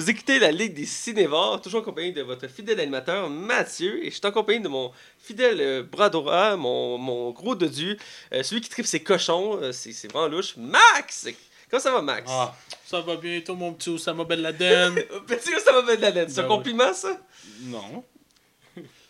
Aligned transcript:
Vous 0.00 0.08
écoutez 0.08 0.38
la 0.38 0.50
Ligue 0.50 0.72
des 0.72 0.86
Cinévores, 0.86 1.60
toujours 1.60 1.82
en 1.82 1.84
compagnie 1.84 2.12
de 2.14 2.22
votre 2.22 2.48
fidèle 2.48 2.80
animateur 2.80 3.28
Mathieu, 3.28 4.02
et 4.02 4.06
je 4.10 4.16
suis 4.16 4.26
en 4.26 4.30
compagnie 4.32 4.60
de 4.60 4.68
mon 4.68 4.90
fidèle 5.18 5.60
euh, 5.60 5.82
bras 5.82 6.08
droit, 6.08 6.56
mon, 6.56 6.96
mon 6.96 7.32
gros 7.32 7.54
dodu, 7.54 7.98
euh, 8.32 8.42
celui 8.42 8.62
qui 8.62 8.70
tripe 8.70 8.86
ses 8.86 9.00
cochons, 9.02 9.58
euh, 9.60 9.72
c'est 9.72 9.92
c'est 9.92 10.10
vraiment 10.10 10.28
louche, 10.28 10.54
Max! 10.56 11.28
Comment 11.70 11.82
ça 11.82 11.92
va, 11.92 12.00
Max? 12.00 12.30
Ah, 12.32 12.56
ça 12.86 13.02
va 13.02 13.16
bien, 13.16 13.42
toi, 13.42 13.54
mon 13.54 13.74
petit 13.74 13.90
Osama 13.90 14.24
Ben 14.24 14.40
Laden. 14.40 14.94
Petit, 15.26 15.50
ça 15.62 15.70
va 15.70 15.82
mettre 15.82 15.98
de 15.98 16.02
la 16.02 16.10
laine. 16.12 16.28
C'est 16.30 16.38
un 16.40 16.42
Ben 16.44 16.48
compliment, 16.48 16.94
ça? 16.94 17.20
non. 17.64 18.02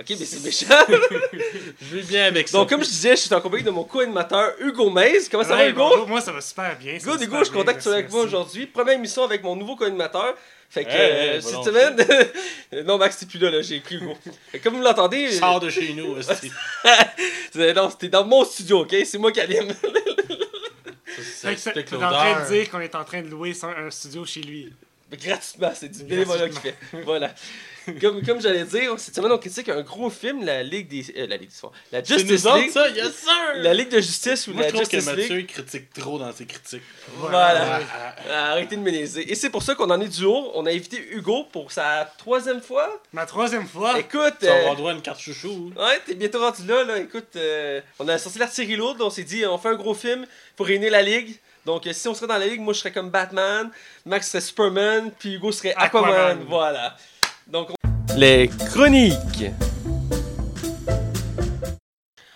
Ok, 0.00 0.06
mais 0.08 0.16
c'est 0.16 0.42
méchant. 0.42 0.74
Je 1.82 1.96
vais 1.96 2.02
bien 2.02 2.24
avec 2.24 2.48
ça. 2.48 2.58
Donc, 2.58 2.68
comme 2.68 2.82
je 2.82 2.88
disais, 2.88 3.10
je 3.14 3.20
suis 3.20 3.34
en 3.34 3.40
compagnie 3.40 3.62
de 3.62 3.70
mon 3.70 3.84
co-animateur 3.84 4.54
Hugo 4.58 4.90
Maze. 4.90 5.28
Comment 5.28 5.44
ça 5.44 5.50
va, 5.50 5.56
Ouais, 5.62 5.70
Hugo? 5.70 5.78
bonjour, 5.88 6.08
Moi, 6.08 6.20
ça 6.20 6.32
va 6.32 6.40
super 6.40 6.76
bien. 6.78 6.98
ça 6.98 7.04
Hugo, 7.04 7.16
va 7.18 7.24
Hugo, 7.24 7.24
super 7.24 7.38
je 7.38 7.44
suis 7.44 7.52
content 7.52 7.64
bien, 7.66 7.72
que 7.74 7.78
tu 7.78 7.82
sois 7.84 7.92
avec 7.92 8.10
moi 8.10 8.22
merci. 8.22 8.34
aujourd'hui. 8.34 8.66
Première 8.66 8.94
émission 8.94 9.22
avec 9.22 9.44
mon 9.44 9.54
nouveau 9.54 9.76
co-animateur. 9.76 10.34
Fait 10.70 10.84
que 10.84 10.90
Hey, 10.90 11.30
euh, 11.30 11.40
cette 11.40 11.54
bon. 11.54 11.64
semaine. 11.64 11.96
non, 12.86 12.96
Max, 12.96 13.18
t'es 13.18 13.26
plus 13.26 13.40
là, 13.40 13.50
là 13.50 13.60
j'ai 13.60 13.76
écrit. 13.76 13.98
Fait 14.52 14.58
que 14.60 14.64
comme 14.64 14.76
vous 14.76 14.82
l'entendez. 14.82 15.32
Sors 15.32 15.58
de 15.58 15.68
chez 15.68 15.92
nous, 15.94 16.16
aussi. 16.16 16.52
non, 17.74 17.90
c'était 17.90 18.08
dans 18.08 18.24
mon 18.24 18.44
studio, 18.44 18.82
ok? 18.82 18.94
C'est 19.04 19.18
moi 19.18 19.32
qui 19.32 19.40
anime. 19.40 19.74
Fait 21.04 21.56
que 21.56 21.80
T'es 21.80 21.94
en 21.96 21.98
train 21.98 22.44
de 22.44 22.48
dire 22.48 22.70
qu'on 22.70 22.80
est 22.80 22.94
en 22.94 23.04
train 23.04 23.20
de 23.22 23.28
louer 23.28 23.52
un 23.62 23.90
studio 23.90 24.24
chez 24.24 24.42
lui. 24.42 24.72
Mais 25.10 25.16
gratuitement, 25.16 25.72
c'est 25.74 25.88
du 25.88 26.04
bénévolat 26.04 26.48
qu'il 26.48 26.60
fait. 26.60 26.76
Voilà. 27.04 27.34
Comme, 28.00 28.22
comme 28.22 28.40
j'allais 28.40 28.64
dire, 28.64 28.94
cette 28.98 29.14
semaine, 29.14 29.32
on 29.32 29.38
critique 29.38 29.68
un 29.68 29.82
gros 29.82 30.10
film, 30.10 30.44
la 30.44 30.62
Ligue 30.62 30.88
des. 30.88 31.04
euh, 31.16 31.26
la 31.26 31.36
Ligue 31.36 31.48
des. 31.50 31.68
La 31.92 32.02
Justice 32.04 32.44
nous 32.44 32.54
League. 32.56 32.70
ça, 32.70 32.88
yes 32.90 33.14
sir! 33.16 33.32
La 33.56 33.74
Ligue 33.74 33.88
de 33.88 34.00
Justice 34.00 34.46
ou 34.48 34.52
Moi, 34.52 34.62
la 34.62 34.68
je 34.68 34.74
trouve 34.74 34.88
que 34.88 34.96
Justice 34.96 35.16
Mathieu, 35.16 35.36
League. 35.36 35.46
il 35.48 35.52
critique 35.54 35.92
trop 35.92 36.18
dans 36.18 36.32
ses 36.32 36.44
critiques. 36.46 36.82
Voilà. 37.16 37.80
Ah, 38.30 38.50
Arrêtez 38.52 38.76
de 38.76 38.80
me 38.82 38.90
léser. 38.90 39.30
Et 39.30 39.34
c'est 39.34 39.50
pour 39.50 39.62
ça 39.62 39.74
qu'on 39.74 39.90
en 39.90 40.00
est 40.00 40.08
du 40.08 40.20
jour. 40.20 40.52
On 40.54 40.66
a 40.66 40.70
invité 40.70 40.98
Hugo 41.12 41.44
pour 41.50 41.72
sa 41.72 42.12
troisième 42.18 42.60
fois. 42.60 43.00
Ma 43.12 43.26
troisième 43.26 43.66
fois. 43.66 43.98
Écoute. 43.98 44.34
Tu 44.40 44.46
euh, 44.46 44.60
avoir 44.60 44.76
droit 44.76 44.90
à 44.90 44.94
une 44.94 45.02
carte 45.02 45.20
chouchou. 45.20 45.72
Ouais, 45.76 46.00
t'es 46.06 46.14
bientôt 46.14 46.40
rendu 46.40 46.66
là, 46.66 46.84
là. 46.84 46.98
Écoute, 46.98 47.28
euh, 47.36 47.80
on 47.98 48.06
a 48.08 48.18
sorti 48.18 48.38
l'artillerie 48.38 48.76
lourde, 48.76 49.00
on 49.02 49.10
s'est 49.10 49.24
dit, 49.24 49.44
on 49.46 49.58
fait 49.58 49.68
un 49.70 49.74
gros 49.76 49.94
film 49.94 50.26
pour 50.56 50.66
réunir 50.66 50.92
la 50.92 51.02
ligue. 51.02 51.36
Donc, 51.66 51.86
euh, 51.86 51.92
si 51.92 52.08
on 52.08 52.14
serait 52.14 52.26
dans 52.26 52.38
la 52.38 52.46
ligue, 52.46 52.60
moi 52.60 52.72
je 52.72 52.78
serais 52.78 52.92
comme 52.92 53.10
Batman, 53.10 53.70
Max 54.06 54.28
serait 54.30 54.40
Superman, 54.40 55.10
puis 55.18 55.34
Hugo 55.34 55.52
serait 55.52 55.74
Aquaman. 55.76 56.10
Aquaman. 56.10 56.44
Voilà. 56.48 56.96
Donc, 57.50 57.70
on- 57.70 58.16
les 58.16 58.48
chroniques. 58.48 59.44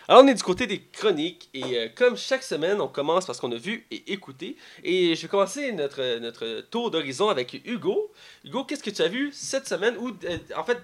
Alors, 0.06 0.22
on 0.22 0.28
est 0.28 0.34
du 0.34 0.42
côté 0.42 0.66
des 0.66 0.82
chroniques, 0.82 1.48
et 1.54 1.78
euh, 1.78 1.88
comme 1.94 2.16
chaque 2.16 2.42
semaine, 2.42 2.78
on 2.80 2.88
commence 2.88 3.24
parce 3.24 3.40
qu'on 3.40 3.50
a 3.52 3.56
vu 3.56 3.86
et 3.90 4.12
écouté. 4.12 4.56
Et 4.82 5.14
je 5.14 5.22
vais 5.22 5.28
commencer 5.28 5.72
notre, 5.72 6.18
notre 6.18 6.60
tour 6.70 6.90
d'horizon 6.90 7.30
avec 7.30 7.54
Hugo. 7.64 8.12
Hugo, 8.44 8.64
qu'est-ce 8.64 8.82
que 8.82 8.91
tu 8.91 9.00
as 9.03 9.08
vu 9.08 9.30
cette 9.32 9.66
semaine, 9.66 9.97
ou 9.98 10.08
euh, 10.24 10.38
en 10.56 10.64
fait, 10.64 10.78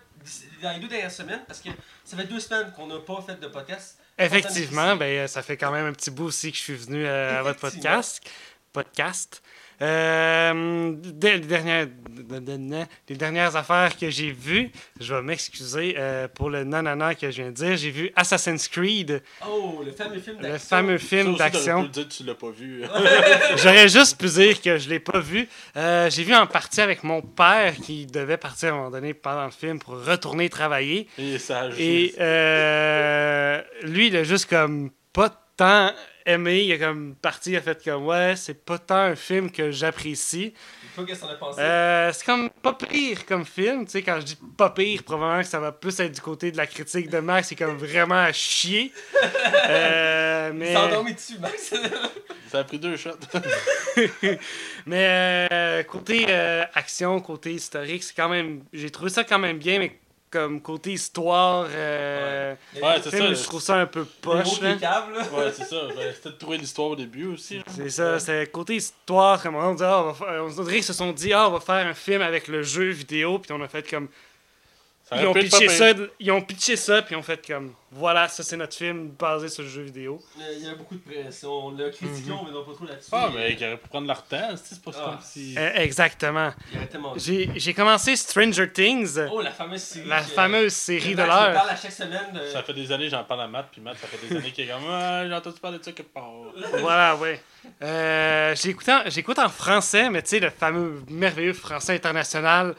dans 0.62 0.72
les 0.72 0.78
deux 0.78 0.88
dernières 0.88 1.10
semaines, 1.10 1.42
parce 1.46 1.60
que 1.60 1.68
ça 2.04 2.16
fait 2.16 2.24
deux 2.24 2.40
semaines 2.40 2.72
qu'on 2.74 2.86
n'a 2.86 2.98
pas 2.98 3.20
fait 3.26 3.38
de 3.38 3.46
podcast. 3.48 3.98
Effectivement, 4.18 4.96
ben, 4.96 5.26
ça 5.28 5.42
fait 5.42 5.56
quand 5.56 5.70
même 5.70 5.86
un 5.86 5.92
petit 5.92 6.10
bout 6.10 6.24
aussi 6.24 6.50
que 6.50 6.56
je 6.56 6.62
suis 6.62 6.74
venu 6.76 7.04
euh, 7.04 7.40
à 7.40 7.42
votre 7.42 7.60
podcast. 7.60 8.22
podcast. 8.72 9.42
Euh, 9.82 10.94
les, 11.22 11.38
dernières, 11.40 11.86
de- 11.86 12.38
de- 12.38 12.56
de- 12.56 12.84
les 13.08 13.16
dernières 13.16 13.56
affaires 13.56 13.96
que 13.96 14.10
j'ai 14.10 14.30
vues, 14.30 14.70
je 15.00 15.14
vais 15.14 15.22
m'excuser 15.22 15.94
euh, 15.98 16.28
pour 16.28 16.50
le 16.50 16.64
nanana 16.64 17.14
que 17.14 17.30
je 17.30 17.40
viens 17.42 17.50
de 17.50 17.54
dire. 17.56 17.76
J'ai 17.76 17.90
vu 17.90 18.10
Assassin's 18.14 18.68
Creed, 18.68 19.22
Oh, 19.48 19.82
le 19.84 19.92
fameux 19.92 20.18
film 20.20 20.36
d'action. 20.36 20.52
le 20.52 20.58
fameux 20.58 20.98
film 20.98 21.36
d'action. 21.36 21.88
que 21.88 22.00
tu 22.00 22.24
l'as 22.24 22.34
pas 22.34 22.50
vu. 22.50 22.82
J'aurais 23.56 23.88
juste 23.88 24.20
pu 24.20 24.26
dire 24.28 24.60
que 24.60 24.76
je 24.78 24.88
l'ai 24.90 25.00
pas 25.00 25.18
vu. 25.20 25.48
Euh, 25.76 26.10
j'ai 26.10 26.24
vu 26.24 26.34
en 26.34 26.46
partie 26.46 26.80
avec 26.82 27.02
mon 27.02 27.22
père 27.22 27.74
qui 27.76 28.06
devait 28.06 28.36
partir 28.36 28.70
à 28.70 28.72
un 28.72 28.76
moment 28.76 28.90
donné 28.90 29.14
pendant 29.14 29.46
le 29.46 29.50
film 29.50 29.78
pour 29.78 30.04
retourner 30.04 30.48
travailler. 30.50 31.08
Et 31.18 32.14
euh, 32.20 33.62
lui, 33.84 34.08
il 34.08 34.16
a 34.16 34.24
juste 34.24 34.48
comme 34.48 34.90
pas 35.12 35.30
tant 35.56 35.92
aimé. 36.26 36.62
Il 36.64 36.72
a 36.72 36.78
comme 36.78 37.14
parti, 37.14 37.50
il 37.52 37.56
a 37.56 37.60
fait 37.60 37.82
comme 37.82 38.06
ouais, 38.06 38.34
c'est 38.36 38.64
pas 38.64 38.78
tant 38.78 38.96
un 38.96 39.16
film 39.16 39.50
que 39.50 39.70
j'apprécie. 39.70 40.54
Toi, 40.94 41.04
qu'est-ce 41.06 41.20
que 41.20 41.26
t'en 41.26 41.32
as 41.32 41.36
pensé? 41.36 41.60
Euh, 41.60 42.12
c'est 42.12 42.26
comme 42.26 42.50
pas 42.50 42.74
pire 42.74 43.26
comme 43.26 43.44
film. 43.44 43.84
Tu 43.84 43.92
sais, 43.92 44.02
quand 44.02 44.20
je 44.20 44.26
dis 44.26 44.38
pas 44.56 44.70
pire, 44.70 45.02
probablement 45.02 45.42
que 45.42 45.48
ça 45.48 45.60
va 45.60 45.72
plus 45.72 45.98
être 46.00 46.12
du 46.12 46.20
côté 46.20 46.52
de 46.52 46.56
la 46.56 46.66
critique 46.66 47.08
de 47.10 47.18
Max. 47.18 47.48
C'est 47.48 47.56
comme 47.56 47.76
vraiment 47.76 48.22
à 48.22 48.32
chier. 48.32 48.92
Euh, 49.68 50.52
mais 50.52 50.74
dessus, 51.12 51.38
Max. 51.38 51.74
Ça 52.50 52.58
a 52.58 52.64
pris 52.64 52.80
deux 52.80 52.96
shots. 52.96 53.10
mais 54.86 55.48
euh, 55.52 55.82
côté 55.84 56.26
euh, 56.28 56.64
action, 56.74 57.20
côté 57.20 57.52
historique, 57.52 58.02
c'est 58.02 58.16
quand 58.16 58.28
même. 58.28 58.64
J'ai 58.72 58.90
trouvé 58.90 59.08
ça 59.08 59.22
quand 59.22 59.38
même 59.38 59.58
bien, 59.58 59.78
mais 59.78 59.99
comme 60.30 60.60
côté 60.60 60.92
histoire. 60.92 61.66
euh, 61.70 62.54
Ouais, 62.80 62.96
c'est 63.02 63.10
film, 63.10 63.34
ça. 63.34 63.42
je 63.42 63.46
trouve 63.48 63.60
ça 63.60 63.76
un 63.76 63.86
peu 63.86 64.04
Poche, 64.04 64.60
là. 64.60 64.74
cave, 64.76 65.12
là. 65.12 65.22
Ouais, 65.36 65.52
c'est 65.52 65.64
ça. 65.64 65.76
J'avais 65.88 66.12
peut-être 66.12 66.38
trouvé 66.38 66.58
l'histoire 66.58 66.88
au 66.88 66.96
début 66.96 67.26
aussi. 67.26 67.56
là. 67.58 67.62
C'est 67.68 67.90
ça, 67.90 68.18
c'est 68.18 68.50
côté 68.50 68.76
histoire, 68.76 69.42
comme 69.42 69.56
on 69.56 69.74
dit, 69.74 69.82
ah, 69.84 70.02
on, 70.02 70.12
va 70.12 70.14
faire- 70.14 70.44
on 70.44 70.48
dirait 70.62 70.76
qu'ils 70.76 70.84
se 70.84 70.92
sont 70.92 71.12
dit, 71.12 71.32
ah, 71.32 71.48
on 71.48 71.52
va 71.52 71.60
faire 71.60 71.86
un 71.86 71.94
film 71.94 72.22
avec 72.22 72.48
le 72.48 72.62
jeu 72.62 72.90
vidéo, 72.90 73.38
puis 73.38 73.52
on 73.52 73.60
a 73.62 73.68
fait 73.68 73.88
comme. 73.88 74.08
Ils 75.12 75.26
ont, 75.26 75.32
pitché 75.34 75.68
ça, 75.68 75.86
ils 76.20 76.30
ont 76.30 76.40
pitché 76.40 76.76
ça, 76.76 77.02
puis 77.02 77.14
ils 77.14 77.18
ont 77.18 77.22
fait 77.22 77.44
comme, 77.44 77.72
voilà, 77.90 78.28
ça 78.28 78.44
c'est 78.44 78.56
notre 78.56 78.76
film 78.76 79.08
basé 79.18 79.48
sur 79.48 79.64
le 79.64 79.68
jeu 79.68 79.82
vidéo. 79.82 80.22
Euh, 80.38 80.42
Il 80.56 80.64
y 80.64 80.68
a 80.70 80.74
beaucoup 80.76 80.94
de 80.94 81.00
pression. 81.00 81.50
On 81.66 81.70
l'a 81.72 81.90
critiqué, 81.90 82.30
on 82.30 82.44
ne 82.46 82.52
va 82.52 82.64
pas 82.64 82.72
trop 82.74 82.84
là-dessus. 82.84 83.08
Ah, 83.10 83.28
mais 83.34 83.52
il 83.58 83.64
aurait 83.66 83.76
pu 83.76 83.88
prendre 83.88 84.06
leur 84.06 84.22
temps. 84.24 84.54
C'est 84.62 84.80
pas 84.80 84.92
Ah. 84.96 85.04
comme 85.04 85.18
si. 85.22 85.56
Euh, 85.58 85.70
exactement. 85.74 86.52
J'ai 87.16 87.74
commencé 87.74 88.14
Stranger 88.14 88.70
Things, 88.72 89.18
Oh, 89.32 89.40
la 89.40 89.50
fameuse 89.50 89.82
série. 89.82 90.08
la 90.08 90.20
que- 90.20 90.30
fameuse 90.30 90.72
série 90.72 91.14
de 91.14 91.22
l'heure. 91.22 91.54
parle 91.54 91.70
à 91.70 91.76
chaque 91.76 91.92
semaine. 91.92 92.32
de- 92.32 92.46
Ça 92.48 92.62
fait 92.62 92.74
des 92.74 92.92
années, 92.92 93.08
j'en 93.08 93.24
parle 93.24 93.42
à 93.42 93.48
Matt, 93.48 93.68
puis 93.72 93.80
Matt, 93.80 93.96
ça 93.98 94.06
fait 94.06 94.26
des 94.28 94.36
années 94.36 94.52
qu'il 94.52 94.64
est 94.64 94.68
comme 94.72 94.82
Ah, 94.88 95.26
j'ai 95.26 95.34
entendu 95.34 95.58
parler 95.60 95.78
de 95.78 95.84
ça 95.84 95.92
quelque 95.92 96.12
part. 96.14 96.30
Voilà, 96.80 97.16
ouais. 97.16 97.40
Euh, 97.82 98.54
J'écoute 98.54 98.88
en, 98.88 99.02
j'écoute 99.06 99.38
en 99.38 99.48
français, 99.48 100.08
mais 100.10 100.22
tu 100.22 100.28
sais, 100.30 100.40
le 100.40 100.50
fameux 100.50 101.02
merveilleux 101.08 101.52
français 101.52 101.94
international, 101.94 102.74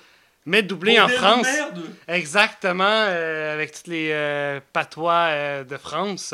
mais 0.45 0.63
doublé 0.63 0.99
en 0.99 1.07
France. 1.07 1.43
merde. 1.45 1.81
Exactement, 2.07 2.83
euh, 2.87 3.53
avec 3.53 3.71
toutes 3.73 3.87
les 3.87 4.09
euh, 4.11 4.59
patois 4.73 5.27
euh, 5.29 5.63
de 5.63 5.77
France. 5.77 6.33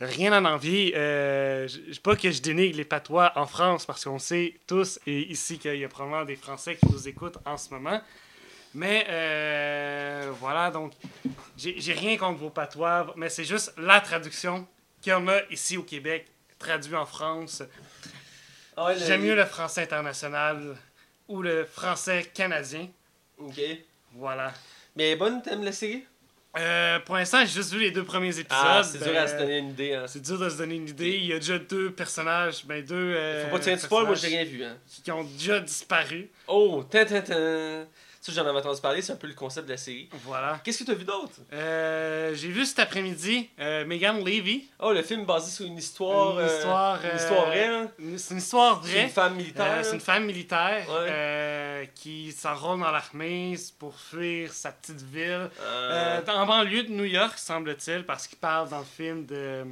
Rien 0.00 0.32
à 0.32 0.40
envier. 0.52 0.94
Euh, 0.96 1.68
j- 1.68 1.82
j- 1.90 2.00
pas 2.00 2.16
que 2.16 2.30
je 2.30 2.42
dénigre 2.42 2.76
les 2.76 2.84
patois 2.84 3.32
en 3.36 3.46
France, 3.46 3.86
parce 3.86 4.04
qu'on 4.04 4.18
sait 4.18 4.54
tous 4.66 4.98
et 5.06 5.30
ici 5.30 5.58
qu'il 5.58 5.76
y 5.76 5.84
a 5.84 5.88
probablement 5.88 6.24
des 6.24 6.34
Français 6.36 6.74
qui 6.76 6.86
nous 6.92 7.06
écoutent 7.08 7.38
en 7.44 7.56
ce 7.56 7.70
moment. 7.70 8.00
Mais 8.74 9.06
euh, 9.10 10.30
voilà, 10.40 10.70
donc 10.70 10.92
j'ai 11.56 11.92
rien 11.92 12.16
contre 12.16 12.38
vos 12.40 12.50
patois, 12.50 13.12
mais 13.16 13.28
c'est 13.28 13.44
juste 13.44 13.72
la 13.76 14.00
traduction 14.00 14.66
en 15.08 15.28
a 15.28 15.40
ici 15.50 15.76
au 15.76 15.82
Québec, 15.82 16.26
traduit 16.58 16.94
en 16.96 17.04
France. 17.06 17.62
Ah 18.76 18.94
J'aime 18.96 19.22
mieux 19.22 19.34
le 19.36 19.44
français 19.44 19.82
international 19.82 20.76
ou 21.28 21.42
le 21.42 21.64
français 21.64 22.30
canadien. 22.32 22.88
Ok. 23.46 23.60
Voilà. 24.14 24.52
Mais 24.96 25.16
bonne, 25.16 25.40
t'aimes 25.42 25.64
la 25.64 25.72
série? 25.72 26.04
Euh, 26.58 26.98
pour 27.00 27.14
l'instant, 27.16 27.40
j'ai 27.40 27.46
juste 27.46 27.72
vu 27.72 27.80
les 27.80 27.90
deux 27.90 28.04
premiers 28.04 28.28
épisodes. 28.38 28.46
Ah, 28.52 28.82
c'est 28.84 28.98
dur 29.02 29.16
à 29.16 29.22
Euh, 29.22 29.26
se 29.26 29.36
donner 29.38 29.56
une 29.58 29.70
idée. 29.70 29.94
Hein. 29.94 30.04
C'est 30.06 30.20
dur 30.20 30.38
de 30.38 30.50
se 30.50 30.58
donner 30.58 30.74
une 30.74 30.88
idée. 30.88 31.16
Il 31.16 31.24
y 31.24 31.32
a 31.32 31.38
déjà 31.38 31.58
deux 31.58 31.90
personnages, 31.90 32.66
ben 32.66 32.84
deux. 32.84 32.94
euh, 32.94 33.44
Faut 33.46 33.52
pas 33.56 33.58
tirer 33.62 33.76
de 33.76 33.80
spoil, 33.80 34.04
moi 34.04 34.14
j'ai 34.16 34.26
rien 34.28 34.44
vu. 34.44 34.62
Hein. 34.62 34.76
Qui 35.02 35.10
ont 35.12 35.24
déjà 35.24 35.60
disparu. 35.60 36.28
Oh, 36.46 36.84
tin, 36.90 37.06
tin, 37.06 37.22
tin. 37.22 37.86
Ça, 38.24 38.30
j'en 38.30 38.46
avais 38.46 38.60
entendu 38.60 38.80
parler, 38.80 39.02
c'est 39.02 39.12
un 39.14 39.16
peu 39.16 39.26
le 39.26 39.34
concept 39.34 39.66
de 39.66 39.72
la 39.72 39.76
série. 39.76 40.08
Voilà. 40.22 40.60
Qu'est-ce 40.62 40.78
que 40.78 40.84
t'as 40.84 40.94
vu 40.94 41.02
d'autre? 41.04 41.32
Euh, 41.52 42.32
j'ai 42.36 42.50
vu 42.50 42.64
cet 42.64 42.78
après-midi 42.78 43.50
euh, 43.58 43.84
Megan 43.84 44.24
Levy. 44.24 44.68
Oh, 44.78 44.92
le 44.92 45.02
film 45.02 45.24
basé 45.24 45.50
sur 45.50 45.66
une 45.66 45.76
histoire. 45.76 46.38
Une 46.38 46.46
euh, 46.46 46.56
histoire, 46.58 47.00
Une 47.04 47.16
histoire 47.16 47.46
vraie, 47.46 47.66
hein? 47.66 47.90
C'est 48.16 48.30
une 48.34 48.38
histoire 48.38 48.80
C'est 48.84 48.92
vraie. 48.92 49.02
une 49.02 49.08
femme 49.08 49.34
militaire. 49.34 49.84
C'est 49.84 49.94
une 49.94 50.00
femme 50.00 50.24
militaire 50.24 50.86
Ouais. 50.88 51.90
qui 51.96 52.30
s'enrôle 52.30 52.78
dans 52.78 52.92
l'armée 52.92 53.56
pour 53.80 53.98
fuir 53.98 54.52
sa 54.52 54.70
petite 54.70 55.02
ville. 55.02 55.50
En 56.28 56.46
banlieue 56.46 56.84
de 56.84 56.90
New 56.92 57.02
York, 57.04 57.36
semble-t-il, 57.36 58.04
parce 58.04 58.28
qu'il 58.28 58.38
parle 58.38 58.68
dans 58.68 58.78
le 58.78 58.84
film 58.84 59.26
de, 59.26 59.64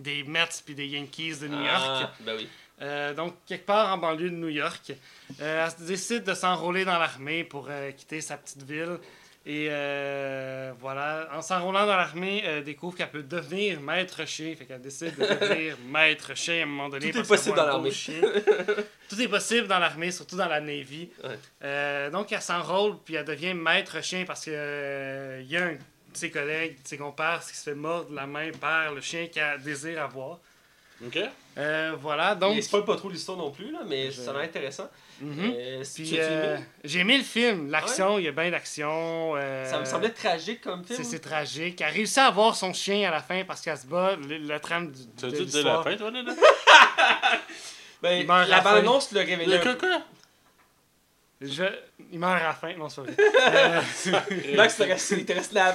des 0.00 0.24
Mets 0.24 0.48
puis 0.66 0.74
des 0.74 0.88
Yankees 0.88 1.36
de 1.40 1.46
New 1.46 1.62
York. 1.64 1.80
ah, 1.86 2.10
ben 2.26 2.34
oui. 2.38 2.48
Euh, 2.82 3.14
donc, 3.14 3.34
quelque 3.46 3.66
part 3.66 3.92
en 3.92 3.98
banlieue 3.98 4.30
de 4.30 4.36
New 4.36 4.48
York, 4.48 4.92
euh, 5.40 5.66
elle 5.66 5.86
décide 5.86 6.24
de 6.24 6.34
s'enrôler 6.34 6.84
dans 6.84 6.98
l'armée 6.98 7.44
pour 7.44 7.68
euh, 7.70 7.92
quitter 7.92 8.20
sa 8.20 8.36
petite 8.36 8.62
ville. 8.62 8.98
Et 9.44 9.68
voilà, 10.80 11.28
en 11.32 11.42
s'enrôlant 11.42 11.84
dans 11.84 11.96
l'armée, 11.96 12.44
elle 12.44 12.62
découvre 12.62 12.96
qu'elle 12.96 13.10
peut 13.10 13.24
devenir 13.24 13.80
maître 13.80 14.24
chien. 14.24 14.54
Fait 14.56 14.66
qu'elle 14.66 14.80
décide 14.80 15.16
de 15.16 15.26
devenir 15.26 15.76
maître 15.88 16.36
chien 16.36 16.60
à 16.60 16.62
un 16.62 16.66
moment 16.66 16.88
donné. 16.88 17.10
Tout 17.10 17.18
est 17.18 17.26
possible 17.26 17.56
dans 17.56 17.66
l'armée. 17.66 17.90
Tout 19.08 19.20
est 19.20 19.28
possible 19.28 19.66
dans 19.66 19.80
l'armée, 19.80 20.12
surtout 20.12 20.36
dans 20.36 20.48
la 20.48 20.60
Navy. 20.60 21.08
Ouais. 21.24 22.10
Donc, 22.10 22.30
elle 22.30 22.40
s'enrôle, 22.40 22.98
puis 23.04 23.16
elle 23.16 23.24
devient 23.24 23.52
maître 23.52 24.00
chien 24.00 24.24
parce 24.24 24.44
que 24.44 24.52
euh, 24.54 25.40
il 25.42 25.50
y 25.50 25.56
a 25.56 25.64
un 25.64 25.72
de 25.72 25.78
ses 26.12 26.30
collègues, 26.30 26.80
de 26.82 26.88
ses 26.88 26.98
compères, 26.98 27.40
qui 27.44 27.56
se 27.56 27.64
fait 27.64 27.74
mordre 27.74 28.14
la 28.14 28.26
main 28.26 28.50
par 28.60 28.94
le 28.94 29.00
chien 29.00 29.26
qu'elle 29.26 29.60
désire 29.60 30.02
avoir. 30.02 30.38
Ok. 31.06 31.18
Euh, 31.58 31.92
voilà, 32.00 32.34
donc. 32.34 32.54
Il 32.56 32.62
spoil 32.62 32.84
pas 32.84 32.96
trop 32.96 33.10
l'histoire 33.10 33.36
non 33.36 33.50
plus, 33.50 33.70
là, 33.72 33.80
mais 33.86 34.10
Je- 34.10 34.20
ça 34.22 34.30
a 34.30 34.34
l'air 34.34 34.42
intéressant. 34.42 34.88
Mhm. 35.20 35.52
Euh, 35.54 35.84
si 35.84 36.02
Puis, 36.02 36.16
euh, 36.18 36.56
j'ai 36.84 37.00
aimé 37.00 37.18
le 37.18 37.24
film. 37.24 37.70
L'action, 37.70 38.18
il 38.18 38.24
y 38.24 38.28
a 38.28 38.32
bien 38.32 38.50
d'action. 38.50 39.34
euh, 39.36 39.64
ça 39.70 39.78
me 39.78 39.84
semblait 39.84 40.10
tragique 40.10 40.60
comme 40.62 40.84
film. 40.84 40.96
c'est, 40.96 41.04
c'est 41.04 41.18
tragique. 41.18 41.80
Elle 41.80 41.88
a 41.88 41.90
réussi 41.90 42.18
à 42.20 42.26
avoir 42.26 42.54
son 42.56 42.72
chien 42.72 43.06
à 43.08 43.10
la 43.12 43.20
fin 43.20 43.44
parce 43.44 43.60
qu'elle 43.60 43.76
se 43.76 43.86
bat. 43.86 44.16
Le, 44.16 44.38
le 44.38 44.60
trame 44.60 44.90
du, 44.92 45.00
Tu 45.16 45.26
as 45.26 45.28
de 45.28 45.44
dit 45.44 45.52
de 45.58 45.62
la 45.62 45.82
fin, 45.82 45.94
toi, 45.96 46.10
là? 46.10 46.22
là? 46.22 46.32
Ben, 48.02 48.26
la 48.26 48.60
bande-annonce 48.60 49.12
le 49.12 49.20
révélait. 49.20 49.46
Le 49.46 49.54
un- 49.68 49.74
coca? 49.74 50.02
Je... 51.44 51.64
Il 52.12 52.18
meurt 52.18 52.40
à 52.40 52.44
la 52.48 52.52
fin. 52.52 52.74
Non, 52.76 52.88
c'est 52.88 53.00
vrai. 53.00 53.12
Euh, 53.18 53.80
Max, 54.56 54.76
il 54.78 54.86
te 55.24 55.32
reste- 55.32 55.50
te 55.50 55.54
là. 55.54 55.74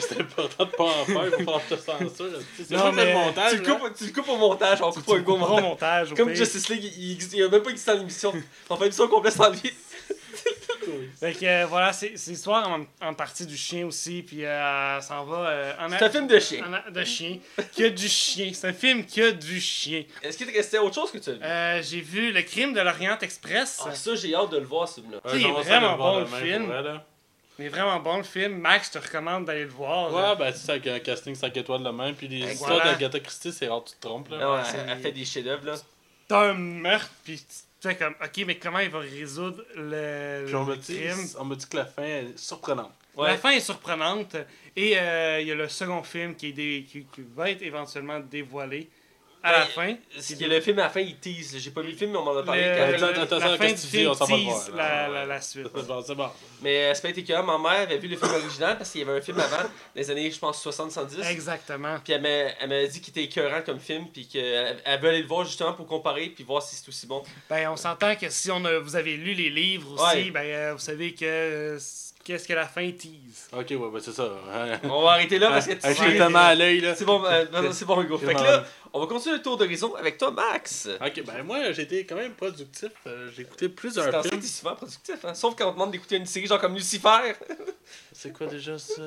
C'était 0.00 0.20
important 0.22 0.64
de 0.64 0.70
pas 0.70 0.84
en 0.84 1.04
faire 1.04 1.44
pour 1.44 1.62
faire 1.62 1.76
de 1.98 2.08
censure. 2.08 2.40
C'est 2.56 2.70
Non, 2.70 2.92
mais 2.92 3.06
le 3.06 3.12
montage. 3.12 3.52
tu, 3.52 3.58
le 3.58 3.64
coupes, 3.74 3.94
tu 3.96 4.04
le 4.06 4.12
coupes 4.12 4.28
au 4.28 4.36
montage, 4.36 4.78
on 4.82 4.90
coupe 4.92 5.04
pas 5.06 5.16
un 5.16 5.20
gros 5.20 5.60
montage. 5.60 6.14
Comme. 6.14 6.32
Justice 6.34 6.68
League, 6.68 6.84
il, 6.96 7.18
il 7.34 7.42
a 7.42 7.48
même 7.48 7.62
pas 7.62 7.70
existé 7.70 7.90
en 7.92 8.00
émission. 8.00 8.32
On 8.70 8.74
fait 8.76 8.80
une 8.82 8.86
émission 8.86 9.08
complète 9.08 9.34
sans 9.34 9.50
lui. 9.50 9.72
Fait 11.20 11.32
que 11.32 11.44
euh, 11.44 11.66
voilà, 11.66 11.92
c'est, 11.92 12.12
c'est 12.16 12.30
l'histoire 12.32 12.68
en, 12.68 12.84
en 13.06 13.14
partie 13.14 13.46
du 13.46 13.56
chien 13.56 13.86
aussi. 13.86 14.22
Puis 14.22 14.44
euh, 14.44 14.96
elle 14.96 15.02
s'en 15.02 15.24
va 15.24 15.36
euh, 15.48 15.72
en 15.80 15.88
C'est 15.90 16.02
un 16.04 16.10
film 16.10 16.26
de 16.26 16.38
chien. 16.38 16.64
a- 16.72 16.90
de 16.90 17.04
chien. 17.04 17.38
Qui 17.72 17.84
a 17.84 17.90
du 17.90 18.08
chien. 18.08 18.50
C'est 18.54 18.68
un 18.68 18.72
film 18.72 19.04
qui 19.04 19.22
a 19.22 19.30
du 19.32 19.60
chien. 19.60 20.04
Est-ce 20.22 20.36
qu'il 20.38 20.46
te 20.46 20.52
restait 20.56 20.78
autre 20.78 20.94
chose 20.94 21.10
que 21.10 21.18
tu 21.18 21.30
as 21.30 21.34
vu? 21.34 21.40
Euh, 21.42 21.82
j'ai 21.82 22.00
vu 22.00 22.32
Le 22.32 22.42
crime 22.42 22.72
de 22.72 22.80
l'Orient 22.80 23.18
Express. 23.20 23.80
Ah, 23.86 23.94
ça, 23.94 24.14
j'ai 24.14 24.34
hâte 24.34 24.50
de 24.50 24.58
le 24.58 24.66
voir, 24.66 24.88
ce 24.88 25.00
film-là. 25.00 25.18
Tu 25.24 25.30
sais, 25.30 25.40
il 25.40 25.46
est 25.46 25.52
vraiment 25.62 25.96
bon, 25.96 26.20
le 26.20 26.26
film. 26.26 26.72
Il 27.60 27.64
est 27.64 27.70
vraiment 27.70 27.98
bon 27.98 28.18
le 28.18 28.22
film. 28.22 28.58
Max, 28.58 28.92
je 28.94 28.98
te 29.00 29.04
recommande 29.04 29.44
d'aller 29.44 29.64
le 29.64 29.70
voir. 29.70 30.12
Ouais, 30.14 30.36
ben 30.38 30.52
c'est 30.52 30.64
ça, 30.66 30.72
avec 30.74 30.86
un 30.86 31.00
casting 31.00 31.34
5 31.34 31.56
étoiles 31.56 31.82
de 31.82 31.90
même. 31.90 32.14
Puis 32.14 32.28
les 32.28 32.52
histoires 32.52 32.74
voilà. 32.74 32.92
d'Agatha 32.92 33.18
Christie, 33.18 33.52
c'est 33.52 33.66
rare 33.66 33.82
que 33.82 33.90
tu 33.90 33.96
te 33.96 34.00
trompes. 34.06 34.28
Là. 34.30 34.52
Ouais, 34.54 34.60
c'est- 34.64 34.76
elle, 34.78 34.90
elle 34.90 34.98
fait 35.00 35.10
des 35.10 35.24
chefs-d'œuvre, 35.24 35.66
là. 35.66 35.74
T'as 36.28 36.50
un 36.50 36.54
meurtre, 36.54 37.10
puis 37.24 37.42
tu 37.80 37.88
fais 37.88 37.96
comme, 37.96 38.14
ok, 38.22 38.44
mais 38.46 38.56
comment 38.58 38.78
il 38.80 38.90
va 38.90 38.98
résoudre 39.00 39.64
le, 39.76 40.44
Puis 40.46 40.54
on 40.54 40.64
le 40.64 40.72
me, 40.72 40.76
dit, 40.76 40.96
crime? 41.00 41.26
on 41.38 41.44
me 41.44 41.54
dit 41.56 41.66
que 41.68 41.76
la 41.76 41.86
fin 41.86 42.02
est 42.02 42.38
surprenante. 42.38 42.92
Ouais. 43.16 43.28
La 43.28 43.36
fin 43.38 43.50
est 43.50 43.60
surprenante. 43.60 44.36
Et 44.76 44.98
euh, 44.98 45.40
il 45.40 45.46
y 45.48 45.52
a 45.52 45.54
le 45.54 45.68
second 45.68 46.02
film 46.02 46.34
qui, 46.36 46.48
est 46.48 46.52
dé- 46.52 46.86
qui, 46.88 47.04
qui 47.04 47.22
va 47.34 47.50
être 47.50 47.62
éventuellement 47.62 48.20
dévoilé 48.20 48.88
à 49.42 49.52
la 49.52 49.58
Ouais, 49.60 49.64
fin. 49.66 49.94
Ce 50.20 50.34
qui 50.34 50.44
est 50.44 50.48
le 50.48 50.60
film 50.60 50.78
à 50.80 50.82
la 50.84 50.88
fin, 50.90 51.00
il 51.00 51.16
tease. 51.16 51.56
J'ai 51.58 51.70
pas 51.70 51.80
vu 51.82 51.90
le 51.92 51.96
film, 51.96 52.10
mais 52.12 52.18
on 52.18 52.24
m'en 52.24 52.36
a 52.36 52.42
parlé. 52.42 52.64
Attends, 52.64 53.06
attends, 53.06 53.38
la 53.38 53.44
attends, 53.44 53.56
fin 53.56 53.66
qu'est-ce 53.68 53.74
du 53.74 53.74
que 53.74 53.80
tu 53.82 53.86
dis? 53.86 53.98
film 53.98 54.10
On 54.10 54.14
s'en 54.14 54.24
va 54.26 54.36
voir, 54.36 54.68
la, 54.76 55.08
la, 55.08 55.26
la 55.26 55.40
suite. 55.40 55.66
C'est 55.76 55.86
bon, 55.86 56.02
c'est 56.06 56.14
bon. 56.14 56.28
Mais 56.62 56.84
euh, 56.90 56.94
c'est 56.94 57.02
pas 57.02 57.08
été 57.10 57.22
que 57.24 57.32
ma 57.42 57.58
mère 57.58 57.82
avait 57.82 57.98
vu 57.98 58.08
le 58.08 58.16
film 58.16 58.32
original 58.32 58.76
parce 58.76 58.90
qu'il 58.90 59.00
y 59.00 59.04
avait 59.04 59.18
un 59.18 59.20
film 59.22 59.38
avant, 59.38 59.68
les 59.94 60.10
années, 60.10 60.30
je 60.30 60.38
pense, 60.38 60.64
60-70. 60.66 61.24
Exactement. 61.30 61.98
Puis 62.02 62.12
elle 62.14 62.22
m'a, 62.22 62.28
elle 62.28 62.68
m'a 62.68 62.86
dit 62.86 63.00
qu'il 63.00 63.10
était 63.10 63.24
écœurant 63.24 63.62
comme 63.64 63.78
film, 63.80 64.06
puis 64.12 64.26
qu'elle 64.26 64.76
elle 64.84 65.00
veut 65.00 65.08
aller 65.10 65.22
le 65.22 65.28
voir 65.28 65.44
justement 65.44 65.72
pour 65.72 65.86
comparer, 65.86 66.26
puis 66.28 66.44
voir 66.44 66.62
si 66.62 66.74
c'est 66.76 66.88
aussi 66.88 67.06
bon. 67.06 67.22
Ben, 67.48 67.68
on 67.70 67.76
s'entend 67.76 68.16
que 68.16 68.28
si 68.30 68.50
on 68.50 68.64
a, 68.64 68.78
vous 68.78 68.96
avez 68.96 69.16
lu 69.16 69.34
les 69.34 69.50
livres 69.50 69.92
aussi, 69.92 70.24
Ouais. 70.24 70.30
ben, 70.30 70.40
euh, 70.44 70.72
vous 70.74 70.78
savez 70.80 71.14
que 71.14 71.24
euh, 71.24 71.78
qu'est-ce 72.24 72.46
que 72.48 72.52
la 72.54 72.66
fin 72.66 72.90
tease. 72.90 73.48
Ok, 73.52 73.66
ouais, 73.70 73.78
ben 73.92 74.00
c'est 74.00 74.12
ça. 74.12 74.28
On 74.84 75.02
va 75.02 75.12
arrêter 75.12 75.38
là 75.38 75.48
parce 75.50 75.66
que 75.66 75.72
tu 75.72 75.78
Ah, 75.82 75.92
Je 75.94 76.00
Ouais. 76.02 76.08
suis 76.10 76.18
tellement 76.18 76.38
à 76.40 76.54
l'œil, 76.54 76.80
là. 76.80 76.94
C'est 76.94 77.04
bon, 77.04 77.22
euh, 77.24 77.44
c'est 77.72 77.84
bon, 77.86 78.02
Hugo. 78.02 78.18
Fait 78.18 78.34
que 78.34 78.40
là, 78.42 78.64
on 78.92 79.00
va 79.00 79.06
continuer 79.06 79.36
le 79.36 79.42
tour 79.42 79.56
d'horizon 79.56 79.94
avec 79.94 80.18
toi, 80.18 80.30
Max. 80.30 80.88
Ok, 81.04 81.22
ben 81.24 81.42
moi, 81.42 81.72
j'ai 81.72 81.82
été 81.82 82.04
quand 82.06 82.16
même 82.16 82.34
productif. 82.34 82.90
Euh, 83.06 83.30
j'ai 83.34 83.42
écouté 83.42 83.66
C'est 83.66 83.68
plusieurs 83.68 84.22
films. 84.24 84.40
t'es 84.40 84.46
souvent 84.46 84.74
productif, 84.74 85.24
hein? 85.24 85.34
Sauf 85.34 85.54
quand 85.56 85.66
on 85.66 85.70
te 85.70 85.74
demande 85.74 85.90
d'écouter 85.90 86.16
une 86.16 86.26
série 86.26 86.46
genre 86.46 86.60
comme 86.60 86.74
Lucifer. 86.74 87.34
C'est 88.12 88.32
quoi 88.32 88.46
déjà 88.46 88.78
ça? 88.78 89.02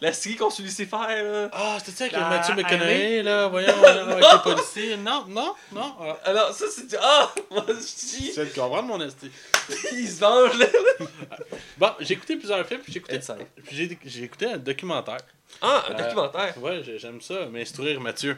La 0.00 0.12
série 0.12 0.36
qu'on 0.36 0.50
suit 0.50 0.62
Lucifer, 0.62 0.90
là. 0.90 1.48
Ah, 1.52 1.78
c'était 1.78 1.92
ça 1.92 2.04
avec 2.04 2.16
Mathieu? 2.18 2.54
McConaughey, 2.54 3.22
là, 3.22 3.48
voyons, 3.48 3.68
là, 3.82 4.02
avec 4.04 4.24
les 4.24 4.52
policiers. 4.54 4.96
Non, 4.96 5.24
non, 5.28 5.54
non. 5.72 5.94
Ah. 6.00 6.18
Alors, 6.24 6.52
ça, 6.52 6.66
c'est 6.70 6.88
du. 6.88 6.96
Ah! 7.00 7.32
Moi, 7.50 7.64
je 7.68 7.74
dis. 7.74 8.32
Tu 8.34 8.40
de 8.40 8.44
comprendre 8.46 8.88
mon 8.88 9.00
esti. 9.00 9.30
Il 9.92 10.08
se 10.08 10.20
venge, 10.20 10.58
là. 10.58 10.66
Bon, 11.78 11.90
j'ai 12.00 12.14
écouté 12.14 12.36
plusieurs 12.36 12.66
films, 12.66 12.80
puis 12.80 12.92
j'ai 12.92 12.98
écouté, 12.98 13.98
j'ai 14.04 14.22
écouté 14.24 14.46
un 14.46 14.58
documentaire. 14.58 15.18
Ah, 15.60 15.84
un 15.88 15.92
Euh, 15.94 16.02
documentaire. 16.04 16.62
Ouais, 16.62 16.82
j'ai- 16.84 16.98
j'aime 16.98 17.20
ça, 17.20 17.46
m'instruire 17.46 18.00
Mathieu. 18.00 18.36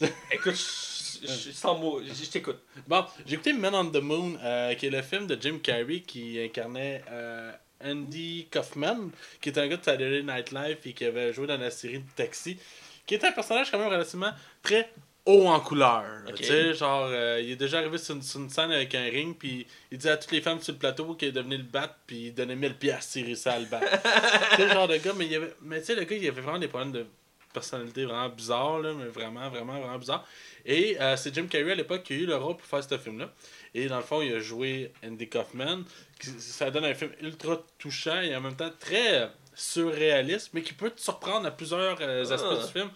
Écoute, 0.32 0.54
je- 0.56 1.50
sans 1.52 1.76
mots, 1.78 2.00
je 2.02 2.12
je 2.24 2.30
t'écoute. 2.30 2.58
Bon, 2.86 3.04
j'ai 3.26 3.34
écouté 3.34 3.52
Men 3.52 3.74
on 3.74 3.86
the 3.90 3.96
Moon, 4.02 4.36
euh, 4.42 4.74
qui 4.74 4.86
est 4.86 4.90
le 4.90 5.02
film 5.02 5.26
de 5.26 5.36
Jim 5.40 5.58
Carrey 5.62 6.00
qui 6.00 6.40
incarnait 6.40 7.02
euh, 7.10 7.52
Andy 7.84 8.48
Kaufman, 8.50 9.10
qui 9.40 9.50
est 9.50 9.58
un 9.58 9.66
gars 9.68 9.76
de 9.76 9.84
Saturday 9.84 10.22
Night 10.22 10.50
Live 10.52 10.78
et 10.84 10.92
qui 10.92 11.04
avait 11.04 11.32
joué 11.32 11.46
dans 11.46 11.58
la 11.58 11.70
série 11.70 11.98
de 12.00 12.04
Taxi, 12.16 12.58
qui 13.06 13.14
était 13.14 13.26
un 13.28 13.32
personnage 13.32 13.70
quand 13.70 13.78
même 13.78 13.88
relativement 13.88 14.32
très 14.62 14.90
haut 15.28 15.46
en 15.46 15.60
couleur. 15.60 16.04
Tu 16.34 16.42
sais, 16.44 16.74
genre, 16.74 17.06
euh, 17.10 17.40
il 17.42 17.52
est 17.52 17.56
déjà 17.56 17.78
arrivé 17.78 17.98
sur 17.98 18.14
une, 18.16 18.22
sur 18.22 18.40
une 18.40 18.48
scène 18.50 18.72
avec 18.72 18.94
un 18.94 19.04
ring, 19.04 19.36
puis 19.38 19.66
il 19.92 19.98
disait 19.98 20.10
à 20.10 20.16
toutes 20.16 20.32
les 20.32 20.40
femmes 20.40 20.60
sur 20.60 20.72
le 20.72 20.78
plateau 20.78 21.14
qu'il 21.14 21.32
devenait 21.32 21.58
le 21.58 21.62
battre, 21.64 21.94
puis 22.06 22.26
il 22.26 22.34
donnait 22.34 22.56
1000 22.56 22.74
piastres 22.74 23.12
s'il 23.12 23.24
réussissait 23.26 23.50
à 23.50 23.58
le 23.58 23.66
battre. 23.66 23.86
c'est 24.56 24.66
le 24.66 24.72
genre 24.72 24.88
de 24.88 24.96
gars, 24.96 25.12
mais 25.16 25.26
il 25.26 25.32
y 25.32 25.36
avait, 25.36 25.54
mais 25.62 25.80
tu 25.80 25.86
sais, 25.86 25.94
le 25.94 26.04
gars, 26.04 26.16
il 26.16 26.26
avait 26.28 26.40
vraiment 26.40 26.58
des 26.58 26.68
problèmes 26.68 26.92
de 26.92 27.06
personnalité 27.52 28.04
vraiment 28.04 28.28
bizarres, 28.28 28.80
là, 28.80 28.92
mais 28.94 29.06
vraiment, 29.06 29.48
vraiment, 29.48 29.78
vraiment 29.78 29.98
bizarres. 29.98 30.26
Et 30.66 31.00
euh, 31.00 31.16
c'est 31.16 31.34
Jim 31.34 31.46
Carrey 31.46 31.72
à 31.72 31.74
l'époque 31.74 32.02
qui 32.02 32.12
a 32.12 32.16
eu 32.16 32.26
le 32.26 32.36
rôle 32.36 32.56
pour 32.56 32.66
faire 32.66 32.82
ce 32.84 32.98
film-là. 32.98 33.30
Et 33.74 33.86
dans 33.86 33.96
le 33.96 34.02
fond, 34.02 34.20
il 34.22 34.34
a 34.34 34.38
joué 34.40 34.92
Andy 35.04 35.28
Kaufman. 35.28 35.82
qui- 36.20 36.30
Ça 36.40 36.70
donne 36.70 36.84
un 36.84 36.94
film 36.94 37.10
ultra 37.22 37.62
touchant 37.78 38.20
et 38.20 38.34
en 38.36 38.40
même 38.40 38.56
temps 38.56 38.70
très 38.78 39.30
surréaliste, 39.54 40.50
mais 40.52 40.62
qui 40.62 40.72
peut 40.74 40.90
te 40.90 41.00
surprendre 41.00 41.46
à 41.46 41.50
plusieurs 41.50 41.96
euh, 42.00 42.22
aspects 42.30 42.46
Ah. 42.50 42.66
du 42.66 42.72
film. 42.72 42.90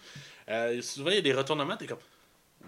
Euh, 0.49 0.83
souvent, 0.83 1.11
il 1.11 1.17
y 1.17 1.19
a 1.19 1.23
des 1.23 1.33
retournements, 1.33 1.77
t'es 1.77 1.87
comme 1.87 1.99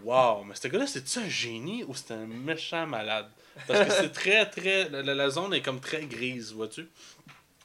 Waouh, 0.03 0.45
mais 0.45 0.55
ce 0.55 0.69
gars-là, 0.69 0.87
c'est-tu 0.87 1.19
un 1.19 1.29
génie 1.29 1.85
ou 1.85 1.95
c'est 1.95 2.13
un 2.13 2.27
méchant 2.27 2.87
malade? 2.87 3.29
Parce 3.67 3.87
que 3.87 3.93
c'est 3.93 4.13
très, 4.13 4.45
très. 4.51 4.89
La, 4.89 5.03
la- 5.15 5.31
zone 5.31 5.55
est 5.55 5.63
comme 5.63 5.81
très 5.81 6.05
grise, 6.07 6.53
vois-tu? 6.53 6.89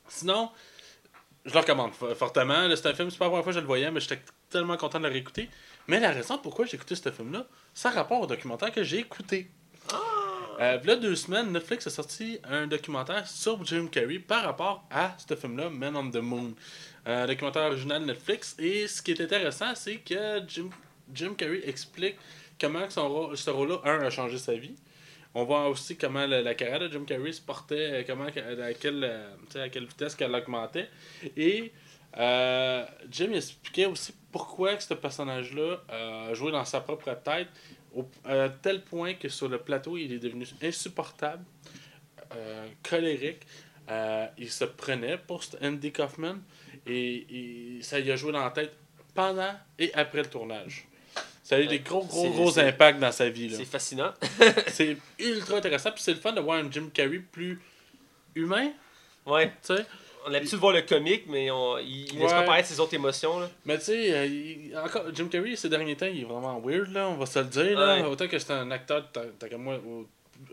Sinon, 0.08 0.51
je 1.46 1.53
le 1.53 1.60
recommande 1.60 1.92
fo- 1.92 2.13
fortement. 2.15 2.68
C'est 2.75 2.86
un 2.86 2.94
film, 2.94 3.10
c'est 3.10 3.18
pas 3.18 3.25
la 3.25 3.30
première 3.32 3.44
fois 3.44 3.51
que 3.53 3.56
je 3.56 3.62
le 3.62 3.65
voyais, 3.68 3.89
mais 3.92 4.00
j'étais 4.00 4.22
tellement 4.50 4.77
content 4.77 5.00
de 5.00 5.08
le 5.08 5.12
réécouter. 5.13 5.50
Mais 5.88 6.00
la 6.00 6.12
raison 6.12 6.38
pourquoi 6.38 6.65
j'ai 6.65 6.75
écouté 6.75 6.96
ce 6.96 7.12
film-là, 7.12 7.46
ça 7.74 7.89
rapport 7.89 8.22
au 8.22 8.27
documentaire 8.27 8.72
que 8.72 8.84
j'ai 8.84 9.00
écouté. 9.00 9.50
Euh, 10.60 10.77
puis 10.77 10.88
là, 10.89 10.96
deux 10.98 11.15
semaines, 11.15 11.51
Netflix 11.51 11.88
a 11.88 11.89
sorti 11.89 12.38
un 12.44 12.68
documentaire 12.68 13.25
sur 13.27 13.63
Jim 13.65 13.88
Carrey 13.88 14.20
par 14.20 14.44
rapport 14.44 14.86
à 14.92 15.15
ce 15.27 15.34
film-là, 15.36 15.70
Men 15.70 15.96
on 15.96 16.12
the 16.12 16.18
Moon. 16.18 16.53
Un 17.06 17.25
documentaire 17.25 17.63
original 17.63 18.03
Netflix. 18.06 18.56
Et 18.60 18.88
ce 18.88 19.01
qui 19.01 19.12
est 19.12 19.22
intéressant, 19.22 19.74
c'est 19.74 19.98
que 19.98 20.42
Jim, 20.48 20.70
Jim 21.13 21.34
Carrey 21.36 21.62
explique 21.68 22.16
comment 22.60 22.89
son 22.89 23.36
ce 23.36 23.50
rôle-là, 23.50 23.82
un, 23.86 24.01
a 24.01 24.10
changé 24.10 24.38
sa 24.38 24.56
vie. 24.56 24.75
On 25.36 25.44
voit 25.44 25.70
aussi 25.70 25.96
comment 25.96 26.25
la, 26.25 26.42
la 26.42 26.56
carrière 26.56 26.80
de 26.80 26.92
Jim 26.92 27.06
Carrey 27.06 27.32
se 27.32 27.42
portait, 27.42 27.92
euh, 27.92 28.04
comment, 28.06 28.25
à, 28.25 28.74
quelle, 28.74 29.04
euh, 29.04 29.63
à 29.63 29.70
quelle 29.70 29.86
vitesse 29.86 30.16
qu'elle 30.16 30.34
augmentait. 30.34 30.89
Et 31.38 31.72
euh, 32.18 32.84
Jim 33.12 33.32
expliquait 33.34 33.86
aussi 33.86 34.13
pourquoi 34.32 34.80
ce 34.80 34.96
personnage-là 34.96 35.84
euh, 35.92 36.34
joué 36.34 36.51
dans 36.51 36.66
sa 36.66 36.82
propre 36.82 37.16
tête, 37.24 37.48
au, 37.96 38.10
à 38.25 38.50
tel 38.50 38.82
point 38.84 39.13
que 39.13 39.30
sur 39.30 39.48
le 39.48 39.60
plateau, 39.60 39.98
il 39.98 40.12
est 40.13 40.20
devenu 40.20 40.46
insupportable, 40.62 41.44
colérique. 42.84 43.42
Il 44.38 44.51
se 44.51 44.66
prenait 44.66 45.18
pour 45.18 45.44
Andy 45.63 45.92
Kaufman 45.92 46.38
et, 46.86 47.78
et 47.78 47.82
ça 47.82 48.00
lui 48.00 48.12
a 48.12 48.16
joué 48.16 48.32
dans 48.32 48.44
la 48.44 48.51
tête 48.51 48.75
pendant 49.16 49.56
et 49.80 49.92
après 49.96 50.20
le 50.20 50.30
tournage. 50.30 50.88
Ça 51.50 51.56
a 51.56 51.60
eu 51.62 51.65
des 51.65 51.79
gros, 51.79 52.06
gros, 52.06 52.29
gros 52.29 52.60
impacts 52.60 53.00
dans 53.00 53.12
sa 53.12 53.27
vie. 53.27 53.51
C'est 53.56 53.65
fascinant. 53.65 54.13
C'est 54.68 54.96
ultra 55.20 55.58
intéressant. 55.58 55.89
Puis 55.91 56.03
c'est 56.03 56.13
le 56.13 56.20
fun 56.20 56.32
de 56.32 56.39
voir 56.41 56.60
un 56.63 56.70
Jim 56.72 56.89
Carrey 56.94 57.18
plus 57.32 57.60
humain, 58.36 58.70
Ouais. 59.25 59.48
tu 59.65 59.75
sais. 59.75 59.84
On 60.25 60.29
a 60.29 60.34
l'habitude 60.34 60.58
de 60.58 60.62
voir 60.62 60.74
le 60.74 60.82
comique, 60.84 61.24
mais 61.27 61.50
on, 61.50 61.79
il, 61.79 62.13
il 62.13 62.20
laisse 62.20 62.32
pas 62.34 62.44
paraître 62.44 62.68
ses 62.68 62.79
autres 62.79 62.94
émotions, 62.94 63.39
là. 63.39 63.50
Mais 63.65 63.79
tu 63.79 63.86
sais, 63.86 64.12
euh, 64.13 64.84
encore, 64.86 65.06
Jim 65.12 65.27
Carrey, 65.27 65.56
ces 65.56 65.70
derniers 65.70 65.96
temps, 65.96 66.06
il 66.06 66.22
est 66.22 66.25
vraiment 66.25 66.60
weird, 66.60 66.91
là, 66.91 67.10
on 67.10 67.15
va 67.15 67.25
se 67.25 67.39
le 67.39 67.46
dire. 67.46 67.79
Là. 67.79 67.96
Ouais. 67.96 68.03
Autant 68.06 68.27
que 68.27 68.38
c'est 68.38 68.53
un 68.53 68.70
acteur, 68.70 69.10
tant 69.12 69.48
qu'à 69.50 69.58
moi, 69.58 69.79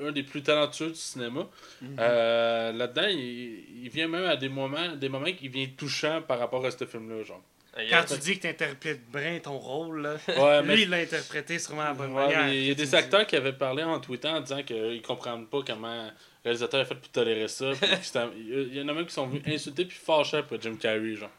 un 0.03 0.12
des 0.12 0.23
plus 0.23 0.43
talentueux 0.43 0.88
du 0.88 0.95
cinéma. 0.95 1.47
Mhm. 1.83 1.97
Euh, 1.99 2.73
Là-dedans, 2.73 3.09
il, 3.11 3.83
il 3.85 3.91
vient 3.91 4.09
même 4.09 4.25
à 4.25 4.37
des 4.37 4.49
moments, 4.49 4.97
des 4.97 5.11
moments 5.11 5.31
qui 5.33 5.49
viennent 5.49 5.73
touchants 5.73 6.23
par 6.23 6.38
rapport 6.38 6.65
à 6.65 6.71
ce 6.71 6.87
film-là. 6.87 7.23
genre. 7.23 7.43
Quand 7.90 8.04
tu 8.06 8.18
dis 8.18 8.37
que 8.37 8.40
tu 8.42 8.47
interprètes 8.49 9.11
bien 9.11 9.38
ton 9.38 9.59
rôle, 9.59 10.00
là, 10.02 10.16
Ouais, 10.28 10.62
mais 10.62 10.76
lui, 10.76 10.83
il 10.85 10.88
l'a 10.90 10.97
interprété 10.99 11.59
sûrement 11.59 11.83
à 11.83 11.88
la 11.88 11.95
bonne 11.95 12.12
Ouais, 12.14 12.23
manière. 12.26 12.49
il 12.49 12.64
y 12.66 12.71
a 12.71 12.75
des 12.75 12.87
dis- 12.87 12.97
acteurs 12.97 13.26
qui 13.26 13.37
avaient 13.37 13.52
parlé 13.52 13.83
en 13.83 14.00
tweetant 14.00 14.37
en 14.37 14.40
disant 14.40 14.62
qu'ils 14.62 15.02
comprennent 15.02 15.47
pas 15.47 15.61
comment 15.66 16.04
le 16.04 16.11
réalisateur 16.45 16.80
a 16.80 16.85
fait 16.87 16.95
pour 16.95 17.09
tolérer 17.11 17.49
ça. 17.49 17.73
Il 18.37 18.75
y 18.75 18.80
en 18.80 18.88
a 18.88 18.92
même 18.95 19.04
qui 19.06 19.12
sont 19.12 19.26
venus 19.26 19.42
insulter 19.47 19.85
puis 19.85 19.99
fâchés 19.99 20.42
pour 20.42 20.61
Jim 20.61 20.76
Carrey, 20.76 21.14
genre. 21.16 21.30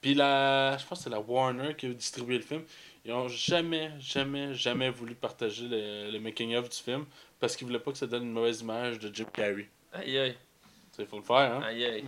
Puis 0.00 0.14
la, 0.14 0.76
je 0.78 0.84
pense 0.86 0.98
que 0.98 1.04
c'est 1.04 1.10
la 1.10 1.20
Warner 1.20 1.74
qui 1.76 1.86
a 1.86 1.90
distribué 1.90 2.36
le 2.38 2.44
film. 2.44 2.62
Ils 3.04 3.12
ont 3.12 3.28
jamais, 3.28 3.90
jamais, 4.00 4.54
jamais 4.54 4.90
voulu 4.90 5.14
partager 5.14 5.66
le, 5.68 6.10
le 6.10 6.18
making-of 6.20 6.68
du 6.68 6.76
film 6.76 7.04
parce 7.40 7.56
qu'ils 7.56 7.66
voulaient 7.66 7.78
pas 7.78 7.92
que 7.92 7.98
ça 7.98 8.06
donne 8.06 8.24
une 8.24 8.32
mauvaise 8.32 8.60
image 8.60 8.98
de 8.98 9.14
Jim 9.14 9.26
Carrey. 9.32 9.68
Aïe, 9.92 10.18
aïe. 10.18 10.36
Il 10.98 11.06
faut 11.06 11.16
le 11.18 11.22
faire, 11.22 11.36
hein. 11.36 11.62
Aïe, 11.64 11.84
aïe. 11.84 12.04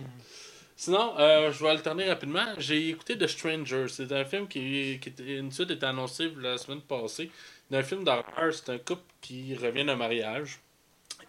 Sinon, 0.81 1.13
euh, 1.19 1.51
je 1.51 1.63
vais 1.63 1.69
alterner 1.69 2.09
rapidement. 2.09 2.55
J'ai 2.57 2.89
écouté 2.89 3.15
The 3.15 3.27
Stranger. 3.27 3.85
C'est 3.87 4.11
un 4.11 4.25
film 4.25 4.47
qui, 4.47 4.99
qui 4.99 5.13
une 5.37 5.51
suite 5.51 5.69
était 5.69 5.85
annoncée 5.85 6.33
la 6.39 6.57
semaine 6.57 6.81
passée. 6.81 7.29
C'est 7.69 7.77
un 7.77 7.83
film 7.83 8.03
d'horreur. 8.03 8.51
C'est 8.51 8.67
un 8.69 8.79
couple 8.79 9.03
qui 9.21 9.53
revient 9.53 9.85
d'un 9.85 9.95
mariage. 9.95 10.59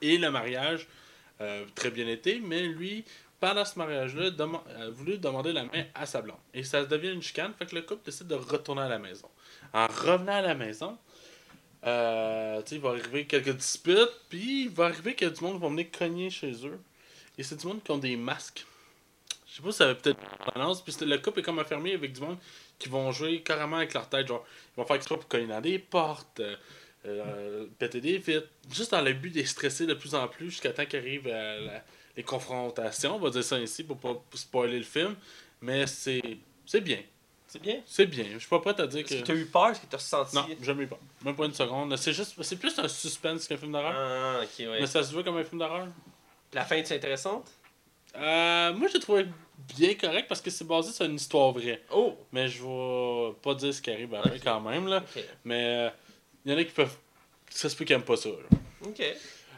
Et 0.00 0.16
le 0.16 0.30
mariage, 0.30 0.88
euh, 1.42 1.66
très 1.75 1.90
bien 1.90 2.09
été, 2.09 2.40
mais 2.40 2.62
lui, 2.62 3.04
pendant 3.40 3.66
ce 3.66 3.78
mariage-là, 3.78 4.30
a 4.80 4.88
voulu 4.88 5.18
demander 5.18 5.52
la 5.52 5.64
main 5.64 5.85
à 5.94 6.06
sa 6.06 6.23
blonde. 6.23 6.38
Et 6.54 6.64
ça 6.64 6.87
devient 6.87 7.12
une 7.12 7.21
chicane, 7.21 7.52
fait 7.52 7.66
que 7.66 7.75
le 7.75 7.82
couple 7.82 8.06
décide 8.06 8.28
de 8.28 8.37
retourner 8.37 8.80
à 8.80 8.88
la 8.88 8.99
maison. 8.99 9.28
En 9.75 9.87
revenant 9.87 10.32
à 10.32 10.40
la 10.40 10.54
maison, 10.54 10.97
euh, 11.85 12.62
il 12.71 12.80
va 12.80 12.88
arriver 12.88 13.26
quelques 13.26 13.54
disputes, 13.54 14.16
puis 14.30 14.62
il 14.62 14.71
va 14.71 14.87
arriver 14.87 15.14
que 15.14 15.26
du 15.26 15.44
monde 15.44 15.61
va 15.61 15.68
venir 15.68 15.90
cogner 15.90 16.30
chez 16.30 16.52
eux. 16.66 16.80
Et 17.37 17.42
c'est 17.42 17.61
du 17.61 17.66
monde 17.66 17.82
qui 17.85 17.90
ont 17.90 17.99
des 17.99 18.16
masques. 18.16 18.64
Je 19.52 19.56
sais 19.59 19.62
pas 19.62 19.71
si 19.71 19.76
ça 19.78 19.85
avait 19.85 19.97
peut-être 19.97 20.18
une 20.18 20.52
balance, 20.54 20.80
puis 20.82 20.94
le 21.02 21.18
couple 21.18 21.40
est 21.40 21.42
comme 21.42 21.59
enfermé 21.59 21.92
avec 21.92 22.14
du 22.14 22.21
monde 22.23 22.38
qui 22.78 22.88
vont 22.88 23.12
jouer 23.12 23.42
carrément 23.42 23.76
avec 23.76 23.92
leur 23.92 24.09
tête, 24.09 24.26
genre, 24.26 24.47
ils 24.75 24.80
vont 24.80 24.87
faire 24.87 24.97
exprès 24.97 25.16
pour 25.16 25.28
cogner 25.28 25.47
dans 25.47 25.61
des 25.61 25.78
portes, 25.78 26.40
euh, 26.40 26.56
euh, 27.04 27.66
péter 27.78 28.00
des 28.00 28.16
vitres, 28.16 28.49
juste 28.73 28.92
dans 28.92 29.02
le 29.02 29.12
but 29.12 29.30
de 29.35 29.42
stresser 29.42 29.85
de 29.87 29.92
plus 29.92 30.14
en 30.14 30.26
plus 30.26 30.50
jusqu'à 30.50 30.73
temps 30.73 30.87
qu'arrivent 30.87 31.28
la- 31.28 31.85
les 32.16 32.23
confrontations, 32.23 33.16
on 33.16 33.18
va 33.18 33.28
dire 33.28 33.44
ça 33.44 33.56
ainsi 33.56 33.85
pour 33.85 33.99
pas 33.99 34.14
spoiler 34.35 34.78
le 34.78 34.85
film, 34.85 35.14
mais 35.61 35.87
c'est 35.87 36.23
c'est 36.64 36.80
bien, 36.80 37.00
C'est 37.47 37.61
bien? 37.61 37.82
c'est 37.85 38.06
bien. 38.06 38.25
Je 38.32 38.38
suis 38.38 38.49
pas 38.49 38.61
prêt 38.61 38.80
à 38.80 38.87
dire 38.87 39.00
Est-ce 39.00 39.16
que... 39.16 39.21
que 39.21 39.26
t'as 39.26 39.35
eu 39.35 39.44
peur? 39.47 39.68
Est-ce 39.71 39.80
que 39.80 39.87
t'as 39.87 39.99
ressenti? 39.99 40.35
Non, 40.37 40.47
jamais 40.62 40.87
pas. 40.87 40.99
Même 41.25 41.37
pas 41.37 41.44
une 41.44 41.52
seconde. 41.52 41.94
C'est 41.99 42.12
juste, 42.14 42.35
c'est 42.42 42.56
plus 42.56 42.78
un 42.78 42.88
suspense 42.88 43.47
qu'un 43.49 43.56
film 43.59 43.73
d'horreur. 43.73 43.92
Ah, 43.94 44.40
ok, 44.44 44.49
ouais. 44.61 44.80
Mais 44.80 44.87
ça 44.87 45.02
se 45.02 45.12
voit 45.12 45.23
comme 45.23 45.37
un 45.37 45.44
film 45.44 45.59
d'horreur. 45.59 45.88
La 46.54 46.64
fin, 46.64 46.82
c'est 46.85 46.97
intéressante? 46.97 47.50
Euh, 48.16 48.73
moi, 48.75 48.88
j'ai 48.92 49.00
trouvé 49.00 49.26
bien 49.76 49.95
correct 49.95 50.26
parce 50.28 50.40
que 50.40 50.50
c'est 50.50 50.66
basé 50.66 50.92
sur 50.92 51.04
une 51.04 51.14
histoire 51.16 51.52
vraie. 51.52 51.83
Oh! 51.92 52.16
Mais 52.33 52.49
je 52.49 52.62
vais 52.62 53.35
pas 53.42 53.54
dire 53.54 53.73
ce 53.73 53.81
qui 53.81 53.90
arrive 53.90 54.14
après 54.14 54.38
quand 54.40 54.61
même. 54.61 54.87
là. 54.88 55.02
Mais 55.45 55.90
il 56.45 56.52
y 56.52 56.54
en 56.54 56.59
a 56.59 56.64
qui 56.64 56.73
peuvent. 56.73 56.97
Ça 57.50 57.69
se 57.69 57.76
peut 57.76 57.85
qu'ils 57.85 57.95
aiment 57.97 58.02
pas 58.02 58.16
ça. 58.16 58.28
là. 58.31 58.59
Ok. 58.87 59.02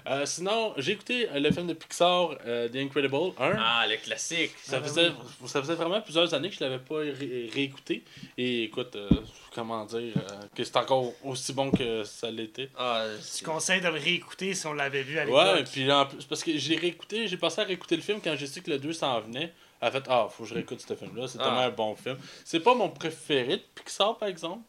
Euh, 0.06 0.26
sinon, 0.26 0.74
j'ai 0.76 0.92
écouté 0.92 1.28
euh, 1.30 1.40
le 1.40 1.50
film 1.50 1.66
de 1.66 1.72
Pixar, 1.72 2.36
euh, 2.46 2.68
The 2.68 2.76
Incredible 2.76 3.32
1. 3.38 3.54
Ah, 3.58 3.86
le 3.88 3.96
classique. 3.96 4.50
Ça 4.62 4.76
Ah, 4.76 4.80
ben 4.80 4.86
faisait, 4.86 5.12
ça 5.46 5.62
faisait 5.62 5.74
vraiment 5.74 6.00
plusieurs 6.02 6.34
années 6.34 6.50
que 6.50 6.56
je 6.56 6.60
l'avais 6.64 6.78
pas 6.78 6.96
ré- 6.98 7.50
réécouté. 7.52 8.02
Et 8.36 8.64
écoute, 8.64 8.96
euh, 8.96 9.08
comment 9.54 9.84
dire, 9.86 10.12
euh, 10.16 10.42
que 10.54 10.62
c'est 10.62 10.76
encore 10.76 11.10
aussi 11.24 11.54
bon 11.54 11.70
que 11.70 12.04
ça 12.04 12.30
l'était. 12.30 12.68
Ah, 12.76 13.06
Je 13.16 13.22
c'est- 13.22 13.44
conseille 13.44 13.80
de 13.80 13.88
le 13.88 13.94
réécouter 13.98 14.52
si 14.54 14.66
on 14.66 14.74
l'avait 14.74 15.02
vu 15.02 15.18
à 15.18 15.24
l'époque. 15.24 15.40
Ouais, 15.42 15.64
puis 15.64 15.90
en 15.90 16.04
plus, 16.04 16.22
parce 16.24 16.44
que 16.44 16.56
j'ai 16.58 16.76
réécouté, 16.76 17.26
j'ai 17.26 17.38
passé 17.38 17.62
à 17.62 17.64
réécouter 17.64 17.96
le 17.96 18.02
film 18.02 18.20
quand 18.22 18.36
j'ai 18.36 18.46
su 18.46 18.60
que 18.60 18.70
le 18.70 18.78
2 18.78 18.92
s'en 18.92 19.20
venait. 19.22 19.52
A 19.80 19.90
fait 19.90 20.04
Ah, 20.08 20.28
faut 20.30 20.44
que 20.44 20.48
je 20.50 20.54
réécoute 20.54 20.80
ce 20.86 20.94
film-là, 20.94 21.28
c'est 21.28 21.38
Ah. 21.40 21.44
tellement 21.44 21.60
un 21.60 21.70
bon 21.70 21.94
film. 21.94 22.16
C'est 22.44 22.60
pas 22.60 22.74
mon 22.74 22.88
préféré 22.90 23.56
de 23.56 23.62
Pixar, 23.74 24.16
par 24.18 24.28
exemple. 24.28 24.62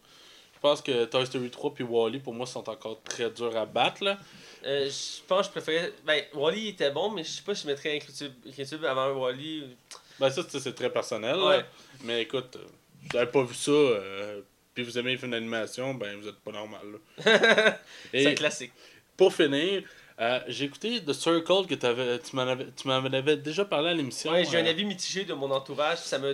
Je 0.66 0.70
pense 0.72 0.82
que 0.82 1.06
Toy 1.06 1.24
Story 1.28 1.52
3 1.52 1.74
puis 1.76 1.84
Wally, 1.84 2.18
pour 2.18 2.34
moi, 2.34 2.48
sont 2.48 2.68
encore 2.68 3.00
très 3.04 3.30
durs 3.30 3.56
à 3.56 3.68
battre. 3.68 4.04
Là. 4.04 4.18
Euh, 4.66 4.90
je 4.90 5.22
pense 5.28 5.42
que 5.42 5.46
je 5.46 5.62
préférais. 5.62 5.94
Ben, 6.04 6.24
Wally 6.34 6.70
était 6.70 6.90
bon, 6.90 7.12
mais 7.12 7.24
je 7.24 7.30
sais 7.30 7.44
pas 7.44 7.54
si 7.54 7.64
je 7.64 7.68
mettrais 7.68 8.02
Incredible 8.48 8.88
avant 8.88 9.12
Wally. 9.12 9.78
Ben, 10.20 10.32
ça, 10.32 10.42
c'est 10.50 10.74
très 10.74 10.90
personnel. 10.90 11.36
là. 11.36 11.64
Mais 12.04 12.24
écoute, 12.24 12.56
euh, 12.56 12.66
si 13.00 13.10
vous 13.12 13.18
avez 13.18 13.32
pas 13.32 13.44
vu 13.44 13.54
ça, 13.54 13.70
euh, 13.70 14.42
puis 14.74 14.84
vous 14.84 14.98
aimez 14.98 15.12
les 15.12 15.18
films 15.20 15.34
d'animation, 15.34 15.94
ben, 15.94 16.20
vous 16.20 16.28
êtes 16.28 16.40
pas 16.40 16.52
normal. 16.52 17.00
c'est 18.12 18.34
classique. 18.34 18.72
pour 19.16 19.36
finir, 19.36 19.84
euh, 20.20 20.40
j'ai 20.48 20.66
écouté 20.66 21.04
The 21.04 21.12
Circle 21.14 21.66
que 21.68 21.76
t'avais- 21.76 22.20
tu 22.20 22.36
m'en 22.36 22.44
avais, 22.44 23.18
avais 23.18 23.38
déjà 23.38 23.66
parlé 23.66 23.90
à 23.90 23.94
l'émission. 23.94 24.32
Ouais, 24.32 24.46
j'ai 24.46 24.58
un 24.60 24.66
euh, 24.66 24.70
avis 24.70 24.86
mitigé 24.86 25.26
de 25.26 25.34
mon 25.34 25.52
entourage. 25.52 25.98
Ça 26.00 26.18
m'a 26.20 26.30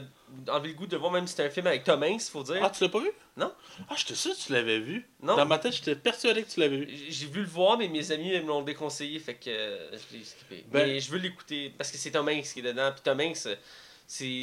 enlevé 0.50 0.70
le 0.70 0.74
goût 0.76 0.86
de 0.88 0.98
voir, 0.98 1.12
même 1.12 1.26
si 1.26 1.32
c'était 1.32 1.46
un 1.48 1.50
film 1.50 1.66
avec 1.68 1.84
Tom 1.84 2.04
Hanks, 2.04 2.22
faut 2.24 2.44
dire. 2.44 2.60
Ah, 2.62 2.70
tu 2.70 2.84
l'as 2.84 2.90
pas 2.90 3.00
vu? 3.00 3.10
Non. 3.38 3.52
Ah, 3.90 3.94
j'étais 3.98 4.14
sûr 4.16 4.32
que 4.36 4.40
tu 4.40 4.54
l'avais 4.54 4.80
vu. 4.80 5.08
Non. 5.24 5.36
Dans 5.36 5.46
ma 5.46 5.58
tête, 5.58 5.74
j'étais 5.74 5.96
persuadé 5.96 6.44
que 6.44 6.50
tu 6.52 6.60
l'avais 6.60 6.78
vu. 6.78 6.90
J'ai 7.10 7.26
vu 7.26 7.42
le 7.42 7.48
voir, 7.48 7.78
mais 7.78 7.88
mes 7.88 8.12
amis 8.12 8.32
me 8.32 8.46
l'ont 8.48 8.62
déconseillé, 8.62 9.18
fait 9.20 9.36
que 9.36 9.50
euh, 9.50 9.90
je 9.94 10.18
l'ai 10.18 10.24
skippé. 10.24 10.64
Ben- 10.72 10.86
mais 10.88 11.00
je 11.00 11.10
veux 11.12 11.18
l'écouter 11.18 11.74
parce 11.78 11.90
que 11.92 11.98
c'est 11.98 12.12
Tom 12.12 12.28
Hanks 12.30 12.44
qui 12.54 12.60
est 12.60 12.64
dedans. 12.64 12.92
Puis 12.92 13.02
Tom 13.04 13.20
Hanks, 13.20 13.38
c'est. 13.38 13.58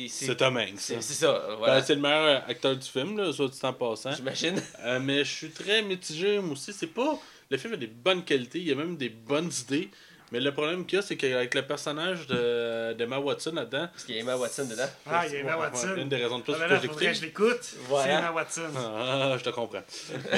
C'est 0.08 0.34
Tom 0.36 0.56
Hanks. 0.56 0.78
C'est 0.78 0.94
ça. 0.94 1.00
c'est 1.02 1.14
ça, 1.14 1.26
euh, 1.26 1.54
voilà. 1.56 1.78
Ben, 1.78 1.84
c'est 1.86 1.94
le 1.94 2.00
meilleur 2.00 2.42
acteur 2.48 2.74
du 2.74 2.88
film, 2.88 3.18
là, 3.18 3.30
soit 3.32 3.48
du 3.48 3.58
temps 3.58 3.72
passant. 3.74 4.12
J'imagine. 4.12 4.60
Euh, 4.80 4.98
mais 4.98 5.18
je 5.24 5.30
suis 5.34 5.50
très 5.50 5.82
mitigé, 5.82 6.38
moi 6.40 6.52
aussi. 6.52 6.72
C'est 6.72 6.86
pas. 6.86 7.18
Le 7.50 7.56
film 7.56 7.72
a 7.74 7.76
des 7.76 7.86
bonnes 7.86 8.24
qualités, 8.24 8.58
il 8.58 8.68
y 8.68 8.72
a 8.72 8.74
même 8.74 8.96
des 8.96 9.08
bonnes 9.08 9.50
idées. 9.62 9.90
Mais 10.30 10.40
le 10.40 10.52
problème 10.52 10.84
qu'il 10.84 10.96
y 10.96 10.98
a, 10.98 11.02
c'est 11.02 11.16
qu'avec 11.16 11.54
le 11.54 11.62
personnage 11.66 12.26
de 12.26 12.92
d'Emma 12.92 13.18
Watson 13.18 13.52
là-dedans. 13.54 13.88
Parce 13.90 14.04
qu'il 14.04 14.14
y 14.14 14.18
a 14.18 14.20
Emma 14.20 14.36
Watson 14.36 14.66
dedans. 14.66 14.84
Ah, 15.06 15.26
il 15.26 15.32
y 15.32 15.36
a 15.36 15.38
Emma 15.40 15.52
Ouais, 15.56 15.62
ouais, 15.62 15.68
Watson. 15.70 15.94
une 15.96 16.08
des 16.10 16.16
raisons 16.16 16.38
de 16.40 16.42
plus 16.44 16.52
Ah, 16.54 16.58
ben 16.58 16.78
pour 16.80 17.00
là, 17.00 17.06
que 17.06 17.14
je 17.14 17.20
j'écoute. 17.22 17.22
l'écoute. 17.22 17.74
Voilà. 17.88 18.04
C'est 18.04 18.18
Emma 18.18 18.32
Watson. 18.32 18.70
Ah, 18.76 19.34
je 19.38 19.44
te 19.44 19.48
comprends. 19.48 19.82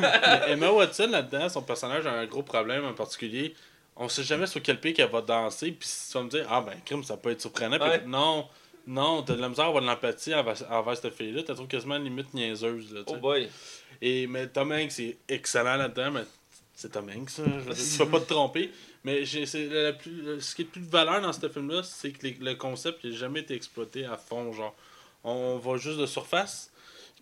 Mais- 0.00 0.52
Emma 0.52 0.70
Watson 0.72 1.06
là-dedans, 1.08 1.48
son 1.48 1.62
personnage 1.62 2.04
a 2.06 2.12
un 2.12 2.26
gros 2.26 2.42
problème 2.42 2.84
en 2.84 2.92
particulier. 2.94 3.54
On 3.94 4.08
sait 4.08 4.24
jamais 4.24 4.46
sur 4.48 4.60
quel 4.60 4.80
pied 4.80 4.92
qu'elle 4.92 5.10
va 5.10 5.20
danser, 5.20 5.70
puis 5.72 5.88
tu 5.88 6.18
vas 6.18 6.24
me 6.24 6.30
dire, 6.30 6.46
ah 6.50 6.60
ben, 6.60 6.74
crime, 6.84 7.04
ça 7.04 7.16
peut 7.16 7.30
être 7.30 7.40
surprenant. 7.40 7.78
Puis 7.78 7.88
Ouais. 7.88 8.02
non, 8.06 8.48
non, 8.88 9.22
t'as 9.22 9.34
de 9.34 9.40
la 9.40 9.48
misère 9.48 9.66
à 9.66 9.68
avoir 9.68 9.82
de 9.82 9.86
l'empathie 9.88 10.34
envers, 10.34 10.56
envers 10.70 10.96
cette 10.96 11.14
fille-là, 11.14 11.42
t'as 11.46 11.54
trouvé 11.54 11.68
quasiment 11.68 11.98
limite 11.98 12.32
niaiseuse. 12.34 12.92
Là, 12.92 13.00
Oh 13.06 13.16
boy. 13.16 13.48
Et, 14.02 14.26
mais 14.26 14.46
Tom 14.48 14.72
Hanks 14.72 14.98
est 15.00 15.16
excellent 15.28 15.76
là-dedans, 15.76 16.10
mais 16.12 16.22
c'est 16.74 16.90
Tom 16.92 17.08
Hanks, 17.10 17.30
ça. 17.30 17.42
Je 17.44 17.72
tu 17.92 17.98
peux 17.98 18.08
pas 18.10 18.20
te 18.20 18.32
tromper. 18.32 18.70
Mais 19.04 19.20
la- 19.24 19.92
plus- 19.94 20.40
ce 20.40 20.54
qui 20.54 20.62
est 20.62 20.64
le 20.66 20.70
plus 20.70 20.80
de 20.82 20.90
valeur 20.90 21.20
dans 21.22 21.32
ce 21.32 21.48
film-là, 21.48 21.82
c'est 21.82 22.10
que 22.12 22.26
les- 22.26 22.36
le 22.40 22.54
concept 22.54 23.04
n'a 23.04 23.10
jamais 23.12 23.40
été 23.40 23.54
exploité 23.54 24.04
à 24.04 24.16
fond. 24.16 24.52
Genre, 24.52 24.74
on 25.24 25.56
va 25.58 25.76
juste 25.78 25.98
de 25.98 26.06
surface. 26.06 26.70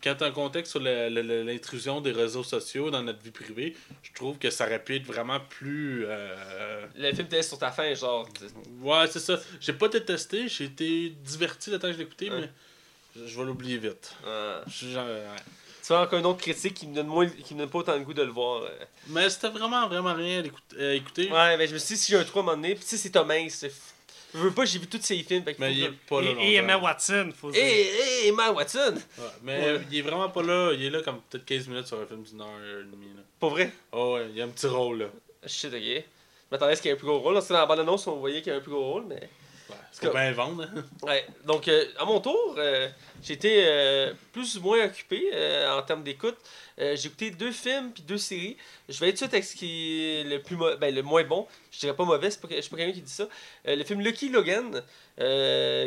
Quand 0.02 0.14
tu 0.14 0.22
as 0.22 0.28
un 0.28 0.30
contexte 0.30 0.70
sur 0.70 0.80
l'intrusion 0.80 2.00
des 2.00 2.12
réseaux 2.12 2.44
sociaux 2.44 2.88
dans 2.90 3.02
notre 3.02 3.20
vie 3.20 3.32
privée, 3.32 3.76
je 4.04 4.12
trouve 4.12 4.38
que 4.38 4.48
ça 4.50 4.64
aurait 4.66 4.82
pu 4.82 4.94
être 4.96 5.04
vraiment 5.04 5.40
plus. 5.40 6.04
euh, 6.06 6.86
Le 6.96 7.10
film 7.12 7.26
était 7.26 7.42
sur 7.42 7.58
ta 7.58 7.72
fin, 7.72 7.92
genre. 7.94 8.28
Ouais, 8.80 9.06
c'est 9.10 9.18
ça. 9.18 9.40
J'ai 9.60 9.72
pas 9.72 9.88
détesté, 9.88 10.46
j'ai 10.48 10.64
été 10.66 11.10
diverti 11.10 11.70
le 11.70 11.80
temps 11.80 11.88
que 11.88 11.94
je 11.94 11.98
l'écoutais, 11.98 12.30
Ouais. 12.30 12.40
mais 13.16 13.26
je, 13.26 13.38
vais 13.38 13.44
l'oublier 13.44 13.78
vite. 13.78 14.14
Je 14.68 14.72
suis 14.72 14.92
genre, 14.92 15.06
ouais. 15.06 15.24
Vois, 15.88 16.02
encore 16.02 16.18
une 16.18 16.26
autre 16.26 16.40
critique 16.40 16.74
qui 16.74 16.86
me 16.86 16.94
donne, 16.94 17.06
moins, 17.06 17.26
qui 17.28 17.54
me 17.54 17.60
donne 17.60 17.70
pas 17.70 17.78
autant 17.78 17.94
le 17.96 18.04
goût 18.04 18.14
de 18.14 18.22
le 18.22 18.30
voir. 18.30 18.62
euh. 18.62 18.68
Mais 19.08 19.28
c'était 19.30 19.48
vraiment, 19.48 19.88
vraiment 19.88 20.14
rien 20.14 20.42
à 20.42 20.82
à 20.82 20.92
écouter. 20.94 21.30
Ouais, 21.30 21.56
ben 21.56 21.66
je 21.68 21.74
me 21.74 21.78
suis 21.78 21.94
dit, 21.94 22.00
si 22.00 22.12
j'ai 22.12 22.18
un 22.18 22.24
3 22.24 22.40
à 22.40 22.42
un 22.42 22.46
moment 22.46 22.56
donné, 22.62 22.74
pis 22.74 22.80
tu 22.82 22.86
sais, 22.88 22.96
c'est 22.96 23.10
Tom 23.10 23.30
Hanks. 23.30 23.50
c'est- 23.50 23.72
Je 24.34 24.38
veux 24.40 24.50
pas, 24.50 24.66
j'ai 24.66 24.78
vu 24.78 24.86
tous 24.86 25.00
ses 25.00 25.16
films. 25.22 25.42
Fait 25.42 25.56
Mais 25.58 25.72
il 25.72 25.84
est 25.84 25.90
pas 26.06 26.20
là. 26.20 26.30
Et, 26.38 26.52
et. 26.52 26.54
Emma 26.56 26.76
Watson, 26.76 27.30
faut 27.34 27.50
dire. 27.50 27.62
Hé, 27.64 28.28
Emma 28.28 28.50
Watson! 28.50 28.94
Ouais, 29.18 29.24
mais 29.42 29.58
Ouais. 29.58 29.64
euh, 29.68 29.78
il 29.90 29.98
est 29.98 30.02
vraiment 30.02 30.28
pas 30.28 30.42
là. 30.42 30.72
Il 30.74 30.84
est 30.84 30.90
là 30.90 31.00
comme 31.00 31.20
peut-être 31.30 31.46
15 31.46 31.66
minutes 31.68 31.86
sur 31.86 31.98
un 31.98 32.04
film 32.06 32.22
d'une 32.22 32.40
heure 32.42 32.48
et 32.62 32.84
demie. 32.84 33.08
Là. 33.16 33.22
Pour 33.40 33.50
vrai? 33.50 33.72
Oh 33.92 34.14
ouais, 34.16 34.26
il 34.28 34.36
y 34.36 34.42
a 34.42 34.44
un 34.44 34.48
petit 34.48 34.66
rôle 34.66 34.98
là. 34.98 35.06
Shit, 35.46 35.72
ok. 35.72 35.80
Je 35.80 36.02
m'attendais 36.52 36.72
à 36.72 36.76
ce 36.76 36.82
qu'il 36.82 36.90
y 36.90 36.92
ait 36.92 36.96
un 36.96 36.98
plus 36.98 37.06
gros 37.06 37.18
rôle. 37.20 37.32
Parce 37.34 37.48
que 37.48 37.54
dans 37.54 37.60
la 37.60 37.66
bande-annonce, 37.66 38.06
on 38.06 38.16
voyait 38.16 38.42
qu'il 38.42 38.48
y 38.48 38.50
avait 38.50 38.60
un 38.60 38.62
plus 38.62 38.72
gros 38.72 38.92
rôle, 38.92 39.04
mais. 39.08 39.30
C'est 39.92 40.10
bien 40.12 40.32
vendre. 40.32 40.62
hein. 40.62 40.84
Ouais, 41.06 41.26
donc 41.44 41.68
euh, 41.68 41.84
à 41.98 42.04
mon 42.04 42.20
tour, 42.20 42.54
euh, 42.58 42.88
été 43.28 43.64
euh, 43.66 44.12
plus 44.32 44.56
ou 44.58 44.62
moins 44.62 44.84
occupé 44.84 45.30
en 45.70 45.82
termes 45.82 46.02
d'écoute. 46.02 46.36
J'ai 46.78 47.06
écouté 47.06 47.30
deux 47.32 47.50
films 47.50 47.90
puis 47.92 48.04
deux 48.04 48.18
séries. 48.18 48.56
Je 48.88 49.00
vais 49.00 49.08
être 49.08 49.16
suite 49.18 49.32
avec 49.32 49.44
ce 49.44 49.56
qui 49.56 50.00
est 50.04 50.24
le, 50.24 50.40
plus 50.40 50.56
ben, 50.56 50.94
le 50.94 51.02
moins 51.02 51.24
bon. 51.24 51.46
Je 51.72 51.80
dirais 51.80 51.94
pas 51.96 52.04
mauvais, 52.04 52.28
pas, 52.28 52.48
je 52.48 52.60
suis 52.60 52.70
pas 52.70 52.76
quelqu'un 52.76 52.92
qui 52.92 53.02
dit 53.02 53.10
ça. 53.10 53.28
Le 53.64 53.82
film 53.82 54.00
Lucky 54.00 54.28
Logan, 54.28 54.84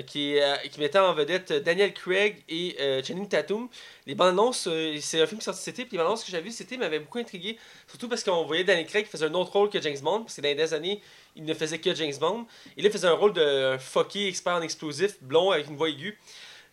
qui, 0.06 0.36
qui 0.70 0.80
mettait 0.80 1.00
en 1.00 1.14
vedette 1.14 1.54
Daniel 1.54 1.94
Craig 1.94 2.44
et 2.50 2.76
Channing 3.08 3.30
Tatum. 3.30 3.70
Les 4.06 4.16
bandes 4.16 4.30
annonces, 4.30 4.68
c'est 5.00 5.22
un 5.22 5.28
film 5.28 5.40
qui 5.40 5.46
sorti 5.46 5.62
cet 5.62 5.76
été, 5.76 5.86
puis 5.86 5.94
les 5.94 5.98
bandes 6.00 6.08
annonces 6.08 6.26
que 6.26 6.32
j'avais 6.32 6.44
vues 6.44 6.52
cet 6.52 6.68
été 6.68 6.78
m'avaient 6.78 7.00
beaucoup 7.00 7.20
intrigué. 7.20 7.58
Surtout 7.88 8.10
parce 8.10 8.24
qu'on 8.26 8.44
voyait 8.44 8.66
Daniel 8.66 8.86
Craig 8.86 9.06
qui 9.06 9.12
faisait 9.12 9.28
un 9.28 9.34
autre 9.34 9.54
rôle 9.54 9.70
que 9.70 9.80
James 9.82 10.00
Bond, 10.02 10.24
parce 10.24 10.36
que 10.36 10.42
dans 10.42 10.50
les 10.50 10.56
dernières 10.56 10.74
années, 10.74 11.02
il 11.36 11.46
ne 11.46 11.54
faisait 11.54 11.80
que 11.80 11.94
James 11.96 12.14
Bond. 12.20 12.46
Et 12.78 12.82
là, 12.82 12.90
il 12.90 12.92
faisait 12.92 13.08
un 13.08 13.14
rôle 13.14 13.34
de 13.34 13.78
fucké 13.80 14.28
expert 14.28 14.54
en 14.54 14.62
explosifs, 14.62 15.22
blond 15.22 15.52
avec 15.52 15.68
une 15.68 15.76
voix 15.78 15.90
aiguë. 15.90 16.18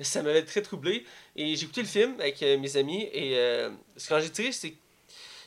Ça 0.01 0.23
m'avait 0.23 0.45
très 0.45 0.63
troublé. 0.63 1.05
Et 1.37 1.57
j'ai 1.57 1.65
écouté 1.65 1.83
le 1.83 1.89
film 1.89 2.15
avec 2.21 2.43
euh, 2.43 2.57
mes 2.59 2.77
amis. 2.77 3.09
Et 3.13 3.37
euh, 3.37 3.71
ce 3.97 4.09
que 4.09 4.21
j'ai 4.21 4.31
tiré, 4.31 4.53
c'est. 4.53 4.75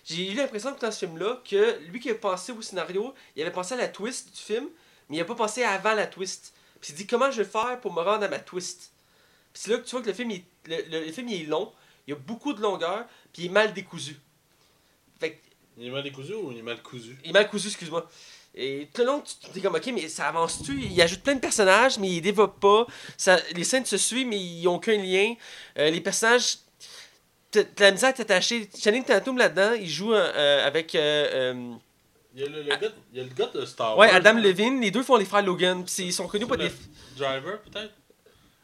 J'ai 0.04 0.32
eu 0.32 0.36
l'impression 0.36 0.74
que 0.74 0.80
dans 0.82 0.92
ce 0.92 1.00
film-là, 1.06 1.42
que 1.48 1.80
lui 1.90 2.00
qui 2.00 2.10
a 2.10 2.16
pensé 2.16 2.52
au 2.52 2.62
scénario, 2.62 3.14
il 3.36 3.42
avait 3.44 3.52
pensé 3.52 3.76
à 3.76 3.78
la 3.78 3.88
twist 3.88 4.32
du 4.36 4.42
film, 4.42 4.68
mais 5.08 5.18
il 5.18 5.20
n'a 5.20 5.26
pas 5.26 5.36
pensé 5.36 5.64
avant 5.64 5.94
la 5.94 6.08
twist. 6.08 6.54
Puis 6.82 6.90
il 6.90 6.98
s'est 6.98 7.04
dit 7.04 7.08
comment 7.08 7.30
je 7.32 7.44
vais 7.44 7.48
faire 7.50 7.80
pour 7.80 7.94
me 7.94 8.02
rendre 8.02 8.24
à 8.24 8.28
ma 8.28 8.40
twist? 8.40 8.92
Puis 9.54 9.62
c'est 9.64 9.72
là 9.72 9.78
que 9.78 9.84
tu 9.86 9.92
vois 9.92 10.02
que 10.02 10.08
le 10.08 10.14
film, 10.14 10.32
il- 10.32 10.44
le, 10.66 10.78
le- 10.90 11.06
le 11.06 11.12
film 11.12 11.28
il 11.30 11.44
est 11.44 11.46
long, 11.46 11.72
il 12.08 12.12
y 12.12 12.14
a 12.14 12.18
beaucoup 12.18 12.54
de 12.54 12.62
longueur, 12.62 13.06
puis 13.32 13.44
il 13.44 13.46
est 13.46 13.50
mal 13.50 13.74
décousu. 13.74 14.18
Fait 15.20 15.34
que 15.34 15.38
Il 15.78 15.88
est 15.88 15.92
mal 15.92 16.02
décousu 16.04 16.34
ou 16.34 16.52
il 16.52 16.58
est 16.58 16.64
mal 16.64 16.82
cousu? 16.82 17.16
Il 17.24 17.30
est 17.30 17.34
mal 17.34 17.48
cousu, 17.48 17.68
excuse-moi. 17.68 18.10
Et 18.54 18.90
tout 18.94 19.02
le 19.02 19.08
long, 19.08 19.22
tu 19.22 19.50
t'es 19.52 19.62
comme, 19.62 19.76
ok, 19.76 19.92
mais 19.94 20.10
ça 20.10 20.28
avance-tu? 20.28 20.78
Il 20.82 21.02
ajoute 21.02 21.22
plein 21.24 21.36
de 21.36 21.40
personnages, 21.40 21.98
mais 21.98 22.10
il 22.10 22.22
développe 22.22 22.60
pas. 22.60 22.86
Ça, 23.18 23.40
les 23.56 23.64
scènes 23.64 23.86
se 23.86 23.98
suivent, 23.98 24.28
mais 24.28 24.40
ils 24.40 24.64
n'ont 24.64 24.76
aucun 24.76 24.98
lien. 24.98 25.34
Euh, 25.78 25.90
les 25.90 26.02
personnages, 26.02 26.58
t'as 27.50 27.64
la 27.80 27.92
misère 27.92 28.10
à 28.10 28.14
t'attacher. 28.14 28.70
Channing 28.78 29.06
Tatum 29.06 29.38
là-dedans, 29.38 29.72
il 29.80 29.88
joue 29.90 30.14
euh, 30.14 30.68
avec. 30.68 30.94
euh, 30.96 31.54
euh, 31.54 31.74
Il 32.36 32.42
y 32.42 32.44
a 32.44 32.50
le, 32.50 32.62
le 32.64 32.70
gars, 32.76 32.90
il 33.14 33.18
y 33.20 33.22
a 33.22 33.24
le 33.24 33.30
gars 33.34 33.50
de 33.54 33.66
Star 33.66 33.98
Ouais, 33.98 34.08
Wars. 34.08 34.16
Adam 34.18 34.34
Levine, 34.34 34.82
les 34.82 34.92
deux 34.92 35.04
font 35.04 35.16
les 35.16 35.26
frères 35.26 35.44
Logan. 35.44 35.86
Ils 36.00 36.12
sont 36.14 36.28
connus 36.28 36.46
pour 36.46 36.58
des. 36.58 36.72
Driver, 37.16 37.62
peut-être? 37.62 37.94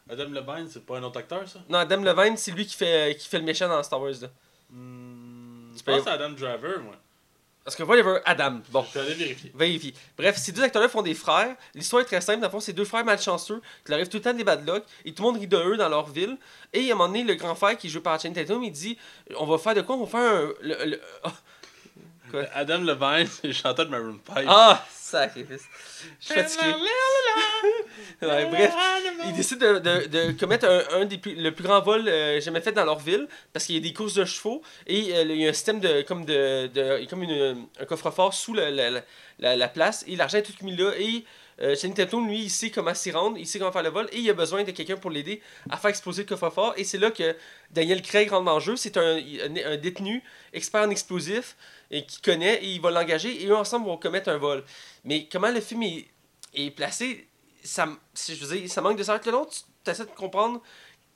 Adam 0.10 0.30
Levine, 0.30 0.68
c'est 0.70 0.86
pas 0.86 0.98
un 0.98 1.04
autre 1.04 1.20
acteur, 1.20 1.48
ça? 1.48 1.60
Non, 1.70 1.80
Adam 1.80 2.02
Levine, 2.02 2.36
c'est 2.36 2.52
lui 2.52 2.66
qui 2.66 2.76
fait, 2.76 3.16
qui 3.18 3.28
fait 3.28 3.40
le 3.40 3.46
méchant 3.46 3.68
dans 3.70 3.82
Star 3.84 4.02
Wars. 4.02 4.12
Là. 4.22 4.28
Hmm, 4.70 5.72
Je 5.78 5.82
pense 5.84 6.06
à 6.08 6.12
Adam 6.14 6.30
Driver, 6.32 6.82
moi. 6.84 6.96
Parce 7.68 7.76
que 7.76 7.84
whatever, 7.84 8.20
Adam. 8.24 8.62
Bon. 8.70 8.86
Je 8.94 8.98
vais 8.98 9.06
aller 9.08 9.16
vérifier. 9.16 9.52
Vérifie. 9.54 9.94
Bref, 10.18 10.38
ces 10.38 10.54
deux 10.54 10.64
acteurs-là 10.64 10.88
font 10.88 11.02
des 11.02 11.14
frères. 11.14 11.54
L'histoire 11.76 12.02
est 12.02 12.06
très 12.06 12.22
simple. 12.22 12.40
Dans 12.40 12.48
le 12.48 12.52
fond, 12.52 12.62
c'est 12.62 12.72
deux 12.72 12.86
frères 12.86 13.04
malchanceux 13.04 13.62
qui 13.84 13.92
leur 13.92 13.98
arrivent 13.98 14.08
tout 14.08 14.16
le 14.16 14.24
temps 14.24 14.34
des 14.34 14.46
bad 14.46 14.66
luck. 14.66 14.86
Et 15.04 15.14
tout 15.14 15.22
le 15.24 15.32
monde 15.32 15.38
rit 15.42 15.48
de 15.48 15.58
eux 15.58 15.76
dans 15.76 15.90
leur 15.90 16.10
ville. 16.10 16.38
Et 16.72 16.90
à 16.90 16.94
un 16.94 16.96
moment 16.96 17.08
donné, 17.10 17.26
le 17.26 17.36
grand 17.36 17.56
frère 17.56 17.78
qui 17.78 17.90
joue 17.90 18.00
par 18.00 18.22
Channing 18.22 18.36
Tatum, 18.38 18.64
il 18.64 18.72
dit 18.72 18.98
On 19.38 19.46
va 19.46 19.58
faire 19.58 19.76
de 19.76 19.82
quoi? 19.82 19.98
On 19.98 20.06
va 20.06 20.08
faire 20.10 20.20
un. 20.34 20.54
le- 20.62 20.86
le- 20.92 21.02
ah. 21.26 21.34
Quoi? 22.32 22.44
Adam 22.54 22.78
Levine, 22.80 23.28
c'est 23.28 23.48
le 23.48 23.54
chanteur 23.54 23.86
de 23.86 23.92
Maroon 23.92 24.18
5. 24.34 24.46
Ah, 24.48 24.86
sacrifice. 24.90 25.64
Je 26.22 26.26
suis 26.26 26.36
fatigué. 26.36 26.74
Ouais, 28.20 28.46
bref, 28.50 28.74
ils 29.28 29.34
décident 29.36 29.74
de, 29.74 29.80
de, 29.80 30.06
de 30.08 30.32
commettre 30.40 30.66
un, 30.68 31.02
un 31.02 31.06
des 31.06 31.20
plus, 31.20 31.36
le 31.36 31.52
plus 31.52 31.64
grand 31.64 31.82
vol 31.82 32.08
euh, 32.08 32.42
jamais 32.42 32.62
fait 32.62 32.72
dans 32.72 32.84
leur 32.86 32.98
ville 32.98 33.28
parce 33.54 33.66
qu'il 33.66 33.76
y 33.76 33.78
a 33.78 33.82
des 33.82 33.94
courses 33.94 34.16
de 34.16 34.26
chevaux 34.26 34.64
et 34.88 35.14
euh, 35.16 35.22
il 35.24 35.38
y 35.42 35.46
a 35.46 35.50
un 35.50 35.54
système 35.54 35.80
de 35.80 36.02
comme 36.02 36.26
de, 36.26 36.66
de 36.68 37.06
comme 37.08 37.22
une, 37.22 37.68
un 37.80 37.86
coffre-fort 37.86 38.34
sous 38.34 38.56
la, 38.56 38.72
la, 38.72 39.02
la, 39.38 39.56
la 39.56 39.68
place 39.68 40.04
et 40.08 40.16
l'argent 40.16 40.40
est 40.40 40.44
tout 40.44 40.54
mis 40.66 40.76
là 40.76 40.94
et 40.98 41.26
euh, 41.62 41.76
Channing 41.76 41.96
Tatum 41.96 42.28
lui 42.28 42.44
il 42.44 42.50
sait 42.50 42.72
comment 42.72 42.94
s'y 42.96 43.12
rendre, 43.12 43.38
il 43.38 43.46
sait 43.46 43.60
comment 43.60 43.72
faire 43.72 43.84
le 43.84 43.90
vol 43.90 44.08
et 44.12 44.18
il 44.18 44.30
a 44.32 44.34
besoin 44.34 44.64
de 44.64 44.72
quelqu'un 44.72 44.98
pour 44.98 45.12
l'aider 45.12 45.40
à 45.70 45.78
faire 45.78 45.92
exploser 45.92 46.24
le 46.24 46.28
coffre-fort 46.28 46.74
et 46.76 46.84
c'est 46.86 46.98
là 46.98 47.12
que 47.12 47.36
Daniel 47.70 48.02
Craig 48.02 48.32
rentre 48.32 48.52
en 48.52 48.60
jeu, 48.60 48.76
c'est 48.78 48.98
un, 48.98 49.18
un, 49.18 49.74
un 49.74 49.78
détenu 49.78 50.24
expert 50.54 50.82
en 50.82 50.90
explosifs 50.90 51.56
et 51.92 52.04
qui 52.04 52.20
connaît 52.22 52.64
et 52.64 52.68
il 52.68 52.82
va 52.82 52.90
l'engager 52.90 53.44
et 53.44 53.46
eux 53.46 53.56
ensemble 53.56 53.86
vont 53.86 53.98
commettre 53.98 54.30
un 54.30 54.38
vol. 54.38 54.64
Mais 55.04 55.28
comment 55.32 55.52
le 55.52 55.62
film 55.62 55.84
est, 55.84 56.08
est 56.56 56.72
placé 56.72 57.28
ça, 57.68 57.88
si 58.14 58.36
je 58.36 58.46
veux 58.46 58.58
dire, 58.58 58.70
ça 58.70 58.82
manque 58.82 58.98
de 58.98 59.04
savoir 59.04 59.22
que 59.22 59.26
le 59.28 59.32
long, 59.34 59.46
tu 59.46 59.92
essaies 59.92 60.06
de 60.06 60.10
comprendre 60.12 60.62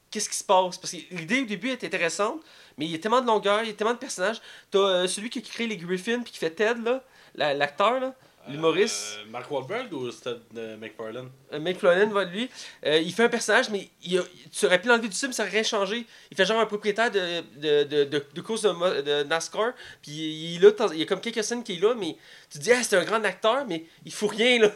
qu'est-ce 0.09 0.29
qui 0.29 0.37
se 0.37 0.43
passe. 0.43 0.77
Parce 0.77 0.91
que 0.91 0.97
l'idée 1.11 1.41
au 1.41 1.45
début 1.45 1.69
est 1.69 1.83
intéressante, 1.83 2.41
mais 2.77 2.85
il 2.85 2.91
y 2.91 2.95
a 2.95 2.99
tellement 2.99 3.21
de 3.21 3.27
longueur, 3.27 3.61
il 3.63 3.67
y 3.67 3.71
a 3.71 3.73
tellement 3.73 3.93
de 3.93 3.99
personnages. 3.99 4.41
T'as 4.69 4.79
euh, 4.79 5.07
celui 5.07 5.29
qui 5.29 5.39
a 5.39 5.41
créé 5.41 5.67
les 5.67 5.77
Griffins 5.77 6.21
puis 6.21 6.31
qui 6.33 6.37
fait 6.39 6.51
Ted, 6.51 6.81
là, 6.83 7.03
la- 7.35 7.53
l'acteur, 7.53 7.99
là, 7.99 8.13
l'humoriste. 8.49 9.19
Euh, 9.19 9.25
Mark 9.29 9.49
Wahlberg 9.51 9.93
ou 9.93 10.11
c'était 10.11 10.31
euh, 10.57 10.75
McFarlane 10.77 11.29
Euh, 11.53 11.73
Flanagan, 11.75 12.09
va 12.09 12.23
lui, 12.25 12.49
euh, 12.85 12.97
il 12.97 13.13
fait 13.13 13.23
un 13.25 13.29
personnage, 13.29 13.69
mais 13.69 13.87
il 14.03 14.17
a- 14.17 14.23
tu 14.51 14.65
aurais 14.65 14.81
pu 14.81 14.87
l'enlever 14.89 15.07
du 15.09 15.15
film, 15.15 15.31
ça 15.31 15.43
aurait 15.43 15.51
rien 15.51 15.63
changé. 15.63 16.05
Il 16.31 16.35
fait 16.35 16.45
genre 16.45 16.59
un 16.59 16.65
propriétaire 16.65 17.11
de, 17.11 17.41
de, 17.57 17.83
de, 17.83 18.03
de, 18.05 18.25
de 18.33 18.41
course 18.41 18.63
de, 18.63 19.23
NASCAR, 19.23 19.73
puis 20.01 20.11
il, 20.11 20.55
est 20.55 20.59
là, 20.59 20.71
de 20.71 20.75
temps- 20.75 20.91
il 20.91 20.99
y 20.99 21.03
a 21.03 21.05
comme 21.05 21.21
quelques 21.21 21.43
scènes 21.43 21.63
qui 21.63 21.73
est 21.77 21.79
là, 21.79 21.93
mais 21.95 22.17
tu 22.49 22.57
te 22.59 22.63
dis, 22.63 22.71
ah, 22.73 22.81
c'est 22.83 22.97
un 22.97 23.05
grand 23.05 23.23
acteur, 23.23 23.65
mais 23.67 23.85
il 24.05 24.11
faut 24.11 24.27
rien, 24.27 24.59
là. 24.59 24.71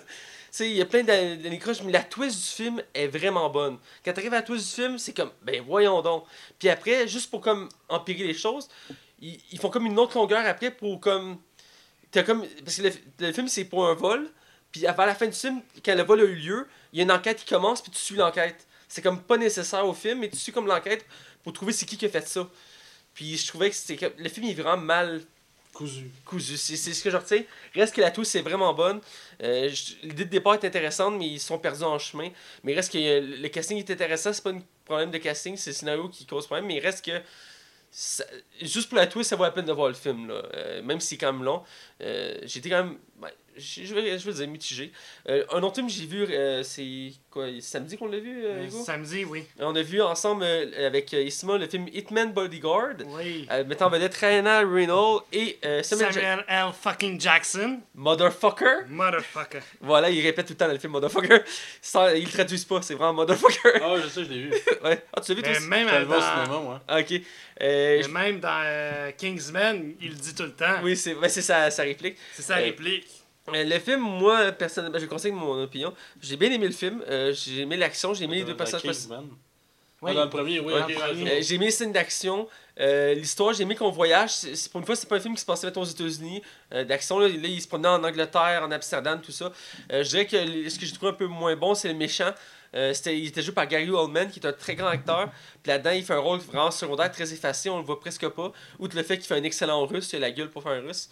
Sais, 0.56 0.70
il 0.72 0.78
y 0.78 0.82
a 0.82 0.86
plein 0.86 1.04
d'anécroches, 1.04 1.82
mais 1.84 1.92
la 1.92 2.02
twist 2.02 2.38
du 2.38 2.64
film 2.64 2.82
est 2.94 3.08
vraiment 3.08 3.50
bonne. 3.50 3.78
Quand 4.06 4.14
tu 4.14 4.20
arrives 4.22 4.32
à 4.32 4.38
la 4.38 4.42
twist 4.42 4.70
du 4.70 4.82
film, 4.84 4.98
c'est 4.98 5.12
comme, 5.12 5.32
ben 5.42 5.62
voyons 5.62 6.02
donc. 6.02 6.24
Puis 6.58 6.70
après, 6.70 7.10
juste 7.10 7.30
pour 7.30 7.42
comme 7.42 7.68
empirer 7.90 8.24
les 8.24 8.34
choses, 8.34 8.70
ils, 9.20 9.60
font 9.60 9.70
comme 9.70 9.86
une 9.86 10.00
autre 10.00 10.18
longueur 10.18 10.46
après 10.46 10.72
pour 10.72 11.02
comme. 11.02 11.40
T'as 12.10 12.24
comme. 12.24 12.46
Parce 12.64 12.78
que 12.78 12.84
le, 13.20 13.34
film, 13.34 13.50
c'est 13.50 13.66
pour 13.66 13.86
un 13.86 13.96
vol, 13.96 14.30
puis 14.72 14.88
avant 14.88 15.06
la 15.06 15.14
fin 15.14 15.26
du 15.26 15.34
film, 15.34 15.62
quand 15.84 15.94
le 15.94 16.04
vol 16.04 16.22
a 16.22 16.24
eu 16.24 16.36
lieu, 16.36 16.68
il 16.94 17.00
y 17.00 17.02
a 17.02 17.04
une 17.04 17.12
enquête 17.12 17.40
qui 17.40 17.54
commence, 17.54 17.82
puis 17.82 17.92
tu 17.92 18.00
suis 18.00 18.16
l'enquête. 18.16 18.66
C'est 18.88 19.02
comme 19.02 19.22
pas 19.22 19.36
nécessaire 19.36 19.86
au 19.86 19.94
film, 19.94 20.20
mais 20.20 20.30
tu 20.30 20.38
suis 20.38 20.54
comme 20.54 20.68
l'enquête 20.68 21.06
pour 21.44 21.52
trouver 21.52 21.74
c'est 21.74 21.86
qui 21.86 21.98
qui 21.98 22.06
a 22.06 22.10
fait 22.10 22.26
ça. 22.30 22.50
Puis 23.14 23.36
je 23.36 23.46
trouvais 23.46 23.72
que 23.72 23.76
c'était 23.76 24.14
le 24.18 24.30
film 24.30 24.48
est 24.48 24.54
vraiment 24.54 24.78
mal 24.78 25.22
Cousu. 25.76 26.10
cousu. 26.24 26.56
C'est 26.56 26.78
ce 26.78 27.04
que 27.04 27.10
je 27.10 27.18
retiens. 27.18 27.44
Reste 27.76 27.94
que 27.94 28.00
la 28.00 28.10
touche 28.10 28.28
c'est 28.28 28.42
vraiment 28.42 28.74
bonne. 28.74 29.02
Euh, 29.44 29.70
L'idée 30.04 30.24
de 30.24 30.30
départ 30.30 30.54
est 30.54 30.64
intéressante, 30.64 31.16
mais 31.20 31.28
ils 31.28 31.40
sont 31.40 31.60
perdus 31.60 31.84
en 31.84 32.00
chemin. 32.00 32.30
Mais 32.64 32.74
reste 32.74 32.94
que 32.94 32.98
le 32.98 33.48
casting 33.50 33.78
est 33.78 33.92
intéressant. 33.92 34.32
C'est 34.32 34.42
pas 34.42 34.52
un 34.52 34.62
problème 34.86 35.12
de 35.12 35.18
casting, 35.18 35.58
c'est 35.58 35.72
le 35.72 35.76
scénario 35.76 36.08
qui 36.08 36.26
cause 36.26 36.46
problème. 36.46 36.68
Mais 36.68 36.80
reste 36.80 37.04
que. 37.04 37.22
juste 38.62 38.88
pour 38.88 38.98
la 38.98 39.08
twist, 39.08 39.30
ça 39.32 39.36
vaut 39.36 39.44
la 39.44 39.52
peine 39.52 39.66
de 39.66 39.74
voir 39.74 39.90
le 39.90 39.96
film. 39.96 40.30
Là. 40.30 40.44
Euh, 40.54 40.82
même 40.82 41.02
si 41.02 41.10
c'est 41.10 41.18
quand 41.18 41.34
même 41.34 41.44
long. 41.44 41.62
Euh, 42.02 42.40
J'étais 42.44 42.70
quand 42.70 42.86
même. 42.86 42.98
ouais, 43.22 43.34
je 43.58 43.84
je 43.86 43.94
vais, 43.96 44.18
je 44.20 44.26
vais 44.30 44.34
dire 44.34 44.48
mitigé. 44.48 44.92
Euh, 45.30 45.44
un 45.52 45.62
autre 45.64 45.76
film 45.76 45.88
que 45.88 45.94
j'ai 45.94 46.06
vu, 46.06 46.24
euh, 46.30 46.64
c'est 46.64 47.12
quoi 47.30 47.48
Samedi 47.60 47.98
qu'on 47.98 48.08
l'a 48.08 48.20
vu, 48.20 48.44
euh, 48.46 48.62
Euh, 48.62 48.66
Hugo? 48.68 48.84
Samedi, 48.84 49.26
oui. 49.26 49.44
On 49.60 49.76
a 49.76 49.82
vu 49.82 50.02
ensemble 50.02 50.44
euh, 50.44 50.88
avec 50.88 51.14
euh, 51.14 51.22
Isma 51.24 51.58
le 51.58 51.68
film 51.68 51.88
Hitman 51.92 52.32
Bodyguard. 52.34 52.96
Oui. 53.08 53.48
Euh, 53.52 53.64
mettant 53.66 53.88
en 53.88 53.90
vedette 53.90 54.16
Ryan 54.16 54.70
Reynolds 54.72 55.22
et 55.34 55.58
euh, 55.66 55.84
Samuel, 55.84 56.12
Ja- 56.12 56.22
Samuel 56.22 56.46
L. 56.48 56.66
fucking 56.80 57.20
Jackson. 57.20 57.80
Motherfucker. 57.94 58.86
Motherfucker. 58.90 59.60
Voilà, 59.82 60.10
il 60.10 60.22
répète 60.22 60.46
tout 60.48 60.54
le 60.54 60.58
temps 60.58 60.68
dans 60.68 60.74
le 60.74 60.80
film 60.80 60.94
Motherfucker. 60.94 61.40
Sans, 61.82 62.10
ils 62.10 62.24
le 62.26 62.30
traduisent 62.32 62.66
pas, 62.66 62.82
c'est 62.82 62.94
vraiment 62.96 63.14
Motherfucker. 63.14 63.80
Ah, 63.82 63.96
je 64.04 64.08
sais, 64.08 64.24
je 64.26 64.30
l'ai 64.30 64.42
vu. 64.44 64.52
ouais. 64.84 65.04
Ah, 65.14 65.22
tu 65.22 65.32
l'as 65.32 65.36
vu 65.36 65.42
toi 65.44 65.52
aussi? 65.52 65.68
même, 65.68 65.88
vois 66.06 66.18
au 66.18 66.20
dans, 66.20 66.22
cinéma, 66.22 66.60
moi. 66.62 66.82
Ah, 66.88 67.00
ok. 67.00 67.12
Euh, 67.12 67.20
mais 67.98 68.04
je- 68.04 68.10
même 68.10 68.40
dans 68.40 68.62
euh, 68.66 69.12
Kingsman, 69.18 69.94
il 70.02 70.10
le 70.10 70.16
dit 70.16 70.36
tout 70.36 70.44
le 70.44 70.52
temps. 70.54 70.82
Oui, 70.84 70.96
c'est 70.98 71.14
ben, 71.16 71.30
c'est 71.30 71.42
sa, 71.42 71.70
sa 71.72 71.84
réplique. 71.84 72.18
C'est 72.34 72.42
sa 72.42 72.58
Euh, 72.58 72.64
réplique. 72.66 73.08
Euh, 73.54 73.64
le 73.64 73.80
film, 73.80 74.00
moi, 74.02 74.52
personnellement, 74.52 74.98
je 74.98 75.06
conseille 75.06 75.32
mon 75.32 75.62
opinion. 75.64 75.94
J'ai 76.22 76.36
bien 76.36 76.52
aimé 76.52 76.66
le 76.68 76.74
film. 76.74 77.04
Euh, 77.08 77.32
j'ai 77.34 77.62
aimé 77.62 77.78
l'action, 77.78 78.14
j'ai 78.14 78.24
aimé 78.26 78.38
les 78.38 78.44
deux 78.44 78.56
personnages. 78.56 78.82
Kingsman. 78.84 79.26
Oui. 80.02 80.12
Ah, 80.12 80.14
dans 80.16 80.24
le 80.26 80.30
premier, 80.30 80.60
oui. 80.60 80.74
Ouais. 80.74 80.82
ok, 80.82 80.82
Dans 80.82 80.88
le 80.88 80.96
ouais, 80.96 81.08
premier. 81.14 81.32
Euh, 81.32 81.42
j'ai 81.42 81.56
aimé 81.56 81.66
les 81.66 81.72
scènes 81.72 81.92
d'action, 81.94 82.48
euh, 82.80 83.14
l'histoire, 83.14 83.54
j'ai 83.54 83.64
aimé 83.64 83.76
qu'on 83.76 83.90
voyage. 83.92 84.32
C'est- 84.32 84.56
c'est- 84.56 84.70
pour 84.72 84.80
une 84.82 84.86
fois, 84.86 84.96
c'est 84.96 85.08
pas 85.08 85.16
un 85.16 85.20
film 85.20 85.36
qui 85.36 85.42
se 85.42 85.46
passait 85.46 85.76
aux 85.78 85.84
États-Unis. 85.86 86.42
euh, 86.74 86.84
d'action, 86.84 87.18
là, 87.20 87.28
là, 87.28 87.34
il 87.44 87.62
se 87.62 87.68
promenait 87.68 87.88
en 87.88 88.04
Angleterre, 88.04 88.62
en 88.64 88.72
Amsterdam, 88.72 89.22
tout 89.22 89.32
ça. 89.32 89.52
Euh, 89.92 90.04
je 90.04 90.10
dirais 90.10 90.26
que 90.26 90.70
ce 90.70 90.78
que 90.78 90.86
j'ai 90.86 90.94
trouvé 90.94 91.12
un 91.12 91.16
peu 91.16 91.28
moins 91.28 91.56
bon, 91.56 91.74
c'est 91.76 91.88
le 91.88 91.94
méchant. 91.94 92.32
Euh, 92.76 92.94
c'était, 92.94 93.18
il 93.18 93.28
était 93.28 93.42
joué 93.42 93.54
par 93.54 93.68
Gary 93.68 93.90
Oldman, 93.90 94.30
qui 94.30 94.40
est 94.40 94.46
un 94.48 94.52
très 94.54 94.76
grand 94.76 94.88
acteur. 94.88 95.30
Puis 95.64 95.72
là-dedans, 95.72 95.92
il 95.92 96.04
fait 96.04 96.14
un 96.14 96.20
rôle 96.20 96.40
vraiment 96.40 96.72
secondaire, 96.72 97.10
très 97.12 97.32
effacé, 97.32 97.70
on 97.70 97.78
le 97.78 97.86
voit 97.86 98.00
presque 98.00 98.28
pas. 98.28 98.52
Outre 98.80 98.96
le 98.98 99.04
fait 99.04 99.18
qu'il 99.18 99.28
fait 99.28 99.36
un 99.36 99.44
excellent 99.44 99.86
russe, 99.86 100.12
il 100.12 100.18
a 100.18 100.20
la 100.20 100.32
gueule 100.32 100.50
pour 100.50 100.62
faire 100.64 100.74
un 100.74 100.82
russe. 100.82 101.08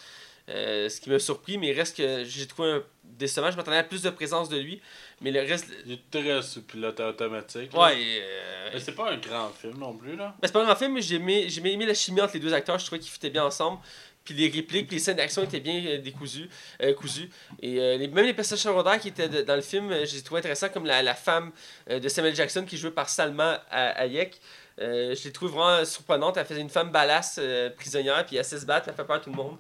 Euh, 0.50 0.90
ce 0.90 1.00
qui 1.00 1.10
m'a 1.10 1.20
surpris, 1.20 1.58
mais 1.58 1.70
il 1.70 1.74
reste 1.74 1.96
que 1.96 2.24
j'ai 2.26 2.46
trouvé 2.48 2.70
un 2.72 2.84
décevant. 3.04 3.50
Je 3.50 3.56
m'attendais 3.56 3.78
à 3.78 3.84
plus 3.84 4.02
de 4.02 4.10
présence 4.10 4.50
de 4.50 4.58
lui. 4.58 4.82
Mais 5.22 5.32
le 5.32 5.40
reste. 5.40 5.68
Il 5.86 5.94
est 5.94 6.02
très 6.12 6.42
sous 6.42 6.64
pilote 6.64 7.00
automatique. 7.00 7.72
là. 7.72 7.80
Ouais. 7.86 7.96
euh, 8.22 8.70
Mais 8.74 8.80
c'est 8.82 8.92
pas 8.92 9.12
un 9.12 9.18
grand 9.18 9.50
film 9.52 9.78
non 9.78 9.94
plus, 9.96 10.18
là. 10.18 10.36
ben, 10.42 10.48
c'est 10.48 10.52
pas 10.52 10.62
un 10.62 10.66
grand 10.66 10.76
film, 10.76 10.94
mais 10.94 11.02
j'ai 11.02 11.16
aimé, 11.16 11.46
j'ai 11.48 11.66
aimé 11.66 11.86
la 11.86 11.94
chimie 11.94 12.20
entre 12.20 12.34
les 12.34 12.42
deux 12.42 12.54
acteurs. 12.54 12.78
Je 12.78 12.86
trouvais 12.86 13.00
qu'ils 13.00 13.12
fitaient 13.12 13.30
bien 13.30 13.46
ensemble. 13.46 13.80
Puis 14.26 14.34
les 14.34 14.48
répliques, 14.50 14.88
puis 14.88 14.98
les 14.98 15.02
scènes 15.02 15.18
d'action 15.18 15.44
étaient 15.44 15.60
bien 15.62 15.82
euh, 15.86 15.98
décousues. 16.00 16.50
euh, 16.82 16.94
cousues. 16.94 17.30
Et 17.62 17.76
les- 17.98 18.08
même 18.10 18.26
les 18.26 18.34
personnages 18.34 18.64
secondaires 18.64 19.00
qui 19.00 19.10
étaient 19.10 19.30
de- 19.30 19.42
dans 19.44 19.56
le 19.56 19.62
film, 19.62 19.94
j'ai 20.06 20.22
trouvé 20.24 20.40
intéressant, 20.40 20.68
comme 20.70 20.86
la, 20.86 21.02
la 21.04 21.16
femme 21.16 21.52
de 21.90 22.08
Samuel 22.10 22.36
Jackson 22.36 22.66
qui 22.66 22.76
est 22.76 22.78
jouée 22.80 22.92
par 22.92 23.08
Salma 23.08 23.64
Hayek. 23.72 24.40
Euh, 24.80 25.14
je 25.16 25.24
l'ai 25.26 25.32
trouvé 25.32 25.52
vraiment 25.52 25.86
surprenante. 25.86 26.36
Elle 26.38 26.46
faisait 26.46 26.62
une 26.62 26.70
femme 26.70 26.90
balasse, 26.90 27.36
euh, 27.40 27.70
prisonnière, 27.70 28.26
puis 28.26 28.38
elle 28.38 28.46
sait 28.46 28.60
se 28.60 28.66
battre, 28.66 28.90
elle 28.90 28.96
fait 28.96 29.04
peur 29.06 29.18
à 29.18 29.20
tout 29.20 29.30
le 29.30 29.36
monde. 29.36 29.58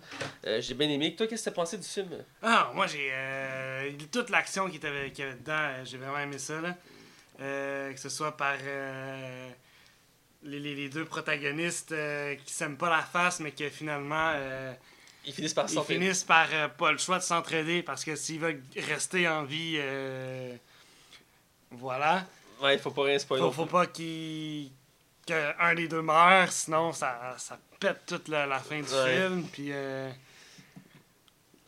Euh, 0.47 0.60
j'ai 0.60 0.73
bien 0.73 0.89
aimé. 0.89 1.15
Toi, 1.15 1.28
qu'est-ce 1.28 1.43
que 1.45 1.49
t'as 1.49 1.56
pensé 1.56 1.78
du 1.78 1.88
film? 1.88 2.10
Ah, 2.41 2.71
moi 2.73 2.88
j'ai. 2.88 3.12
toute 4.12 4.30
l'action 4.32 4.69
qui 4.69 4.78
était, 4.78 5.12
qu'il 5.13 5.23
y 5.26 5.28
avait 5.28 5.38
dedans, 5.38 5.69
j'ai 5.84 5.97
vraiment 5.97 6.17
aimé 6.19 6.38
ça. 6.39 6.60
Là. 6.62 6.76
Que 7.38 7.99
ce 7.99 8.10
soit 8.10 8.36
par 8.36 8.56
les, 10.43 10.60
les- 10.60 10.76
les 10.76 10.89
deux 10.89 11.06
protagonistes 11.06 11.93
qui 12.45 12.54
s'aiment 12.54 12.78
pas 12.78 12.89
la 12.89 13.02
face, 13.04 13.39
mais 13.39 13.52
que 13.52 13.69
finalement 13.69 14.32
euh, 14.36 14.73
Ils 15.26 15.34
finissent 15.34 15.54
par 15.54 15.71
ils 15.71 15.80
finissent 15.84 16.23
par 16.23 16.47
pas 16.78 16.91
le 16.91 16.97
choix 16.97 17.19
de 17.19 17.23
s'entraider 17.23 17.82
parce 17.84 18.04
que 18.04 18.15
s'ils 18.15 18.39
veulent 18.39 18.62
rester 18.78 19.28
en 19.28 19.43
vie, 19.43 19.80
voilà. 21.71 22.26
Ouais, 22.62 22.76
il 22.76 22.80
faut 22.80 22.91
pas 22.91 23.04
rien 23.04 23.19
spoiler. 23.19 23.43
Faut, 23.43 23.52
faut 23.52 23.65
pas 23.65 23.88
qu'il 23.88 24.71
qu'un 25.25 25.75
des 25.75 25.88
deux 25.88 26.01
meurt, 26.01 26.51
sinon 26.51 26.91
ça, 26.93 27.36
ça 27.38 27.57
pète 27.79 28.05
toute 28.05 28.27
la, 28.27 28.45
la 28.45 28.59
fin 28.59 28.79
du 28.81 28.91
Ouais. 28.93 29.15
film. 29.17 29.47
Puis 29.51 29.67
euh, 29.71 30.09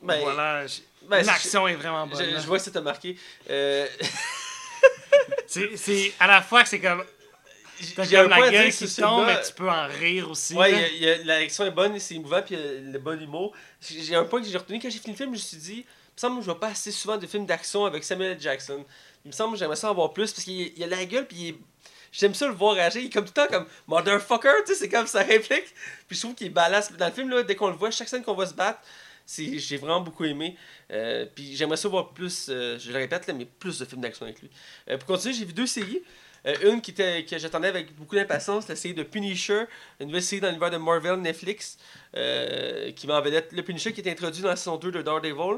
Ben, 0.02 0.20
voilà, 0.22 0.68
j- 0.68 0.84
ben, 1.10 1.26
l'action 1.26 1.68
est 1.68 1.76
vraiment 1.76 2.06
bonne. 2.08 2.20
je- 2.24 2.40
je 2.40 2.46
vois 2.48 2.58
que 2.58 2.64
ça 2.64 2.72
t'a 2.72 2.82
marqué. 2.82 3.18
Euh, 3.50 3.88
C'est, 5.48 6.14
à 6.20 6.28
la 6.28 6.42
fois 6.42 6.64
que 6.64 6.70
c'est 6.70 6.80
comme 6.82 7.04
t'as 7.96 8.06
comme 8.08 8.28
point 8.30 8.40
la 8.40 8.52
gueule 8.52 8.72
qui 8.74 8.94
tombe, 8.96 9.26
mais 9.26 9.42
tu 9.42 9.54
peux 9.54 9.70
en 9.70 9.88
rire 9.88 10.30
aussi. 10.30 10.54
Ouais, 10.54 10.72
y 10.72 10.76
a- 10.76 10.90
y 10.90 11.10
a- 11.10 11.24
l'action 11.24 11.66
est 11.66 11.72
bonne, 11.72 11.98
c'est 12.00 12.16
émouvant, 12.16 12.42
puis 12.42 12.56
le 12.58 12.98
bon 13.00 13.22
humour. 13.22 13.54
J'ai 13.82 14.16
un 14.16 14.26
point 14.26 14.42
que 14.42 14.48
j'ai 14.48 14.58
retenu 14.58 14.80
quand 14.80 14.90
j'ai 14.90 15.00
fini 15.00 15.14
le 15.14 15.18
film, 15.18 15.30
je 15.30 15.40
me 15.40 15.42
suis 15.44 15.58
dit, 15.58 15.74
il 15.78 16.16
me 16.16 16.20
semble 16.20 16.36
que 16.38 16.42
je 16.42 16.46
vois 16.46 16.60
pas 16.60 16.68
assez 16.70 16.92
souvent 16.92 17.18
de 17.18 17.26
films 17.28 17.46
d'action 17.46 17.86
avec 17.86 18.04
Samuel 18.04 18.32
L. 18.34 18.38
Jackson. 18.42 18.84
Il 19.24 19.30
me 19.30 19.32
semble 19.34 19.54
que 19.54 19.60
j'aimerais 19.60 19.76
ça 19.78 19.90
en 19.92 19.94
voir 19.94 20.12
plus, 20.14 20.32
parce 20.34 20.44
qu'il 20.44 20.74
il 20.76 20.84
a 20.84 20.88
la 20.88 21.06
gueule, 21.06 21.26
puis 21.28 21.38
il 21.38 21.48
est- 21.50 21.58
J'aime 22.18 22.34
ça 22.34 22.48
le 22.48 22.54
voir 22.54 22.76
réagir, 22.76 23.02
il 23.02 23.08
est 23.08 23.10
comme 23.10 23.26
tout 23.26 23.34
le 23.36 23.48
temps 23.48 23.52
comme 23.52 23.68
motherfucker, 23.88 24.64
tu 24.66 24.74
sais, 24.74 24.80
c'est 24.80 24.90
comme 24.90 25.06
sa 25.06 25.22
réplique. 25.22 25.66
Puis 26.08 26.16
je 26.16 26.22
trouve 26.22 26.34
qu'il 26.34 26.48
est 26.48 26.52
balasse. 26.52 26.92
Dans 26.94 27.08
le 27.08 27.12
film, 27.12 27.30
là, 27.30 27.44
dès 27.44 27.56
qu'on 27.56 27.68
le 27.68 27.76
voit, 27.76 27.92
chaque 27.92 28.08
scène 28.08 28.24
qu'on 28.24 28.36
va 28.36 28.46
se 28.46 28.54
battre, 28.54 28.80
j'ai 29.28 29.78
vraiment 29.78 30.00
beaucoup 30.00 30.24
aimé. 30.24 30.56
Euh, 30.92 31.26
puis 31.34 31.58
j'aimerais 31.58 31.76
ça 31.76 31.90
voir 31.90 32.14
plus, 32.14 32.48
euh, 32.50 32.80
je 32.80 32.90
le 32.92 33.00
répète, 33.00 33.28
là, 33.28 33.34
mais 33.34 33.46
plus 33.46 33.80
de 33.80 33.86
films 33.86 34.00
d'action 34.00 34.26
avec 34.26 34.40
lui. 34.42 34.50
Euh, 34.90 34.98
pour 34.98 35.08
continuer, 35.08 35.34
j'ai 35.34 35.46
vu 35.46 35.54
deux 35.54 35.68
séries. 35.68 36.02
Une 36.64 36.80
qui 36.80 36.92
était, 36.92 37.26
que 37.26 37.40
j'attendais 37.40 37.70
avec 37.70 37.96
beaucoup 37.96 38.16
d'impatience, 38.16 38.68
la 38.68 38.76
série 38.76 38.94
de 38.94 39.02
Punisher, 39.02 39.64
une 40.00 40.06
nouvelle 40.08 40.22
série 40.22 40.42
dans 40.42 40.50
l'univers 40.50 40.70
de 40.70 40.78
Marvel 40.78 41.16
Netflix, 41.16 41.80
qui 42.14 43.08
m'en 43.08 43.20
vedette 43.20 43.52
le 43.52 43.64
Punisher 43.64 43.92
qui 43.94 44.02
est 44.02 44.12
introduit 44.12 44.44
dans 44.44 44.50
la 44.50 44.56
saison 44.56 44.78
2 44.78 44.92
de 44.92 45.02
Daredevil. 45.02 45.58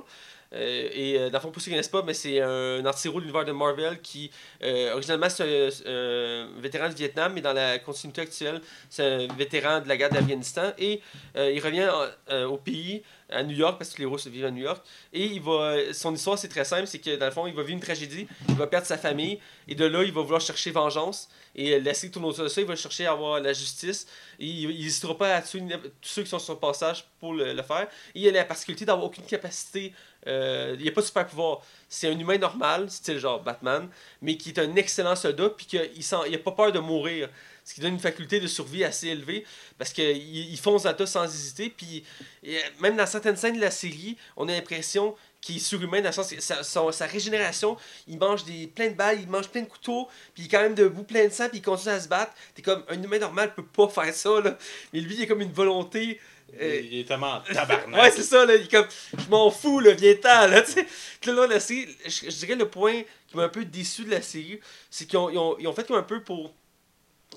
Euh, 0.53 0.89
et 0.93 1.17
euh, 1.19 1.29
dans 1.29 1.37
le 1.37 1.41
fond, 1.41 1.51
pour 1.51 1.61
ceux 1.61 1.65
qui 1.65 1.71
ne 1.71 1.75
connaissent 1.75 1.89
pas, 1.89 2.03
mais 2.03 2.13
c'est 2.13 2.41
un 2.41 2.85
anti-héros 2.85 3.19
de 3.19 3.25
l'univers 3.25 3.45
de 3.45 3.51
Marvel 3.51 3.99
qui, 4.01 4.31
euh, 4.63 4.93
originalement, 4.93 5.29
c'est 5.29 5.69
un, 5.85 6.47
vétéran 6.59 6.89
du 6.89 6.95
Vietnam, 6.95 7.33
mais 7.33 7.41
dans 7.41 7.53
la 7.53 7.79
continuité 7.79 8.21
actuelle, 8.21 8.61
c'est 8.89 9.03
un 9.03 9.27
vétéran 9.35 9.81
de 9.81 9.87
la 9.87 9.97
guerre 9.97 10.09
d'Afghanistan. 10.09 10.71
Et 10.77 11.01
euh, 11.35 11.51
il 11.51 11.59
revient 11.63 11.87
en- 11.89 12.33
euh, 12.33 12.45
au 12.45 12.57
pays, 12.57 13.03
à 13.29 13.43
New 13.43 13.55
York, 13.55 13.77
parce 13.77 13.93
que 13.93 14.03
les 14.03 14.17
se 14.17 14.29
vivent 14.29 14.45
à 14.45 14.51
New 14.51 14.63
York. 14.63 14.83
Et 15.13 15.25
il 15.25 15.41
va, 15.41 15.93
son 15.93 16.13
histoire, 16.13 16.37
c'est 16.37 16.47
très 16.47 16.65
simple 16.65 16.87
c'est 16.87 16.99
que 16.99 17.15
dans 17.15 17.25
le 17.25 17.31
fond, 17.31 17.47
il 17.47 17.53
va 17.53 17.61
vivre 17.61 17.73
une 17.73 17.83
tragédie, 17.83 18.27
il 18.47 18.55
va 18.55 18.67
perdre 18.67 18.87
sa 18.87 18.97
famille, 18.97 19.39
et 19.67 19.75
de 19.75 19.85
là, 19.85 20.03
il 20.03 20.11
va 20.11 20.21
vouloir 20.21 20.41
chercher 20.41 20.71
vengeance. 20.71 21.29
Et 21.55 21.73
euh, 21.73 21.79
la 21.79 21.93
série 21.93 22.11
tourne 22.11 22.25
autour 22.25 22.43
de 22.43 22.49
ça, 22.49 22.61
il 22.61 22.67
va 22.67 22.75
chercher 22.75 23.05
à 23.05 23.11
avoir 23.11 23.39
la 23.39 23.53
justice. 23.53 24.07
Et 24.39 24.45
il 24.45 24.67
n'hésitera 24.69 25.17
pas 25.17 25.35
à 25.35 25.41
tuer 25.41 25.61
tous 26.01 26.09
ceux 26.09 26.23
qui 26.23 26.29
sont 26.29 26.39
sur 26.39 26.53
le 26.53 26.59
passage 26.59 27.05
pour 27.19 27.33
le, 27.33 27.61
faire. 27.63 27.87
Et 28.15 28.21
il 28.21 28.27
a 28.29 28.31
la 28.31 28.45
particularité 28.45 28.85
d'avoir 28.85 29.07
aucune 29.07 29.25
capacité. 29.25 29.93
euh, 30.27 30.75
il 30.77 30.83
n'y 30.83 30.89
a 30.89 30.91
pas 30.91 31.01
de 31.01 31.05
super 31.05 31.25
pouvoir. 31.25 31.61
C'est 31.89 32.07
un 32.07 32.17
humain 32.17 32.37
normal, 32.37 32.89
style 32.89 33.17
genre 33.17 33.41
Batman, 33.41 33.89
mais 34.21 34.37
qui 34.37 34.49
est 34.49 34.59
un 34.59 34.75
excellent 34.75 35.15
soldat, 35.15 35.49
puis 35.49 35.65
qu'il 35.65 36.03
sent, 36.03 36.17
il 36.27 36.35
a 36.35 36.39
pas 36.39 36.51
peur 36.51 36.71
de 36.71 36.79
mourir. 36.79 37.29
Ce 37.67 37.73
qui 37.73 37.81
donne 37.81 37.95
une 37.95 37.99
faculté 37.99 38.39
de 38.39 38.47
survie 38.47 38.85
assez 38.85 39.07
élevée, 39.07 39.43
parce 39.77 39.91
qu'il 39.91 40.15
il 40.15 40.57
fonce 40.57 40.85
à 40.85 40.93
tas 40.93 41.05
sans 41.05 41.25
hésiter. 41.25 41.69
Puis 41.69 42.01
euh, 42.47 42.57
même 42.79 42.95
dans 42.95 43.05
certaines 43.05 43.35
scènes 43.35 43.57
de 43.57 43.61
la 43.61 43.71
série, 43.71 44.15
on 44.37 44.47
a 44.47 44.53
l'impression 44.53 45.17
qu'il 45.41 45.57
est 45.57 45.59
surhumain 45.59 45.99
dans 45.99 46.07
le 46.07 46.13
sens 46.13 46.33
que 46.33 46.39
sa, 46.39 47.05
régénération, 47.07 47.75
il 48.07 48.17
mange 48.19 48.45
des, 48.45 48.67
plein 48.67 48.87
de 48.87 48.93
balles, 48.93 49.19
il 49.19 49.27
mange 49.27 49.49
plein 49.49 49.63
de 49.63 49.67
couteaux, 49.67 50.07
puis 50.33 50.43
il 50.43 50.45
est 50.45 50.49
quand 50.49 50.61
même 50.61 50.75
debout 50.75 51.03
plein 51.03 51.25
de 51.27 51.33
sang, 51.33 51.49
puis 51.49 51.57
il 51.57 51.61
continue 51.61 51.93
à 51.93 51.99
se 51.99 52.07
battre. 52.07 52.31
T'es 52.55 52.61
comme, 52.61 52.85
un 52.87 53.03
humain 53.03 53.19
normal 53.19 53.53
peut 53.53 53.65
pas 53.65 53.89
faire 53.89 54.13
ça, 54.13 54.39
là. 54.39 54.57
Mais 54.93 55.01
lui, 55.01 55.15
il 55.15 55.23
a 55.23 55.25
comme 55.25 55.41
une 55.41 55.51
volonté. 55.51 56.21
euh, 56.61 56.81
Il 56.81 56.99
est 56.99 57.03
tellement 57.05 57.33
en 57.33 57.41
tabarnak. 57.41 58.01
Ouais, 58.01 58.11
c'est 58.11 58.23
ça, 58.23 58.45
là. 58.45 58.55
Il 58.55 58.63
est 58.63 58.71
comme, 58.71 58.87
je 59.17 59.29
m'en 59.29 59.51
fous, 59.51 59.81
là, 59.81 59.91
viens-t'en, 59.91 60.47
là, 60.47 60.61
tu 60.61 60.71
sais. 60.71 60.87
Là, 61.33 61.47
la 61.47 61.59
série, 61.59 61.85
je, 62.05 62.29
je 62.29 62.35
dirais 62.37 62.55
le 62.55 62.69
point 62.69 63.03
qui 63.27 63.35
m'a 63.35 63.43
un 63.43 63.49
peu 63.49 63.65
déçu 63.65 64.05
de 64.05 64.11
la 64.11 64.21
série, 64.21 64.61
c'est 64.89 65.05
qu'ils 65.05 65.19
ont, 65.19 65.29
ils 65.29 65.37
ont, 65.37 65.57
ils 65.59 65.67
ont 65.67 65.73
fait 65.73 65.85
comme 65.85 65.97
un 65.97 66.03
peu 66.03 66.23
pour. 66.23 66.53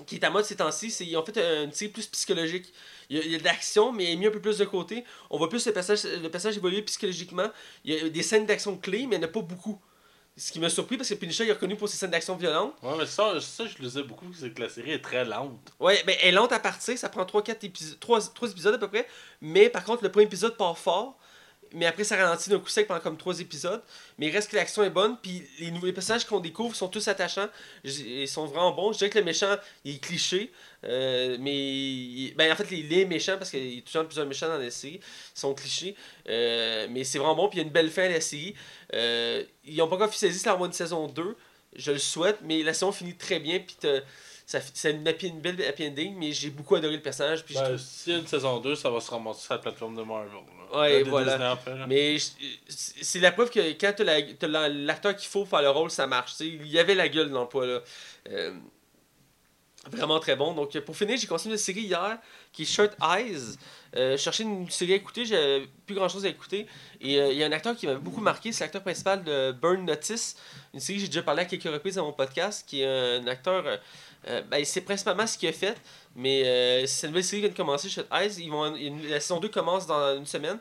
Qui 0.05 0.15
est 0.15 0.23
à 0.23 0.29
mode 0.29 0.45
ces 0.45 0.55
temps-ci, 0.55 0.91
c'est 0.91 1.05
qu'ils 1.05 1.17
ont 1.17 1.25
fait 1.25 1.37
une 1.37 1.71
série 1.71 1.91
plus 1.91 2.07
psychologique. 2.07 2.73
Il 3.09 3.17
y 3.17 3.19
a, 3.19 3.23
il 3.23 3.31
y 3.31 3.35
a 3.35 3.39
de 3.39 3.43
l'action, 3.43 3.91
mais 3.91 4.15
mis 4.15 4.27
un 4.27 4.31
peu 4.31 4.41
plus 4.41 4.57
de 4.57 4.65
côté. 4.65 5.03
On 5.29 5.37
voit 5.37 5.49
plus 5.49 5.65
le 5.65 5.73
personnage, 5.73 6.03
le 6.03 6.29
personnage 6.29 6.57
évoluer 6.57 6.81
psychologiquement. 6.83 7.49
Il 7.83 7.93
y 7.93 7.99
a 7.99 8.09
des 8.09 8.23
scènes 8.23 8.45
d'action 8.45 8.77
clés, 8.77 9.05
mais 9.07 9.17
il 9.17 9.19
n'y 9.19 9.25
en 9.25 9.27
a 9.27 9.31
pas 9.31 9.41
beaucoup. 9.41 9.79
Ce 10.37 10.53
qui 10.53 10.59
m'a 10.59 10.69
surpris 10.69 10.95
parce 10.95 11.09
que 11.09 11.15
Punisher 11.15 11.43
il 11.43 11.49
est 11.49 11.53
reconnu 11.53 11.75
pour 11.75 11.89
ses 11.89 11.97
scènes 11.97 12.11
d'action 12.11 12.37
violentes. 12.37 12.73
Ouais, 12.81 12.95
mais 12.97 13.05
ça, 13.05 13.39
ça 13.41 13.65
je 13.65 13.77
le 13.79 13.83
disais 13.83 14.03
beaucoup, 14.03 14.31
c'est 14.33 14.51
que 14.51 14.61
la 14.61 14.69
série 14.69 14.91
est 14.91 15.01
très 15.01 15.25
lente. 15.25 15.73
Ouais, 15.77 16.01
ben 16.05 16.15
elle 16.21 16.29
est 16.29 16.31
lente 16.31 16.53
à 16.53 16.59
partir, 16.59 16.97
ça 16.97 17.09
prend 17.09 17.23
3-4 17.23 17.65
épisodes, 17.65 17.99
3, 17.99 18.49
épisodes 18.49 18.73
à 18.73 18.77
peu 18.77 18.87
près. 18.87 19.05
Mais 19.41 19.69
par 19.69 19.83
contre, 19.83 20.03
le 20.03 20.09
premier 20.09 20.25
épisode 20.25 20.55
part 20.55 20.77
fort. 20.77 21.17
Mais 21.73 21.85
après, 21.85 22.03
ça 22.03 22.17
ralentit 22.17 22.49
d'un 22.49 22.59
coup 22.59 22.69
sec 22.69 22.87
pendant 22.87 22.99
comme 22.99 23.17
3 23.17 23.39
épisodes. 23.39 23.81
Mais 24.17 24.27
il 24.27 24.31
reste 24.31 24.51
que 24.51 24.55
l'action 24.55 24.83
est 24.83 24.89
bonne. 24.89 25.17
Puis 25.21 25.43
les 25.59 25.71
nouveaux 25.71 25.91
personnages 25.91 26.25
qu'on 26.25 26.39
découvre 26.39 26.75
sont 26.75 26.87
tous 26.87 27.07
attachants. 27.07 27.47
Ils 27.83 28.27
sont 28.27 28.45
vraiment 28.45 28.71
bons. 28.71 28.93
Je 28.93 28.99
dirais 28.99 29.09
que 29.09 29.19
le 29.19 29.25
méchant, 29.25 29.55
il 29.85 29.95
est 29.95 29.99
cliché. 29.99 30.51
euh, 30.83 31.37
mais 31.39 32.33
ben, 32.35 32.51
en 32.51 32.55
fait, 32.55 32.69
les, 32.71 32.83
les 32.83 33.05
méchants, 33.05 33.37
parce 33.37 33.51
qu'il 33.51 33.75
y 33.75 33.77
a 33.79 33.81
toujours 33.81 34.05
plusieurs 34.05 34.25
méchants 34.27 34.47
dans 34.47 34.57
la 34.57 34.71
série, 34.71 34.99
sont 35.33 35.53
clichés. 35.53 35.95
Euh, 36.29 36.87
mais 36.89 37.03
c'est 37.03 37.17
vraiment 37.17 37.35
bon. 37.35 37.47
Puis 37.47 37.59
il 37.59 37.61
y 37.61 37.63
a 37.63 37.67
une 37.67 37.73
belle 37.73 37.89
fin 37.89 38.03
à 38.03 38.09
la 38.09 38.21
série. 38.21 38.55
Euh, 38.93 39.43
ils 39.65 39.77
n'ont 39.77 39.87
pas 39.87 39.95
encore 39.95 40.07
officialisé 40.09 40.49
avoir 40.49 40.65
une 40.65 40.73
saison 40.73 41.07
2. 41.07 41.35
Je 41.75 41.91
le 41.91 41.99
souhaite. 41.99 42.39
Mais 42.43 42.63
la 42.63 42.73
saison 42.73 42.91
finit 42.91 43.15
très 43.15 43.39
bien. 43.39 43.59
Puis 43.59 43.77
c'est 44.59 44.91
une, 44.91 45.07
happy- 45.07 45.27
une 45.27 45.39
belle 45.41 45.61
happy 45.63 45.87
ending. 45.87 46.15
Mais 46.17 46.31
j'ai 46.31 46.49
beaucoup 46.49 46.75
adoré 46.75 46.95
le 46.95 47.01
personnage. 47.01 47.43
Puis 47.45 47.55
Ben, 47.55 47.63
trouve- 47.63 47.77
s'il 47.77 48.13
y 48.13 48.15
a 48.15 48.19
une 48.19 48.27
saison 48.27 48.59
2, 48.59 48.75
ça 48.75 48.89
va 48.89 48.99
se 48.99 49.09
ramasser 49.11 49.41
sur 49.43 49.53
la 49.53 49.59
plateforme 49.59 49.95
de 49.95 50.03
Marvel. 50.03 50.29
là. 50.31 50.79
Ouais, 50.79 51.03
voilà. 51.03 51.37
Disney, 51.55 51.77
là. 51.79 51.87
Mais 51.87 52.17
c'est 52.67 53.19
la 53.19 53.31
preuve 53.31 53.49
que 53.49 53.59
quand 53.73 53.93
t'as 53.95 54.03
la- 54.03 54.21
t'as 54.21 54.47
la- 54.47 54.69
l'acteur 54.69 55.15
qu'il 55.15 55.27
faut 55.27 55.39
pour 55.41 55.49
faire 55.49 55.61
le 55.61 55.69
rôle, 55.69 55.91
ça 55.91 56.07
marche. 56.07 56.33
Il 56.39 56.65
y 56.67 56.79
avait 56.79 56.95
la 56.95 57.09
gueule 57.09 57.29
dans 57.29 57.41
le 57.41 57.47
poids 57.49 57.65
là. 57.65 57.79
Euh, 58.29 58.53
vraiment 59.89 60.19
très 60.19 60.35
bon. 60.35 60.53
Donc 60.53 60.77
pour 60.81 60.95
finir, 60.95 61.17
j'ai 61.17 61.27
continué 61.27 61.55
une 61.55 61.59
série 61.59 61.81
hier 61.81 62.17
qui 62.53 62.63
est 62.63 62.65
Shirt 62.65 62.93
Eyes. 63.01 63.57
Euh, 63.97 64.15
je 64.15 64.21
cherchais 64.21 64.43
une 64.43 64.69
série 64.69 64.93
à 64.93 64.95
écouter, 64.95 65.25
j'avais 65.25 65.67
plus 65.85 65.95
grand 65.95 66.07
chose 66.07 66.25
à 66.25 66.29
écouter. 66.29 66.65
Et 67.01 67.19
euh, 67.19 67.31
il 67.31 67.37
y 67.37 67.43
a 67.43 67.47
un 67.47 67.51
acteur 67.51 67.75
qui 67.75 67.87
m'avait 67.87 67.99
beaucoup 67.99 68.21
marqué, 68.21 68.51
c'est 68.51 68.63
l'acteur 68.63 68.81
principal 68.83 69.23
de 69.23 69.51
Burn 69.51 69.85
Notice, 69.85 70.37
une 70.73 70.79
série 70.79 70.97
que 70.99 71.01
j'ai 71.03 71.07
déjà 71.09 71.23
parlé 71.23 71.41
à 71.41 71.45
quelques 71.45 71.63
reprises 71.63 71.95
dans 71.95 72.05
mon 72.05 72.13
podcast, 72.13 72.63
qui 72.67 72.81
est 72.81 72.87
un 72.87 73.27
acteur. 73.27 73.65
euh, 73.67 73.77
euh, 74.27 74.41
ben, 74.43 74.63
c'est 74.63 74.81
principalement 74.81 75.25
ce 75.25 75.37
qu'il 75.37 75.49
a 75.49 75.51
fait, 75.51 75.75
mais 76.15 76.43
euh, 76.45 76.85
c'est 76.85 77.07
une 77.07 77.11
nouvelle 77.11 77.23
série 77.23 77.37
qui 77.41 77.47
vient 77.47 77.51
de 77.51 77.57
commencer, 77.57 77.89
Shut 77.89 78.05
Eyes. 78.13 78.39
Ils 78.39 78.51
vont, 78.51 78.71
la 79.09 79.19
saison 79.19 79.39
2 79.39 79.49
commence 79.49 79.87
dans 79.87 80.15
une 80.15 80.27
semaine. 80.27 80.59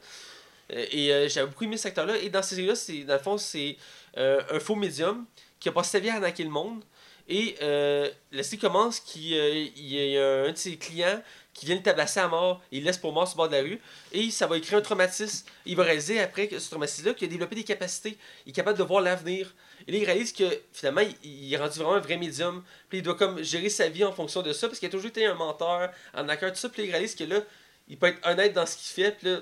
Euh, 0.72 0.86
et 0.90 1.12
euh, 1.12 1.28
j'avais 1.28 1.46
beaucoup 1.46 1.64
aimé 1.64 1.76
cet 1.76 1.86
acteur-là. 1.86 2.16
Et 2.18 2.30
dans 2.30 2.42
cette 2.42 2.56
série-là, 2.56 2.74
c'est, 2.74 3.04
dans 3.04 3.14
le 3.14 3.20
fond, 3.20 3.38
c'est 3.38 3.76
euh, 4.16 4.40
un 4.50 4.60
faux 4.60 4.76
médium 4.76 5.26
qui 5.58 5.68
a 5.68 5.72
passé 5.72 5.90
sa 5.90 5.98
vie 5.98 6.08
à 6.10 6.14
arnaquer 6.14 6.44
le 6.44 6.50
monde. 6.50 6.82
Et 7.28 7.56
euh, 7.62 8.08
la 8.32 8.42
série 8.42 8.58
commence 8.58 8.98
qu'il 8.98 9.32
il 9.32 9.88
y 9.92 10.18
a 10.18 10.44
un 10.44 10.52
de 10.52 10.56
ses 10.56 10.76
clients 10.76 11.22
qui 11.60 11.66
vient 11.66 11.74
le 11.74 11.82
tabasser 11.82 12.20
à 12.20 12.28
mort 12.28 12.62
il 12.72 12.84
laisse 12.84 12.96
pour 12.96 13.12
mort 13.12 13.28
sur 13.28 13.36
le 13.36 13.36
bord 13.36 13.48
de 13.50 13.56
la 13.56 13.60
rue. 13.60 13.78
Et 14.12 14.30
ça 14.30 14.46
va 14.46 14.58
créer 14.60 14.78
un 14.78 14.80
traumatisme. 14.80 15.46
Il 15.66 15.76
va 15.76 15.82
réaliser 15.82 16.18
après 16.18 16.48
ce 16.58 16.70
traumatisme-là 16.70 17.12
qu'il 17.12 17.28
a 17.28 17.30
développé 17.30 17.54
des 17.54 17.64
capacités. 17.64 18.16
Il 18.46 18.50
est 18.50 18.54
capable 18.54 18.78
de 18.78 18.82
voir 18.82 19.02
l'avenir. 19.02 19.54
Et 19.86 19.92
là, 19.92 19.98
il 19.98 20.04
réalise 20.06 20.32
que 20.32 20.44
finalement, 20.72 21.02
il, 21.22 21.52
est 21.52 21.56
rendu 21.58 21.78
vraiment 21.78 21.96
un 21.96 22.00
vrai 22.00 22.16
médium. 22.16 22.64
Puis 22.88 22.98
il 22.98 23.02
doit 23.02 23.14
comme 23.14 23.42
gérer 23.42 23.68
sa 23.68 23.90
vie 23.90 24.04
en 24.04 24.12
fonction 24.12 24.40
de 24.40 24.54
ça 24.54 24.68
parce 24.68 24.78
qu'il 24.78 24.88
a 24.88 24.90
toujours 24.90 25.08
été 25.10 25.26
un 25.26 25.34
menteur, 25.34 25.90
un 26.14 26.28
acteur, 26.30 26.50
tout 26.50 26.58
ça. 26.58 26.70
Puis 26.70 26.84
il 26.84 26.90
réalise 26.90 27.14
que 27.14 27.24
là, 27.24 27.40
il 27.88 27.98
peut 27.98 28.06
être 28.06 28.26
honnête 28.26 28.54
dans 28.54 28.64
ce 28.64 28.76
qu'il 28.78 29.04
fait. 29.04 29.10
Puis 29.18 29.28
là, 29.28 29.40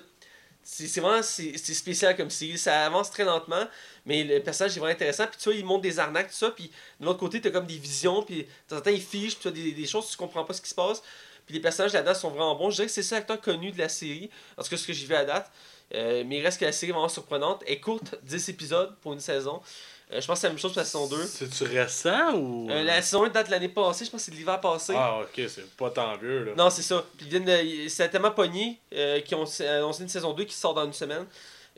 c'est 0.65 1.01
vraiment 1.01 1.23
c'est 1.23 1.57
spécial 1.57 2.17
comme 2.17 2.31
série. 2.31 2.59
Ça 2.59 2.85
avance 2.85 3.13
très 3.13 3.25
lentement, 3.25 3.65
mais 4.07 4.25
le 4.25 4.41
personnage 4.41 4.77
est 4.77 4.81
vraiment 4.81 4.93
intéressant. 4.93 5.29
Puis 5.29 5.37
tu 5.39 5.45
vois, 5.45 5.55
il 5.55 5.65
montre 5.65 5.83
des 5.83 6.01
arnaques, 6.01 6.31
tout 6.31 6.37
ça. 6.37 6.51
Puis 6.51 6.73
de 6.99 7.07
l'autre 7.07 7.21
côté, 7.21 7.41
t'as 7.41 7.51
comme 7.51 7.67
des 7.67 7.79
visions. 7.79 8.25
Puis 8.25 8.39
de 8.39 8.49
temps 8.67 8.79
en 8.79 8.81
temps, 8.81 8.91
il 8.91 9.01
fiche. 9.01 9.35
Puis 9.35 9.43
tu 9.43 9.49
as 9.49 9.53
des, 9.53 9.71
des 9.71 9.87
choses, 9.87 10.11
tu 10.11 10.17
comprends 10.17 10.45
pas 10.45 10.53
ce 10.53 10.61
qui 10.61 10.71
se 10.71 10.75
passe. 10.75 11.01
Puis 11.49 11.55
les 11.55 11.61
personnages 11.63 11.95
là-dedans 11.95 12.13
sont 12.15 12.29
vraiment 12.29 12.55
bons. 12.55 12.69
Je 12.69 12.77
dirais 12.77 12.87
que 12.89 12.93
c'est 12.93 13.03
ça 13.03 13.15
l'acteur 13.17 13.41
connu 13.41 13.73
de 13.73 13.79
la 13.79 13.89
série. 13.89 14.29
En 14.59 14.63
tout 14.63 14.69
cas, 14.69 14.77
ce 14.77 14.87
que 14.87 14.93
j'ai 14.93 15.07
vu 15.07 15.15
à 15.15 15.25
date. 15.25 15.51
Euh, 15.95 16.23
mais 16.27 16.37
il 16.37 16.43
reste 16.45 16.61
que 16.61 16.67
la 16.67 16.73
série 16.73 16.91
est 16.91 16.93
vraiment 16.93 17.09
surprenante. 17.09 17.63
Elle 17.67 17.73
est 17.73 17.81
courte, 17.81 18.15
10 18.23 18.51
épisodes 18.51 18.95
pour 19.01 19.15
une 19.15 19.21
saison. 19.21 19.63
Euh, 20.13 20.21
je 20.21 20.27
pense 20.27 20.37
que 20.37 20.41
c'est 20.43 20.47
la 20.49 20.53
même 20.53 20.59
chose 20.61 20.73
pour 20.73 20.81
la 20.81 20.85
saison 20.85 21.07
2. 21.07 21.27
C'est-tu 21.27 21.65
récent 21.65 22.35
ou? 22.35 22.69
Euh, 22.71 22.83
la 22.83 23.01
saison 23.01 23.25
1 23.25 23.31
date 23.31 23.47
de 23.47 23.51
l'année 23.53 23.71
passée. 23.71 24.05
Je 24.05 24.11
pense 24.11 24.21
que 24.21 24.25
c'est 24.27 24.31
de 24.33 24.37
l'hiver 24.37 24.61
passé. 24.61 24.93
Ah, 24.95 25.21
ok, 25.23 25.43
c'est 25.49 25.67
pas 25.77 25.89
tant 25.91 26.15
vieux, 26.19 26.45
là. 26.45 26.53
Non, 26.55 26.69
c'est 26.69 26.83
ça. 26.83 27.03
Puis 27.17 27.27
ils 27.27 27.31
viennent 27.31 27.45
de- 27.47 27.89
c'est 27.89 28.09
tellement 28.11 28.31
pogné 28.33 28.79
qu'ils 28.91 29.35
ont 29.37 29.45
annoncé 29.61 30.03
une 30.03 30.09
saison 30.11 30.35
2 30.35 30.45
qui 30.45 30.55
sort 30.55 30.75
dans 30.75 30.85
une 30.85 30.93
semaine. 30.93 31.25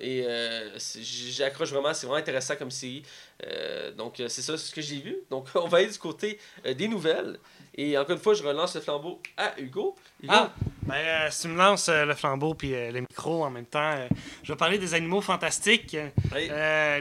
Et 0.00 0.24
euh, 0.26 0.78
c'est- 0.78 1.02
j'accroche 1.02 1.70
vraiment, 1.70 1.92
c'est 1.94 2.06
vraiment 2.06 2.20
intéressant 2.20 2.56
comme 2.56 2.70
série. 2.70 3.02
Euh, 3.46 3.92
donc 3.92 4.20
euh, 4.20 4.28
c'est 4.28 4.42
ça 4.42 4.56
ce 4.58 4.72
que 4.74 4.80
j'ai 4.80 5.00
vu. 5.00 5.16
Donc 5.30 5.46
on 5.54 5.68
va 5.68 5.78
aller 5.78 5.88
du 5.88 5.98
côté 5.98 6.38
des 6.64 6.88
nouvelles. 6.88 7.38
Et 7.76 7.96
encore 7.96 8.16
une 8.16 8.22
fois, 8.22 8.34
je 8.34 8.42
relance 8.42 8.74
le 8.74 8.80
flambeau 8.80 9.20
à 9.36 9.52
Hugo. 9.58 9.94
Hugo, 10.22 10.32
Ah, 10.34 10.52
ben, 10.82 11.30
si 11.30 11.42
tu 11.42 11.48
me 11.48 11.56
lances 11.56 11.88
le 11.88 12.14
flambeau 12.14 12.54
puis 12.54 12.70
le 12.70 13.00
micro 13.00 13.44
en 13.44 13.50
même 13.50 13.66
temps, 13.66 14.06
je 14.42 14.52
vais 14.52 14.56
parler 14.56 14.76
des 14.78 14.92
animaux 14.92 15.20
fantastiques. 15.20 15.96
oui, 16.34 16.50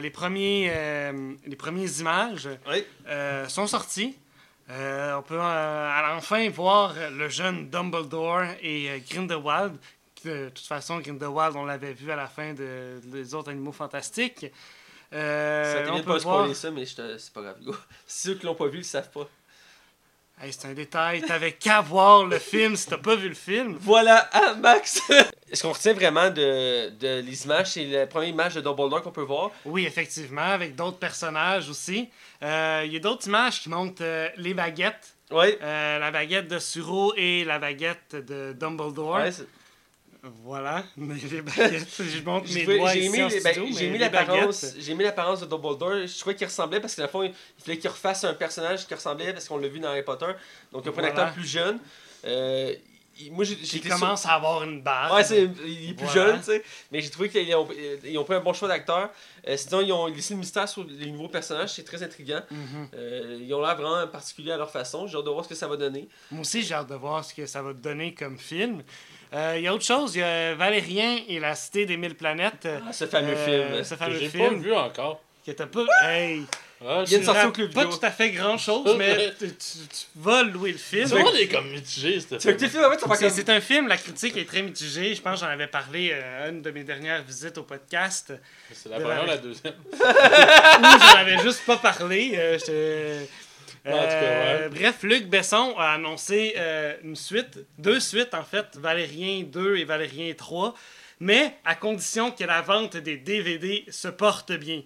les, 0.00 0.10
premiers, 0.10 0.72
les 1.46 1.56
premières 1.56 1.98
images 1.98 2.48
oui. 2.68 2.84
sont 3.48 3.66
sorties. 3.66 4.16
Euh, 4.70 5.16
on 5.16 5.22
peut 5.22 5.38
euh, 5.40 6.16
enfin 6.16 6.48
voir 6.50 6.94
le 7.12 7.28
jeune 7.28 7.68
Dumbledore 7.70 8.44
et 8.62 8.88
euh, 8.88 8.98
Grindelwald. 9.10 9.76
De 10.24 10.48
toute 10.50 10.66
façon, 10.66 10.98
Grindelwald, 10.98 11.56
on 11.56 11.64
l'avait 11.64 11.92
vu 11.92 12.10
à 12.10 12.16
la 12.16 12.26
fin 12.26 12.52
de, 12.52 13.00
des 13.04 13.34
autres 13.34 13.50
animaux 13.50 13.72
fantastiques. 13.72 14.46
Euh, 15.12 15.84
ça 15.86 15.92
de 15.92 15.98
peut 15.98 16.04
pas 16.04 16.18
voir... 16.18 16.20
spoiler 16.20 16.54
ça, 16.54 16.70
mais 16.70 16.84
c'est 16.86 17.32
pas 17.32 17.42
grave. 17.42 17.56
Ceux 18.06 18.34
qui 18.34 18.46
l'ont 18.46 18.54
pas 18.54 18.66
vu, 18.66 18.74
ils 18.74 18.78
le 18.78 18.84
savent 18.84 19.10
pas. 19.10 19.28
Hey, 20.42 20.52
c'est 20.54 20.68
un 20.68 20.72
détail. 20.72 21.20
T'avais 21.20 21.52
qu'à 21.52 21.82
voir 21.82 22.24
le 22.24 22.38
film 22.38 22.74
si 22.74 22.86
t'as 22.86 22.96
pas 22.96 23.14
vu 23.14 23.28
le 23.28 23.34
film. 23.34 23.76
Voilà, 23.78 24.26
ah, 24.32 24.54
Max! 24.54 25.02
Ce 25.52 25.62
qu'on 25.62 25.72
retient 25.72 25.92
vraiment 25.92 26.30
de, 26.30 26.88
de 26.90 27.20
les 27.20 27.44
images, 27.44 27.72
c'est 27.72 27.84
la 27.84 28.06
première 28.06 28.30
image 28.30 28.54
de 28.54 28.62
Dumbledore 28.62 29.02
qu'on 29.02 29.10
peut 29.10 29.20
voir. 29.20 29.50
Oui, 29.66 29.84
effectivement, 29.84 30.40
avec 30.40 30.76
d'autres 30.76 30.96
personnages 30.98 31.68
aussi. 31.68 32.08
Euh, 32.42 32.82
Il 32.86 32.92
y 32.92 32.96
a 32.96 33.00
d'autres 33.00 33.26
images 33.26 33.60
qui 33.60 33.68
montrent 33.68 34.02
euh, 34.02 34.28
les 34.36 34.54
baguettes. 34.54 35.14
Oui. 35.30 35.56
Euh, 35.60 35.98
la 35.98 36.10
baguette 36.10 36.48
de 36.48 36.58
Suro 36.58 37.12
et 37.16 37.44
la 37.44 37.58
baguette 37.58 38.16
de 38.16 38.54
Dumbledore. 38.58 39.16
Ouais, 39.16 39.32
c'est- 39.32 39.46
Voilà, 40.44 40.84
les 40.98 41.40
baguettes. 41.42 41.88
Je 42.02 42.22
montre 42.22 42.46
mes 42.46 42.52
J'ai 42.52 42.64
doigts 42.78 42.92
j'ai 42.92 43.00
les- 43.00 43.08
ben, 43.08 43.28
les 43.90 43.98
l'apparence, 43.98 44.66
j'ai 44.78 44.92
aimé 44.92 45.04
l'apparence 45.04 45.40
de 45.40 45.46
Dumbledore. 45.46 46.06
Je 46.06 46.18
trouvais 46.18 46.34
qu'il 46.36 46.46
ressemblait 46.46 46.80
parce 46.80 46.94
que, 46.94 47.00
dans 47.00 47.06
le 47.06 47.10
fond, 47.10 47.22
il 47.22 47.32
il 47.58 47.64
fallait 47.64 47.78
qu'il 47.78 47.90
refasse 47.90 48.24
un 48.24 48.34
personnage 48.34 48.86
qui 48.86 48.94
ressemblait 48.94 49.32
parce 49.32 49.48
qu'on 49.48 49.56
l'a 49.58 49.68
vu 49.68 49.80
dans 49.80 49.88
Harry 49.88 50.02
Potter. 50.02 50.26
Donc, 50.72 50.82
il 50.84 50.88
un 50.88 50.92
Voilà. 50.92 51.08
acteur 51.08 51.32
plus 51.32 51.46
jeune. 51.46 51.78
Euh, 52.26 52.74
il- 53.18 53.32
moi, 53.32 53.44
sur- 53.46 53.82
commence 53.88 54.26
à 54.26 54.32
avoir 54.34 54.62
une 54.64 54.82
barre. 54.82 55.14
Ouais, 55.14 55.24
c'est, 55.24 55.44
il 55.66 55.90
est 55.90 55.94
plus 55.94 56.04
Voilà. 56.06 56.32
jeune, 56.32 56.38
tu 56.40 56.44
sais. 56.46 56.62
Mais 56.92 57.00
j'ai 57.00 57.08
trouvé 57.10 57.28
qu'ils 57.30 57.54
ont, 57.54 57.66
ils 58.04 58.18
ont 58.18 58.24
pris 58.24 58.34
un 58.34 58.40
bon 58.40 58.52
choix 58.52 58.68
d'acteur. 58.68 59.08
Euh, 59.48 59.56
sinon, 59.56 59.80
ils 59.80 59.92
ont 59.92 60.06
laissé 60.06 60.34
le 60.34 60.40
mystère 60.40 60.68
sur 60.68 60.84
les 60.84 61.10
nouveaux 61.10 61.28
personnages, 61.28 61.70
c'est 61.74 61.82
très 61.84 62.02
intriguant. 62.02 62.42
Mhm. 62.50 62.88
Euh, 62.94 63.38
ils 63.40 63.54
ont 63.54 63.60
l'air 63.62 63.74
vraiment 63.76 64.06
particuliers 64.06 64.52
à 64.52 64.56
leur 64.58 64.70
façon. 64.70 65.06
J'ai 65.06 65.16
hâte 65.16 65.24
de 65.24 65.30
voir 65.30 65.44
ce 65.44 65.48
que 65.50 65.54
ça 65.54 65.66
va 65.66 65.76
donner. 65.78 66.08
Moi 66.30 66.42
aussi, 66.42 66.62
j'ai 66.62 66.74
hâte 66.74 66.88
de 66.90 66.94
voir 66.94 67.24
ce 67.24 67.32
que 67.34 67.46
ça 67.46 67.62
va 67.62 67.72
donner 67.72 68.12
comme 68.14 68.38
film. 68.38 68.82
Euh, 69.32 69.54
Il 69.56 69.62
y 69.62 69.68
a 69.68 69.74
autre 69.74 69.84
chose, 69.84 70.14
il 70.16 70.20
y 70.20 70.22
a 70.22 70.54
Valérien 70.54 71.18
et 71.28 71.38
la 71.38 71.54
Cité 71.54 71.86
des 71.86 71.96
Mille 71.96 72.14
Planètes. 72.16 72.66
euh, 72.66 72.80
Ah, 72.88 72.92
ce 72.92 73.06
fameux 73.06 73.34
euh, 73.36 73.44
film. 73.74 73.84
Ce 73.84 73.90
Que 73.94 73.96
fameux 73.98 74.18
j'ai 74.18 74.28
pas 74.28 74.48
film 74.48 74.60
vu 74.62 74.74
encore. 74.74 75.20
que 75.46 75.52
t'as 75.52 75.66
pas. 75.66 75.84
Hey! 76.04 76.42
Ah, 76.82 77.02
Il 77.06 77.12
y 77.12 77.14
a 77.16 77.18
une 77.18 77.24
sortie 77.24 77.44
au 77.44 77.52
club 77.52 77.74
Pas 77.74 77.82
vidéo. 77.84 77.98
tout 77.98 78.06
à 78.06 78.10
fait 78.10 78.30
grand 78.30 78.56
chose, 78.56 78.94
mais 78.96 79.32
tu, 79.38 79.48
tu- 79.48 79.54
tu 79.54 80.06
vas 80.16 80.42
louer 80.42 80.72
le 80.72 80.78
film. 80.78 81.06
Tout 81.08 81.14
le 81.16 81.22
monde 81.24 81.36
est 81.36 81.46
comme 81.48 81.68
mitigé, 81.70 82.14
que 82.14 82.38
C'est 82.38 82.56
comme... 82.56 83.30
c'est 83.30 83.50
un 83.50 83.60
film, 83.60 83.86
la 83.86 83.98
critique 83.98 84.34
est 84.38 84.46
très 84.46 84.62
mitigée. 84.62 85.14
Je 85.14 85.20
pense 85.20 85.34
que 85.40 85.40
j'en 85.46 85.52
avais 85.52 85.66
parlé 85.66 86.10
euh, 86.14 86.46
à 86.46 86.48
une 86.48 86.62
de 86.62 86.70
mes 86.70 86.82
dernières 86.82 87.22
visites 87.22 87.58
au 87.58 87.64
podcast. 87.64 88.32
C'est 88.72 88.88
la 88.88 88.98
première 88.98 89.24
ou 89.24 89.26
la- 89.26 89.36
deuxième? 89.36 89.74
où 89.92 89.96
j'en 90.00 91.16
avais 91.18 91.38
juste 91.42 91.66
pas 91.66 91.76
parlé. 91.76 92.32
euh, 92.36 93.22
j'étais- 93.92 94.00
En 94.00 94.02
tout 94.02 94.08
cas, 94.08 94.54
Euh, 94.56 94.68
ouais. 94.68 94.78
Bref, 94.78 95.02
Luc 95.02 95.26
Besson 95.28 95.74
a 95.78 95.92
annoncé 95.94 96.54
euh, 96.56 96.96
une 97.04 97.16
suite, 97.16 97.58
deux 97.78 98.00
suites 98.00 98.34
en 98.34 98.44
fait, 98.44 98.76
Valérien 98.76 99.42
2 99.44 99.76
et 99.76 99.84
Valérien 99.84 100.32
3, 100.34 100.74
mais 101.20 101.54
à 101.64 101.74
condition 101.74 102.30
que 102.30 102.44
la 102.44 102.62
vente 102.62 102.96
des 102.96 103.16
DVD 103.16 103.84
se 103.90 104.08
porte 104.08 104.52
bien. 104.52 104.82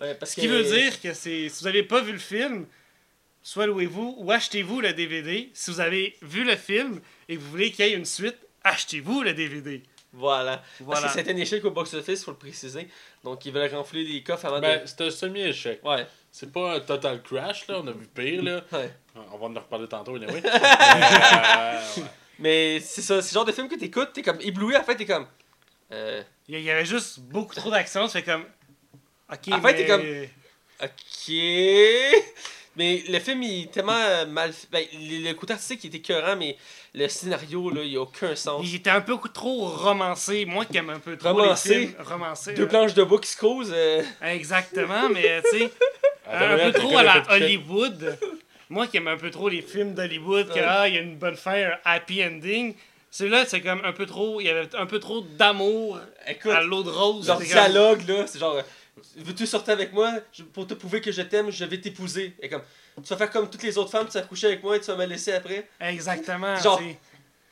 Ouais, 0.00 0.14
parce 0.14 0.32
Ce 0.32 0.40
qui 0.40 0.46
que- 0.46 0.52
veut 0.52 0.64
dire 0.64 1.00
que 1.00 1.14
si 1.14 1.48
vous 1.48 1.64
n'avez 1.64 1.82
pas 1.82 2.00
vu 2.00 2.12
le 2.12 2.18
film, 2.18 2.66
soit 3.42 3.66
louez-vous 3.66 4.16
ou 4.18 4.32
achetez-vous 4.32 4.80
le 4.80 4.92
DVD. 4.92 5.50
Si 5.54 5.70
vous 5.70 5.80
avez 5.80 6.16
vu 6.22 6.44
le 6.44 6.56
film 6.56 7.00
et 7.28 7.36
que 7.36 7.40
vous 7.40 7.50
voulez 7.50 7.70
qu'il 7.70 7.84
y 7.86 7.88
ait 7.90 7.94
une 7.94 8.04
suite, 8.06 8.36
achetez-vous 8.64 9.22
le 9.22 9.34
DVD. 9.34 9.82
Voilà. 10.12 10.62
Voilà. 10.80 11.00
Parce 11.02 11.14
que 11.14 11.20
c'est 11.22 11.30
un 11.30 11.36
échec 11.36 11.64
au 11.64 11.70
box-office, 11.70 12.24
faut 12.24 12.30
le 12.30 12.36
préciser. 12.36 12.88
Donc, 13.24 13.44
ils 13.46 13.52
veulent 13.52 13.72
renfler 13.74 14.04
les 14.04 14.22
coffres 14.22 14.46
avant 14.46 14.60
Ben, 14.60 14.80
de... 14.82 14.86
c'est 14.86 15.00
un 15.02 15.10
semi-échec. 15.10 15.80
Ouais. 15.84 16.06
C'est 16.36 16.50
pas 16.50 16.74
un 16.74 16.80
total 16.80 17.22
crash, 17.22 17.68
là. 17.68 17.78
On 17.80 17.86
a 17.86 17.92
vu 17.92 18.08
pire, 18.12 18.42
là. 18.42 18.60
ouais. 18.72 18.90
On 19.32 19.38
va 19.38 19.46
en 19.46 19.54
reparler 19.62 19.86
tantôt, 19.86 20.16
anyway. 20.16 20.40
Mais, 20.42 20.50
euh, 20.52 21.80
ouais. 21.98 22.02
Mais 22.40 22.80
c'est 22.80 23.02
ça, 23.02 23.22
c'est 23.22 23.30
le 23.30 23.34
genre 23.34 23.44
de 23.44 23.52
film 23.52 23.68
que 23.68 23.76
t'écoutes, 23.76 24.12
t'es 24.12 24.22
comme 24.22 24.40
ébloui, 24.40 24.76
en 24.76 24.82
fait, 24.82 24.96
t'es 24.96 25.06
comme... 25.06 25.28
Euh... 25.92 26.24
Il 26.48 26.58
y- 26.58 26.70
avait 26.72 26.84
juste 26.84 27.20
beaucoup 27.20 27.54
trop 27.54 27.70
d'action, 27.70 28.08
fait 28.08 28.24
comme. 28.24 28.44
Ok, 29.32 29.38
En 29.52 29.60
fait, 29.60 29.62
mais... 29.62 29.74
t'es 29.76 29.86
comme- 29.86 30.88
Ok. 30.88 31.30
Mais 32.76 33.04
le 33.08 33.20
film, 33.20 33.40
il 33.44 33.62
est 33.62 33.70
tellement 33.72 33.92
euh, 33.92 34.26
mal 34.26 34.52
fait. 34.52 34.66
Ben, 34.72 34.84
le, 34.92 35.28
le 35.28 35.34
côté 35.34 35.52
artistique, 35.52 35.84
il 35.84 35.86
était 35.86 35.98
écœurant, 35.98 36.34
mais 36.34 36.56
le 36.94 37.08
scénario, 37.08 37.70
là, 37.70 37.82
il 37.82 37.96
a 37.96 38.00
aucun 38.02 38.34
sens. 38.36 38.62
Il 38.64 38.74
était 38.76 38.90
un 38.90 39.00
peu 39.00 39.16
trop 39.32 39.66
romancé. 39.66 40.44
Moi 40.44 40.64
qui 40.64 40.76
aime 40.76 40.90
un 40.90 40.98
peu 41.00 41.16
trop 41.16 41.30
Romancé? 41.32 41.68
les 41.78 41.86
films. 41.88 42.54
Deux 42.54 42.62
là. 42.62 42.68
planches 42.68 42.94
de 42.94 43.02
bois 43.02 43.20
qui 43.20 43.28
se 43.30 43.36
causent. 43.36 43.72
euh, 43.74 44.02
Exactement, 44.22 45.08
mais 45.10 45.42
tu 45.50 45.58
sais, 45.58 45.70
Attends, 46.26 46.54
un 46.54 46.70
peu 46.70 46.78
trop 46.78 46.96
à 46.98 47.02
la. 47.02 47.22
Hollywood. 47.30 48.18
Moi 48.70 48.86
qui 48.86 48.96
aime 48.96 49.08
un 49.08 49.16
peu 49.16 49.30
trop 49.30 49.48
les 49.48 49.60
films 49.62 49.94
d'Hollywood, 49.94 50.48
que 50.48 50.54
Ouais. 50.54 50.64
ah, 50.66 50.88
il 50.88 50.94
y 50.94 50.98
a 50.98 51.00
une 51.00 51.16
bonne 51.16 51.36
fin, 51.36 51.54
un 51.54 51.78
happy 51.84 52.24
ending. 52.24 52.74
Celui-là, 53.10 53.44
c'est 53.46 53.60
comme 53.60 53.80
un 53.84 53.92
peu 53.92 54.06
trop. 54.06 54.40
Il 54.40 54.46
y 54.46 54.50
avait 54.50 54.74
un 54.74 54.86
peu 54.86 54.98
trop 54.98 55.20
d'amour 55.20 55.98
à 56.50 56.60
l'eau 56.62 56.82
de 56.82 56.90
rose. 56.90 57.26
leur 57.28 57.38
C'est 57.40 57.44
comme- 57.44 57.52
dialogue, 57.52 58.08
là, 58.08 58.26
c'est 58.26 58.38
genre... 58.38 58.54
euh, 58.56 58.62
Veux-tu 59.16 59.46
sortir 59.46 59.74
avec 59.74 59.92
moi? 59.92 60.12
Pour 60.52 60.66
te 60.66 60.74
prouver 60.74 61.00
que 61.00 61.12
je 61.12 61.22
t'aime, 61.22 61.50
je 61.50 61.64
vais 61.64 61.78
t'épouser. 61.80 62.34
Et 62.40 62.48
comme... 62.48 62.62
Tu 63.02 63.08
vas 63.08 63.16
faire 63.16 63.30
comme 63.30 63.50
toutes 63.50 63.62
les 63.62 63.76
autres 63.76 63.90
femmes, 63.90 64.06
tu 64.06 64.12
vas 64.18 64.22
coucher 64.22 64.46
avec 64.48 64.62
moi 64.62 64.76
et 64.76 64.80
tu 64.80 64.86
vas 64.86 64.96
me 64.96 65.06
laisser 65.06 65.32
après. 65.32 65.68
Exactement. 65.80 66.56
Genre-. 66.56 66.80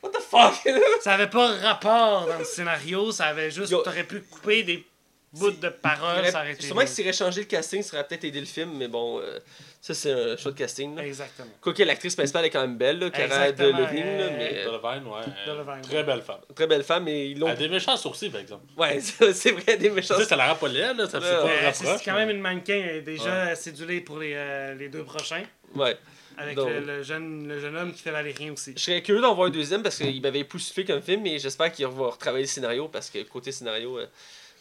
What 0.01 0.09
the 0.09 0.21
fuck? 0.21 0.67
Ça 1.01 1.13
avait 1.13 1.29
pas 1.29 1.47
rapport 1.57 2.27
dans 2.27 2.37
le 2.37 2.43
scénario, 2.43 3.11
ça 3.11 3.27
avait 3.27 3.51
juste. 3.51 3.71
T'aurais 3.71 4.03
pu 4.03 4.21
couper 4.21 4.63
des 4.63 4.85
bouts 5.33 5.51
de 5.51 5.69
paroles, 5.69 6.25
ça 6.27 6.39
aurait 6.41 6.53
été. 6.53 6.65
Sûrement 6.65 6.81
que 6.81 6.87
s'il 6.87 7.03
aurait 7.05 7.13
changé 7.13 7.41
le 7.41 7.47
casting, 7.47 7.81
ça 7.81 7.97
aurait 7.97 8.07
peut-être 8.07 8.23
aidé 8.23 8.39
le 8.39 8.45
film, 8.45 8.71
mais 8.77 8.87
bon, 8.87 9.19
euh, 9.19 9.39
ça 9.81 9.93
c'est 9.93 10.11
un 10.11 10.37
choix 10.37 10.51
de 10.51 10.57
casting. 10.57 10.95
Là. 10.95 11.05
Exactement. 11.05 11.49
Quoique 11.61 11.83
l'actrice 11.83 12.15
principale 12.15 12.45
est 12.45 12.49
quand 12.49 12.61
même 12.61 12.77
belle, 12.77 12.99
là, 12.99 13.09
Cara 13.09 13.51
Delevingne, 13.51 14.03
euh, 14.05 14.29
mais 14.37 14.51
euh, 14.59 14.65
Delevingne, 14.71 15.05
ouais. 15.07 15.21
euh, 15.47 15.53
Delevingne. 15.53 15.81
Très 15.81 16.03
belle 16.03 16.21
femme. 16.21 16.39
très 16.55 16.67
belle 16.67 16.83
femme, 16.83 17.03
mais 17.05 17.29
ils 17.29 17.33
Elle 17.33 17.39
l'ont. 17.39 17.47
a 17.47 17.55
des 17.55 17.67
méchants 17.69 17.97
sourcils, 17.97 18.29
par 18.29 18.41
exemple. 18.41 18.63
Ouais, 18.77 18.99
c'est 19.33 19.51
vrai, 19.51 19.77
des 19.77 19.89
méchants. 19.89 20.17
sais, 20.17 20.25
ça 20.25 20.35
la 20.35 20.53
rend 20.53 20.55
pas 20.59 20.67
laide, 20.69 20.97
là. 20.97 21.07
Ça 21.07 21.19
fait 21.19 21.27
pas 21.29 21.43
un 21.43 21.45
Euh, 21.47 21.47
c'est 21.49 21.65
rapproche. 21.85 21.97
c'est 22.03 22.05
quand 22.11 22.15
même 22.17 22.29
une 22.29 22.39
mannequin 22.41 22.75
elle 22.75 22.95
est 22.97 23.01
déjà 23.01 23.55
cédulée 23.55 24.01
pour 24.01 24.19
les, 24.19 24.33
euh, 24.35 24.73
les 24.75 24.89
deux 24.89 25.03
prochains. 25.03 25.43
Ouais. 25.75 25.97
Avec 26.35 26.55
Donc- 26.55 26.67
le, 26.69 26.79
le 26.79 27.03
jeune, 27.03 27.47
le 27.47 27.59
jeune 27.59 27.77
homme 27.77 27.93
qui 27.93 28.01
fait 28.01 28.09
Valérien 28.09 28.53
aussi. 28.53 28.73
Je 28.75 28.81
serais 28.81 29.03
curieux 29.03 29.21
d'en 29.21 29.35
voir 29.35 29.49
un 29.49 29.51
deuxième 29.51 29.83
parce 29.83 29.97
qu'il 29.97 30.19
m'avait 30.19 30.39
époustouflé 30.39 30.83
comme 30.83 30.99
film, 31.01 31.21
mais 31.21 31.37
j'espère 31.37 31.71
qu'il 31.71 31.85
va 31.85 32.07
retravailler 32.07 32.45
le 32.45 32.49
scénario 32.49 32.87
parce 32.87 33.11
que 33.11 33.21
côté 33.23 33.51
scénario, 33.51 33.99
euh, 33.99 34.07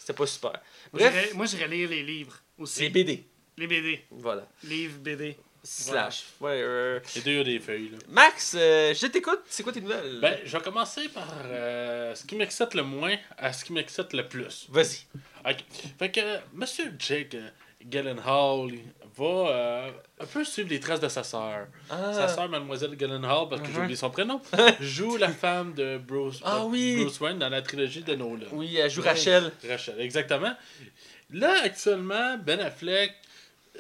c'était 0.03 0.15
pas 0.15 0.27
super. 0.27 0.51
Moi, 0.93 1.09
Bref, 1.11 1.35
Moi, 1.35 1.47
j'irais 1.47 1.69
lire 1.69 1.89
les 1.89 2.03
livres 2.03 2.37
aussi. 2.59 2.81
les 2.83 2.91
BD. 2.91 3.25
Les 3.57 3.67
BD. 3.69 4.05
Voilà. 4.11 4.49
Livres, 4.65 4.99
BD. 4.99 5.37
Slash. 5.63 6.25
Ouais, 6.41 6.61
euh, 6.61 6.99
Les 7.15 7.21
deux, 7.21 7.41
a 7.41 7.45
des 7.45 7.61
feuilles, 7.61 7.91
là. 7.91 7.99
Max, 8.09 8.57
euh, 8.59 8.93
je 8.95 9.07
t'écoute. 9.07 9.43
C'est 9.49 9.63
quoi 9.63 9.73
tes 9.73 9.81
nouvelles? 9.81 10.19
Ben, 10.21 10.41
je 10.45 10.57
vais 10.57 10.63
commencer 10.65 11.09
par 11.11 11.29
euh, 11.45 12.13
ce 12.17 12.25
qui 12.27 12.35
m'excite 12.35 12.75
le 12.75 12.83
moins 12.83 13.15
à 13.39 13.53
ce 13.53 13.65
qui 13.65 13.73
m'excite 13.73 14.13
le 14.13 14.27
plus. 14.27 14.67
Vas-y. 14.71 15.07
Ok. 15.49 15.59
Fait 16.01 16.11
que 16.11 16.19
euh, 16.21 16.39
Monsieur 16.53 16.93
Jake 16.99 17.37
euh, 17.37 17.49
Gyllenhaal 17.89 18.73
va 19.17 19.25
euh, 19.25 19.91
un 20.21 20.27
peu 20.27 20.45
suivre 20.45 20.71
les 20.71 20.81
traces 20.81 21.01
de 21.01 21.09
sa 21.09 21.23
sœur. 21.23 21.67
Sa 21.89 22.25
Ah, 22.25 22.29
sœur, 22.29 22.49
Mademoiselle 22.49 22.97
Gyllenhaal, 22.99 23.49
parce 23.51 23.61
que 23.63 23.67
j'ai 23.69 23.73
Mhm. 23.75 23.81
oublié 23.83 23.97
son 23.97 24.11
prénom, 24.11 24.41
joue 24.81 25.17
la 25.17 25.29
femme 25.29 25.75
de 25.75 25.99
Bruce, 25.99 26.41
Ah 26.45 26.65
oui. 26.65 27.03
Bruce 27.03 27.21
Wayne 27.21 27.39
dans 27.39 27.49
la 27.49 27.63
trilogie 27.63 28.03
de 28.03 28.15
Nolan. 28.15 28.47
oui, 28.53 28.77
elle 28.77 28.91
joue 28.91 29.03
Rachel. 29.03 29.53
Rachel, 29.69 30.01
exactement. 30.01 30.53
Là, 31.33 31.55
actuellement, 31.65 32.37
Ben 32.39 32.61
Affleck 32.61 33.13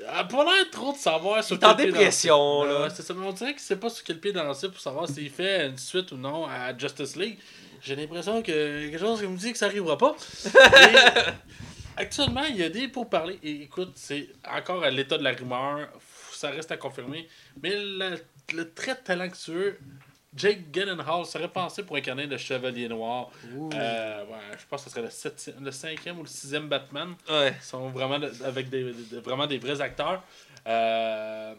a 0.09 0.25
pas 0.25 0.43
l'air 0.45 0.71
trop 0.71 0.93
de 0.93 0.97
savoir 0.99 1.45
sur 1.45 1.57
Il 1.57 1.61
est 1.61 1.67
en 1.67 1.75
pied 1.77 1.87
dépression, 1.87 2.65
danser. 2.65 2.79
là. 2.79 2.91
C'est 2.91 3.03
ça, 3.03 3.13
mais 3.15 3.27
on 3.27 3.33
dirait 3.33 3.53
qu'il 3.53 3.61
sait 3.61 3.77
pas 3.77 3.91
sur 3.91 4.03
quel 4.05 4.19
pied 4.19 4.33
danser 4.33 4.69
pour 4.69 4.81
savoir 4.81 5.07
s'il 5.09 5.29
fait 5.31 5.67
une 5.67 5.77
suite 5.79 6.13
ou 6.13 6.17
non 6.17 6.47
à 6.47 6.77
Justice 6.77 7.15
League. 7.17 7.39
J'ai 7.83 7.97
l'impression 7.97 8.41
que 8.43 8.47
quelque 8.91 8.99
chose 8.99 9.21
qui 9.21 9.27
me 9.27 9.37
dit 9.37 9.53
que 9.53 9.59
ça 9.59 9.67
arrivera 9.67 9.99
pas. 9.99 10.15
Et 10.47 10.97
actuellement, 11.97 12.45
il 12.45 12.57
y 12.57 12.63
a 12.63 12.69
des 12.69 12.89
pourparlers. 12.89 13.39
Et 13.43 13.63
écoute, 13.63 13.93
c'est 13.97 14.29
encore 14.49 14.83
à 14.85 14.91
l'état 14.91 15.19
de 15.19 15.25
la 15.25 15.33
rumeur. 15.33 15.89
Ça 16.33 16.51
reste 16.51 16.73
à 16.73 16.77
confirmer. 16.77 17.29
Mais 17.63 17.75
le, 17.77 18.17
le 18.55 18.73
très 18.73 18.97
talentueux 18.97 19.79
Jake 20.35 20.73
Gyllenhaal 20.73 21.27
serait 21.27 21.49
pensé 21.49 21.83
pour 21.83 21.95
incarner 21.97 22.27
le 22.27 22.39
Chevalier 22.39 22.89
Noir. 22.89 23.31
Euh, 23.75 24.25
ouais, 24.25 24.39
je 24.59 24.65
pense 24.69 24.83
que 24.85 24.89
ce 24.89 24.95
serait 24.95 25.03
le, 25.03 25.09
septi- 25.09 25.55
le 25.63 25.71
cinquième 25.71 26.19
ou 26.19 26.23
le 26.23 26.29
sixième 26.29 26.69
Batman. 26.69 27.15
Ouais. 27.29 27.55
Ils 27.61 27.63
sont 27.65 27.91
vraiment 27.91 28.19
de- 28.19 28.33
avec 28.45 28.71
des, 28.71 28.83
de- 28.93 29.19
vraiment 29.21 29.47
des 29.47 29.59
vrais 29.59 29.81
acteurs. 29.83 30.23
Euh, 30.67 31.55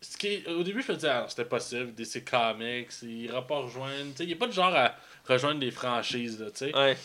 ce 0.00 0.16
qui 0.16 0.28
est- 0.28 0.48
au 0.48 0.62
début, 0.62 0.82
je 0.82 0.92
me 0.92 0.96
disais, 0.96 1.08
ah, 1.10 1.26
c'était 1.28 1.44
possible, 1.44 1.92
DC 1.94 2.24
Comics, 2.24 2.88
il 3.02 3.24
ira 3.26 3.46
pas 3.46 3.58
rejoindre. 3.58 4.12
Il 4.20 4.28
n'est 4.28 4.34
pas 4.34 4.46
de 4.46 4.52
genre 4.52 4.74
à 4.74 4.94
rejoindre 5.28 5.60
des 5.60 5.70
franchises. 5.70 6.40
Là. 6.40 6.46
Ouais. 6.74 6.96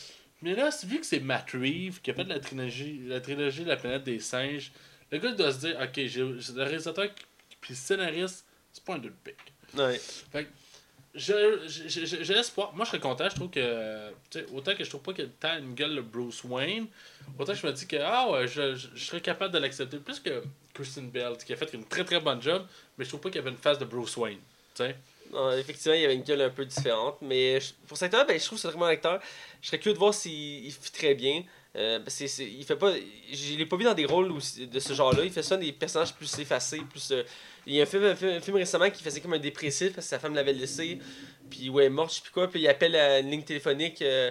Mais 0.41 0.55
là, 0.55 0.69
vu 0.85 0.99
que 0.99 1.05
c'est 1.05 1.19
Matt 1.19 1.51
Reeves 1.51 2.01
qui 2.01 2.11
a 2.11 2.13
fait 2.13 2.23
la 2.23 2.39
trilogie, 2.39 3.01
la 3.05 3.21
trilogie 3.21 3.63
La 3.65 3.77
planète 3.77 4.03
des 4.03 4.19
singes, 4.19 4.71
le 5.11 5.17
gars 5.19 5.31
doit 5.33 5.51
se 5.51 5.59
dire, 5.59 5.77
ok, 5.81 5.97
le 5.97 6.63
réalisateur 6.63 7.07
puis 7.59 7.73
le 7.73 7.75
scénariste, 7.75 8.45
c'est 8.73 8.83
pas 8.83 8.95
un 8.95 8.97
deux 8.97 9.13
pick. 9.23 9.35
Ouais. 10.33 10.47
Je- 11.13 11.67
je- 11.67 12.23
J'ai 12.23 12.33
l'espoir. 12.33 12.73
Moi, 12.73 12.85
je 12.85 12.91
serais 12.91 12.99
content. 13.01 13.27
Je 13.29 13.35
trouve 13.35 13.49
que. 13.49 14.09
Autant 14.53 14.73
que 14.75 14.83
je 14.83 14.89
trouve 14.89 15.01
pas 15.01 15.13
qu'il 15.13 15.25
y 15.25 15.27
a 15.27 15.31
tant 15.39 15.57
une 15.59 15.75
gueule 15.75 15.93
le 15.95 16.01
Bruce 16.01 16.41
Wayne, 16.45 16.87
autant 17.37 17.51
que 17.51 17.59
je 17.59 17.67
me 17.67 17.73
dis 17.73 17.85
que 17.85 17.97
ah 18.01 18.31
ouais, 18.31 18.47
je, 18.47 18.75
je, 18.75 18.87
je 18.95 19.03
serais 19.05 19.19
capable 19.19 19.53
de 19.53 19.59
l'accepter. 19.59 19.97
Plus 19.97 20.19
que 20.21 20.41
Kristen 20.73 21.09
Bell, 21.09 21.33
qui 21.45 21.51
a 21.51 21.57
fait 21.57 21.73
une 21.73 21.85
très 21.85 22.05
très 22.05 22.19
bonne 22.21 22.41
job, 22.41 22.65
mais 22.97 23.03
je 23.03 23.09
trouve 23.09 23.19
pas 23.21 23.29
qu'il 23.29 23.39
y 23.39 23.41
avait 23.41 23.51
une 23.51 23.57
face 23.57 23.77
de 23.77 23.83
Bruce 23.85 24.15
Wayne. 24.15 24.39
Tu 24.73 24.83
sais. 24.83 24.95
Effectivement, 25.57 25.95
il 25.95 26.05
avait 26.05 26.15
une 26.15 26.23
gueule 26.23 26.41
un 26.41 26.49
peu 26.49 26.65
différente. 26.65 27.17
Mais 27.21 27.59
pour 27.87 27.97
cet 27.97 28.13
acteur, 28.13 28.25
ben, 28.27 28.39
je 28.39 28.45
trouve 28.45 28.57
que 28.57 28.61
c'est 28.61 28.67
vraiment 28.69 28.85
un 28.85 28.89
acteur. 28.89 29.19
Je 29.61 29.67
serais 29.67 29.79
curieux 29.79 29.93
de 29.93 29.99
voir 29.99 30.13
s'il 30.13 30.65
il 30.65 30.71
fait 30.71 30.89
très 30.91 31.13
bien. 31.15 31.43
Euh, 31.77 31.99
c'est- 32.07 32.25
il 32.45 32.65
fait 32.65 32.75
pas. 32.75 32.91
L'ai 33.57 33.65
pas 33.65 33.77
vu 33.77 33.85
dans 33.85 33.93
des 33.93 34.05
rôles 34.05 34.33
de 34.59 34.79
ce 34.79 34.93
genre-là. 34.93 35.23
Il 35.23 35.31
fait 35.31 35.43
ça 35.43 35.55
des 35.55 35.71
personnages 35.71 36.13
plus 36.13 36.37
effacés. 36.39 36.81
Plus, 36.89 37.11
euh, 37.11 37.23
il 37.65 37.75
y 37.75 37.79
a 37.79 37.83
un 37.83 37.85
film, 37.85 38.03
un 38.03 38.15
film, 38.41 38.57
récemment 38.57 38.89
qui 38.89 39.01
faisait 39.01 39.21
comme 39.21 39.33
un 39.33 39.39
dépressif 39.39 39.93
parce 39.93 40.05
que 40.05 40.09
sa 40.09 40.19
femme 40.19 40.35
l'avait 40.35 40.51
laissé. 40.53 40.99
Puis 41.49 41.69
ouais, 41.69 41.87
morte, 41.89 42.09
je 42.11 42.15
sais 42.15 42.21
plus 42.23 42.31
quoi. 42.31 42.49
Puis 42.49 42.59
il 42.61 42.67
appelle 42.67 42.95
à 42.95 43.19
une 43.19 43.31
ligne 43.31 43.43
téléphonique 43.43 44.01
euh, 44.01 44.29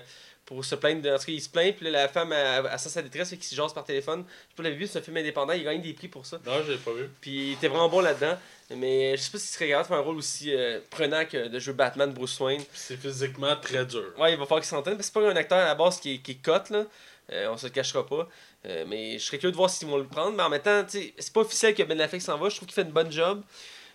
pour 0.50 0.64
se 0.64 0.74
plaindre. 0.74 1.00
De, 1.00 1.10
en 1.10 1.18
tout 1.18 1.26
cas, 1.26 1.32
il 1.32 1.40
se 1.40 1.48
plaint. 1.48 1.76
Puis 1.76 1.84
là, 1.84 1.92
la 1.92 2.08
femme, 2.08 2.32
elle, 2.32 2.68
elle 2.70 2.78
sent 2.78 2.88
sa 2.88 3.02
détresse 3.02 3.32
et 3.32 3.36
qu'il 3.36 3.46
se 3.46 3.54
jase 3.54 3.72
par 3.72 3.84
téléphone. 3.84 4.24
Je 4.26 4.32
sais 4.32 4.46
pas, 4.48 4.54
vous 4.56 4.62
l'avez 4.64 4.74
vu, 4.74 4.86
c'est 4.88 4.98
un 4.98 5.02
film 5.02 5.16
indépendant. 5.16 5.52
Il 5.52 5.62
gagne 5.62 5.80
des 5.80 5.92
prix 5.92 6.08
pour 6.08 6.26
ça. 6.26 6.38
Non, 6.44 6.54
je 6.66 6.72
l'ai 6.72 6.78
pas 6.78 6.92
vu. 6.92 7.08
Puis 7.20 7.30
il 7.30 7.52
était 7.52 7.68
vraiment 7.68 7.88
bon 7.88 8.00
là-dedans. 8.00 8.36
Mais 8.74 9.16
je 9.16 9.22
sais 9.22 9.30
pas 9.30 9.38
s'il 9.38 9.48
serait 9.54 9.68
capable 9.68 9.84
de 9.84 9.88
faire 9.88 9.98
un 9.98 10.02
rôle 10.02 10.16
aussi 10.16 10.52
euh, 10.52 10.80
prenant 10.90 11.24
que 11.24 11.46
de 11.48 11.58
jouer 11.60 11.74
Batman 11.74 12.12
Bruce 12.12 12.38
Wayne. 12.40 12.62
C'est 12.74 12.96
physiquement 12.96 13.54
très 13.56 13.86
dur. 13.86 14.12
Ouais, 14.18 14.32
il 14.32 14.38
va 14.38 14.44
falloir 14.44 14.60
qu'il 14.60 14.68
s'entende. 14.68 14.96
parce 14.96 15.08
que 15.08 15.14
C'est 15.14 15.20
pas 15.20 15.30
un 15.30 15.36
acteur 15.36 15.58
à 15.58 15.66
la 15.66 15.74
base 15.76 16.00
qui 16.00 16.14
est, 16.14 16.18
qui 16.18 16.32
est 16.32 16.42
cut, 16.42 16.72
là. 16.72 16.84
Euh, 17.32 17.48
on 17.48 17.56
se 17.56 17.66
le 17.66 17.72
cachera 17.72 18.04
pas. 18.04 18.28
Euh, 18.66 18.84
mais 18.88 19.18
je 19.18 19.24
serais 19.24 19.38
curieux 19.38 19.52
de 19.52 19.56
voir 19.56 19.70
s'ils 19.70 19.86
vont 19.86 19.98
le 19.98 20.04
prendre. 20.06 20.36
Mais 20.36 20.42
en 20.42 20.48
même 20.50 20.60
temps, 20.60 20.84
c'est 20.88 21.32
pas 21.32 21.40
officiel 21.40 21.74
que 21.74 21.82
Ben 21.84 22.00
Affleck 22.00 22.22
s'en 22.22 22.36
va. 22.38 22.48
Je 22.48 22.56
trouve 22.56 22.66
qu'il 22.66 22.74
fait 22.74 22.82
une 22.82 22.90
bonne 22.90 23.12
job. 23.12 23.42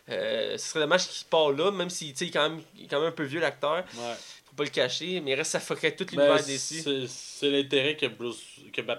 Euh, 0.07 0.57
ce 0.57 0.69
serait 0.69 0.81
dommage 0.81 1.07
qu'il 1.07 1.25
part 1.27 1.51
là, 1.51 1.71
même 1.71 1.89
s'il 1.89 2.11
est 2.11 2.31
quand 2.31 2.49
même, 2.49 2.61
quand 2.89 2.99
même 2.99 3.09
un 3.09 3.11
peu 3.11 3.23
vieux 3.23 3.39
l'acteur. 3.39 3.83
Ouais. 3.95 4.13
Faut 4.55 4.63
pas 4.63 4.63
le 4.63 4.69
cacher, 4.69 5.19
mais 5.19 5.31
il 5.31 5.35
reste, 5.35 5.51
ça 5.51 5.59
fuckerait 5.59 5.95
tout 5.95 6.05
Ben, 6.05 6.11
l'univers 6.23 6.43
d'ici. 6.45 7.07
c'est 7.09 7.49
l'intérêt 7.49 7.97
que, 7.97 8.05
Bruce, 8.05 8.41
que, 8.71 8.81
euh, 8.81 8.95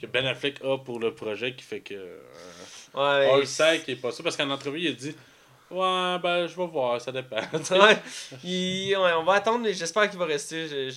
que 0.00 0.06
Ben 0.06 0.24
Affleck 0.26 0.62
a 0.62 0.78
pour 0.78 1.00
le 1.00 1.12
projet 1.14 1.54
qui 1.54 1.64
fait 1.64 1.80
que. 1.80 1.94
euh, 1.94 2.18
Ouais, 2.94 3.28
on 3.32 3.36
le 3.38 3.44
c'est- 3.44 3.76
sait 3.76 3.80
qu'il 3.84 3.94
est 3.94 3.96
pas 4.00 4.12
ça 4.12 4.22
parce 4.22 4.36
qu'en 4.36 4.48
entrevue, 4.50 4.80
il 4.80 4.88
a 4.88 4.92
dit 4.92 5.14
Ouais, 5.70 6.18
ben, 6.22 6.46
je 6.46 6.56
vais 6.56 6.66
voir, 6.66 7.00
ça 7.00 7.10
dépend. 7.12 7.40
Tu 7.58 7.64
sais. 7.64 7.74
Ouais, 7.80 7.98
il- 8.44 8.96
ouais, 8.96 9.12
on 9.14 9.24
va 9.24 9.34
attendre, 9.34 9.58
mais 9.64 9.74
j'espère 9.74 10.08
qu'il 10.08 10.18
va 10.18 10.24
rester. 10.26 10.88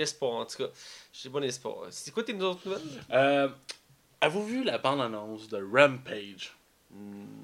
Espoir, 0.00 0.32
en 0.32 0.46
tout 0.46 0.56
cas. 0.64 0.70
J'ai 1.12 1.28
bon 1.28 1.44
espoir. 1.44 1.86
C'est 1.90 2.12
quoi 2.12 2.22
tes 2.24 2.32
autres 2.40 2.60
nouvelles? 2.64 2.82
Euh, 3.12 3.48
Avez-vous 4.22 4.46
vu 4.46 4.64
la 4.64 4.78
bande-annonce 4.78 5.48
de 5.48 5.58
Rampage? 5.62 6.52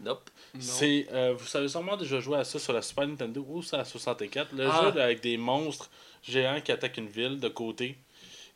Nope. 0.05 0.31
C'est, 0.59 1.07
euh, 1.13 1.35
vous 1.37 1.47
savez 1.47 1.69
sûrement 1.69 1.97
déjà 1.97 2.21
joué 2.21 2.39
à 2.39 2.45
ça 2.45 2.59
sur 2.59 2.73
la 2.73 2.83
Super 2.83 3.07
Nintendo 3.07 3.45
ou 3.49 3.63
sur 3.63 3.77
la 3.77 3.85
64. 3.85 4.53
Le 4.55 4.67
Ah. 4.69 4.81
jeu 4.85 4.99
là, 4.99 5.05
avec 5.05 5.21
des 5.21 5.37
monstres 5.37 5.91
géants 6.23 6.61
qui 6.61 6.73
attaquent 6.73 6.97
une 6.99 7.09
ville 7.09 7.39
de 7.41 7.49
côté. 7.49 7.97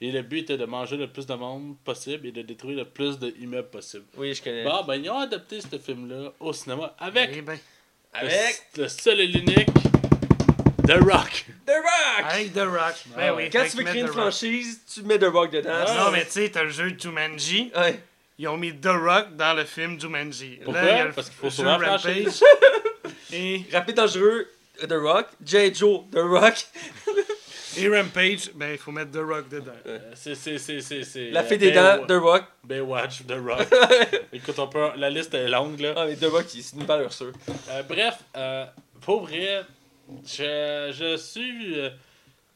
Et 0.01 0.11
le 0.13 0.23
but 0.23 0.39
était 0.41 0.57
de 0.57 0.65
manger 0.65 0.97
le 0.97 1.09
plus 1.09 1.27
de 1.27 1.35
monde 1.35 1.77
possible 1.85 2.27
et 2.27 2.33
de 2.33 2.41
détruire 2.43 2.79
le 2.79 2.85
plus 2.87 3.19
d'immeubles 3.19 3.69
possible. 3.69 4.05
Oui, 4.17 4.33
je 4.35 4.43
connais. 4.43 4.65
Bon, 4.65 4.83
ben, 4.85 4.95
ils 4.97 5.11
ont 5.11 5.19
adapté 5.19 5.61
ce 5.61 5.79
film-là 5.79 6.33
au 6.41 6.53
cinéma 6.55 6.95
avec, 6.99 7.31
Eh 7.35 7.43
ben, 7.43 7.59
Avec? 8.15 8.63
le, 8.77 8.83
le 8.85 8.89
seul 8.89 9.21
et 9.21 9.27
l'unique 9.27 9.69
The 10.87 10.93
Rock. 11.03 11.45
The 11.67 11.71
Rock 11.71 12.25
avec 12.25 12.53
The 12.55 12.59
Rock. 12.61 12.95
Ben 13.15 13.27
Ah 13.29 13.35
oui. 13.35 13.51
Quand 13.53 13.65
tu 13.71 13.77
veux 13.77 13.85
créer 13.85 14.01
une 14.01 14.07
Rock. 14.07 14.17
franchise, 14.17 14.81
tu 14.93 15.03
mets 15.03 15.19
The 15.19 15.25
Rock 15.25 15.51
dedans. 15.53 15.71
Ah. 15.87 16.05
Non, 16.07 16.11
mais 16.13 16.25
tu 16.25 16.31
sais, 16.33 16.51
t'as 16.51 16.63
le 16.65 16.71
jeu 16.71 16.97
Jumanji. 16.99 17.71
Ouais. 17.77 18.01
Ils 18.41 18.49
ont 18.49 18.57
mis 18.57 18.73
The 18.73 18.87
Rock 18.87 19.37
dans 19.37 19.53
le 19.53 19.67
film 19.67 20.01
Jumanji. 20.01 20.61
Pourquoi? 20.65 20.81
Là, 20.81 20.93
il 20.93 20.97
y 20.97 21.01
a 21.01 21.05
le 21.05 21.13
Parce 21.13 21.29
qu'il 21.29 21.37
faut 21.37 21.51
sauver 21.51 21.73
la 21.73 21.99
franchise. 21.99 22.43
Rampage. 22.43 23.13
et, 23.35 23.67
Rapide 23.71 23.97
dangereux, 23.97 24.49
The 24.81 24.95
Rock. 24.95 25.27
J. 25.45 25.75
Joe, 25.75 26.05
The 26.11 26.21
Rock. 26.21 26.55
et 27.77 27.89
Rampage, 27.91 28.51
ben 28.55 28.73
il 28.73 28.79
faut 28.79 28.93
mettre 28.93 29.11
The 29.11 29.23
Rock 29.23 29.51
dedans. 29.51 29.73
Euh, 29.87 29.99
C'est, 30.15 30.35
c'est, 30.35 30.57
c'est, 30.57 30.81
c'est, 30.81 31.05
c'est, 31.05 31.31
La 31.33 31.45
fée 31.45 31.59
des 31.59 31.71
dents, 31.71 32.07
The 32.09 32.13
Rock. 32.13 32.45
Baywatch, 32.65 33.27
The 33.27 33.37
Rock. 33.47 33.69
Écoute, 34.33 34.59
on 34.59 34.69
peut, 34.69 34.89
la 34.97 35.11
liste 35.11 35.35
est 35.35 35.47
longue, 35.47 35.79
là. 35.79 35.93
Ah, 35.95 36.07
mais 36.07 36.17
The 36.17 36.25
Rock, 36.25 36.47
c'est 36.49 36.77
une 36.79 36.87
valeur 36.87 37.13
sûre. 37.13 37.33
Euh, 37.69 37.83
bref, 37.83 38.21
euh, 38.39 38.65
pour 39.03 39.27
vrai, 39.27 39.65
je, 40.25 40.95
je 40.99 41.19
suis 41.19 41.79
euh, 41.79 41.91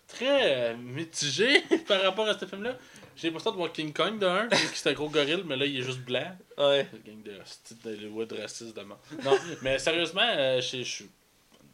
très 0.09 0.70
euh, 0.70 0.77
mitigé 0.77 1.62
par 1.87 2.03
rapport 2.03 2.29
à 2.29 2.38
ce 2.38 2.47
film-là. 2.47 2.77
J'ai 3.16 3.29
l'impression 3.29 3.53
de 3.53 3.57
voir 3.57 3.72
King 3.72 3.92
Kong 3.92 4.18
de 4.18 4.27
un, 4.27 4.48
c'est 4.74 4.90
un 4.90 4.92
gros 4.92 5.09
gorille, 5.09 5.42
mais 5.46 5.57
là 5.57 5.66
il 5.66 5.79
est 5.79 5.83
juste 5.83 6.00
blanc. 6.00 6.37
Ouais. 6.59 6.88
Le 6.92 6.98
gang 6.98 7.22
de 7.22 7.40
d'Hollywood 7.85 8.33
raciste 8.33 8.77
de 8.77 8.83
mort. 8.83 8.98
Non, 9.24 9.37
mais 9.62 9.79
sérieusement, 9.79 10.22
euh, 10.37 10.61
je 10.61 10.83
suis. 10.83 11.11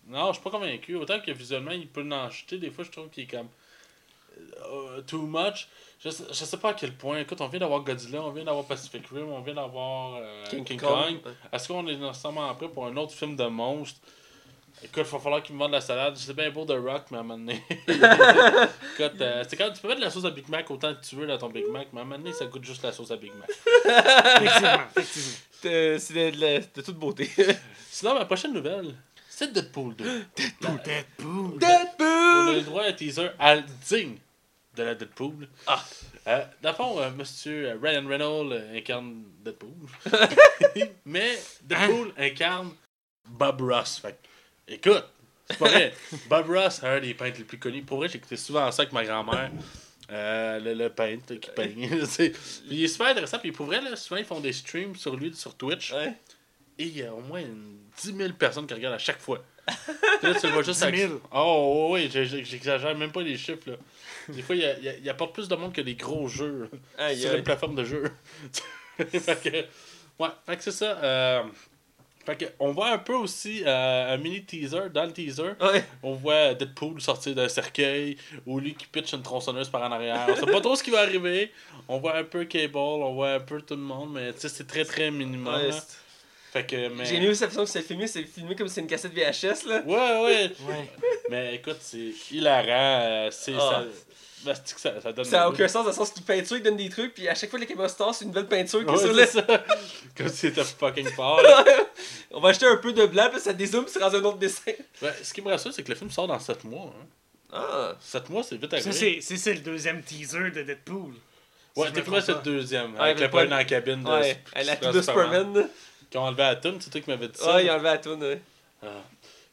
Non, 0.06 0.28
je 0.28 0.34
suis 0.34 0.42
pas 0.42 0.50
convaincu. 0.50 0.96
Autant 0.96 1.20
que 1.20 1.30
visuellement, 1.30 1.70
il 1.70 1.88
peut 1.88 2.06
en 2.10 2.28
jeter, 2.30 2.58
des 2.58 2.70
fois 2.70 2.84
je 2.84 2.90
trouve 2.90 3.08
qu'il 3.08 3.24
est 3.24 3.26
comme. 3.26 3.48
euh, 4.38 5.02
too 5.02 5.22
much. 5.22 5.68
Je 6.02 6.08
sais, 6.10 6.24
je 6.28 6.44
sais 6.44 6.56
pas 6.56 6.70
à 6.70 6.74
quel 6.74 6.94
point. 6.96 7.18
Écoute, 7.18 7.40
on 7.40 7.48
vient 7.48 7.60
d'avoir 7.60 7.80
Godzilla, 7.80 8.22
on 8.22 8.30
vient 8.30 8.44
d'avoir 8.44 8.64
Pacific 8.64 9.06
Rim, 9.08 9.28
on 9.28 9.40
vient 9.40 9.54
d'avoir 9.54 10.16
euh, 10.16 10.44
King, 10.46 10.78
Kong. 10.78 11.18
Est-ce 11.52 11.68
qu'on 11.68 11.86
est 11.86 11.96
nécessairement 11.96 12.54
prêt 12.54 12.68
pour 12.68 12.86
un 12.86 12.96
autre 12.96 13.12
film 13.12 13.36
de 13.36 13.44
monstre 13.44 14.00
Écoute, 14.82 15.04
il 15.06 15.12
va 15.12 15.18
falloir 15.18 15.42
qu'il 15.42 15.54
me 15.54 15.60
vendent 15.60 15.72
la 15.72 15.80
salade. 15.80 16.16
C'est 16.16 16.34
bien 16.34 16.50
beau 16.50 16.64
de 16.64 16.74
Rock, 16.74 17.04
mais 17.10 17.18
à 17.18 17.20
un 17.20 17.22
moment 17.22 17.38
donné. 17.38 17.62
Écoute, 17.88 19.20
euh, 19.20 19.44
c'est 19.48 19.56
quand 19.56 19.70
tu 19.70 19.80
peux 19.80 19.88
mettre 19.88 20.00
de 20.00 20.04
la 20.04 20.10
sauce 20.10 20.24
à 20.24 20.30
Big 20.30 20.48
Mac 20.48 20.70
autant 20.70 20.94
que 20.94 21.06
tu 21.06 21.16
veux 21.16 21.26
dans 21.26 21.38
ton 21.38 21.48
Big 21.48 21.66
Mac, 21.66 21.88
mais 21.92 22.00
à 22.00 22.02
un 22.02 22.06
moment 22.06 22.18
donné, 22.18 22.32
ça 22.32 22.46
goûte 22.46 22.64
juste 22.64 22.82
la 22.82 22.92
sauce 22.92 23.10
à 23.10 23.16
Big 23.16 23.32
Mac. 23.34 23.50
Effectivement, 24.42 24.82
effectivement. 24.96 25.38
Euh, 25.66 25.98
C'est 25.98 26.30
de, 26.30 26.58
de, 26.74 26.82
toute 26.82 26.96
beauté. 26.96 27.30
Sinon, 27.90 28.14
ma 28.14 28.24
prochaine 28.24 28.52
nouvelle, 28.54 28.94
c'est 29.28 29.52
Deadpool 29.52 29.96
2. 29.96 30.04
Deadpool. 30.36 30.70
On 30.70 30.76
a 30.76 31.58
Deadpool! 31.58 32.54
le 32.54 32.60
droit 32.62 32.82
à 32.84 32.88
un 32.88 32.92
teaser 32.92 33.30
à 33.38 33.58
digne 33.88 34.16
de 34.76 34.82
la 34.82 34.94
Deadpool. 34.94 35.48
Ah. 35.66 35.84
Euh, 36.26 36.44
dans 36.62 36.70
le 36.70 36.74
fond, 36.74 37.00
euh, 37.00 37.10
monsieur 37.10 37.78
Ryan 37.82 38.06
Reynolds 38.06 38.52
euh, 38.52 38.76
incarne 38.76 39.24
Deadpool. 39.44 39.70
mais 41.04 41.38
Deadpool 41.62 42.12
incarne 42.18 42.72
Bob 43.28 43.62
Ross. 43.62 43.98
Fait 43.98 44.12
que, 44.12 44.28
écoute, 44.70 45.04
c'est 45.48 45.58
pas 45.58 45.68
vrai. 45.68 45.92
Bob 46.28 46.48
Ross, 46.50 46.82
un 46.82 47.00
des 47.00 47.14
peintres 47.14 47.38
les 47.38 47.44
plus 47.44 47.58
connus. 47.58 47.82
Pour 47.82 47.98
vrai, 47.98 48.08
j'écoutais 48.08 48.36
souvent 48.36 48.70
ça 48.72 48.82
avec 48.82 48.92
ma 48.92 49.04
grand-mère. 49.04 49.50
Euh, 50.10 50.58
le, 50.58 50.74
le 50.74 50.88
peintre 50.90 51.34
qui. 51.34 51.50
Puis 51.56 52.32
il 52.70 52.84
est 52.84 52.88
super 52.88 53.06
intéressant. 53.08 53.38
Puis 53.38 53.52
pour 53.52 53.66
vrai, 53.66 53.80
là, 53.80 53.94
souvent 53.96 54.18
ils 54.18 54.24
font 54.24 54.40
des 54.40 54.52
streams 54.52 54.96
sur 54.96 55.14
lui 55.16 55.34
sur 55.34 55.54
Twitch. 55.56 55.92
Ouais. 55.92 56.14
Et 56.78 56.84
il 56.84 56.96
y 56.98 57.02
a 57.02 57.12
au 57.12 57.20
moins 57.20 57.40
une 57.40 57.76
10 58.02 58.16
000 58.16 58.32
personnes 58.32 58.66
qui 58.66 58.74
regardent 58.74 58.94
à 58.94 58.98
chaque 58.98 59.20
fois. 59.20 59.44
Là, 60.22 60.34
tu 60.34 60.46
le 60.46 60.52
vois 60.52 60.62
juste 60.62 60.78
10 60.80 60.84
avec- 60.84 61.00
000? 61.08 61.20
Oh, 61.32 61.90
oui, 61.92 62.10
j'exagère 62.10 62.96
même 62.96 63.12
pas 63.12 63.22
les 63.22 63.36
chiffres. 63.36 63.68
Là. 63.70 63.76
Des 64.28 64.42
fois, 64.42 64.56
il 64.56 64.62
y, 64.62 64.64
a- 64.64 64.78
il 64.78 64.84
y 64.84 64.88
a- 64.88 64.96
il 64.96 65.04
y 65.04 65.10
apporte 65.10 65.34
plus 65.34 65.46
de 65.46 65.54
monde 65.56 65.72
que 65.74 65.80
des 65.82 65.94
gros 65.94 66.26
jeux 66.26 66.70
sur 67.14 67.34
une 67.34 67.42
plateforme 67.44 67.74
de 67.76 67.84
jeu. 67.84 68.04
fait 68.98 69.42
que, 69.42 70.22
ouais, 70.22 70.28
fait 70.46 70.56
que 70.56 70.62
c'est 70.62 70.70
ça. 70.72 70.98
euh, 71.02 71.42
fait 72.26 72.36
que, 72.36 72.44
on 72.58 72.72
voit 72.72 72.90
un 72.90 72.98
peu 72.98 73.14
aussi 73.14 73.62
euh, 73.66 74.14
un 74.14 74.16
mini 74.18 74.44
teaser. 74.44 74.90
Dans 74.92 75.04
le 75.04 75.12
teaser, 75.12 75.52
Ouais. 75.60 75.84
on 76.02 76.12
voit 76.14 76.54
Deadpool 76.54 77.00
sortir 77.00 77.34
d'un 77.34 77.48
cercueil 77.48 78.16
ou 78.46 78.60
lui 78.60 78.74
qui 78.74 78.86
pitch 78.86 79.12
une 79.14 79.22
tronçonneuse 79.22 79.68
par 79.68 79.82
en 79.82 79.90
arrière. 79.92 80.26
On 80.28 80.36
sait 80.36 80.52
pas 80.52 80.60
trop 80.60 80.76
ce 80.76 80.82
qui 80.82 80.90
va 80.90 81.00
arriver. 81.00 81.50
On 81.88 81.98
voit 81.98 82.16
un 82.16 82.24
peu 82.24 82.44
Cable, 82.44 82.76
on 82.76 83.14
voit 83.14 83.32
un 83.32 83.40
peu 83.40 83.60
tout 83.62 83.74
le 83.74 83.80
monde, 83.82 84.12
mais 84.14 84.32
tu 84.34 84.40
sais, 84.40 84.48
c'est 84.48 84.66
très 84.66 84.84
très 84.84 85.10
minimum. 85.10 85.54
Ouais, 85.54 85.70
Fait 86.52 86.66
que, 86.66 86.88
mais... 86.88 87.04
J'ai 87.04 87.16
aimé 87.16 87.28
aussi 87.28 87.42
la 87.42 87.48
façon 87.48 87.64
que 87.64 87.70
c'est 87.70 87.82
filmé. 87.82 88.06
C'est 88.06 88.24
filmé 88.24 88.54
comme 88.54 88.68
si 88.68 88.74
c'était 88.74 88.82
une 88.82 88.86
cassette 88.88 89.12
VHS, 89.14 89.66
là. 89.68 89.82
Ouais, 89.86 90.22
ouais. 90.24 90.50
Ouais. 90.68 90.90
Mais 91.30 91.54
écoute, 91.54 91.78
c'est 91.80 92.12
hilarant. 92.32 92.66
euh, 93.02 93.28
c'est 93.30 93.54
Ah. 93.56 93.60
ça, 93.60 93.84
ben, 94.44 94.54
c'est 94.64 94.74
que 94.74 94.80
ça, 94.80 95.00
ça 95.00 95.12
donne. 95.12 95.24
Ça 95.26 95.44
a 95.44 95.48
aucun 95.48 95.68
sens 95.68 95.84
dans 95.84 95.90
le 95.90 95.94
sens 95.94 96.10
qu'il 96.10 96.22
peinture, 96.24 96.56
il 96.56 96.62
donne 96.62 96.76
des 96.76 96.88
trucs, 96.88 97.12
puis 97.14 97.28
à 97.28 97.34
chaque 97.34 97.50
fois 97.50 97.58
que 97.58 97.64
la 97.64 97.68
caméra 97.70 97.88
se 97.88 97.96
tasse, 97.96 98.18
c'est 98.18 98.24
une 98.24 98.30
nouvelle 98.30 98.48
peinture 98.48 98.80
qui 98.80 98.86
Ouais, 98.86 98.94
est 98.94 98.98
sur 98.98 99.14
c'est 99.14 99.20
le- 99.42 99.46
ça. 99.46 99.64
Comme 100.16 100.28
si 100.28 100.36
c'était 100.36 100.64
fucking 100.64 101.08
fort. 101.10 101.40
On 102.32 102.40
va 102.40 102.50
acheter 102.50 102.66
un 102.66 102.76
peu 102.76 102.92
de 102.92 103.06
blanc, 103.06 103.28
puis 103.30 103.40
ça 103.40 103.52
dézoome, 103.52 103.84
puis 103.84 103.92
c'est 103.92 103.98
dans 104.00 104.14
un 104.14 104.22
autre 104.22 104.38
dessin. 104.38 104.72
Ouais, 105.02 105.12
ce 105.22 105.32
qui 105.34 105.42
me 105.42 105.48
rassure, 105.50 105.72
c'est 105.72 105.82
que 105.82 105.88
le 105.88 105.96
film 105.96 106.10
sort 106.10 106.26
dans 106.28 106.38
7 106.38 106.62
mois. 106.64 106.92
Hein. 106.96 107.06
Ah. 107.52 107.94
7 108.00 108.28
mois, 108.30 108.42
c'est 108.44 108.56
vite 108.56 108.70
Ça, 108.70 108.76
arrivé. 108.76 109.20
c'est 109.20 109.36
c'est- 109.36 109.54
le 109.54 109.60
deuxième 109.60 110.02
teaser 110.02 110.50
de 110.50 110.62
Deadpool. 110.62 111.12
Ouais, 111.76 111.86
Si 111.88 111.92
c'est 111.94 112.28
le 112.32 112.42
deuxième. 112.42 112.94
Ouais, 112.94 113.00
avec 113.00 113.20
le 113.20 113.30
point 113.30 113.46
dans 113.46 113.56
la 113.56 113.64
cabine 113.64 114.02
de 114.02 114.08
Ouais, 114.08 114.32
Sp- 114.32 114.38
elle 114.54 114.68
a 114.70 114.74
Super 114.74 114.90
tout 114.90 114.96
de 114.96 115.02
Superman. 115.02 115.68
Qui 116.10 116.18
ont 116.18 116.22
enlevé 116.22 116.42
la 116.42 116.56
tune, 116.56 116.76
c'est 116.80 116.90
toi 116.90 117.00
qui 117.00 117.10
m'avais 117.10 117.28
dit 117.28 117.38
ça. 117.38 117.54
Ouais, 117.54 117.64
il 117.64 117.68
a 117.68 117.74
enlevé 117.74 117.88
la 117.90 117.98
toune, 117.98 118.20
ouais. 118.22 118.40
Ah. 118.82 118.86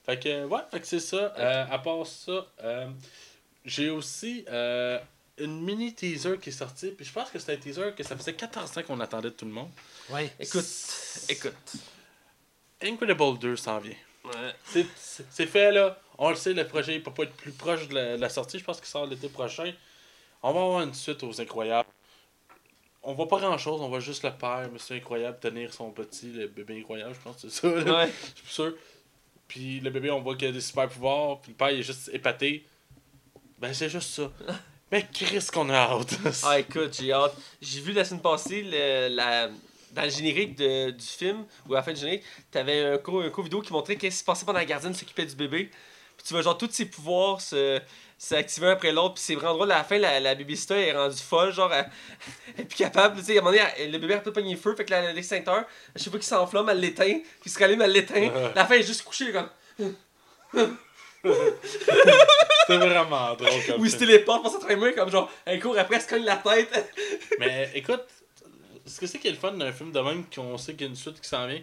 Fait 0.06 0.20
que, 0.20 0.46
ouais, 0.46 0.60
fait 0.72 0.80
que 0.80 0.88
c'est 0.88 1.00
ça. 1.00 1.34
Euh, 1.38 1.66
à 1.70 1.80
part 1.80 2.06
ça, 2.08 2.46
euh, 2.64 2.88
j'ai 3.66 3.90
aussi 3.90 4.46
euh, 4.50 4.98
une 5.38 5.62
mini 5.64 5.94
teaser 5.94 6.38
qui 6.42 6.50
est 6.50 6.54
sortie. 6.54 6.90
Puis 6.92 7.06
je 7.06 7.12
pense 7.12 7.30
que 7.30 7.38
c'est 7.40 7.54
un 7.54 7.58
teaser 7.58 7.92
que 7.96 8.04
ça 8.04 8.16
faisait 8.18 8.34
14 8.34 8.76
ans 8.78 8.84
qu'on 8.84 9.00
attendait 9.00 9.30
de 9.30 9.34
tout 9.36 9.46
le 9.46 9.52
monde. 9.52 9.70
Ouais. 10.10 10.32
Écoute, 10.40 10.66
écoute. 11.30 11.54
Incredible 12.84 13.40
2 13.40 13.56
s'en 13.56 13.80
vient. 13.80 13.96
Ouais. 14.26 14.54
C'est- 14.66 15.46
fait 15.46 15.72
là. 15.72 16.00
On 16.18 16.30
le 16.30 16.36
sait, 16.36 16.54
le 16.54 16.68
projet 16.68 16.96
il 16.96 17.04
peut 17.04 17.12
pas 17.14 17.24
être 17.24 17.36
plus 17.36 17.52
proche 17.52 17.88
de 17.88 17.96
la, 17.96 18.16
de 18.18 18.22
la 18.22 18.30
sortie. 18.30 18.60
Je 18.60 18.64
pense 18.64 18.78
qu'il 18.80 18.88
sort 18.90 19.06
l'été 19.06 19.30
prochain. 19.30 19.72
On 20.44 20.52
va 20.52 20.62
avoir 20.62 20.82
une 20.82 20.94
suite 20.94 21.24
aux 21.24 21.40
Incroyables. 21.42 21.88
On 23.04 23.14
voit 23.14 23.28
pas 23.28 23.40
grand 23.40 23.58
chose, 23.58 23.80
on 23.82 23.88
voit 23.88 24.00
juste 24.02 24.24
le 24.24 24.32
père, 24.32 24.68
c'est 24.80 24.96
incroyable, 24.98 25.38
tenir 25.40 25.74
son 25.74 25.92
petit, 25.92 26.32
le 26.34 26.48
bébé 26.48 26.80
incroyable, 26.80 27.14
je 27.16 27.20
pense 27.22 27.42
que 27.42 27.48
c'est 27.50 27.62
ça. 27.62 27.68
là. 27.70 28.00
Ouais. 28.06 28.12
Je 28.36 28.42
suis 28.42 28.54
sûr. 28.54 28.74
Puis 29.48 29.80
le 29.80 29.90
bébé, 29.92 30.12
on 30.12 30.20
voit 30.22 30.36
qu'il 30.36 30.48
a 30.48 30.52
des 30.52 30.60
super 30.62 30.90
pouvoirs, 30.90 31.40
puis 31.40 31.52
le 31.52 31.58
père 31.58 31.70
il 31.72 31.80
est 31.80 31.84
juste 31.84 32.10
épaté. 32.12 32.66
Ben 33.60 33.74
c'est 33.74 33.90
juste 33.90 34.10
ça. 34.10 34.32
Mais 34.92 35.06
Chris 35.14 35.46
qu'on 35.54 35.70
a 35.70 35.76
hâte. 35.78 36.18
Ah, 36.44 36.60
écoute, 36.60 36.98
j'ai 37.00 37.12
hâte. 37.14 37.36
J'ai 37.62 37.80
vu 37.82 37.92
la 37.94 38.04
semaine 38.06 38.22
passée, 38.22 38.62
le- 38.64 39.08
la, 39.16 39.50
dans 39.98 40.04
le 40.04 40.10
générique 40.10 40.56
de- 40.56 40.92
du 40.92 41.06
film, 41.06 41.46
ou 41.68 41.74
à 41.74 41.78
la 41.78 41.84
fin 41.84 41.92
du 41.94 42.00
générique, 42.00 42.24
t'avais 42.52 42.86
un 42.86 42.98
cours, 42.98 43.22
un 43.24 43.30
cours 43.30 43.44
vidéo 43.44 43.62
qui 43.62 43.74
montrait 43.74 43.96
qu'est-ce 43.98 44.16
qui 44.16 44.20
se 44.20 44.26
passait 44.26 44.46
pendant 44.46 44.60
la 44.60 44.66
gardienne 44.66 44.94
s'occupait 44.94 45.26
du 45.26 45.36
bébé. 45.36 45.70
Puis 46.16 46.26
tu 46.26 46.34
vois, 46.34 46.42
genre, 46.42 46.58
tous 46.58 46.70
ses 46.72 46.86
pouvoirs 46.86 47.42
se 47.42 47.80
s'activer 48.20 48.66
un 48.68 48.72
après 48.72 48.92
l'autre. 48.92 49.14
Puis 49.16 49.24
c'est 49.24 49.36
vraiment 49.36 49.54
drôle, 49.54 49.72
à 49.72 49.78
la 49.78 49.84
fin, 49.84 50.00
la, 50.00 50.20
la 50.20 50.34
babysitter 50.34 50.88
est 50.88 50.92
rendue 50.94 51.16
folle, 51.18 51.54
genre, 51.54 51.72
elle, 51.72 51.88
elle 52.58 52.62
est 52.64 52.68
plus 52.68 52.76
capable. 52.78 53.18
Tu 53.20 53.26
sais, 53.26 53.34
à 53.38 53.42
un 53.42 53.44
moment 53.44 53.52
donné, 53.56 53.64
elle- 53.78 53.92
le 53.92 53.98
bébé 54.00 54.16
a 54.16 54.20
peut 54.20 54.34
pogné 54.34 54.54
le 54.54 54.60
feu, 54.60 54.74
fait 54.76 54.86
que 54.86 54.90
la- 54.92 55.14
l'extincteur, 55.14 55.58
à 55.60 55.66
chaque 55.98 56.10
fois 56.10 56.20
qu'il 56.20 56.24
s'enflamme, 56.24 56.70
elle 56.70 56.80
l'éteint. 56.80 57.20
Puis 57.42 57.50
se 57.52 57.60
rallume, 57.60 57.82
elle 57.84 57.92
l'éteint. 57.92 58.32
la 58.56 58.66
fin, 58.66 58.74
elle 58.76 58.82
est 58.82 58.88
juste 58.88 59.04
couchée, 59.04 59.32
comme. 59.32 59.50
C'était 61.24 62.78
vraiment 62.78 63.34
drôle 63.36 63.50
comme 63.68 63.82
Ou 63.82 63.86
il 63.86 63.92
se 63.92 63.98
film. 63.98 64.08
téléporte 64.10 64.44
pour 64.44 64.52
s'entraîner, 64.52 64.94
comme 64.94 65.10
genre, 65.12 65.30
elle 65.46 65.60
court 65.62 65.78
après, 65.78 65.96
elle 65.98 66.02
se 66.02 66.08
cogne 66.08 66.24
la 66.26 66.38
tête. 66.38 66.94
Mais 67.40 67.70
écoute, 67.76 68.04
ce 68.88 69.00
que 69.00 69.08
c'est 69.08 69.20
qui 69.20 69.28
est 69.28 69.32
le 69.32 69.38
fun 69.38 69.52
d'un 69.52 69.72
film 69.72 69.92
de 69.92 70.00
même 70.00 70.26
qu'on 70.34 70.58
sait 70.58 70.74
qu'il 70.74 70.82
y 70.82 70.86
a 70.86 70.90
une 70.90 70.96
suite 70.96 71.22
qui 71.22 71.28
s'en 71.28 71.48
vient, 71.48 71.62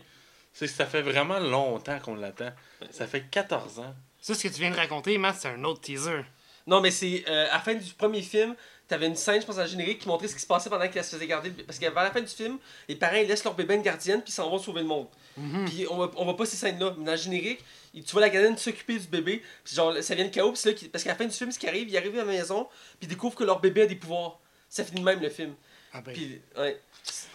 c'est 0.53 0.66
que 0.66 0.72
ça 0.72 0.87
fait 0.87 1.03
vraiment 1.03 1.41
longtemps 1.41 1.99
qu'on 1.99 2.14
l'attend. 2.14 2.53
Ça 2.91 3.07
fait 3.07 3.25
14 3.31 3.81
ans. 3.81 3.95
Ça, 4.20 4.35
ce 4.35 4.43
que 4.43 4.49
tu 4.49 4.61
viens 4.61 4.70
de 4.70 4.77
raconter, 4.77 5.18
Matt, 5.18 5.37
c'est 5.41 5.49
un 5.49 5.64
autre 5.64 5.81
teaser. 5.81 6.22
Non, 6.66 6.81
mais 6.81 6.91
c'est 6.91 7.25
euh, 7.29 7.47
à 7.51 7.55
la 7.55 7.61
fin 7.61 7.75
du 7.75 7.93
premier 7.93 8.22
film, 8.22 8.55
t'avais 8.89 9.07
une 9.07 9.16
scène, 9.16 9.41
je 9.41 9.47
pense, 9.47 9.57
dans 9.57 9.62
le 9.62 9.68
générique 9.68 9.99
qui 9.99 10.09
montrait 10.09 10.29
ce 10.29 10.35
qui 10.35 10.41
se 10.41 10.47
passait 10.47 10.70
pendant 10.70 10.89
qu'elle 10.89 11.05
se 11.05 11.14
faisait 11.16 11.27
garder. 11.27 11.51
Parce 11.51 11.79
qu'à 11.79 11.91
la 11.91 12.11
fin 12.11 12.20
du 12.20 12.29
film, 12.29 12.59
les 12.89 12.97
parents 12.97 13.16
ils 13.16 13.29
laissent 13.29 13.45
leur 13.45 13.55
bébé 13.55 13.75
à 13.75 13.77
une 13.77 13.83
gardienne 13.83 14.22
puis 14.22 14.31
ils 14.31 14.35
s'en 14.35 14.49
vont 14.49 14.59
sauver 14.59 14.81
le 14.81 14.87
monde. 14.87 15.09
Mhm. 15.37 15.64
Puis 15.66 15.87
on 15.91 15.97
voit, 15.97 16.11
on 16.16 16.25
voit 16.25 16.37
pas 16.37 16.47
ces 16.47 16.57
scènes-là. 16.57 16.95
Mais 16.99 17.05
dans 17.05 17.12
le 17.12 17.18
générique, 17.18 17.62
tu 17.93 18.03
vois 18.12 18.22
la 18.22 18.31
gardienne 18.31 18.57
s'occuper 18.57 18.99
du 18.99 19.09
bébé. 19.09 19.43
Puis 19.62 19.75
genre, 19.75 19.95
ça 20.03 20.14
vient 20.14 20.25
de 20.25 20.31
chaos. 20.31 20.53
Puis 20.53 20.61
c'est 20.61 20.83
là 20.83 20.89
parce 20.91 21.05
qu'à 21.05 21.11
la 21.11 21.16
fin 21.16 21.27
du 21.27 21.35
film, 21.35 21.53
ce 21.53 21.59
qui 21.59 21.68
arrive, 21.68 21.89
ils 21.89 21.97
arrivent 21.97 22.14
à 22.14 22.25
la 22.25 22.25
maison 22.25 22.64
puis 22.99 23.01
ils 23.03 23.09
découvrent 23.09 23.37
que 23.37 23.45
leur 23.45 23.61
bébé 23.61 23.83
a 23.83 23.87
des 23.87 23.97
pouvoirs. 23.97 24.39
Ça 24.68 24.85
finit 24.85 25.01
de 25.01 25.05
même 25.05 25.20
le 25.20 25.29
film. 25.29 25.55
Ah 25.93 26.01
ben, 26.01 26.12
Puis, 26.12 26.41
ouais. 26.57 26.81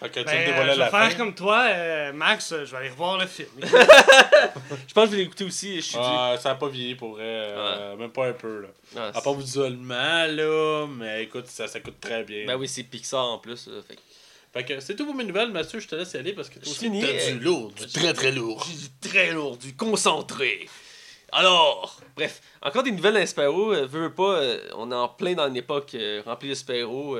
Que 0.00 0.08
tu 0.20 0.24
ben, 0.24 0.34
me 0.34 0.40
euh, 0.42 0.46
dévoilais 0.46 0.74
je 0.74 0.78
la 0.78 0.84
vais 0.86 0.90
faire 0.90 1.10
fin. 1.12 1.16
comme 1.16 1.34
toi, 1.34 1.64
euh, 1.68 2.12
Max, 2.12 2.52
euh, 2.52 2.64
je 2.64 2.70
vais 2.72 2.76
aller 2.78 2.88
revoir 2.88 3.18
le 3.18 3.26
film. 3.26 3.48
Je 3.62 4.94
pense 4.94 5.04
que 5.04 5.10
je 5.12 5.16
vais 5.16 5.22
l'écouter 5.22 5.44
aussi. 5.44 5.76
Je 5.76 5.80
suis. 5.82 5.98
Ah, 6.00 6.36
ça 6.40 6.52
a 6.52 6.54
pas 6.54 6.68
vieilli 6.68 6.94
pour 6.94 7.10
vrai, 7.12 7.22
euh, 7.24 7.96
même 7.96 8.10
pas 8.10 8.28
un 8.28 8.32
peu. 8.32 8.62
Là. 8.62 8.68
Ah, 8.96 9.10
À 9.14 9.20
part 9.20 9.34
visuellement, 9.34 10.26
là, 10.26 10.86
mais 10.88 11.24
écoute, 11.24 11.46
ça, 11.46 11.68
ça 11.68 11.80
coûte 11.80 12.00
très 12.00 12.24
bien. 12.24 12.46
Ben 12.46 12.56
oui, 12.56 12.66
c'est 12.66 12.82
Pixar 12.82 13.24
en 13.24 13.38
plus. 13.38 13.68
fait 13.86 13.94
que- 13.96 14.00
Fait 14.52 14.64
que 14.64 14.80
c'est 14.80 14.96
tout 14.96 15.04
pour 15.06 15.14
mes 15.14 15.24
nouvelles, 15.24 15.52
Mathieu, 15.52 15.78
je 15.78 15.86
te 15.86 15.94
laisse 15.94 16.12
y 16.14 16.16
aller 16.16 16.32
parce 16.32 16.48
que 16.48 16.58
toi 16.58 16.72
aussi, 16.72 16.90
t'as 17.00 17.06
euh, 17.06 17.32
du 17.32 17.40
lourd, 17.40 17.70
du 17.72 17.86
très 17.86 18.12
très 18.12 18.32
lourd. 18.32 18.66
Du 18.66 19.08
très 19.08 19.30
lourd, 19.32 19.56
du 19.58 19.76
concentré. 19.76 20.68
Alors, 21.32 22.00
bref, 22.16 22.40
encore 22.62 22.82
des 22.82 22.90
nouvelles 22.90 23.14
d'un 23.14 23.42
euh, 23.42 23.86
veux, 23.86 24.00
veux 24.02 24.12
pas, 24.14 24.40
euh, 24.40 24.58
on 24.76 24.90
est 24.90 24.94
en 24.94 25.08
plein 25.08 25.34
dans 25.34 25.46
une 25.46 25.56
époque 25.56 25.94
euh, 25.94 26.22
remplie 26.24 26.48
de 26.48 26.54
super-héros. 26.54 27.18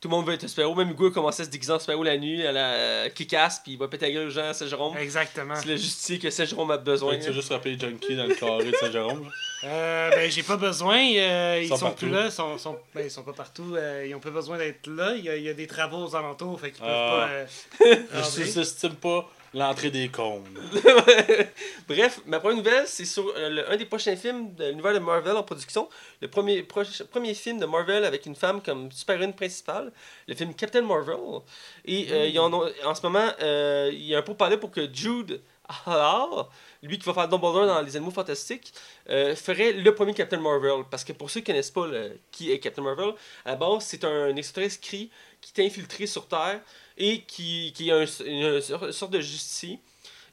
Tout 0.00 0.08
le 0.08 0.16
monde 0.16 0.26
veut 0.26 0.32
être 0.34 0.44
un 0.44 0.48
super-héros. 0.48 0.74
Même 0.74 0.90
Hugo 0.90 1.08
a 1.08 1.10
commencé 1.10 1.42
à 1.42 1.44
se 1.44 1.50
déguiser 1.50 1.72
en 1.72 1.78
super-héros 1.78 2.04
la 2.04 2.16
nuit, 2.16 2.46
à 2.46 2.52
la 2.52 3.10
kick-ass, 3.10 3.60
puis 3.62 3.72
il 3.72 3.78
va 3.78 3.86
péter 3.88 4.06
la 4.06 4.12
gueule 4.12 4.26
aux 4.28 4.30
gens 4.30 4.48
à 4.48 4.54
Saint-Jérôme. 4.54 4.96
Exactement. 4.96 5.54
C'est 5.56 5.68
le 5.68 5.76
justicier 5.76 6.18
que 6.18 6.30
Saint-Jérôme 6.30 6.70
a 6.70 6.78
besoin. 6.78 7.18
Tu 7.18 7.28
as 7.28 7.32
juste 7.32 7.50
rappelé 7.50 7.78
Junkie 7.78 8.16
dans 8.16 8.24
le 8.26 8.34
carré 8.34 8.64
de 8.70 8.76
Saint-Jérôme. 8.76 9.28
Euh, 9.62 10.08
ben, 10.12 10.30
j'ai 10.30 10.42
pas 10.42 10.56
besoin. 10.56 10.96
euh, 10.96 11.58
ils 11.60 11.68
Ils 11.70 11.76
sont 11.76 11.90
plus 11.90 12.08
là. 12.08 12.24
Ils 12.24 12.32
sont, 12.32 12.56
sont- 12.56 12.78
ben, 12.94 13.04
ils 13.04 13.10
sont 13.10 13.22
pas 13.22 13.34
partout. 13.34 13.74
euh, 13.76 14.06
ils 14.08 14.14
ont 14.14 14.18
pas 14.18 14.30
besoin 14.30 14.56
d'être 14.56 14.86
là. 14.86 15.12
Il 15.18 15.22
y, 15.22 15.28
a, 15.28 15.36
il 15.36 15.42
y 15.42 15.50
a 15.50 15.52
des 15.52 15.66
travaux 15.66 15.98
aux 16.06 16.16
alentours. 16.16 16.58
Fait 16.58 16.70
qu'ils 16.70 16.80
peuvent 16.80 16.88
Ah. 16.90 17.28
pas. 17.78 17.84
euh, 17.84 17.96
Je 18.14 18.22
sous-estime 18.22 18.94
pas 18.94 19.28
l'entrée 19.54 19.90
des 19.90 20.08
cônes. 20.08 20.44
Bref, 21.88 22.20
ma 22.26 22.38
première 22.40 22.56
nouvelle, 22.58 22.86
c'est 22.86 23.04
sur 23.04 23.32
euh, 23.36 23.64
un 23.68 23.76
des 23.76 23.84
prochains 23.86 24.16
films 24.16 24.54
de 24.54 24.66
l'univers 24.68 24.94
de 24.94 24.98
Marvel 24.98 25.36
en 25.36 25.42
production. 25.42 25.88
Le 26.20 26.28
premier, 26.28 26.62
premier 26.62 27.34
film 27.34 27.58
de 27.58 27.66
Marvel 27.66 28.04
avec 28.04 28.26
une 28.26 28.36
femme 28.36 28.62
comme 28.62 28.90
super-héroïne 28.92 29.34
principale, 29.34 29.92
le 30.28 30.34
film 30.34 30.54
Captain 30.54 30.82
Marvel. 30.82 31.16
Et 31.84 32.06
euh, 32.10 32.40
en, 32.40 32.52
a- 32.52 32.70
en 32.84 32.94
ce 32.94 33.02
moment, 33.02 33.28
euh, 33.42 33.90
il 33.92 34.04
y 34.04 34.14
a 34.14 34.18
un 34.18 34.22
pourparler 34.22 34.56
pour 34.56 34.70
que 34.70 34.88
Jude 34.92 35.40
lui 36.82 36.98
qui 36.98 37.06
va 37.06 37.14
faire 37.14 37.28
Dumbledore 37.28 37.66
dans 37.66 37.80
Les 37.82 37.96
Animaux 37.96 38.10
Fantastiques, 38.10 38.72
euh, 39.08 39.34
ferait 39.36 39.72
le 39.72 39.94
premier 39.94 40.14
Captain 40.14 40.40
Marvel. 40.40 40.84
Parce 40.90 41.04
que 41.04 41.12
pour 41.12 41.30
ceux 41.30 41.40
qui 41.40 41.46
connaissent 41.46 41.70
pas 41.70 41.86
qui 42.30 42.50
est 42.50 42.58
Captain 42.58 42.82
Marvel, 42.82 43.12
à 43.44 43.50
la 43.50 43.56
base, 43.56 43.84
c'est 43.84 44.04
un 44.04 44.34
extraterrestre 44.36 44.80
qui 44.80 45.10
est 45.56 45.66
infiltré 45.66 46.06
sur 46.06 46.26
Terre 46.26 46.60
et 46.96 47.22
qui, 47.22 47.72
qui 47.74 47.90
un- 47.90 48.04
une, 48.24 48.60
sorte 48.60 49.10
de 49.10 49.20
justicier. 49.20 49.78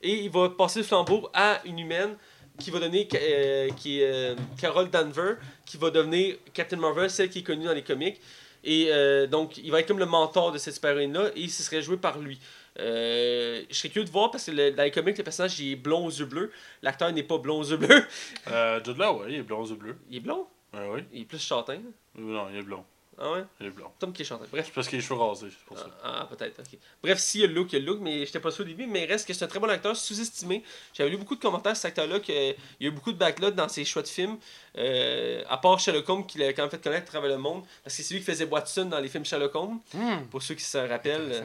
Et 0.02 0.14
il 0.14 0.30
va 0.30 0.50
passer 0.50 0.80
le 0.80 0.86
flambeau 0.86 1.30
à 1.34 1.60
une 1.66 1.80
humaine 1.80 2.16
qui 2.60 2.72
va 2.72 2.80
donner, 2.80 3.08
euh, 3.14 3.70
qui 3.78 4.02
est 4.02 4.12
euh, 4.12 4.36
Carol 4.60 4.90
Danver, 4.90 5.36
qui 5.66 5.78
va 5.78 5.90
devenir 5.90 6.36
Captain 6.54 6.78
Marvel, 6.78 7.10
celle 7.10 7.30
qui 7.30 7.40
est 7.40 7.44
connue 7.44 7.66
dans 7.66 7.74
les 7.74 7.84
comics. 7.84 8.20
Et 8.64 8.88
euh, 8.90 9.28
donc, 9.28 9.58
il 9.58 9.72
va 9.72 9.80
être 9.80 9.88
comme 9.88 10.00
le 10.00 10.06
mentor 10.06 10.52
de 10.52 10.58
cette 10.58 10.74
super-héroïne-là, 10.74 11.32
et 11.36 11.48
ce 11.48 11.64
serait 11.64 11.82
joué 11.82 11.98
par 11.98 12.20
lui. 12.20 12.40
Euh, 12.80 13.64
je 13.70 13.76
serais 13.76 13.90
curieux 13.90 14.06
de 14.06 14.12
voir 14.12 14.32
parce 14.32 14.46
que 14.46 14.52
le- 14.52 14.72
dans 14.72 14.84
les 14.84 14.92
comics, 14.92 15.18
le 15.18 15.24
personnage 15.24 15.60
il 15.60 15.72
est 15.72 15.76
blond 15.76 16.06
aux 16.06 16.12
yeux 16.12 16.26
bleus. 16.26 16.52
L'acteur 16.82 17.12
n'est 17.12 17.24
pas 17.24 17.38
blond 17.38 17.60
aux 17.60 17.64
yeux 17.70 17.78
bleus. 17.78 18.06
Euh, 18.52 18.80
Jude 18.84 18.98
là, 18.98 19.12
ouais, 19.14 19.26
il 19.30 19.36
est 19.40 19.44
blond 19.44 19.62
aux 19.62 19.68
yeux 19.68 19.76
bleus. 19.76 19.98
Il 20.10 20.18
est 20.18 20.20
blond? 20.22 20.48
Ouais, 20.74 20.88
oui. 20.92 21.04
Il 21.14 21.22
est 21.22 21.26
plus 21.26 21.40
châtain. 21.42 21.80
Non, 22.16 22.48
il 22.52 22.58
est 22.58 22.62
blond. 22.62 22.84
Ah 23.20 23.32
ouais? 23.32 23.44
Il 23.60 23.66
est 23.66 23.70
blond. 23.72 23.88
Tom 23.98 24.14
qui 24.14 24.22
est 24.22 24.26
châtain. 24.26 24.46
Bref. 24.52 24.66
C'est 24.68 24.74
parce 24.74 24.88
qu'il 24.88 25.00
les 25.00 25.04
cheveux 25.04 25.20
rasés, 25.20 25.48
c'est 25.50 25.66
pour 25.66 25.76
ça. 25.78 25.88
Ah, 26.04 26.20
ah, 26.22 26.26
peut-être, 26.30 26.60
ok. 26.60 26.78
Bref, 27.02 27.18
s'il 27.18 27.42
y 27.42 27.44
a 27.46 27.48
le 27.48 27.54
look, 27.54 27.74
il 27.74 27.74
y 27.74 27.78
a 27.78 27.80
le 27.80 27.86
look, 27.88 28.00
mais 28.00 28.26
j'étais 28.28 28.40
pas 28.40 28.52
sûr 28.52 28.64
au 28.64 28.68
début. 28.68 28.86
Mais 28.86 29.06
il 29.06 29.08
reste 29.12 29.28
que 29.28 29.34
c'est 29.34 29.44
un 29.44 29.48
très 29.48 29.60
bon 29.60 29.70
acteur, 29.70 29.96
sous-estimé. 29.98 30.62
J'avais 30.94 31.10
lu 31.10 31.18
beaucoup 31.18 31.36
de 31.36 31.40
commentaires 31.42 31.76
sur 31.76 31.82
cet 31.82 31.98
acteur-là, 31.98 32.20
qu'il 32.20 32.36
y 32.36 32.50
a 32.50 32.54
eu 32.88 32.92
beaucoup 32.92 33.12
de 33.12 33.18
backlog 33.18 33.56
dans 33.56 33.68
ses 33.70 33.86
choix 33.86 34.04
de 34.04 34.08
films. 34.08 34.38
Euh, 34.78 35.42
à 35.50 35.58
part 35.58 35.80
Sherlock 35.80 36.08
Holmes, 36.08 36.26
qu'il 36.28 36.44
a 36.44 36.54
quand 36.54 36.62
même 36.62 36.70
fait 36.70 36.82
connaître 36.84 37.06
à 37.08 37.12
travers 37.12 37.32
le 37.32 37.38
monde. 37.40 37.64
Parce 37.84 37.98
que 37.98 38.04
c'est 38.04 38.14
lui 38.14 38.20
qui 38.22 38.26
faisait 38.28 38.46
Watson 38.46 38.86
dans 38.86 39.00
les 39.00 39.10
films 39.10 39.26
Sherlock 39.26 39.56
Holmes, 39.56 39.80
Hmm. 39.96 40.26
pour 40.30 40.44
ceux 40.44 40.54
qui 40.54 40.64
se 40.64 40.78
rappellent. 40.78 41.44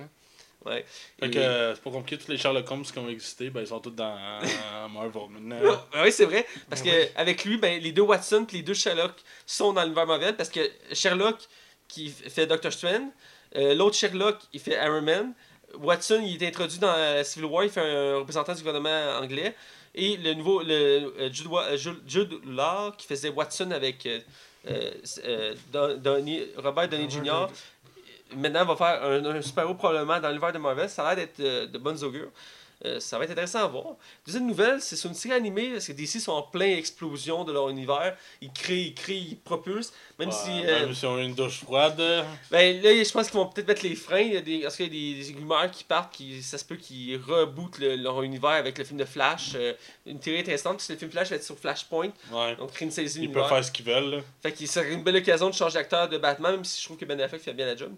Ouais. 0.64 0.84
Fait 1.18 1.26
Et- 1.26 1.30
que 1.30 1.38
euh, 1.38 1.74
c'est 1.74 1.82
pas 1.82 1.90
compliqué, 1.90 2.22
tous 2.24 2.30
les 2.30 2.38
Sherlock 2.38 2.70
Holmes 2.70 2.84
qui 2.84 2.98
ont 2.98 3.08
existé, 3.08 3.50
ben 3.50 3.62
ils 3.62 3.66
sont 3.66 3.80
tous 3.80 3.90
dans 3.90 4.16
euh, 4.16 4.88
Marvel 4.88 5.22
maintenant. 5.30 5.58
Oui, 6.02 6.12
c'est 6.12 6.24
vrai. 6.24 6.46
Parce 6.70 6.82
Ben 6.82 6.90
que 7.08 7.18
avec 7.20 7.44
lui, 7.44 7.56
ben, 7.56 7.80
les 7.82 7.90
deux 7.92 8.02
Watson 8.02 8.46
et 8.52 8.56
les 8.56 8.62
deux 8.62 8.74
Sherlock 8.74 9.12
sont 9.44 9.72
dans 9.72 9.82
l'univers 9.82 10.06
Marvel. 10.06 10.36
Parce 10.36 10.48
que 10.50 10.60
Sherlock, 10.92 11.38
qui 11.88 12.10
fait 12.10 12.46
Doctor 12.46 12.72
Strange, 12.72 13.08
euh, 13.56 13.74
l'autre 13.74 13.96
Sherlock, 13.96 14.38
il 14.52 14.60
fait 14.60 14.74
Iron 14.84 15.02
Man. 15.02 15.32
Watson, 15.78 16.22
il 16.24 16.42
est 16.42 16.48
introduit 16.48 16.78
dans 16.78 17.24
Civil 17.24 17.46
War, 17.46 17.64
il 17.64 17.70
fait 17.70 17.80
un 17.80 18.18
représentant 18.18 18.52
du 18.52 18.58
gouvernement 18.62 19.18
anglais. 19.20 19.54
Et 19.94 20.16
le 20.16 20.34
nouveau, 20.34 20.62
le, 20.62 21.28
Jude, 21.32 21.48
Jude, 21.76 22.00
Jude 22.06 22.40
Law, 22.46 22.92
qui 22.96 23.06
faisait 23.06 23.30
Watson 23.30 23.70
avec 23.72 24.06
Don- 25.72 25.96
Downey- 25.98 26.48
Robert 26.56 26.88
Downey 26.88 27.08
Jr., 27.10 27.46
maintenant 28.36 28.64
va 28.64 28.76
faire 28.76 29.02
un, 29.04 29.24
un 29.24 29.42
super-héros 29.42 29.74
probablement 29.74 30.20
dans 30.20 30.28
l'univers 30.28 30.52
de 30.52 30.58
Marvel. 30.58 30.88
Ça 30.88 31.06
a 31.06 31.14
l'air 31.14 31.26
d'être 31.26 31.40
euh, 31.40 31.66
de 31.66 31.78
bonnes 31.78 32.02
augures. 32.04 32.30
Euh, 32.84 32.98
ça 32.98 33.16
va 33.16 33.22
être 33.22 33.30
intéressant 33.30 33.60
à 33.60 33.66
voir. 33.68 33.94
Deuxième 34.26 34.44
nouvelle, 34.44 34.80
c'est 34.80 34.96
sur 34.96 35.08
une 35.08 35.14
série 35.14 35.34
animée, 35.34 35.70
parce 35.70 35.86
que 35.86 35.92
DC 35.92 36.18
sont 36.18 36.32
en 36.32 36.42
pleine 36.42 36.76
explosion 36.76 37.44
de 37.44 37.52
leur 37.52 37.68
univers. 37.68 38.16
Ils 38.40 38.50
créent, 38.52 38.86
ils 38.86 38.92
créent, 38.94 39.18
ils 39.20 39.36
propulsent. 39.38 39.92
Même 40.18 40.30
Ouais, 40.30 40.34
si. 40.34 40.50
euh, 40.66 40.86
Même 40.86 40.92
si 40.92 41.06
on 41.06 41.14
a 41.16 41.20
une 41.20 41.32
douche 41.36 41.60
froide. 41.60 42.00
euh, 42.00 42.24
ben, 42.50 42.82
là, 42.82 42.90
je 43.04 43.12
pense 43.12 43.26
qu'ils 43.30 43.38
vont 43.38 43.46
peut-être 43.46 43.68
mettre 43.68 43.84
les 43.84 43.94
freins. 43.94 44.18
Il 44.22 44.32
y 44.32 44.36
a 44.36 44.40
des, 44.40 44.58
parce 44.62 44.74
qu'il 44.74 44.92
y 44.92 45.20
a 45.22 45.24
des, 45.24 45.32
rumeurs 45.38 45.70
qui 45.70 45.84
partent, 45.84 46.12
qui, 46.12 46.42
ça 46.42 46.58
se 46.58 46.64
peut 46.64 46.74
qu'ils 46.74 47.18
rebootent 47.24 47.78
le- 47.78 47.94
leur 47.94 48.20
univers 48.22 48.50
avec 48.50 48.76
le 48.76 48.82
film 48.82 48.98
de 48.98 49.04
Flash. 49.04 49.52
euh, 49.54 49.74
une 50.04 50.18
théorie 50.18 50.40
intéressante, 50.40 50.72
parce 50.78 50.88
que 50.88 50.94
le 50.94 50.98
film 50.98 51.12
Flash 51.12 51.30
va 51.30 51.36
être 51.36 51.44
sur 51.44 51.56
Flashpoint. 51.56 52.10
Ouais. 52.32 52.56
Donc, 52.56 52.72
créer 52.72 52.88
une 52.88 53.22
Ils 53.22 53.30
peuvent 53.30 53.48
faire 53.48 53.64
ce 53.64 53.70
qu'ils 53.70 53.84
veulent. 53.86 54.10
là. 54.10 54.18
Fait 54.42 54.50
qu'il 54.50 54.66
serait 54.66 54.92
une 54.92 55.04
belle 55.04 55.14
occasion 55.18 55.48
de 55.48 55.54
changer 55.54 55.74
d'acteur 55.74 56.08
de 56.08 56.18
Batman, 56.18 56.56
même 56.56 56.64
si 56.64 56.80
je 56.80 56.86
trouve 56.86 56.96
que 56.96 57.04
Ben 57.04 57.20
Affleck 57.20 57.42
fait 57.42 57.52
bien 57.54 57.66
la 57.66 57.76
job. 57.76 57.92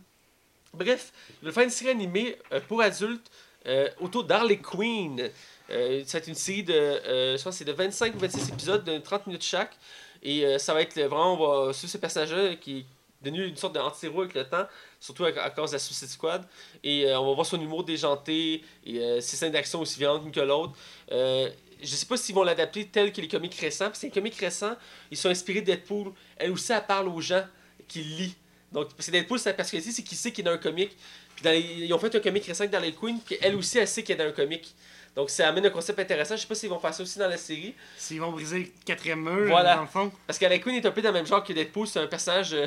Bref, 0.74 1.12
va 1.42 1.52
faire 1.52 1.64
une 1.64 1.70
série 1.70 1.90
animée 1.90 2.36
euh, 2.52 2.60
pour 2.68 2.80
adultes 2.82 3.30
euh, 3.66 3.88
autour 4.00 4.24
d'Harley 4.24 4.58
Quinn. 4.58 5.30
Euh, 5.70 6.04
être 6.12 6.28
une 6.28 6.34
série 6.34 6.62
de, 6.62 6.72
je 6.72 7.42
pense 7.42 7.56
c'est 7.56 7.64
de 7.64 7.72
25 7.72 8.14
ou 8.14 8.18
26 8.18 8.50
épisodes 8.50 8.84
de 8.84 8.98
30 8.98 9.26
minutes 9.26 9.44
chaque. 9.44 9.76
Et 10.22 10.58
ça 10.58 10.72
va 10.72 10.80
être 10.82 10.96
le- 10.96 11.04
vraiment, 11.04 11.34
on 11.34 11.66
va 11.66 11.72
suivre 11.72 11.92
ce 11.92 11.98
personnage-là 11.98 12.56
qui 12.56 12.86
devenu 13.22 13.46
une 13.46 13.56
sorte 13.56 13.74
d'anti-héros 13.74 14.22
avec 14.22 14.34
le 14.34 14.44
temps, 14.44 14.66
surtout 15.00 15.24
à, 15.24 15.50
cause 15.50 15.70
de 15.70 15.76
la 15.76 15.78
Suicide 15.78 16.08
Squad. 16.08 16.46
Et 16.82 17.06
on 17.14 17.26
va 17.26 17.32
voir 17.34 17.46
son 17.46 17.60
humour 17.60 17.84
déjanté 17.84 18.62
et 18.86 19.20
ses 19.20 19.36
scènes 19.36 19.52
d'action 19.52 19.80
aussi 19.80 19.98
violentes 19.98 20.30
que 20.30 20.40
l'autre. 20.40 20.74
Euh, 21.10 21.48
je 21.82 21.94
sais 21.94 22.06
pas 22.06 22.16
s'ils 22.16 22.34
vont 22.34 22.42
l'adapter 22.42 22.86
tel 22.86 23.12
que 23.12 23.20
les 23.20 23.28
comics 23.28 23.54
récents, 23.54 23.86
parce 23.86 24.00
que 24.00 24.06
les 24.06 24.12
comics 24.12 24.34
récents, 24.36 24.74
ils 25.10 25.16
sont 25.16 25.28
inspirés 25.28 25.60
de 25.60 25.66
Deadpool. 25.66 26.12
Elle 26.36 26.50
aussi, 26.50 26.72
elle 26.72 26.84
parle 26.86 27.08
aux 27.08 27.20
gens 27.20 27.44
qui 27.88 28.00
lit. 28.00 28.36
Donc, 28.74 28.92
parce 28.94 29.06
que 29.06 29.12
Deadpool, 29.12 29.38
sa 29.38 29.54
personnalité, 29.54 29.90
c'est 29.92 30.02
qu'il 30.02 30.18
sait 30.18 30.30
qu'il 30.32 30.44
est 30.44 30.50
dans 30.50 30.54
un 30.54 30.58
comic. 30.58 30.90
Puis 31.36 31.44
dans 31.44 31.50
les- 31.50 31.60
ils 31.86 31.92
ont 31.94 31.98
fait 31.98 32.14
un 32.14 32.20
comic 32.20 32.44
récent 32.44 32.66
dans 32.66 32.80
les 32.80 32.92
Queen, 32.92 33.18
puis 33.24 33.36
elle 33.40 33.54
aussi, 33.56 33.78
elle 33.78 33.88
sait 33.88 34.02
qu'elle 34.02 34.20
est 34.20 34.24
dans 34.24 34.28
un 34.30 34.32
comic. 34.32 34.74
Donc, 35.16 35.30
ça 35.30 35.46
amène 35.48 35.64
un 35.64 35.70
concept 35.70 35.96
intéressant. 36.00 36.34
Je 36.34 36.40
sais 36.40 36.48
pas 36.48 36.56
s'ils 36.56 36.68
vont 36.68 36.80
faire 36.80 36.92
ça 36.92 37.04
aussi 37.04 37.20
dans 37.20 37.28
la 37.28 37.36
série. 37.36 37.72
S'ils 37.96 38.20
vont 38.20 38.32
briser 38.32 38.58
le 38.58 38.66
quatrième 38.84 39.20
mur, 39.22 39.46
Voilà. 39.48 39.76
dans 39.76 39.82
le 39.82 39.86
fond. 39.86 40.10
Parce 40.26 40.40
qu'Harley 40.40 40.58
Quinn 40.58 40.74
est 40.74 40.84
un 40.86 40.90
peu 40.90 41.02
dans 41.02 41.10
le 41.10 41.14
même 41.14 41.26
genre 41.26 41.44
que 41.44 41.52
Deadpool. 41.52 41.86
C'est 41.86 42.00
un 42.00 42.08
personnage 42.08 42.52
euh, 42.52 42.66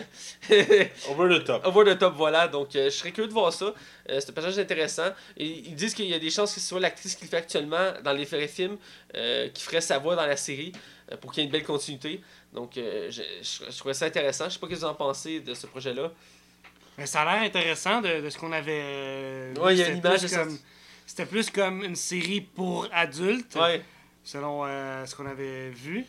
Over 1.10 1.40
the 1.40 1.44
top. 1.44 1.66
over 1.68 1.94
the 1.94 2.00
top, 2.00 2.16
voilà. 2.16 2.48
Donc, 2.48 2.74
euh, 2.78 2.86
je 2.86 2.90
serais 2.96 3.12
curieux 3.12 3.28
de 3.28 3.34
voir 3.34 3.52
ça. 3.52 3.66
Euh, 4.10 4.20
c'est 4.22 4.30
un 4.30 4.34
personnage 4.34 4.60
intéressant. 4.60 5.10
Et 5.36 5.46
ils 5.46 5.76
disent 5.76 5.94
qu'il 5.94 6.06
y 6.06 6.14
a 6.14 6.20
des 6.20 6.30
chances 6.30 6.54
que 6.54 6.62
ce 6.62 6.68
soit 6.68 6.80
l'actrice 6.80 7.16
qui 7.16 7.26
le 7.26 7.30
fait 7.30 7.36
actuellement 7.38 7.92
dans 8.02 8.14
les 8.14 8.24
vrais 8.24 8.48
films 8.48 8.78
euh, 9.16 9.50
qui 9.50 9.64
ferait 9.64 9.82
sa 9.82 9.98
voix 9.98 10.16
dans 10.16 10.26
la 10.26 10.38
série 10.38 10.72
pour 11.16 11.32
qu'il 11.32 11.42
y 11.42 11.44
ait 11.44 11.48
une 11.48 11.52
belle 11.52 11.64
continuité. 11.64 12.22
Donc, 12.54 12.78
euh, 12.78 13.10
je, 13.10 13.22
je, 13.42 13.72
je 13.72 13.78
trouvais 13.78 13.94
ça 13.94 14.06
intéressant. 14.06 14.46
Je 14.46 14.52
sais 14.56 14.60
pas 14.60 14.68
ce 14.68 14.72
que 14.74 14.76
vous 14.78 14.86
en 14.86 14.94
pensez 14.94 15.40
de 15.40 15.54
ce 15.54 15.66
projet-là. 15.68 16.12
Mais 16.98 17.06
ça 17.06 17.22
a 17.22 17.26
l'air 17.40 17.44
intéressant 17.44 18.02
de, 18.02 18.22
de 18.22 18.30
ce 18.30 18.38
qu'on 18.38 18.52
avait. 18.52 18.82
euh, 18.84 19.54
vu. 19.56 19.62
Ouais, 19.62 19.74
il 19.76 19.78
y 19.78 19.82
a 19.82 19.86
C'était 19.86 19.98
une 19.98 20.06
image 20.06 20.32
comme-. 20.32 20.60
C'était 21.06 21.26
plus 21.26 21.50
comme 21.50 21.84
une 21.84 21.96
série 21.96 22.42
pour 22.42 22.88
adultes, 22.92 23.56
Ouais. 23.56 23.82
selon 24.24 24.66
euh, 24.66 25.06
ce 25.06 25.16
qu'on 25.16 25.26
avait 25.26 25.70
vu. 25.70 26.06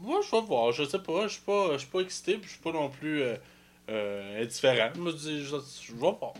Moi, 0.00 0.20
je 0.24 0.30
vais 0.30 0.40
voir, 0.42 0.72
je 0.72 0.84
sais 0.84 1.00
pas, 1.00 1.24
je 1.26 1.32
suis 1.34 1.42
pas, 1.42 1.72
je 1.72 1.78
suis 1.78 1.88
pas 1.88 2.00
excité, 2.00 2.34
puis 2.38 2.44
je 2.46 2.52
suis 2.54 2.62
pas 2.62 2.70
non 2.72 2.88
plus 2.88 3.20
euh, 3.20 3.36
euh, 3.90 4.42
indifférent. 4.42 4.90
Je 4.94 5.00
me 5.00 5.12
dis, 5.12 5.44
je, 5.44 5.56
je 5.82 5.92
vais 5.92 5.98
voir. 5.98 6.32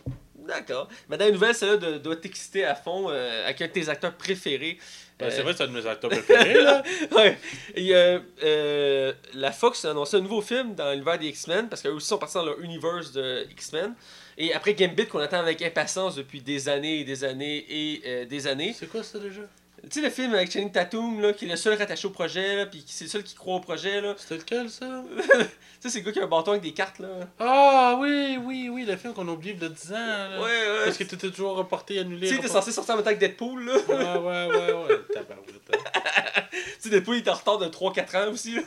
D'accord. 0.49 0.89
Mais 1.09 1.17
dans 1.19 1.27
les 1.27 1.33
nouvelles, 1.33 1.55
celle-là 1.55 1.99
doit, 1.99 2.17
t'exciter 2.17 2.65
à 2.65 2.75
fond 2.75 3.09
euh, 3.11 3.45
avec 3.45 3.61
un 3.61 3.67
de 3.67 3.73
tes 3.73 3.89
acteurs 3.89 4.15
préférés. 4.15 4.79
Ben, 5.19 5.27
Euh, 5.27 5.31
C'est 5.31 5.43
vrai 5.43 5.53
que 5.53 5.59
c'est 5.59 5.65
un 5.65 5.69
de 5.69 5.73
mes 5.79 5.87
acteurs 5.87 6.11
préférés, 6.11 6.55
là. 6.55 6.83
ouais. 7.17 7.37
Et 7.75 7.95
euh, 7.95 8.19
euh, 8.43 9.13
la 9.35 9.53
Fox 9.53 9.85
a 9.85 9.91
annoncé 9.91 10.17
un 10.17 10.21
nouveau 10.21 10.41
film 10.41 10.75
dans 10.75 10.91
l'univers 10.93 11.19
des 11.19 11.27
X-Men 11.29 11.69
parce 11.69 11.83
qu'eux 11.83 11.91
aussi 11.91 12.07
sont 12.07 12.19
partis 12.19 12.35
dans 12.35 12.47
leur 12.47 12.61
univers 12.61 13.03
de 13.15 13.47
X-Men. 13.51 13.95
Et 14.39 14.55
après 14.55 14.75
Gambit, 14.75 15.07
qu'on 15.07 15.19
attend 15.19 15.41
avec 15.41 15.61
impatience 15.63 16.15
depuis 16.15 16.41
des 16.41 16.69
années 16.69 17.01
et 17.01 17.05
des 17.05 17.25
années 17.25 17.67
et 17.69 18.03
euh, 18.07 18.25
des 18.25 18.47
années. 18.47 18.75
C'est 18.79 18.87
quoi 18.89 19.03
ça 19.03 19.19
déjà? 19.19 19.43
Tu 19.85 20.01
sais 20.01 20.01
le 20.01 20.11
film 20.11 20.35
avec 20.35 20.51
Channing 20.51 20.72
Tatum, 20.72 21.20
là, 21.20 21.33
qui 21.33 21.45
est 21.45 21.49
le 21.49 21.57
seul 21.57 21.74
rattaché 21.79 22.07
au 22.09 22.11
projet, 22.11 22.57
là, 22.57 22.66
puis 22.66 22.83
qui- 22.83 22.93
c'est 22.93 23.05
le 23.05 23.11
seul 23.11 23.22
qui 23.22 23.35
croit 23.35 23.55
au 23.57 23.61
projet, 23.61 24.01
là. 24.01 24.14
C'était 24.18 24.37
lequel, 24.37 24.68
ça? 24.70 25.05
tu 25.16 25.43
sais, 25.81 25.89
c'est 25.91 25.99
le 26.01 26.05
gars 26.07 26.12
qui 26.12 26.18
a 26.20 26.24
un 26.24 26.26
bâton 26.26 26.51
avec 26.51 26.62
des 26.62 26.72
cartes, 26.72 26.99
là. 26.99 27.09
Ah, 27.39 27.97
oui, 28.01 28.39
oui, 28.43 28.68
oui, 28.68 28.85
le 28.85 28.97
film 28.97 29.14
qu'on 29.14 29.29
a 29.29 29.31
oublié 29.31 29.55
de 29.55 29.68
10 29.68 29.93
ans. 29.93 29.95
là. 29.97 30.41
Ouais, 30.41 30.45
ouais. 30.47 30.85
Parce 30.87 30.97
que 30.99 31.05
t'étais 31.05 31.31
toujours 31.31 31.57
reporté, 31.57 31.99
annulé. 32.01 32.22
Tu 32.29 32.35
sais, 32.35 32.41
reporté. 32.41 32.53
censé 32.59 32.72
sortir 32.72 32.95
en 32.95 32.97
même 32.99 33.05
temps 33.07 33.14
que 33.14 33.20
Deadpool, 33.20 33.64
là. 33.66 33.76
Ouais, 33.89 33.95
ouais, 33.95 34.57
ouais, 34.59 34.72
ouais. 34.72 34.95
Hein. 35.16 35.79
tu 36.51 36.59
sais, 36.81 36.91
Deadpool, 36.91 37.16
il 37.16 37.22
est 37.24 37.29
en 37.29 37.35
retard 37.35 37.59
de 37.59 37.66
3-4 37.68 38.16
ans 38.16 38.33
aussi, 38.33 38.57
là. 38.57 38.62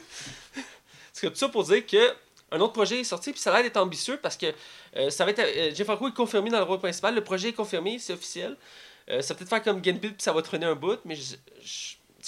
Que 1.20 1.28
tout 1.28 1.36
ça 1.36 1.50
pour 1.50 1.64
dire 1.66 1.86
que 1.86 1.98
un 2.52 2.60
autre 2.62 2.74
projet 2.74 3.00
est 3.02 3.04
sorti, 3.04 3.32
puis 3.32 3.40
ça 3.40 3.52
a 3.52 3.56
l'air 3.56 3.64
d'être 3.64 3.78
ambitieux 3.78 4.18
parce 4.22 4.36
que 4.36 4.48
euh, 4.98 5.10
ça 5.12 5.24
va 5.24 5.32
être. 5.32 5.40
euh, 5.40 5.72
Jeff 5.74 5.86
Franco 5.86 6.08
est 6.08 6.14
confirmé 6.14 6.50
dans 6.50 6.58
le 6.58 6.64
rôle 6.64 6.80
principal. 6.80 7.14
Le 7.14 7.24
projet 7.24 7.50
est 7.50 7.54
confirmé, 7.54 8.00
c'est 8.00 8.14
officiel. 8.14 8.58
Euh, 9.12 9.22
ça 9.22 9.36
peut-être 9.36 9.50
faire 9.50 9.64
comme 9.64 9.82
Gambit, 9.82 10.10
puis 10.10 10.16
ça 10.20 10.34
va 10.34 10.42
traîner 10.42 10.66
un 10.66 10.76
bout, 10.76 11.00
mais 11.06 11.16
je, 11.16 11.36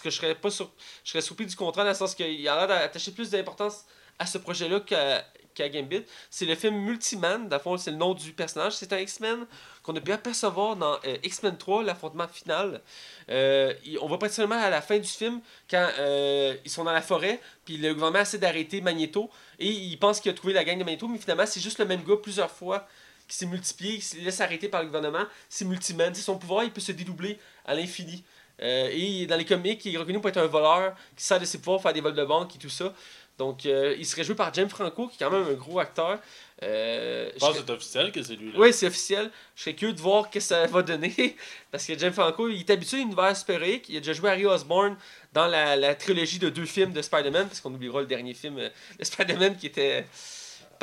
que 0.03 0.09
je 0.09 0.17
serais 0.17 0.36
pas 0.36 0.51
sur, 0.51 0.71
je 1.03 1.11
serais 1.11 1.21
surpris 1.21 1.45
du 1.45 1.55
contrat 1.55 1.84
dans 1.84 1.89
le 1.89 1.95
sens 1.95 2.13
qu'il 2.13 2.47
a 2.47 2.55
l'air 2.55 2.67
d'attacher 2.67 3.11
plus 3.11 3.31
d'importance 3.31 3.86
à 4.19 4.25
ce 4.25 4.38
projet-là 4.38 4.81
qu'à 4.81 5.23
qu'à 5.53 5.69
Gambit. 5.69 6.03
C'est 6.29 6.45
le 6.45 6.55
film 6.55 6.75
Multiman, 6.75 7.47
dans 7.47 7.57
le 7.57 7.61
fond, 7.61 7.77
c'est 7.77 7.91
le 7.91 7.97
nom 7.97 8.13
du 8.13 8.34
personnage. 8.34 8.73
C'est 8.73 8.91
un 8.91 8.97
X-Men 8.97 9.45
qu'on 9.84 9.95
a 9.95 10.01
pu 10.01 10.11
apercevoir 10.11 10.75
dans 10.75 10.97
euh, 11.05 11.17
X-Men 11.23 11.57
3, 11.57 11.84
l'affrontement 11.84 12.27
final. 12.27 12.81
Euh, 13.29 13.73
on 14.01 14.07
va 14.07 14.29
seulement 14.29 14.55
à 14.59 14.69
la 14.69 14.81
fin 14.81 14.97
du 14.97 15.07
film, 15.07 15.41
quand 15.69 15.88
euh, 15.99 16.55
ils 16.65 16.71
sont 16.71 16.84
dans 16.84 16.91
la 16.91 17.01
forêt, 17.01 17.39
puis 17.65 17.77
le 17.77 17.93
gouvernement 17.93 18.21
essaie 18.21 18.38
d'arrêter 18.38 18.81
Magneto, 18.81 19.29
et 19.59 19.69
il 19.69 19.97
pense 19.97 20.19
qu'il 20.19 20.31
a 20.31 20.34
trouvé 20.34 20.53
la 20.53 20.63
gang 20.63 20.77
de 20.77 20.84
Magneto, 20.84 21.07
mais 21.07 21.17
finalement, 21.19 21.45
c'est 21.45 21.61
juste 21.61 21.79
le 21.79 21.86
même 21.86 22.03
gars 22.03 22.17
plusieurs 22.21 22.51
fois 22.51 22.88
qui 23.28 23.36
s'est 23.36 23.45
multiplié, 23.45 23.95
qui 23.95 24.01
se 24.01 24.17
laisse 24.17 24.41
arrêter 24.41 24.67
par 24.67 24.82
le 24.82 24.88
gouvernement. 24.88 25.26
C'est 25.49 25.65
Multiman. 25.65 26.13
Son 26.13 26.38
pouvoir, 26.38 26.63
il 26.63 26.71
peut 26.71 26.82
se 26.82 26.91
dédoubler 26.91 27.39
à 27.65 27.76
l'infini. 27.76 28.24
Euh, 28.61 28.89
et 28.91 29.26
dans 29.26 29.36
les 29.36 29.45
comics, 29.45 29.84
il 29.86 29.95
est 29.95 29.97
reconnu 29.97 30.19
pour 30.19 30.30
être 30.30 30.38
un 30.38 30.45
voleur 30.47 30.93
qui 31.15 31.24
sert 31.24 31.39
de 31.39 31.45
ses 31.45 31.57
pouvoirs 31.57 31.78
pour 31.78 31.84
faire 31.84 31.93
des 31.93 32.01
vols 32.01 32.13
de 32.15 32.24
banque 32.24 32.55
et 32.55 32.59
tout 32.59 32.69
ça. 32.69 32.93
Donc, 33.39 33.65
euh, 33.65 33.95
il 33.97 34.05
serait 34.05 34.24
joué 34.24 34.36
par 34.36 34.53
James 34.53 34.69
Franco, 34.69 35.07
qui 35.07 35.15
est 35.15 35.26
quand 35.26 35.32
même 35.32 35.47
un 35.47 35.53
gros 35.53 35.80
acteur. 35.80 36.19
Euh, 36.61 37.32
Je 37.34 37.39
pense 37.39 37.57
que 37.57 37.63
c'est 37.65 37.71
officiel 37.71 38.11
que 38.11 38.21
c'est 38.21 38.36
lui. 38.36 38.51
Là. 38.51 38.59
oui, 38.59 38.71
c'est 38.71 38.86
officiel. 38.86 39.32
Je 39.55 39.63
serais 39.63 39.74
curieux 39.74 39.93
de 39.95 39.99
voir 39.99 40.26
ce 40.28 40.32
que 40.32 40.39
ça 40.39 40.67
va 40.67 40.84
donner. 40.84 41.36
Parce 41.71 41.86
que 41.88 41.97
James 41.97 42.13
Franco, 42.13 42.47
il 42.47 42.59
est 42.59 42.69
habitué 42.69 42.97
à 42.97 42.99
l'univers 42.99 43.36
super-héroïque. 43.36 43.86
Il 43.89 43.97
a 43.97 43.99
déjà 44.01 44.13
joué 44.13 44.30
Harry 44.30 44.45
Osborn 44.45 44.95
dans 45.34 45.47
la, 45.47 45.76
la 45.76 45.95
trilogie 45.95 46.38
de 46.38 46.49
deux 46.49 46.65
films 46.65 46.93
de 46.93 47.01
Spider-Man. 47.01 47.47
Parce 47.47 47.59
qu'on 47.59 47.74
oubliera 47.74 48.01
le 48.01 48.07
dernier 48.07 48.36
film 48.36 48.57
de 48.57 49.03
Spider-Man 49.03 49.57
qui 49.57 49.65
était 49.65 50.05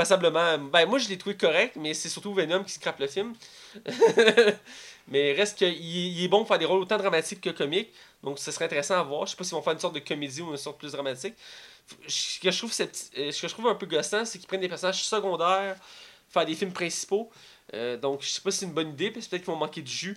passablement. 0.00 0.56
Ben, 0.56 0.86
moi, 0.86 0.98
je 0.98 1.08
l'ai 1.10 1.18
trouvé 1.18 1.36
correct, 1.36 1.76
mais 1.76 1.92
c'est 1.92 2.08
surtout 2.08 2.32
Venom 2.32 2.64
qui 2.64 2.72
scrape 2.72 2.98
le 2.98 3.06
film. 3.06 3.34
mais 5.08 5.32
reste 5.32 5.58
qu'il 5.58 5.68
il 5.68 6.24
est 6.24 6.28
bon 6.28 6.38
pour 6.38 6.48
faire 6.48 6.58
des 6.58 6.64
rôles 6.64 6.80
autant 6.80 6.96
dramatiques 6.96 7.42
que 7.42 7.50
comiques. 7.50 7.92
Donc, 8.22 8.38
ce 8.38 8.50
serait 8.50 8.64
intéressant 8.64 8.98
à 8.98 9.02
voir. 9.02 9.26
Je 9.26 9.32
sais 9.32 9.36
pas 9.36 9.44
s'ils 9.44 9.54
vont 9.54 9.62
faire 9.62 9.74
une 9.74 9.78
sorte 9.78 9.94
de 9.94 10.00
comédie 10.00 10.40
ou 10.40 10.50
une 10.50 10.56
sorte 10.56 10.78
plus 10.78 10.92
dramatique. 10.92 11.34
Ce 12.08 12.40
que 12.40 12.50
je 12.50 12.58
trouve, 12.58 12.72
euh, 12.80 13.30
ce 13.30 13.42
que 13.42 13.48
je 13.48 13.52
trouve 13.52 13.68
un 13.68 13.74
peu 13.74 13.84
gossant, 13.84 14.24
c'est 14.24 14.38
qu'ils 14.38 14.48
prennent 14.48 14.62
des 14.62 14.68
personnages 14.68 15.04
secondaires, 15.04 15.76
faire 16.30 16.46
des 16.46 16.54
films 16.54 16.72
principaux. 16.72 17.30
Euh, 17.74 17.98
donc, 17.98 18.22
je 18.22 18.28
sais 18.28 18.40
pas 18.40 18.50
si 18.50 18.60
c'est 18.60 18.66
une 18.66 18.72
bonne 18.72 18.90
idée, 18.90 19.10
parce 19.10 19.26
que 19.26 19.30
peut-être 19.30 19.42
qu'ils 19.42 19.52
vont 19.52 19.58
manquer 19.58 19.82
de 19.82 19.88
jus. 19.88 20.16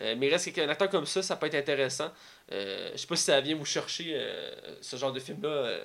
Euh, 0.00 0.14
mais 0.16 0.28
reste 0.28 0.52
qu'un 0.52 0.68
acteur 0.68 0.88
comme 0.88 1.06
ça, 1.06 1.22
ça 1.22 1.36
peut 1.36 1.46
être 1.46 1.56
intéressant. 1.56 2.10
Euh, 2.52 2.90
je 2.92 2.98
sais 2.98 3.06
pas 3.06 3.16
si 3.16 3.24
ça 3.24 3.40
vient 3.40 3.56
vous 3.56 3.64
chercher 3.64 4.12
euh, 4.14 4.50
ce 4.80 4.96
genre 4.96 5.12
de 5.12 5.20
film-là. 5.20 5.80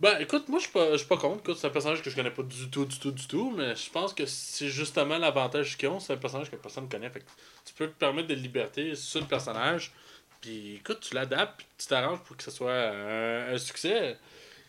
Ben 0.00 0.16
écoute, 0.20 0.48
moi 0.48 0.60
je 0.60 0.96
suis 0.96 1.08
pas, 1.08 1.16
contre. 1.16 1.40
Écoute, 1.40 1.56
c'est 1.56 1.66
un 1.66 1.70
personnage 1.70 2.02
que 2.02 2.10
je 2.10 2.14
connais 2.14 2.30
pas 2.30 2.44
du 2.44 2.70
tout, 2.70 2.84
du 2.84 2.98
tout, 3.00 3.10
du 3.10 3.26
tout. 3.26 3.52
Mais 3.56 3.74
je 3.74 3.90
pense 3.90 4.14
que 4.14 4.26
c'est 4.26 4.68
justement 4.68 5.18
l'avantage 5.18 5.76
qu'ils 5.76 5.88
ont. 5.88 5.98
C'est 5.98 6.12
un 6.12 6.16
personnage 6.16 6.50
que 6.50 6.56
personne 6.56 6.84
ne 6.84 6.88
connaît. 6.88 7.10
Fait 7.10 7.20
que 7.20 7.24
tu 7.64 7.74
peux 7.74 7.88
te 7.88 7.98
permettre 7.98 8.28
de 8.28 8.34
liberté 8.34 8.94
sur 8.94 9.20
le 9.20 9.26
personnage. 9.26 9.92
Puis 10.40 10.76
écoute, 10.76 11.00
tu 11.00 11.14
l'adaptes, 11.14 11.56
puis 11.56 11.66
tu 11.76 11.88
t'arranges 11.88 12.20
pour 12.20 12.36
que 12.36 12.44
ce 12.44 12.52
soit 12.52 12.72
un, 12.72 13.52
un 13.52 13.58
succès. 13.58 14.16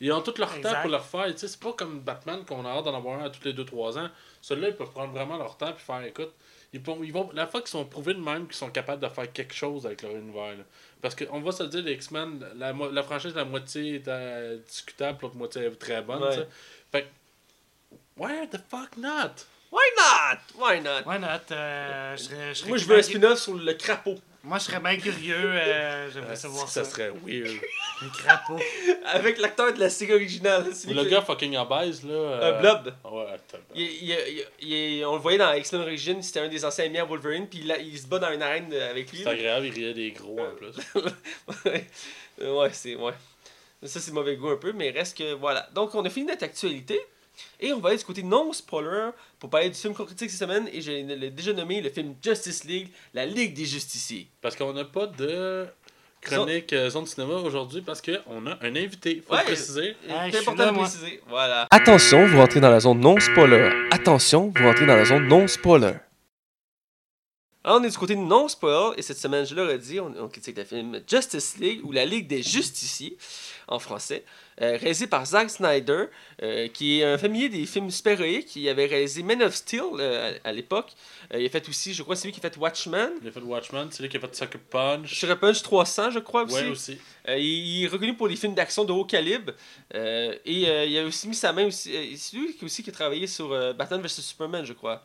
Ils 0.01 0.11
ont 0.11 0.21
tout 0.21 0.33
leur 0.39 0.59
temps 0.61 0.81
pour 0.81 0.89
le 0.89 0.97
refaire. 0.97 1.25
Tu 1.27 1.37
sais, 1.37 1.47
c'est 1.47 1.59
pas 1.59 1.73
comme 1.73 1.99
Batman 1.99 2.43
qu'on 2.45 2.65
a 2.65 2.69
hâte 2.69 2.85
d'en 2.85 2.95
avoir 2.95 3.19
un 3.19 3.25
à 3.25 3.29
tous 3.29 3.43
les 3.43 3.53
2-3 3.53 3.99
ans. 3.99 4.09
Celui-là, 4.41 4.69
ils 4.69 4.75
peuvent 4.75 4.89
prendre 4.89 5.13
vraiment 5.13 5.37
leur 5.37 5.57
temps 5.57 5.73
puis 5.73 5.83
faire 5.83 6.01
écoute. 6.03 6.33
Ils 6.71 6.81
vont, 6.81 7.03
ils 7.03 7.11
vont, 7.11 7.31
la 7.33 7.47
fois 7.47 7.61
qu'ils 7.61 7.69
sont 7.71 7.85
prouvés 7.85 8.13
de 8.13 8.19
même 8.19 8.45
qu'ils 8.45 8.55
sont 8.55 8.69
capables 8.69 9.01
de 9.01 9.09
faire 9.09 9.31
quelque 9.33 9.55
chose 9.55 9.85
avec 9.87 10.03
leur 10.03 10.11
univers. 10.15 10.55
là. 10.57 10.63
Parce 11.01 11.15
qu'on 11.15 11.41
va 11.41 11.51
se 11.51 11.63
dire, 11.63 11.81
les 11.83 11.93
X-Men, 11.93 12.45
la, 12.57 12.73
mo- 12.73 12.91
la 12.91 13.01
franchise, 13.03 13.33
la 13.33 13.45
moitié 13.45 13.95
est 13.95 14.07
euh, 14.07 14.57
discutable, 14.67 15.19
l'autre 15.23 15.35
moitié 15.35 15.63
est 15.63 15.71
très 15.79 16.01
bonne. 16.03 16.21
Ouais. 16.21 16.47
Fait 16.91 17.03
que, 17.03 17.95
why 18.17 18.47
the 18.49 18.59
fuck 18.69 18.97
not? 18.97 19.45
Why 19.71 19.81
not? 19.97 20.39
Why 20.55 20.79
not? 20.81 21.01
Why 21.07 21.19
not? 21.19 21.51
Euh, 21.51 22.15
je 22.17 22.23
serais- 22.23 22.49
je 22.49 22.53
serais 22.59 22.69
Moi, 22.69 22.77
je 22.77 22.85
veux 22.85 22.97
un 22.97 23.01
spin-off 23.01 23.39
sur 23.39 23.53
le 23.55 23.73
crapaud. 23.73 24.19
Moi, 24.43 24.57
je 24.57 24.63
serais 24.63 24.79
bien 24.79 24.95
curieux. 24.97 25.35
euh, 25.37 26.09
J'aimerais 26.11 26.35
savoir 26.37 26.69
ça. 26.69 26.83
ça 26.85 26.89
serait 26.89 27.09
weird. 27.25 27.57
Les 28.01 28.07
crapauds. 28.09 28.57
Avec 29.05 29.37
l'acteur 29.37 29.73
de 29.73 29.79
la 29.81 29.89
série 29.89 30.13
originale. 30.13 30.65
Ou 30.87 30.93
le 30.93 31.03
gars 31.03 31.21
fucking 31.21 31.57
obèse, 31.57 32.03
là. 32.05 32.13
Euh, 32.13 32.39
euh, 32.53 32.59
Blob. 32.61 32.85
Ouais, 33.03 33.25
tabarnak. 33.47 33.75
Il, 33.75 33.81
il- 33.81 34.45
il- 34.61 34.69
il- 34.99 35.05
on 35.05 35.15
le 35.15 35.19
voyait 35.21 35.37
dans 35.37 35.51
X-Men 35.53 35.81
Origins, 35.81 36.21
c'était 36.21 36.39
un 36.39 36.47
des 36.47 36.63
anciens 36.63 36.85
amis 36.85 36.99
à 36.99 37.03
Wolverine, 37.03 37.47
puis 37.49 37.59
il, 37.63 37.71
a- 37.71 37.79
il 37.79 37.99
se 37.99 38.07
bat 38.07 38.19
dans 38.19 38.31
une 38.31 38.41
arène 38.41 38.69
euh, 38.71 38.89
avec 38.91 39.11
lui. 39.11 39.19
C'est 39.23 39.27
agréable, 39.29 39.65
il 39.65 39.73
riait 39.73 39.93
des 39.93 40.11
gros 40.11 40.39
en 40.39 40.51
plus. 40.55 40.71
ouais, 41.65 41.87
ouais, 42.49 42.69
c'est. 42.71 42.95
Ouais. 42.95 43.13
Ça, 43.83 43.99
c'est 43.99 44.11
mauvais 44.13 44.37
goût 44.37 44.49
un 44.51 44.57
peu, 44.57 44.71
mais 44.71 44.89
reste 44.91 45.17
que. 45.17 45.33
Voilà. 45.33 45.67
Donc, 45.75 45.93
on 45.95 46.05
a 46.05 46.09
fini 46.09 46.27
notre 46.27 46.45
actualité. 46.45 46.99
Et 47.59 47.73
on 47.73 47.79
va 47.79 47.89
aller 47.89 47.97
du 47.97 48.05
côté 48.05 48.23
non-spoiler 48.23 49.09
pour 49.39 49.49
parler 49.49 49.69
du 49.69 49.75
film 49.75 49.93
qu'on 49.93 50.05
critique 50.05 50.29
cette 50.29 50.39
semaine. 50.39 50.69
Et 50.71 50.81
je 50.81 50.91
l'ai 50.91 51.29
déjà 51.29 51.53
nommé 51.53 51.81
le 51.81 51.89
film 51.89 52.15
Justice 52.23 52.63
League, 52.63 52.89
la 53.13 53.25
Ligue 53.25 53.53
des 53.53 53.65
Justiciers. 53.65 54.27
Parce 54.41 54.55
qu'on 54.55 54.73
n'a 54.73 54.85
pas 54.85 55.07
de 55.07 55.67
chronique 56.21 56.73
euh, 56.73 56.89
zone 56.89 57.05
cinéma 57.05 57.35
aujourd'hui 57.35 57.81
parce 57.81 58.01
qu'on 58.01 58.45
a 58.47 58.57
un 58.61 58.75
invité. 58.75 59.23
Faut 59.25 59.33
Ouais. 59.33 59.39
le 59.39 59.45
préciser. 59.45 59.95
C'est 60.05 60.29
suis 60.31 60.37
important 60.39 60.71
de 60.73 60.77
préciser. 60.77 61.21
Voilà. 61.27 61.65
Attention, 61.71 62.25
vous 62.27 62.37
rentrez 62.37 62.59
dans 62.59 62.69
la 62.69 62.79
zone 62.81 62.99
non-spoiler. 62.99 63.69
Attention, 63.91 64.51
vous 64.55 64.63
rentrez 64.63 64.85
dans 64.85 64.95
la 64.95 65.05
zone 65.05 65.27
non-spoiler. 65.27 65.93
Alors, 67.63 67.81
on 67.81 67.83
est 67.83 67.89
du 67.89 67.97
côté 67.97 68.15
non-spoiler, 68.15 68.97
et 68.97 69.01
cette 69.01 69.17
semaine, 69.17 69.45
je 69.45 69.53
l'aurais 69.53 69.77
dit, 69.77 69.99
on, 69.99 70.13
on 70.17 70.29
critique 70.29 70.57
le 70.57 70.63
film 70.63 71.01
Justice 71.05 71.57
League, 71.57 71.81
ou 71.83 71.91
la 71.91 72.05
Ligue 72.05 72.25
des 72.27 72.41
Justiciers, 72.41 73.17
en 73.67 73.79
français, 73.79 74.23
euh, 74.61 74.77
réalisé 74.77 75.07
par 75.07 75.25
Zack 75.25 75.49
Snyder, 75.49 76.05
euh, 76.43 76.67
qui 76.67 76.99
est 76.99 77.03
un 77.03 77.17
familier 77.17 77.49
des 77.49 77.65
films 77.65 77.89
super-héroïques. 77.89 78.55
Il 78.55 78.67
avait 78.67 78.85
réalisé 78.85 79.23
Men 79.23 79.41
of 79.43 79.55
Steel 79.55 79.81
euh, 79.99 80.33
à, 80.43 80.49
à 80.49 80.51
l'époque. 80.51 80.91
Euh, 81.33 81.39
il 81.39 81.45
a 81.45 81.49
fait 81.49 81.67
aussi, 81.69 81.93
je 81.93 82.03
crois, 82.03 82.15
c'est 82.15 82.27
lui 82.27 82.33
qui 82.33 82.45
a 82.45 82.49
fait 82.49 82.57
Watchmen. 82.57 83.11
Il 83.21 83.27
a 83.29 83.31
fait 83.31 83.39
Watchmen, 83.39 83.87
c'est 83.91 84.03
lui 84.03 84.09
qui 84.09 84.17
a 84.17 84.19
fait 84.19 84.35
Sucker 84.35 84.59
Punch. 84.69 85.13
Sugar 85.13 85.37
Punch 85.37 85.61
300, 85.61 86.11
je 86.11 86.19
crois 86.19 86.43
aussi. 86.43 86.55
Ouais, 86.55 86.69
aussi. 86.69 86.97
Il, 87.27 87.83
est 87.83 87.87
reconnu 87.87 88.15
pour 88.15 88.27
les 88.27 88.35
films 88.35 88.55
d'action 88.55 88.83
de 88.85 88.91
haut 88.91 89.05
calibre. 89.05 89.53
Et 89.93 90.87
il 90.87 90.97
a 90.97 91.05
aussi 91.05 91.27
mis 91.27 91.35
sa 91.35 91.53
main 91.53 91.67
aussi. 91.67 92.17
c'est 92.17 92.37
lui 92.37 92.53
qui, 92.53 92.65
aussi 92.65 92.83
qui 92.83 92.89
a 92.89 92.93
travaillé 92.93 93.27
sur 93.27 93.49
Batman 93.75 94.01
vs 94.01 94.07
Superman, 94.07 94.65
je 94.65 94.73
crois. 94.73 95.03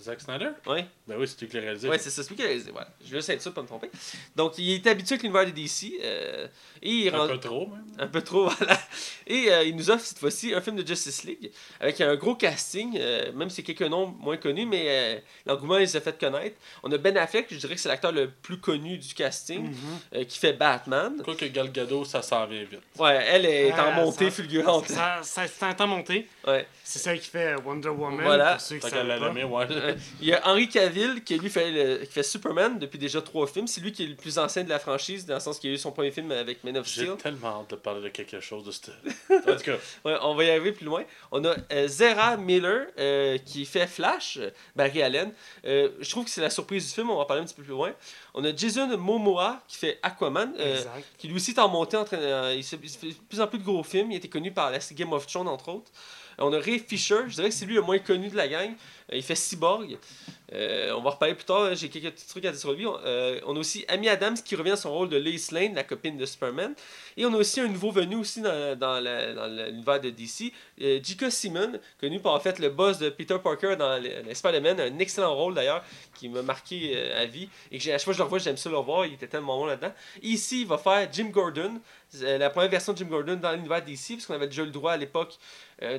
Zack 0.00 0.20
Snyder? 0.20 0.50
Ouais. 0.66 0.86
Ben 1.06 1.16
oui, 1.18 1.28
c'est 1.28 1.38
lui 1.40 1.48
qui 1.48 1.56
l'a 1.56 1.62
réalisé. 1.62 1.86
Ouais, 1.88 1.98
c'est 1.98 2.08
ça, 2.08 2.22
c'est 2.22 2.30
lui 2.30 2.36
qui 2.36 2.42
a 2.42 2.46
réalisé. 2.46 2.70
Je 3.04 3.10
vais 3.10 3.18
juste 3.18 3.28
être 3.28 3.42
sûr 3.42 3.52
pour 3.52 3.62
pas 3.66 3.74
me 3.74 3.78
tromper. 3.80 3.90
Donc, 4.36 4.54
il 4.56 4.72
est 4.72 4.86
habitué 4.86 5.14
avec 5.14 5.22
l'univers 5.22 5.44
de 5.44 5.50
DC. 5.50 5.92
euh, 6.02 6.46
et 6.82 6.88
il 6.90 7.06
est 7.08 7.14
Un 7.14 7.28
peu 7.28 7.38
trop, 7.38 7.66
même. 7.66 7.84
un 7.98 8.06
peu 8.06 8.22
trop, 8.22 8.48
voilà. 8.58 8.78
Et 9.26 9.50
euh, 9.52 9.64
il 9.64 9.76
nous 9.76 9.90
offre 9.90 10.04
cette 10.04 10.18
fois-ci 10.18 10.54
un 10.54 10.60
film 10.62 10.76
de 10.76 10.86
Justice 10.86 11.24
League 11.24 11.50
avec 11.80 12.00
un 12.00 12.14
gros 12.16 12.34
casting, 12.34 12.96
euh, 12.98 13.32
même 13.32 13.50
si 13.50 13.56
c'est 13.56 13.62
quelques 13.62 13.82
noms 13.90 14.06
moins 14.06 14.36
connus, 14.38 14.64
mais 14.66 14.84
euh, 14.88 15.18
l'engouement 15.46 15.76
les 15.76 15.94
a 15.96 16.00
fait 16.00 16.18
connaître. 16.18 16.56
On 16.82 16.90
a 16.90 16.96
Ben 16.98 17.16
Affleck, 17.18 17.46
je 17.50 17.56
dirais 17.56 17.74
que 17.74 17.80
c'est 17.80 17.88
l'acteur 17.90 18.12
le 18.12 18.30
plus 18.30 18.58
connu 18.58 18.96
du 18.96 19.12
casting, 19.14 19.62
Mhm. 19.68 19.74
euh, 20.14 20.24
qui 20.24 20.38
fait 20.38 20.52
Batman. 20.54 21.20
Quoi 21.22 21.34
que 21.36 21.44
Gal 21.46 21.70
Gadot, 21.70 22.04
ça 22.06 22.22
s'en 22.22 22.46
vient 22.46 22.64
vite. 22.64 22.80
Ouais, 22.98 23.22
elle 23.28 23.44
est 23.44 23.72
en 23.72 23.92
montée 23.92 24.26
ça- 24.26 24.30
fulgurante. 24.30 24.88
Ça, 24.88 25.20
ça, 25.22 25.46
c'est 25.46 25.64
un 25.66 25.74
temps 25.74 25.86
monté. 25.86 26.26
Ouais. 26.46 26.66
C'est 26.82 26.98
celle 26.98 27.18
qui 27.20 27.28
fait 27.30 27.54
Wonder 27.64 27.88
Woman. 27.88 28.20
Voilà. 28.22 28.52
Pour 28.52 28.60
ceux 28.62 28.76
qui 28.78 28.90
l'a 28.90 29.18
ouais. 29.46 29.96
Il 30.20 30.28
y 30.28 30.32
a 30.34 30.46
Henry 30.46 30.68
Cavill 30.68 30.93
qui 31.24 31.38
lui 31.38 31.50
fait, 31.50 31.70
le- 31.70 32.04
qui 32.04 32.12
fait 32.12 32.22
Superman 32.22 32.78
depuis 32.78 32.98
déjà 32.98 33.20
trois 33.22 33.46
films. 33.46 33.66
C'est 33.66 33.80
lui 33.80 33.92
qui 33.92 34.04
est 34.04 34.06
le 34.06 34.14
plus 34.14 34.38
ancien 34.38 34.64
de 34.64 34.68
la 34.68 34.78
franchise, 34.78 35.26
dans 35.26 35.34
le 35.34 35.40
sens 35.40 35.58
qu'il 35.58 35.70
a 35.70 35.74
eu 35.74 35.78
son 35.78 35.92
premier 35.92 36.10
film 36.10 36.30
avec 36.32 36.62
Man 36.64 36.76
of 36.78 36.86
J'ai 36.86 37.02
Steel. 37.02 37.16
tellement 37.16 37.60
hâte 37.60 37.70
de 37.70 37.76
parler 37.76 38.02
de 38.02 38.08
quelque 38.08 38.40
chose 38.40 38.64
de 38.64 38.70
ce. 38.72 38.80
En 39.48 39.56
tout 39.56 39.62
cas, 39.62 39.76
Ouais, 40.04 40.16
on 40.22 40.34
va 40.34 40.44
y 40.44 40.50
arriver 40.50 40.72
plus 40.72 40.86
loin. 40.86 41.04
On 41.30 41.44
a 41.44 41.54
euh, 41.72 41.88
Zera 41.88 42.36
Miller 42.36 42.86
euh, 42.98 43.38
qui 43.38 43.64
fait 43.66 43.86
Flash, 43.86 44.38
Barry 44.76 45.02
Allen. 45.02 45.32
Euh, 45.64 45.90
je 46.00 46.10
trouve 46.10 46.24
que 46.24 46.30
c'est 46.30 46.40
la 46.40 46.50
surprise 46.50 46.86
du 46.86 46.92
film, 46.92 47.10
on 47.10 47.16
va 47.16 47.22
en 47.22 47.26
parler 47.26 47.42
un 47.42 47.46
petit 47.46 47.54
peu 47.54 47.62
plus 47.62 47.70
loin. 47.72 47.92
On 48.34 48.44
a 48.44 48.54
Jason 48.54 48.96
Momoa 48.96 49.62
qui 49.68 49.76
fait 49.78 49.98
Aquaman, 50.02 50.54
euh, 50.58 50.82
qui 51.18 51.28
lui 51.28 51.36
aussi 51.36 51.52
est 51.52 51.58
en 51.58 51.68
montée. 51.68 51.96
En 51.96 52.04
train, 52.04 52.16
euh, 52.18 52.54
il, 52.56 52.62
fait 52.64 52.76
de 52.76 53.12
plus 53.28 53.40
en 53.40 53.46
plus 53.46 53.58
de 53.58 53.64
gros 53.64 53.82
films. 53.82 54.10
Il 54.12 54.16
été 54.16 54.28
connu 54.28 54.50
par 54.52 54.70
la 54.70 54.78
Game 54.92 55.12
of 55.12 55.26
Thrones, 55.26 55.48
entre 55.48 55.68
autres. 55.70 55.90
On 56.38 56.52
a 56.52 56.58
Ray 56.58 56.80
Fisher, 56.80 57.20
je 57.28 57.34
dirais 57.34 57.48
que 57.48 57.54
c'est 57.54 57.64
lui 57.64 57.74
le 57.76 57.82
moins 57.82 57.98
connu 58.00 58.28
de 58.28 58.36
la 58.36 58.48
gang. 58.48 58.72
Il 59.12 59.22
fait 59.22 59.36
Cyborg. 59.36 59.96
Euh, 60.52 60.92
on 60.94 61.00
va 61.00 61.10
reparler 61.10 61.34
plus 61.34 61.44
tard, 61.44 61.74
j'ai 61.74 61.88
quelques 61.88 62.12
petits 62.12 62.28
trucs 62.28 62.44
à 62.44 62.50
dire 62.50 62.60
sur 62.60 62.72
lui. 62.72 62.86
On, 62.86 62.98
euh, 63.04 63.40
on 63.46 63.56
a 63.56 63.58
aussi 63.58 63.84
Amy 63.88 64.08
Adams 64.08 64.36
qui 64.44 64.56
revient 64.56 64.72
à 64.72 64.76
son 64.76 64.92
rôle 64.92 65.08
de 65.08 65.16
Lois 65.16 65.32
Lane, 65.52 65.74
la 65.74 65.84
copine 65.84 66.16
de 66.16 66.26
Superman. 66.26 66.74
Et 67.16 67.24
on 67.24 67.32
a 67.32 67.36
aussi 67.36 67.60
un 67.60 67.68
nouveau 67.68 67.90
venu 67.90 68.16
aussi 68.16 68.42
dans, 68.42 68.78
dans, 68.78 69.00
l'univers 69.00 70.00
de 70.00 70.10
DC, 70.10 70.52
euh, 70.82 71.00
J.K. 71.02 71.30
Simmons, 71.30 71.78
connu 72.00 72.20
pour 72.20 72.32
en 72.32 72.40
fait 72.40 72.58
le 72.58 72.68
boss 72.68 72.98
de 72.98 73.08
Peter 73.08 73.36
Parker 73.42 73.76
dans 73.76 74.00
les, 74.00 74.34
Spider-Man, 74.34 74.80
un 74.80 74.98
excellent 74.98 75.34
rôle 75.34 75.54
d'ailleurs, 75.54 75.82
qui 76.14 76.28
m'a 76.28 76.42
marqué 76.42 76.92
euh, 76.94 77.22
à 77.22 77.24
vie. 77.24 77.48
Et 77.72 77.78
que 77.78 77.88
à 77.88 77.92
chaque 77.92 78.02
fois 78.02 78.12
que 78.12 78.18
je 78.18 78.22
le 78.22 78.24
revois, 78.24 78.38
j'aime 78.38 78.56
ça 78.56 78.68
le 78.68 78.76
revoir, 78.76 79.06
il 79.06 79.14
était 79.14 79.28
tellement 79.28 79.58
bon 79.58 79.66
là-dedans. 79.66 79.92
Ici, 80.22 80.62
il 80.62 80.66
va 80.66 80.76
faire 80.76 81.08
Jim 81.10 81.30
Gordon, 81.30 81.80
la 82.20 82.50
première 82.50 82.70
version 82.70 82.92
de 82.92 82.98
Jim 82.98 83.06
Gordon 83.06 83.36
dans 83.36 83.52
l'univers 83.52 83.82
DC, 83.82 84.10
parce 84.10 84.26
qu'on 84.26 84.34
avait 84.34 84.46
déjà 84.46 84.64
le 84.64 84.70
droit 84.70 84.92
à 84.92 84.96
l'époque 84.96 85.38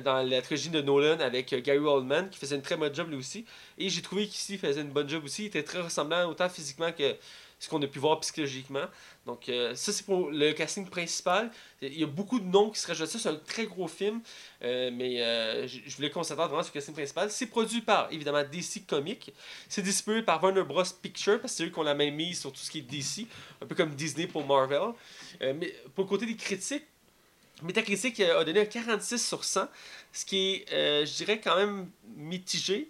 dans 0.04 0.26
la 0.26 0.40
trilogie 0.40 0.70
de 0.70 0.80
Nolan 0.80 1.20
avec 1.20 1.54
Gary 1.62 1.78
Oldman, 1.78 2.30
qui 2.30 2.38
faisait 2.38 2.56
une 2.56 2.62
très 2.62 2.76
bonne 2.76 2.94
job 2.94 3.10
lui 3.10 3.18
aussi. 3.18 3.44
Et 3.78 3.90
j'ai 3.90 4.00
trouvé 4.00 4.26
faisait 4.58 4.80
une 4.80 4.90
bonne 4.90 5.08
job 5.08 5.24
aussi. 5.24 5.44
Il 5.44 5.46
était 5.46 5.62
très 5.62 5.80
ressemblant 5.80 6.28
autant 6.28 6.48
physiquement 6.48 6.92
que 6.92 7.16
ce 7.58 7.68
qu'on 7.68 7.80
a 7.82 7.86
pu 7.86 7.98
voir 7.98 8.20
psychologiquement. 8.20 8.84
Donc, 9.24 9.48
euh, 9.48 9.74
ça, 9.74 9.92
c'est 9.92 10.04
pour 10.04 10.30
le 10.30 10.52
casting 10.52 10.86
principal. 10.86 11.50
Il 11.80 11.98
y 11.98 12.04
a 12.04 12.06
beaucoup 12.06 12.38
de 12.38 12.44
noms 12.44 12.70
qui 12.70 12.78
se 12.78 12.86
rajoutent. 12.86 13.08
Ça, 13.08 13.18
c'est 13.18 13.28
un 13.28 13.36
très 13.36 13.66
gros 13.66 13.88
film. 13.88 14.20
euh, 14.62 14.90
mais 14.92 15.22
euh, 15.22 15.66
je 15.66 15.96
voulais 15.96 16.10
concentrer 16.10 16.44
vraiment 16.46 16.62
sur 16.62 16.72
le 16.72 16.74
casting 16.74 16.94
principal. 16.94 17.30
C'est 17.30 17.46
produit 17.46 17.80
par, 17.80 18.12
évidemment, 18.12 18.42
DC 18.44 18.86
Comics. 18.86 19.32
C'est 19.68 19.82
distribué 19.82 20.22
par 20.22 20.42
Warner 20.42 20.64
Bros. 20.64 20.82
Pictures, 21.00 21.40
parce 21.40 21.52
que 21.52 21.56
c'est 21.58 21.64
eux 21.64 21.70
qui 21.70 21.78
ont 21.78 21.82
la 21.82 21.94
même 21.94 22.14
mise 22.14 22.40
sur 22.40 22.52
tout 22.52 22.60
ce 22.60 22.70
qui 22.70 22.78
est 22.78 22.82
DC. 22.82 23.26
Un 23.62 23.66
peu 23.66 23.74
comme 23.74 23.94
Disney 23.94 24.26
pour 24.26 24.46
Marvel. 24.46 24.92
Mais 25.40 25.74
pour 25.94 26.04
le 26.04 26.08
côté 26.08 26.26
des 26.26 26.36
critiques, 26.36 26.84
Metacritic 27.62 28.20
euh, 28.20 28.40
a 28.40 28.44
donné 28.44 28.60
un 28.60 28.64
46 28.66 29.26
sur 29.26 29.44
100, 29.44 29.68
ce 30.12 30.24
qui 30.24 30.38
est, 30.54 30.72
euh, 30.72 31.06
je 31.06 31.14
dirais, 31.14 31.40
quand 31.40 31.56
même 31.56 31.90
mitigé. 32.16 32.88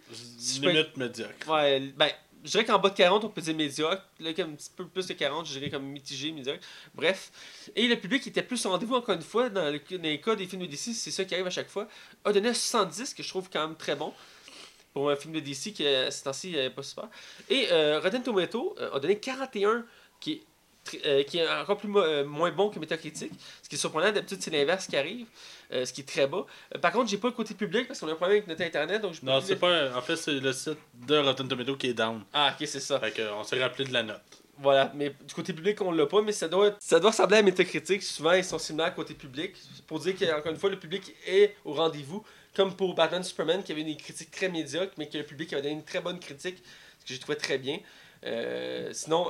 peux- 0.61 0.71
Limite 0.73 0.97
médiocre. 0.97 1.49
Ouais, 1.49 1.81
ben, 1.97 2.09
je 2.45 2.51
dirais 2.51 2.65
qu'en 2.65 2.79
bas 2.79 2.91
de 2.91 2.95
40, 2.97 3.25
on 3.25 3.29
peut 3.29 3.41
dire 3.41 3.55
médiocre. 3.55 4.03
Là, 4.21 4.33
comme 4.35 4.53
un 4.53 4.55
petit 4.55 4.71
peu 4.75 4.87
plus 4.87 5.07
de 5.07 5.13
40, 5.15 5.47
je 5.47 5.53
dirais 5.59 5.71
comme 5.71 5.85
mitigé, 5.85 6.33
médiocre. 6.33 6.61
Bref. 6.95 7.31
Et 7.77 7.87
le 7.87 7.97
public 7.99 8.27
était 8.27 8.43
plus 8.43 8.65
au 8.67 8.71
rendez-vous, 8.71 8.95
encore 8.97 9.15
une 9.15 9.23
fois, 9.23 9.49
dans, 9.51 9.71
le- 9.71 9.79
dans 9.99 10.03
les 10.03 10.21
cas 10.21 10.35
des 10.35 10.47
films 10.47 10.63
de 10.63 10.67
DC, 10.67 10.93
c'est 10.95 11.11
ça 11.11 11.25
qui 11.25 11.35
arrive 11.35 11.47
à 11.47 11.51
chaque 11.51 11.69
fois. 11.69 11.89
A 12.25 12.33
donné 12.33 12.49
un 12.49 12.55
70, 12.55 13.15
que 13.15 13.23
je 13.23 13.29
trouve 13.29 13.49
quand 13.53 13.67
même 13.67 13.77
très 13.77 13.95
bon. 13.97 14.13
Pour 14.93 15.11
un 15.11 15.17
film 15.17 15.35
de 15.35 15.41
DC 15.41 15.73
qui, 15.75 15.85
euh, 15.87 16.11
ces 16.11 16.23
temps-ci, 16.25 16.53
n'est 16.53 16.71
pas 16.71 16.83
super. 16.83 17.09
Et 17.51 17.69
euh, 17.71 18.01
Rotten 18.01 18.23
Tomato 18.23 18.75
a 18.93 18.99
donné 18.99 19.19
41, 19.21 19.85
qui 20.21 20.33
est, 20.33 20.43
euh, 21.05 21.23
qui 21.25 21.39
est 21.39 21.49
encore 21.49 21.77
plus 21.77 21.91
euh, 21.97 22.25
moins 22.25 22.51
bon 22.51 22.71
que 22.71 22.79
Metacritic. 22.79 23.33
Ce 23.63 23.69
qui 23.69 23.75
est 23.75 23.79
surprenant, 23.79 24.13
d'habitude, 24.13 24.39
c'est 24.41 24.51
l'inverse 24.51 24.87
qui 24.87 24.97
arrive. 24.97 25.27
euh, 25.73 25.85
ce 25.85 25.93
qui 25.93 26.03
est 26.03 26.05
très 26.05 26.27
bas. 26.27 26.47
Par 26.81 26.93
contre, 26.93 27.11
j'ai 27.11 27.19
pas 27.19 27.29
le 27.29 27.35
côté 27.35 27.55
public 27.55 27.89
parce 27.89 28.01
qu'on 28.01 28.09
a 28.09 28.13
un 28.13 28.17
problème 28.17 28.39
avec 28.39 28.49
notre 28.49 28.63
internet. 28.63 29.03
Donc 29.03 29.15
je 29.15 29.21
peux 29.21 29.27
Non, 29.27 29.41
c'est 29.41 29.57
pas. 29.57 29.97
En 29.97 30.03
fait, 30.03 30.17
c'est 30.17 30.39
le 30.39 30.53
site 30.53 30.79
de 31.07 31.17
Rotten 31.19 31.49
Tomato 31.49 31.77
qui 31.77 31.89
est 31.89 31.95
down. 31.95 32.23
Ah, 32.33 32.55
ok, 32.59 32.67
c'est 32.67 32.81
ça. 32.81 33.01
Fait 33.01 33.11
que, 33.13 33.23
on 33.33 33.45
s'est 33.45 33.61
rappelé 33.63 33.85
de 33.89 33.93
la 33.93 34.03
note. 34.03 34.21
Voilà, 34.59 34.91
mais 34.95 35.11
du 35.11 35.35
côté 35.35 35.53
public, 35.53 35.83
on 35.83 35.93
l'a 35.93 36.07
pas, 36.07 36.23
mais 36.23 36.33
ça 36.33 36.49
doit, 36.49 36.75
ça 36.79 36.99
doit 36.99 37.11
ressembler 37.11 37.39
à 37.39 37.43
Metacritic. 37.43 38.03
Souvent, 38.03 38.33
ils 38.33 38.45
sont 38.45 38.59
similaires 38.59 38.95
côté 38.95 39.13
public. 39.13 39.55
Pour 39.87 39.99
dire 39.99 40.15
qu'encore 40.19 40.51
une 40.53 40.59
fois, 40.59 40.71
le 40.71 40.79
public 40.79 41.15
est 41.27 41.57
au 41.65 41.75
rendez-vous. 41.75 42.25
Comme 42.55 42.75
pour 42.75 42.95
Batman 42.95 43.23
Superman, 43.23 43.63
qui 43.63 43.73
avait 43.73 43.83
une 43.83 43.97
critique 43.99 44.31
très 44.31 44.49
médiocre, 44.49 44.95
mais 44.97 45.11
que 45.11 45.19
le 45.19 45.25
public 45.25 45.53
avait 45.53 45.61
donné 45.61 45.75
une 45.75 45.85
très 45.85 46.01
bonne 46.01 46.19
critique, 46.19 46.57
ce 47.01 47.05
que 47.05 47.13
j'ai 47.13 47.19
trouvé 47.19 47.37
très 47.37 47.59
bien. 47.59 47.81
Sinon, 48.93 49.29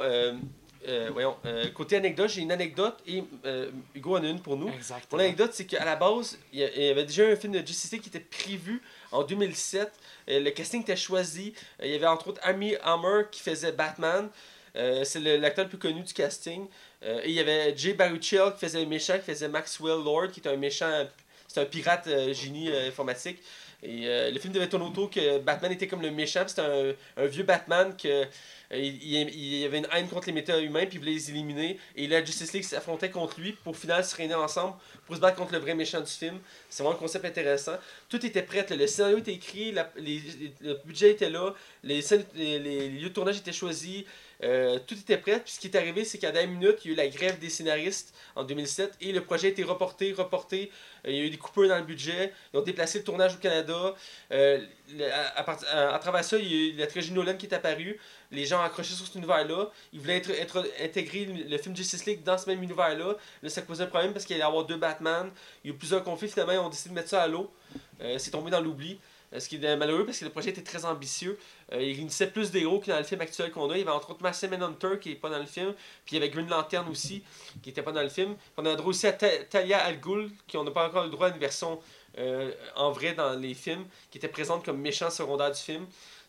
euh, 0.87 1.11
voyons, 1.13 1.37
euh, 1.45 1.69
côté 1.71 1.97
anecdote, 1.97 2.29
j'ai 2.31 2.43
une 2.43 2.53
anecdote 2.53 2.99
et 3.07 3.25
euh, 3.45 3.71
Hugo 3.95 4.17
en 4.17 4.23
a 4.23 4.29
une 4.29 4.41
pour 4.41 4.57
nous. 4.57 4.69
Mon 4.69 4.75
Exactement. 4.75 5.21
anecdote, 5.21 5.51
c'est 5.53 5.67
qu'à 5.67 5.85
la 5.85 5.97
base, 5.97 6.39
il 6.53 6.61
y 6.61 6.91
avait 6.91 7.05
déjà 7.05 7.25
un 7.27 7.37
film 7.37 7.53
de 7.53 7.59
Justice 7.67 7.91
League 7.93 8.03
qui 8.03 8.09
était 8.09 8.21
prévu 8.21 8.81
en 9.11 9.23
2007. 9.23 9.93
Euh, 10.29 10.41
le 10.41 10.51
casting 10.51 10.83
était 10.83 10.97
choisi. 10.97 11.55
Il 11.83 11.91
y 11.91 11.95
avait 11.95 12.07
entre 12.07 12.29
autres 12.29 12.41
Amy 12.45 12.77
Hammer 12.83 13.25
qui 13.31 13.41
faisait 13.41 13.73
Batman. 13.73 14.29
C'est 15.05 15.21
l'acteur 15.21 15.65
le 15.65 15.71
plus 15.71 15.79
connu 15.79 16.03
du 16.03 16.13
casting. 16.13 16.67
Et 17.03 17.29
il 17.29 17.33
y 17.33 17.41
avait 17.41 17.75
Jay 17.75 17.95
Baruchel 17.95 18.53
qui 18.53 18.61
faisait 18.67 18.81
le 18.83 18.87
méchant, 18.87 19.15
qui 19.19 19.25
faisait 19.25 19.49
Maxwell 19.49 20.05
Lord, 20.05 20.29
qui 20.33 20.41
est 20.41 20.49
un 20.49 20.57
méchant, 20.57 21.07
c'est 21.49 21.61
un 21.61 21.65
pirate 21.65 22.07
génie 22.35 22.71
informatique. 22.87 23.39
Et 23.83 24.31
le 24.31 24.39
film 24.39 24.53
devait 24.53 24.69
tourner 24.69 24.85
autour 24.85 25.09
que 25.11 25.39
Batman 25.39 25.73
était 25.73 25.87
comme 25.87 26.03
le 26.03 26.11
méchant, 26.11 26.45
c'était 26.47 26.61
un, 26.61 26.93
un 27.23 27.27
vieux 27.27 27.45
Batman 27.45 27.97
que 27.97 28.27
il, 28.73 29.03
il- 29.03 29.59
y 29.61 29.65
avait 29.65 29.79
une 29.79 29.89
haine 29.93 30.09
contre 30.09 30.27
les 30.27 30.33
méta-humains, 30.33 30.87
puis 30.87 30.97
il 30.97 30.99
voulait 31.01 31.13
les 31.13 31.31
éliminer. 31.31 31.79
Et 31.97 32.07
la 32.07 32.25
Justice 32.25 32.53
League 32.53 32.65
s'affrontait 32.65 33.11
contre 33.11 33.41
lui 33.41 33.53
pour 33.53 33.73
au 33.73 33.75
final 33.75 34.05
se 34.05 34.15
réunir 34.17 34.41
ensemble 34.41 34.75
pour 35.07 35.15
se 35.17 35.21
battre 35.21 35.37
contre 35.37 35.53
le 35.53 35.59
vrai 35.59 35.75
méchant 35.75 36.01
du 36.01 36.11
film. 36.11 36.39
C'est 36.69 36.83
vraiment 36.83 36.97
un 36.97 37.01
concept 37.01 37.25
intéressant. 37.25 37.77
Tout 38.09 38.25
était 38.27 38.43
prêt, 38.43 38.67
le 38.71 38.87
scénario 38.87 39.19
était 39.19 39.33
écrit, 39.35 39.73
le 39.73 40.75
budget 40.85 41.11
était 41.11 41.31
là, 41.31 41.55
les, 41.85 42.03
scènes- 42.03 42.27
les, 42.35 42.89
lieux 42.89 43.09
de 43.09 43.15
tournage 43.15 43.39
étaient 43.39 43.53
choisis, 43.53 44.05
euh, 44.43 44.79
tout 44.87 44.95
était 44.95 45.17
prêt. 45.17 45.41
Puis 45.41 45.55
ce 45.55 45.61
qui 45.61 45.69
est 45.69 45.77
arrivé, 45.77 46.05
c'est 46.05 46.19
qu'à 46.19 46.29
la 46.29 46.33
dernière 46.35 46.59
minute, 46.59 46.79
il 46.85 46.89
y 46.89 46.91
a 46.91 46.93
eu 46.95 46.97
la 46.97 47.09
grève 47.09 47.39
des 47.39 47.49
scénaristes 47.51 48.15
en 48.35 48.45
2007 48.45 48.95
et 49.01 49.13
le 49.13 49.23
projet 49.25 49.47
a 49.49 49.51
été 49.51 49.63
reporté, 49.65 50.13
reporté. 50.13 50.71
Euh, 51.07 51.11
il 51.11 51.17
y 51.17 51.21
a 51.21 51.25
eu 51.25 51.31
des 51.31 51.37
coupures 51.39 51.69
dans 51.69 51.79
le 51.79 51.85
budget. 51.85 52.33
Ils 52.53 52.59
ont 52.59 52.63
déplacé 52.63 52.99
le 52.99 53.05
tournage 53.05 53.35
au 53.35 53.39
Canada. 53.39 53.95
Euh, 54.33 54.61
à 55.35 55.99
travers 56.01 56.25
ça, 56.25 56.37
il 56.39 56.49
y 56.53 56.55
a 56.55 56.75
eu 56.75 56.77
la 56.77 56.87
trilogie 56.87 57.13
Nolan 57.13 57.37
qui 57.37 57.47
est 57.47 57.55
apparue. 57.55 57.99
Les 58.31 58.45
gens 58.45 58.61
accroché 58.63 58.95
sur 58.95 59.07
cet 59.07 59.15
univers-là. 59.15 59.71
Ils 59.93 60.01
voulaient 60.01 60.17
être, 60.17 60.31
être, 60.31 60.65
intégrer 60.83 61.27
le, 61.27 61.59
film 61.59 61.77
Justice 61.77 62.07
League 62.07 62.23
dans 62.23 62.39
ce 62.39 62.49
même 62.49 62.63
univers-là. 62.63 63.15
Là, 63.43 63.49
ça 63.49 63.61
un 63.61 63.87
problème 63.87 64.13
parce 64.13 64.25
qu'il 64.25 64.35
allait 64.35 64.45
y 64.45 64.47
avoir 64.47 64.65
deux 64.65 64.77
Batman. 64.77 65.31
Il 65.63 65.69
y 65.69 65.73
a 65.73 65.75
eu 65.75 65.79
plusieurs 65.79 66.03
conflits. 66.03 66.29
Finalement, 66.29 66.53
ils 66.53 66.59
ont 66.59 66.69
décidé 66.69 66.91
de 66.91 66.95
mettre 66.95 67.11
ça 67.11 67.23
à 67.23 67.29
l'eau. 67.29 67.51
Euh, 68.01 68.19
c'est 68.19 68.31
tombé 68.31 68.51
dans 68.51 68.61
l'oubli. 68.61 68.99
Euh, 69.33 69.41
ce 69.41 69.49
qui 69.49 69.57
est 69.57 69.77
malheureux 69.77 70.07
parce 70.07 70.21
que 70.21 70.25
le 70.25 70.31
projet 70.31 70.51
était 70.51 70.63
très 70.63 70.85
ambitieux. 70.85 71.39
Euh, 71.73 71.83
il 71.83 71.97
réunissait 71.97 72.29
plus 72.29 72.51
d'héros 72.51 72.79
que 72.79 72.91
dans 72.91 72.99
le 72.99 73.05
film 73.05 73.21
actuel 73.21 73.51
qu'on 73.51 73.69
a. 73.71 73.75
Il 73.75 73.81
y 73.81 73.83
avait 73.83 73.91
entre 73.91 74.11
autres 74.11 74.23
Martian 74.23 74.49
Manhunter 74.49 74.99
qui 75.01 75.11
n'est 75.11 75.15
pas 75.17 75.31
dans 75.31 75.39
le 75.39 75.47
film. 75.47 75.73
Puis 76.05 76.15
il 76.17 76.21
y 76.21 76.23
avait 76.23 76.31
Green 76.31 76.49
Lantern 76.49 76.89
aussi 76.89 77.23
qui 77.63 77.71
n'était 77.71 77.83
pas 77.83 77.93
dans 77.93 78.03
le 78.03 78.09
film. 78.09 78.35
Puis 78.37 78.53
on 78.59 78.67
a 78.67 78.75
droit 78.77 78.91
aussi 78.91 79.07
à 79.07 79.13
Ta- 79.13 79.45
Talia 79.51 79.79
Al 79.79 80.01
Ghul 80.01 80.31
qui 80.47 80.57
on 80.57 80.65
n'a 80.65 80.71
pas 80.71 80.87
encore 80.89 81.05
le 81.05 81.11
droit 81.11 81.29
à 81.29 81.31
une 81.31 81.39
version 81.39 81.81
en 82.77 82.93
vrai 82.93 83.13
dans 83.13 83.39
les 83.39 83.53
films 83.53 83.85
qui 84.11 84.17
était 84.17 84.29
présente 84.29 84.65
comme 84.65 84.81
méchant 84.81 85.11
secondaire 85.11 85.51
du 85.51 85.61
film. 85.61 85.85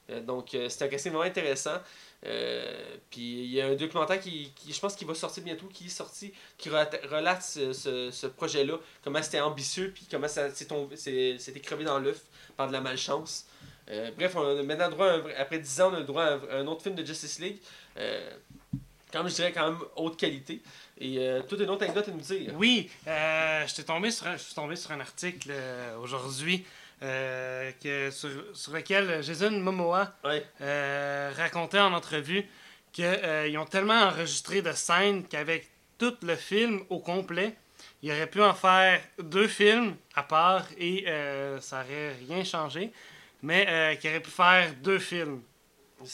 Euh, 0.09 0.21
donc 0.21 0.53
euh, 0.53 0.69
c'est 0.69 0.83
un 0.85 0.87
casting 0.87 1.11
vraiment 1.11 1.27
intéressant. 1.27 1.77
Euh, 2.25 2.97
puis 3.11 3.43
il 3.43 3.51
y 3.51 3.61
a 3.61 3.67
un 3.67 3.75
documentaire 3.75 4.19
qui, 4.19 4.51
qui, 4.55 4.73
je 4.73 4.79
pense 4.79 4.95
qu'il 4.95 5.07
va 5.07 5.13
sortir 5.13 5.43
bientôt, 5.43 5.67
qui 5.67 5.85
est 5.85 5.89
sorti, 5.89 6.33
qui 6.57 6.69
relate, 6.69 7.43
ce, 7.43 7.73
ce, 7.73 8.27
projet-là, 8.27 8.79
comment 9.03 9.21
c'était 9.21 9.39
ambitieux, 9.39 9.91
puis 9.93 10.07
comment 10.09 10.27
ça 10.27 10.49
c'était 10.49 11.59
crevé 11.61 11.83
dans 11.83 11.99
l'œuf 11.99 12.21
par 12.55 12.67
de 12.67 12.73
la 12.73 12.81
malchance. 12.81 13.45
Bref, 14.17 14.35
on 14.35 14.63
maintenant 14.63 14.89
droit, 14.89 15.19
après 15.37 15.59
10 15.59 15.81
ans, 15.81 15.91
on 15.91 15.95
a 15.95 15.99
le 15.99 16.05
droit 16.05 16.23
à 16.23 16.57
un, 16.57 16.67
autre 16.67 16.81
film 16.81 16.95
de 16.95 17.05
Justice 17.05 17.39
League. 17.39 17.59
Euh, 17.97 18.29
même, 19.13 19.29
je 19.29 19.35
dirais 19.35 19.53
quand 19.53 19.71
même 19.71 19.79
haute 19.95 20.17
qualité. 20.17 20.61
Et 20.99 21.19
euh, 21.19 21.41
toute 21.43 21.61
une 21.61 21.69
autre 21.69 21.83
anecdote 21.83 22.09
à 22.09 22.11
nous 22.11 22.19
dire. 22.19 22.53
Oui, 22.57 22.89
je 23.05 23.65
suis 23.67 23.83
tombé 23.83 24.11
sur 24.11 24.91
un 24.91 24.99
article 24.99 25.53
aujourd'hui 26.01 26.65
euh, 27.03 27.71
que, 27.83 28.09
sur, 28.11 28.29
sur 28.53 28.73
lequel 28.73 29.21
Jason 29.23 29.51
Momoa 29.51 30.13
Ouais. 30.23 30.45
euh, 30.61 31.31
racontait 31.37 31.79
en 31.79 31.93
entrevue 31.93 32.45
qu'ils 32.91 33.57
ont 33.57 33.65
tellement 33.65 34.01
enregistré 34.07 34.61
de 34.61 34.71
scènes 34.71 35.23
qu'avec 35.27 35.69
tout 35.97 36.15
le 36.23 36.35
film 36.35 36.81
au 36.89 36.99
complet, 36.99 37.55
il 38.01 38.11
aurait 38.11 38.27
pu 38.27 38.41
en 38.41 38.53
faire 38.53 39.01
deux 39.19 39.47
films 39.47 39.95
à 40.15 40.23
part 40.23 40.65
et 40.77 41.05
euh, 41.07 41.59
ça 41.61 41.81
aurait 41.83 42.15
rien 42.27 42.43
changé, 42.43 42.91
mais 43.41 43.65
euh, 43.67 43.95
qu'il 43.95 44.09
aurait 44.09 44.19
pu 44.21 44.31
faire 44.31 44.73
deux 44.81 44.99
films. 44.99 45.41
Je 46.03 46.07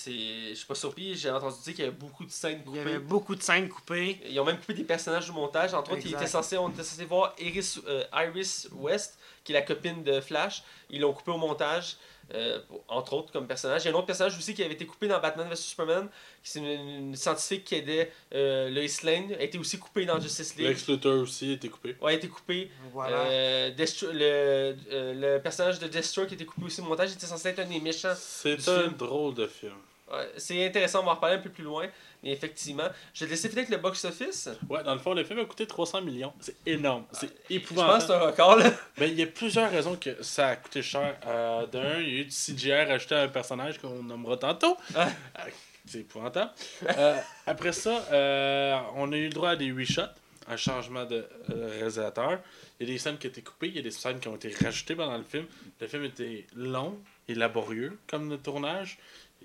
suis 0.56 0.66
pas 0.66 0.76
surpris, 0.76 1.14
j'ai 1.16 1.30
entendu 1.30 1.56
dire 1.64 1.74
qu'il 1.76 1.84
y 1.84 1.88
avait 1.88 1.96
beaucoup 1.96 2.24
de 2.24 2.32
scènes 2.32 2.60
Il 2.60 2.62
y 2.62 2.64
coupées. 2.64 2.80
avait 2.80 3.00
beaucoup 3.00 3.36
de 3.36 3.42
scènes 3.44 3.68
coupées. 3.68 4.18
Ils 4.26 4.40
ont 4.40 4.46
même 4.46 4.58
coupé 4.58 4.74
des 4.76 4.86
personnages 4.86 5.26
du 5.26 5.34
montage. 5.34 5.74
Entre 5.74 5.92
autres, 5.92 6.08
était 6.08 6.26
censé, 6.26 6.58
on 6.58 6.70
était 6.70 6.84
censé 6.84 7.04
voir 7.04 7.36
Iris, 7.38 7.82
euh, 7.88 8.06
Iris 8.14 8.70
West, 8.72 9.20
qui 9.44 9.52
est 9.52 9.56
la 9.56 9.62
copine 9.62 10.04
de 10.04 10.22
Flash. 10.22 10.64
Ils 10.90 11.02
l'ont 11.02 11.14
coupé 11.14 11.32
au 11.32 11.38
montage, 11.38 11.98
euh, 12.34 12.60
entre 12.88 13.14
autres, 13.14 13.32
comme 13.34 13.46
personnage. 13.48 13.84
Il 13.84 13.86
y 13.86 13.88
a 13.90 13.94
un 13.94 13.98
autre 13.98 14.06
personnage 14.06 14.38
aussi 14.38 14.54
qui 14.54 14.64
avait 14.64 14.74
été 14.76 14.86
coupé 14.86 15.08
dans 15.08 15.20
Batman 15.20 15.48
vs 15.50 15.56
Superman, 15.58 16.08
qui 16.44 16.50
c'est 16.52 16.60
une, 16.60 16.66
une 17.10 17.16
scientifique 17.16 17.66
qui 17.66 17.76
aidait 17.76 18.12
euh, 18.34 18.70
Lois 18.70 18.86
Lane, 19.04 19.34
a 19.34 19.44
été 19.44 19.58
aussi 19.58 19.78
coupé 19.80 20.06
dans 20.06 20.20
Justice 20.20 20.56
League. 20.56 20.68
Lex 20.68 20.88
Luthor 20.88 21.22
aussi 21.22 21.50
a 21.52 21.54
été 21.54 21.68
coupé. 21.70 21.96
Ouais, 22.02 22.14
a 22.14 22.16
été 22.16 22.28
coupé. 22.30 22.72
Voilà. 22.94 23.18
Euh, 23.26 23.72
Destro- 23.76 24.12
le, 24.12 24.76
euh, 24.92 25.36
le 25.38 25.42
personnage 25.42 25.80
de 25.80 25.88
Deathstroke 25.88 26.28
qui 26.28 26.34
a 26.34 26.36
été 26.36 26.46
coupé 26.46 26.68
aussi 26.68 26.80
au 26.82 26.86
montage. 26.86 27.10
Il 27.12 27.16
était 27.16 27.26
censé 27.26 27.50
être 27.50 27.60
un 27.60 27.66
des 27.66 27.80
méchants 27.82 28.14
C'est 28.18 28.54
un 28.70 28.82
film. 28.84 28.94
drôle 28.98 29.34
de 29.34 29.48
film. 29.48 29.74
Ouais, 30.14 30.30
c'est 30.38 30.66
intéressant, 30.66 31.02
on 31.02 31.06
va 31.06 31.12
en 31.12 31.16
reparler 31.16 31.36
un 31.38 31.42
peu 31.42 31.50
plus 31.50 31.64
loin. 31.64 31.88
Mais 32.24 32.32
effectivement, 32.32 32.88
je 33.14 33.22
vais 33.22 33.26
te 33.26 33.32
laisser 33.32 33.50
finir 33.50 33.64
avec 33.64 33.70
le 33.76 33.78
box-office. 33.82 34.50
Ouais, 34.70 34.82
dans 34.84 34.94
le 34.94 35.00
fond, 35.00 35.14
le 35.14 35.24
film 35.26 35.40
a 35.40 35.46
coûté 35.46 35.66
300 35.68 36.02
millions. 36.04 36.32
C'est 36.40 36.56
énorme. 36.66 37.04
C'est 37.12 37.28
Je 37.28 37.32
pense 37.32 37.38
que 37.48 37.54
épouvantable. 37.54 38.02
c'est 38.08 38.14
un 38.14 38.20
record, 38.20 38.56
là. 38.58 38.72
Ben, 38.98 39.10
il 39.12 39.20
y 39.20 39.24
a 39.24 39.28
plusieurs 39.28 39.70
raisons 39.70 39.98
que 39.98 40.22
ça 40.24 40.48
a 40.50 40.56
coûté 40.56 40.82
cher. 40.82 41.18
Euh, 41.28 41.66
D'un, 41.68 42.00
il 42.00 42.10
y 42.14 42.18
a 42.18 42.22
eu 42.22 42.26
du 42.26 42.30
CGI 42.32 42.72
rajouté 42.86 43.16
à 43.16 43.24
un 43.24 43.28
personnage 43.28 43.78
qu'on 43.80 44.04
nommera 44.04 44.38
tantôt. 44.38 44.78
Ah. 44.96 45.10
Euh, 45.40 45.50
C'est 45.86 46.00
épouvantable. 46.00 46.52
Euh, 46.98 47.20
après 47.46 47.74
ça, 47.74 48.06
euh, 48.14 48.78
on 48.96 49.12
a 49.12 49.18
eu 49.18 49.26
le 49.26 49.34
droit 49.34 49.50
à 49.50 49.56
des 49.58 49.70
reshots, 49.74 50.02
un 50.48 50.56
changement 50.56 51.04
de 51.04 51.28
euh, 51.52 51.70
réalisateur. 51.80 52.40
Il 52.80 52.88
y 52.88 52.90
a 52.90 52.94
des 52.94 53.00
scènes 53.00 53.18
qui 53.18 53.28
ont 53.28 53.32
été 53.32 53.42
coupées, 53.42 53.68
il 53.68 53.76
y 53.76 53.80
a 53.80 53.82
des 53.82 53.92
scènes 53.92 54.20
qui 54.22 54.30
ont 54.30 54.36
été 54.36 54.56
rajoutées 54.64 54.96
pendant 54.96 55.18
le 55.18 55.24
film. 55.26 55.46
Le 55.82 55.88
film 55.88 56.06
était 56.06 56.46
long 56.56 56.98
et 57.28 57.36
laborieux 57.36 57.98
comme 58.08 58.30
le 58.30 58.38
tournage. 58.38 58.98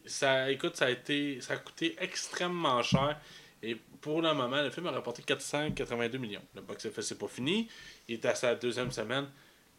Ça, 0.09 0.50
écoute, 0.50 0.76
ça 0.76 0.86
a 0.86 0.90
été, 0.90 1.40
ça 1.40 1.54
a 1.54 1.56
coûté 1.59 1.96
extrêmement 2.00 2.82
cher. 2.82 3.18
Et 3.62 3.74
pour 4.00 4.22
le 4.22 4.32
moment, 4.34 4.62
le 4.62 4.70
film 4.70 4.86
a 4.86 4.92
rapporté 4.92 5.22
482 5.22 6.18
millions. 6.18 6.42
Le 6.54 6.61
box-office 6.62 7.06
c'est 7.06 7.18
pas 7.18 7.26
fini. 7.28 7.68
Il 8.09 8.14
est 8.14 8.24
à 8.24 8.34
sa 8.34 8.54
deuxième 8.54 8.90
semaine. 8.92 9.26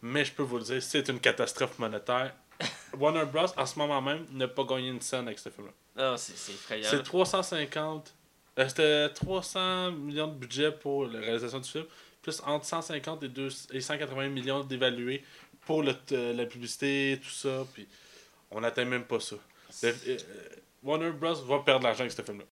Mais 0.01 0.23
je 0.25 0.31
peux 0.31 0.43
vous 0.43 0.57
le 0.57 0.63
dire, 0.63 0.81
c'est 0.81 1.07
une 1.09 1.19
catastrophe 1.19 1.77
monétaire. 1.79 2.33
Warner 2.97 3.25
Bros. 3.25 3.45
en 3.57 3.65
ce 3.65 3.77
moment 3.79 4.01
même 4.01 4.25
n'a 4.31 4.47
pas 4.47 4.63
gagné 4.63 4.89
une 4.89 5.01
scène 5.01 5.27
avec 5.27 5.39
ce 5.39 5.49
film-là. 5.49 5.73
Non, 6.11 6.17
c'est 6.17 6.33
effrayant. 6.53 6.87
C'est 6.89 7.03
350. 7.03 8.13
euh, 8.59 8.67
C'était 8.67 9.09
300 9.13 9.91
millions 9.91 10.27
de 10.27 10.33
budget 10.35 10.71
pour 10.71 11.05
la 11.07 11.19
réalisation 11.19 11.59
du 11.59 11.69
film, 11.69 11.85
plus 12.21 12.41
entre 12.45 12.65
150 12.65 13.23
et, 13.23 13.27
2 13.29 13.49
et 13.73 13.81
180 13.81 14.27
millions 14.29 14.63
d'évalués 14.63 15.23
pour 15.65 15.83
le 15.83 15.93
t- 15.93 16.33
la 16.33 16.45
publicité, 16.45 17.19
tout 17.23 17.29
ça. 17.29 17.65
Puis 17.73 17.87
on 18.51 18.59
n'atteint 18.61 18.85
même 18.85 19.05
pas 19.05 19.19
ça. 19.21 19.35
Le- 19.83 19.95
euh, 20.07 20.17
Warner 20.83 21.11
Bros. 21.11 21.33
va 21.35 21.59
perdre 21.59 21.83
l'argent 21.83 22.01
avec 22.01 22.11
ce 22.11 22.21
film-là. 22.21 22.45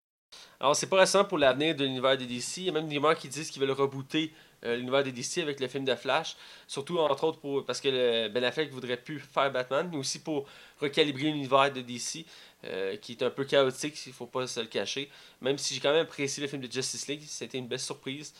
Alors, 0.60 0.74
c'est 0.76 0.86
pas 0.86 0.98
récent 0.98 1.24
pour 1.24 1.38
l'avenir 1.38 1.74
de 1.74 1.84
l'univers 1.84 2.16
des 2.16 2.26
DC. 2.26 2.58
Il 2.58 2.64
y 2.64 2.68
a 2.68 2.72
même 2.72 2.88
des 2.88 2.96
rumeurs 2.96 3.16
qui 3.16 3.28
disent 3.28 3.50
qu'ils 3.50 3.60
veulent 3.60 3.70
rebooter 3.72 4.32
euh, 4.64 4.76
l'univers 4.76 5.02
des 5.04 5.12
DC 5.12 5.38
avec 5.38 5.60
le 5.60 5.68
film 5.68 5.84
de 5.84 5.94
Flash. 5.94 6.36
Surtout, 6.66 6.98
entre 6.98 7.24
autres, 7.24 7.60
parce 7.62 7.80
que 7.80 7.88
le 7.88 8.28
Ben 8.28 8.42
Affleck 8.44 8.70
voudrait 8.70 8.96
plus 8.96 9.18
faire 9.18 9.50
Batman, 9.52 9.88
mais 9.92 9.98
aussi 9.98 10.20
pour 10.20 10.46
recalibrer 10.80 11.24
l'univers 11.24 11.70
de 11.72 11.82
DC, 11.82 12.24
euh, 12.64 12.96
qui 12.96 13.12
est 13.12 13.22
un 13.22 13.30
peu 13.30 13.44
chaotique, 13.44 14.06
il 14.06 14.12
faut 14.12 14.26
pas 14.26 14.46
se 14.46 14.60
le 14.60 14.66
cacher. 14.66 15.10
Même 15.42 15.58
si 15.58 15.74
j'ai 15.74 15.80
quand 15.80 15.92
même 15.92 16.02
apprécié 16.02 16.42
le 16.42 16.48
film 16.48 16.62
de 16.62 16.70
Justice 16.72 17.06
League, 17.08 17.22
c'était 17.26 17.58
une 17.58 17.68
belle 17.68 17.80
surprise. 17.80 18.32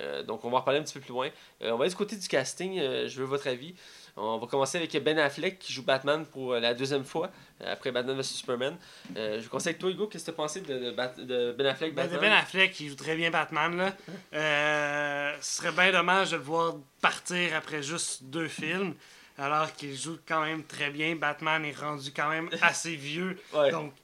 Euh, 0.00 0.22
donc, 0.22 0.44
on 0.44 0.50
va 0.50 0.56
en 0.56 0.60
reparler 0.60 0.80
un 0.80 0.82
petit 0.82 0.94
peu 0.94 1.00
plus 1.00 1.12
loin. 1.12 1.28
Euh, 1.62 1.70
on 1.72 1.76
va 1.76 1.84
aller 1.84 1.90
du 1.90 1.96
côté 1.96 2.16
du 2.16 2.26
casting, 2.28 2.78
euh, 2.78 3.08
je 3.08 3.18
veux 3.20 3.26
votre 3.26 3.46
avis. 3.46 3.74
On 4.16 4.36
va 4.38 4.46
commencer 4.46 4.76
avec 4.78 4.92
Ben 5.02 5.18
Affleck 5.18 5.58
qui 5.58 5.72
joue 5.72 5.82
Batman 5.82 6.26
pour 6.26 6.52
euh, 6.52 6.60
la 6.60 6.74
deuxième 6.74 7.04
fois, 7.04 7.30
après 7.64 7.90
Batman 7.92 8.16
vs 8.16 8.22
Superman. 8.24 8.76
Euh, 9.16 9.40
je 9.40 9.48
conseille 9.48 9.76
toi, 9.76 9.90
Hugo, 9.90 10.06
qu'est-ce 10.06 10.26
que 10.26 10.30
tu 10.30 10.36
pensé 10.36 10.60
de, 10.60 10.78
de 10.78 10.90
Bat- 10.90 11.16
de 11.18 11.52
Ben 11.56 11.66
Affleck 11.66 11.94
Ben, 11.94 12.02
Batman? 12.02 12.20
Ben 12.20 12.32
Affleck, 12.32 12.78
il 12.80 12.90
joue 12.90 12.94
très 12.96 13.16
bien 13.16 13.30
Batman. 13.30 13.74
Là. 13.76 13.96
Euh, 14.34 15.34
ce 15.40 15.56
serait 15.62 15.72
bien 15.72 15.92
dommage 15.92 16.32
de 16.32 16.36
le 16.36 16.42
voir 16.42 16.74
partir 17.00 17.56
après 17.56 17.82
juste 17.82 18.24
deux 18.24 18.48
films. 18.48 18.94
Alors 19.38 19.72
qu'il 19.72 19.96
joue 19.96 20.18
quand 20.28 20.42
même 20.42 20.62
très 20.64 20.90
bien. 20.90 21.16
Batman 21.16 21.64
est 21.64 21.78
rendu 21.78 22.12
quand 22.14 22.28
même 22.28 22.50
assez 22.60 22.94
vieux. 22.94 23.38
Ouais. 23.54 23.70
Donc, 23.70 23.94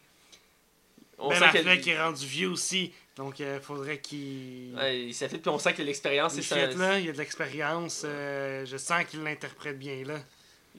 on 1.19 1.29
Ben 1.31 1.43
Affleck 1.43 1.87
est 1.87 2.01
rendu 2.01 2.25
vieux 2.27 2.49
aussi. 2.51 2.93
Donc, 3.17 3.41
il 3.41 3.59
faudrait 3.61 3.99
qu'il. 3.99 4.75
Ouais, 4.77 5.01
il 5.07 5.15
s'affite, 5.15 5.43
puis 5.43 5.51
on 5.51 5.59
sent 5.59 5.75
que 5.75 5.83
l'expérience 5.83 6.35
il 6.35 6.39
est 6.39 6.43
ça. 6.43 6.67
là, 6.67 6.99
il 7.01 7.07
y 7.07 7.09
a 7.09 7.13
de 7.13 7.19
l'expérience. 7.19 8.03
euh, 8.05 8.65
je 8.65 8.77
sens 8.77 9.05
qu'il 9.07 9.23
l'interprète 9.25 9.79
bien 9.79 10.05
là. 10.05 10.21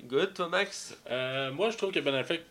Good, 0.05 0.33
toi, 0.35 0.47
Max? 0.47 0.95
Euh, 1.11 1.51
moi, 1.51 1.69
je 1.69 1.77
trouve 1.77 1.91
que 1.91 1.99
Ben 1.99 2.15
Affleck, 2.15 2.41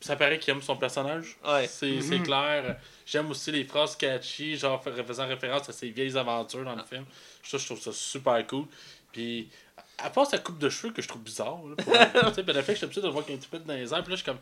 ça 0.00 0.16
paraît 0.16 0.38
qu'il 0.38 0.54
aime 0.54 0.62
son 0.62 0.76
personnage. 0.76 1.36
Ouais. 1.46 1.66
C'est 1.66 2.00
c'est 2.00 2.18
Mhm. 2.18 2.22
clair. 2.24 2.76
J'aime 3.04 3.30
aussi 3.30 3.52
les 3.52 3.64
phrases 3.64 3.94
catchy, 3.96 4.56
genre 4.56 4.82
fa- 4.82 4.90
faisant 5.04 5.26
référence 5.28 5.68
à 5.68 5.72
ses 5.72 5.90
vieilles 5.90 6.16
aventures 6.16 6.64
dans 6.64 6.74
le 6.74 6.82
film. 6.84 7.04
Ça, 7.44 7.58
je 7.58 7.66
trouve 7.66 7.80
ça 7.80 7.92
super 7.92 8.46
cool. 8.46 8.64
Puis, 9.12 9.50
à 9.98 10.08
part 10.08 10.26
sa 10.26 10.38
coupe 10.38 10.58
de 10.58 10.70
cheveux 10.70 10.92
que 10.94 11.02
je 11.02 11.08
trouve 11.08 11.20
bizarre, 11.20 11.60
là, 11.68 11.76
pour- 11.76 11.92
Ben 12.44 12.56
Affleck, 12.56 12.76
je 12.76 12.78
suis 12.78 12.84
habitué 12.86 13.02
de 13.02 13.06
le 13.08 13.12
voir 13.12 13.24
qu'il 13.26 13.34
y 13.34 13.36
a 13.36 13.38
un 13.38 13.40
petit 13.42 13.50
peu 13.50 13.58
dans 13.58 13.74
les 13.74 13.92
airs. 13.92 14.02
Puis 14.02 14.10
là, 14.12 14.16
je 14.16 14.22
suis 14.22 14.24
comme, 14.24 14.38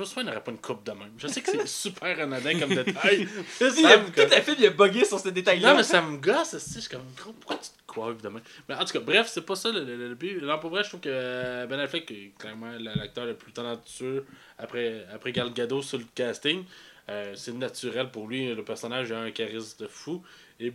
Bruce 0.00 0.16
Wayne 0.16 0.26
n'aurait 0.26 0.42
pas 0.42 0.50
une 0.50 0.58
coupe 0.58 0.84
de 0.84 0.92
même. 0.92 1.12
Je 1.18 1.26
sais 1.28 1.42
que 1.42 1.50
c'est 1.50 1.66
super 1.84 2.18
anodin 2.20 2.58
comme 2.58 2.74
détail. 2.74 3.28
Il 3.60 3.86
a, 3.86 3.98
me 3.98 4.06
tout 4.06 4.12
gosse. 4.16 4.30
la 4.30 4.40
film, 4.42 4.56
il 4.58 4.66
a 4.66 4.70
bugué 4.70 5.04
sur 5.04 5.20
ce 5.20 5.28
détail-là. 5.28 5.70
Non, 5.72 5.76
mais 5.76 5.82
ça 5.82 6.00
me 6.00 6.16
gosse, 6.16 6.54
aussi, 6.54 6.74
je 6.76 6.80
suis 6.80 6.88
comme, 6.90 7.04
pourquoi 7.16 7.56
tu 7.56 7.68
te 7.70 7.86
coiffes 7.86 8.22
demain? 8.22 8.40
Mais 8.68 8.74
en 8.76 8.84
tout 8.84 8.92
cas, 8.94 9.00
bref, 9.00 9.28
c'est 9.30 9.44
pas 9.44 9.56
ça 9.56 9.70
le, 9.70 9.84
le- 9.84 10.08
le 10.08 10.14
but. 10.14 10.40
Non, 10.42 10.58
pour 10.58 10.70
vrai, 10.70 10.82
je 10.84 10.88
trouve 10.88 11.00
que 11.00 11.66
Ben 11.66 11.78
Affleck 11.80 12.10
est 12.10 12.32
clairement 12.38 12.72
l'acteur 12.78 13.26
le 13.26 13.34
plus 13.34 13.52
talentueux 13.52 14.24
après, 14.58 15.06
après 15.12 15.32
Gal 15.32 15.52
Gadot 15.52 15.82
sur 15.82 15.98
le 15.98 16.04
casting. 16.14 16.64
Euh, 17.08 17.34
c'est 17.36 17.52
naturel 17.54 18.10
pour 18.10 18.28
lui, 18.28 18.54
le 18.54 18.64
personnage 18.64 19.10
a 19.12 19.18
un 19.20 19.30
charisme 19.32 19.82
de 19.82 19.88
fou. 19.88 20.22
Et 20.60 20.72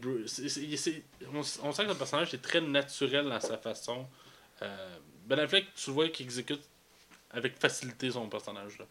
on 1.33 1.43
sent 1.43 1.83
que 1.83 1.89
le 1.89 1.95
personnage 1.95 2.33
est 2.33 2.41
très 2.41 2.61
naturel 2.61 3.25
dans 3.29 3.39
sa 3.39 3.57
façon. 3.57 4.05
Euh, 4.61 4.97
ben 5.25 5.39
Affleck, 5.39 5.65
tu 5.75 5.91
vois 5.91 6.09
qu'il 6.09 6.25
exécute 6.25 6.61
avec 7.35 7.59
facilité 7.59 8.09
son 8.11 8.27
personnage. 8.27 8.77
Là. 8.79 8.85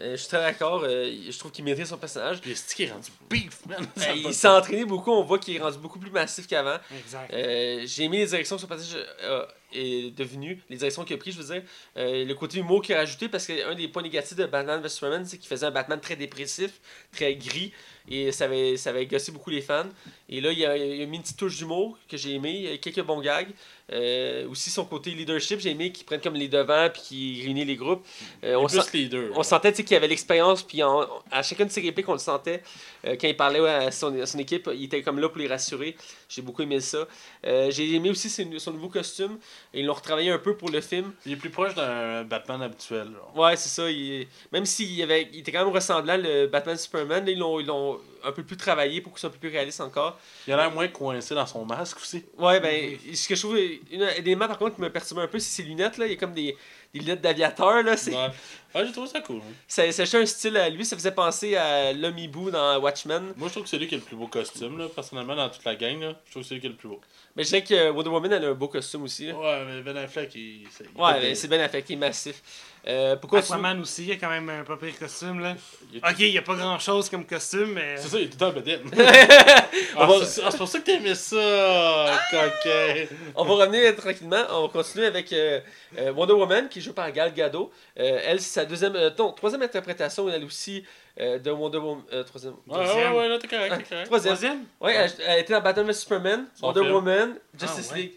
Euh, 0.00 0.12
je 0.12 0.16
suis 0.16 0.28
très 0.28 0.40
d'accord. 0.40 0.82
euh, 0.84 1.12
je 1.30 1.38
trouve 1.38 1.50
qu'il 1.50 1.64
mérite 1.64 1.86
son 1.86 1.98
personnage. 1.98 2.40
Puis 2.40 2.54
c'est 2.54 2.74
qui 2.74 2.84
est 2.84 2.92
rendu 2.92 3.10
beef, 3.28 3.66
man. 3.66 3.82
Euh, 3.82 4.00
pas 4.00 4.12
il 4.14 4.34
s'est 4.34 4.48
entraîné 4.48 4.84
beaucoup. 4.84 5.10
On 5.10 5.24
voit 5.24 5.38
qu'il 5.38 5.56
est 5.56 5.60
rendu 5.60 5.78
beaucoup 5.78 5.98
plus 5.98 6.10
massif 6.10 6.46
qu'avant. 6.46 6.78
Exact. 6.96 7.32
Euh, 7.32 7.82
J'ai 7.86 8.04
aimé 8.04 8.18
les 8.18 8.26
directions 8.26 8.56
que 8.56 8.62
son 8.62 8.68
passage 8.68 8.96
euh, 9.22 9.44
est 9.72 10.14
devenu, 10.16 10.62
les 10.68 10.76
directions 10.76 11.04
qu'il 11.04 11.14
a 11.14 11.18
pris, 11.18 11.32
je 11.32 11.40
veux 11.40 11.54
dire. 11.54 11.62
Euh, 11.96 12.24
le 12.24 12.34
côté 12.34 12.58
humour 12.58 12.82
qu'il 12.82 12.94
a 12.94 12.98
rajouté, 12.98 13.28
parce 13.28 13.46
qu'un 13.46 13.74
des 13.74 13.88
points 13.88 14.02
négatifs 14.02 14.36
de 14.36 14.44
Batman 14.44 14.80
vs 14.82 14.88
Superman, 14.88 15.24
c'est 15.24 15.38
qu'il 15.38 15.48
faisait 15.48 15.66
un 15.66 15.70
Batman 15.70 15.98
très 16.00 16.14
dépressif, 16.14 16.72
très 17.10 17.34
gris, 17.36 17.72
et 18.08 18.32
ça 18.32 18.44
avait, 18.44 18.76
ça 18.76 18.90
avait 18.90 19.06
gossé 19.06 19.32
beaucoup 19.32 19.48
les 19.50 19.62
fans. 19.62 19.88
Et 20.28 20.40
là, 20.42 20.52
il 20.52 20.64
a, 20.66 20.76
il 20.76 21.02
a 21.02 21.06
mis 21.06 21.16
une 21.16 21.22
petite 21.22 21.38
touche 21.38 21.56
d'humour 21.56 21.98
que 22.08 22.16
j'ai 22.18 22.34
aimé, 22.34 22.52
il 22.52 22.70
y 22.70 22.72
a 22.72 22.76
quelques 22.76 23.02
bons 23.02 23.20
gags. 23.20 23.48
Euh, 23.92 24.48
aussi, 24.48 24.70
son 24.70 24.84
côté 24.84 25.10
leadership, 25.10 25.60
j'ai 25.60 25.70
aimé 25.70 25.92
qu'il 25.92 26.04
prenne 26.06 26.20
comme 26.20 26.34
les 26.34 26.48
devants 26.48 26.88
puis 26.92 27.02
qu'il 27.02 27.42
réunit 27.44 27.64
les 27.64 27.76
groupes. 27.76 28.04
Euh, 28.44 28.54
on 28.56 28.66
sent- 28.68 28.80
leader. 28.94 29.30
on 29.36 29.42
sentait 29.42 29.72
qu'il 29.72 29.96
avait 29.96 30.08
l'expérience, 30.08 30.62
puis 30.62 30.80
à 30.82 31.42
chacune 31.42 31.66
de 31.66 31.70
ses 31.70 31.80
répliques, 31.82 32.08
on 32.08 32.14
le 32.14 32.18
sentait. 32.18 32.62
Euh, 33.06 33.16
quand 33.20 33.28
il 33.28 33.36
parlait 33.36 33.60
à, 33.68 33.90
son, 33.90 34.18
à 34.20 34.26
son 34.26 34.38
équipe, 34.38 34.70
il 34.74 34.84
était 34.84 35.02
comme 35.02 35.18
là 35.18 35.28
pour 35.28 35.38
les 35.38 35.46
rassurer. 35.48 35.96
J'ai 36.34 36.42
beaucoup 36.42 36.62
aimé 36.62 36.80
ça. 36.80 37.06
Euh, 37.46 37.70
J'ai 37.70 37.92
aimé 37.94 38.10
aussi 38.10 38.30
ses- 38.30 38.58
son 38.58 38.72
nouveau 38.72 38.88
costume. 38.88 39.38
Ils 39.74 39.84
l'ont 39.84 39.92
retravaillé 39.94 40.30
un 40.30 40.38
peu 40.38 40.56
pour 40.56 40.70
le 40.70 40.80
film. 40.80 41.12
Il 41.26 41.32
est 41.32 41.36
plus 41.36 41.50
proche 41.50 41.74
d'un 41.74 42.24
Batman 42.24 42.62
habituel. 42.62 43.08
genre. 43.12 43.32
Ouais, 43.36 43.56
c'est 43.56 43.68
ça. 43.68 43.90
il- 43.90 44.26
même 44.52 44.64
s'il 44.64 45.00
avait, 45.02 45.28
il 45.32 45.40
était 45.40 45.52
quand 45.52 45.64
même 45.64 45.74
ressemblant, 45.74 46.16
le 46.16 46.46
Batman 46.46 46.76
Superman, 46.76 47.24
ils 47.28 47.38
l'ont 47.38 48.00
un 48.24 48.32
peu 48.32 48.42
plus 48.44 48.56
travaillé 48.56 49.00
pour 49.00 49.12
que 49.12 49.18
ce 49.18 49.22
soit 49.22 49.30
un 49.30 49.32
peu 49.32 49.38
plus 49.40 49.48
réaliste 49.50 49.80
encore. 49.80 50.18
Il 50.46 50.52
a 50.52 50.56
l'air 50.56 50.70
moins 50.70 50.88
coincé 50.88 51.34
dans 51.34 51.46
son 51.46 51.64
masque 51.64 51.98
aussi. 51.98 52.24
Ouais, 52.38 52.60
ben, 52.60 52.96
ce 53.14 53.28
que 53.28 53.34
je 53.34 53.40
trouve, 53.42 53.58
une, 53.90 54.02
un 54.02 54.10
élément 54.14 54.46
par 54.46 54.58
contre 54.58 54.76
qui 54.76 54.80
me 54.80 54.90
perturbe 54.90 55.20
un 55.20 55.26
peu, 55.26 55.38
c'est 55.38 55.62
ses 55.62 55.68
lunettes. 55.68 55.98
Là. 55.98 56.06
Il 56.06 56.12
y 56.12 56.14
a 56.14 56.16
comme 56.18 56.32
des, 56.32 56.56
des 56.94 57.00
lunettes 57.00 57.20
d'aviateur. 57.20 57.82
là. 57.82 57.96
C'est- 57.96 58.12
Ouais, 58.14 58.28
Ouais, 58.74 58.86
j'ai 58.86 58.92
trouvé 58.92 59.06
ça 59.08 59.20
cool. 59.20 59.36
hein. 59.36 59.82
Achetait 59.88 60.16
un 60.16 60.24
style 60.26 60.56
à 60.56 60.70
lui, 60.70 60.84
ça 60.84 60.96
faisait 60.96 61.12
penser 61.12 61.56
à 61.56 61.92
l'homme 61.92 62.16
hibou 62.16 62.50
dans 62.50 62.78
Watchmen. 62.80 63.34
Moi, 63.36 63.48
je 63.48 63.52
trouve 63.52 63.64
que 63.64 63.68
c'est 63.68 63.76
lui 63.78 63.86
qui 63.86 63.94
a 63.94 63.98
le 63.98 64.02
plus 64.04 64.16
beau 64.16 64.28
costume, 64.28 64.78
là, 64.78 64.86
personnellement, 64.88 65.36
dans 65.36 65.50
toute 65.50 65.64
la 65.64 65.76
gang. 65.76 66.00
Là. 66.00 66.14
Je 66.24 66.30
trouve 66.30 66.42
que 66.42 66.48
c'est 66.48 66.54
lui 66.54 66.60
qui 66.62 66.66
a 66.68 66.70
le 66.70 66.76
plus 66.76 66.88
beau. 66.88 67.00
Mais 67.36 67.44
je 67.44 67.48
dirais 67.50 67.64
que 67.64 67.90
Wonder 67.90 68.08
Woman 68.10 68.32
elle 68.32 68.44
a 68.46 68.48
un 68.48 68.54
beau 68.54 68.68
costume 68.68 69.02
aussi. 69.02 69.26
là. 69.26 69.34
Ouais, 69.38 69.64
mais 69.66 69.82
Ben 69.82 69.96
Affleck, 69.98 70.34
il. 70.34 70.66
c'est- 70.70 70.84
il 70.94 71.00
Ouais, 71.00 71.12
mais 71.14 71.20
des- 71.28 71.34
c'est 71.34 71.48
bien 71.48 71.60
affecté, 71.60 71.96
massif. 71.96 72.42
Euh, 72.88 73.14
pourquoi 73.14 73.38
Aquaman 73.38 73.80
aussi, 73.80 74.04
il 74.06 74.12
a 74.12 74.16
quand 74.16 74.28
même 74.28 74.48
un 74.50 74.64
pas 74.64 74.76
pire 74.76 74.98
costume 74.98 75.38
là. 75.38 75.54
il 75.92 75.98
Ok, 75.98 76.16
il 76.18 76.32
n'y 76.32 76.38
a 76.38 76.42
pas 76.42 76.56
grand 76.56 76.78
chose 76.80 77.08
comme 77.08 77.24
costume, 77.24 77.74
mais. 77.74 77.96
C'est 77.96 78.08
ça, 78.08 78.18
il 78.18 78.24
est 78.24 78.28
tout 78.28 78.38
temps 78.38 78.50
bedaine. 78.50 78.80
On 79.96 80.00
ah, 80.00 80.06
va- 80.06 80.24
c'est 80.24 80.42
ah, 80.44 80.50
c'est 80.50 80.58
pour 80.58 80.66
ça 80.66 80.80
que 80.80 80.84
t'aimais 80.86 81.14
ça, 81.14 82.18
coquin. 82.30 83.06
On 83.36 83.44
va 83.44 83.54
revenir 83.54 83.94
tranquillement. 83.94 84.42
On 84.50 84.62
va 84.62 84.68
continuer 84.68 85.06
avec 85.06 85.32
euh, 85.32 85.60
euh, 85.98 86.12
Wonder 86.12 86.32
Woman 86.32 86.68
qui 86.68 86.80
est 86.80 86.82
jouée 86.82 86.92
par 86.92 87.10
Gal 87.12 87.32
Gadot. 87.32 87.70
Euh, 88.00 88.20
elle, 88.24 88.40
c'est 88.40 88.60
sa 88.60 88.64
deuxième, 88.64 88.96
euh, 88.96 89.10
non, 89.16 89.32
troisième 89.32 89.62
interprétation, 89.62 90.28
elle 90.28 90.42
aussi, 90.44 90.84
euh, 91.20 91.38
de 91.38 91.50
Wonder 91.52 91.78
Woman. 91.78 92.02
euh, 92.12 92.24
troisième. 92.24 92.54
Ouais, 92.66 92.78
ouais, 92.78 92.84
Deuxième. 92.86 93.14
ouais, 93.14 93.28
là, 93.28 93.38
t'es 93.38 93.46
correct, 93.48 93.72
Ah, 93.72 93.76
t'es 93.78 93.84
correct. 93.84 94.06
troisième. 94.06 94.34
Troisième? 94.34 94.64
Ouais, 94.80 94.94
elle, 94.94 95.12
elle 95.28 95.38
était 95.40 95.52
dans 95.52 95.60
Batman 95.60 95.86
vs 95.86 95.92
Superman, 96.00 96.46
Wonder 96.60 96.80
film. 96.80 96.92
Woman, 96.94 97.34
Justice 97.58 97.88
Ah, 97.90 97.94
ouais. 97.94 98.00
League. 98.00 98.12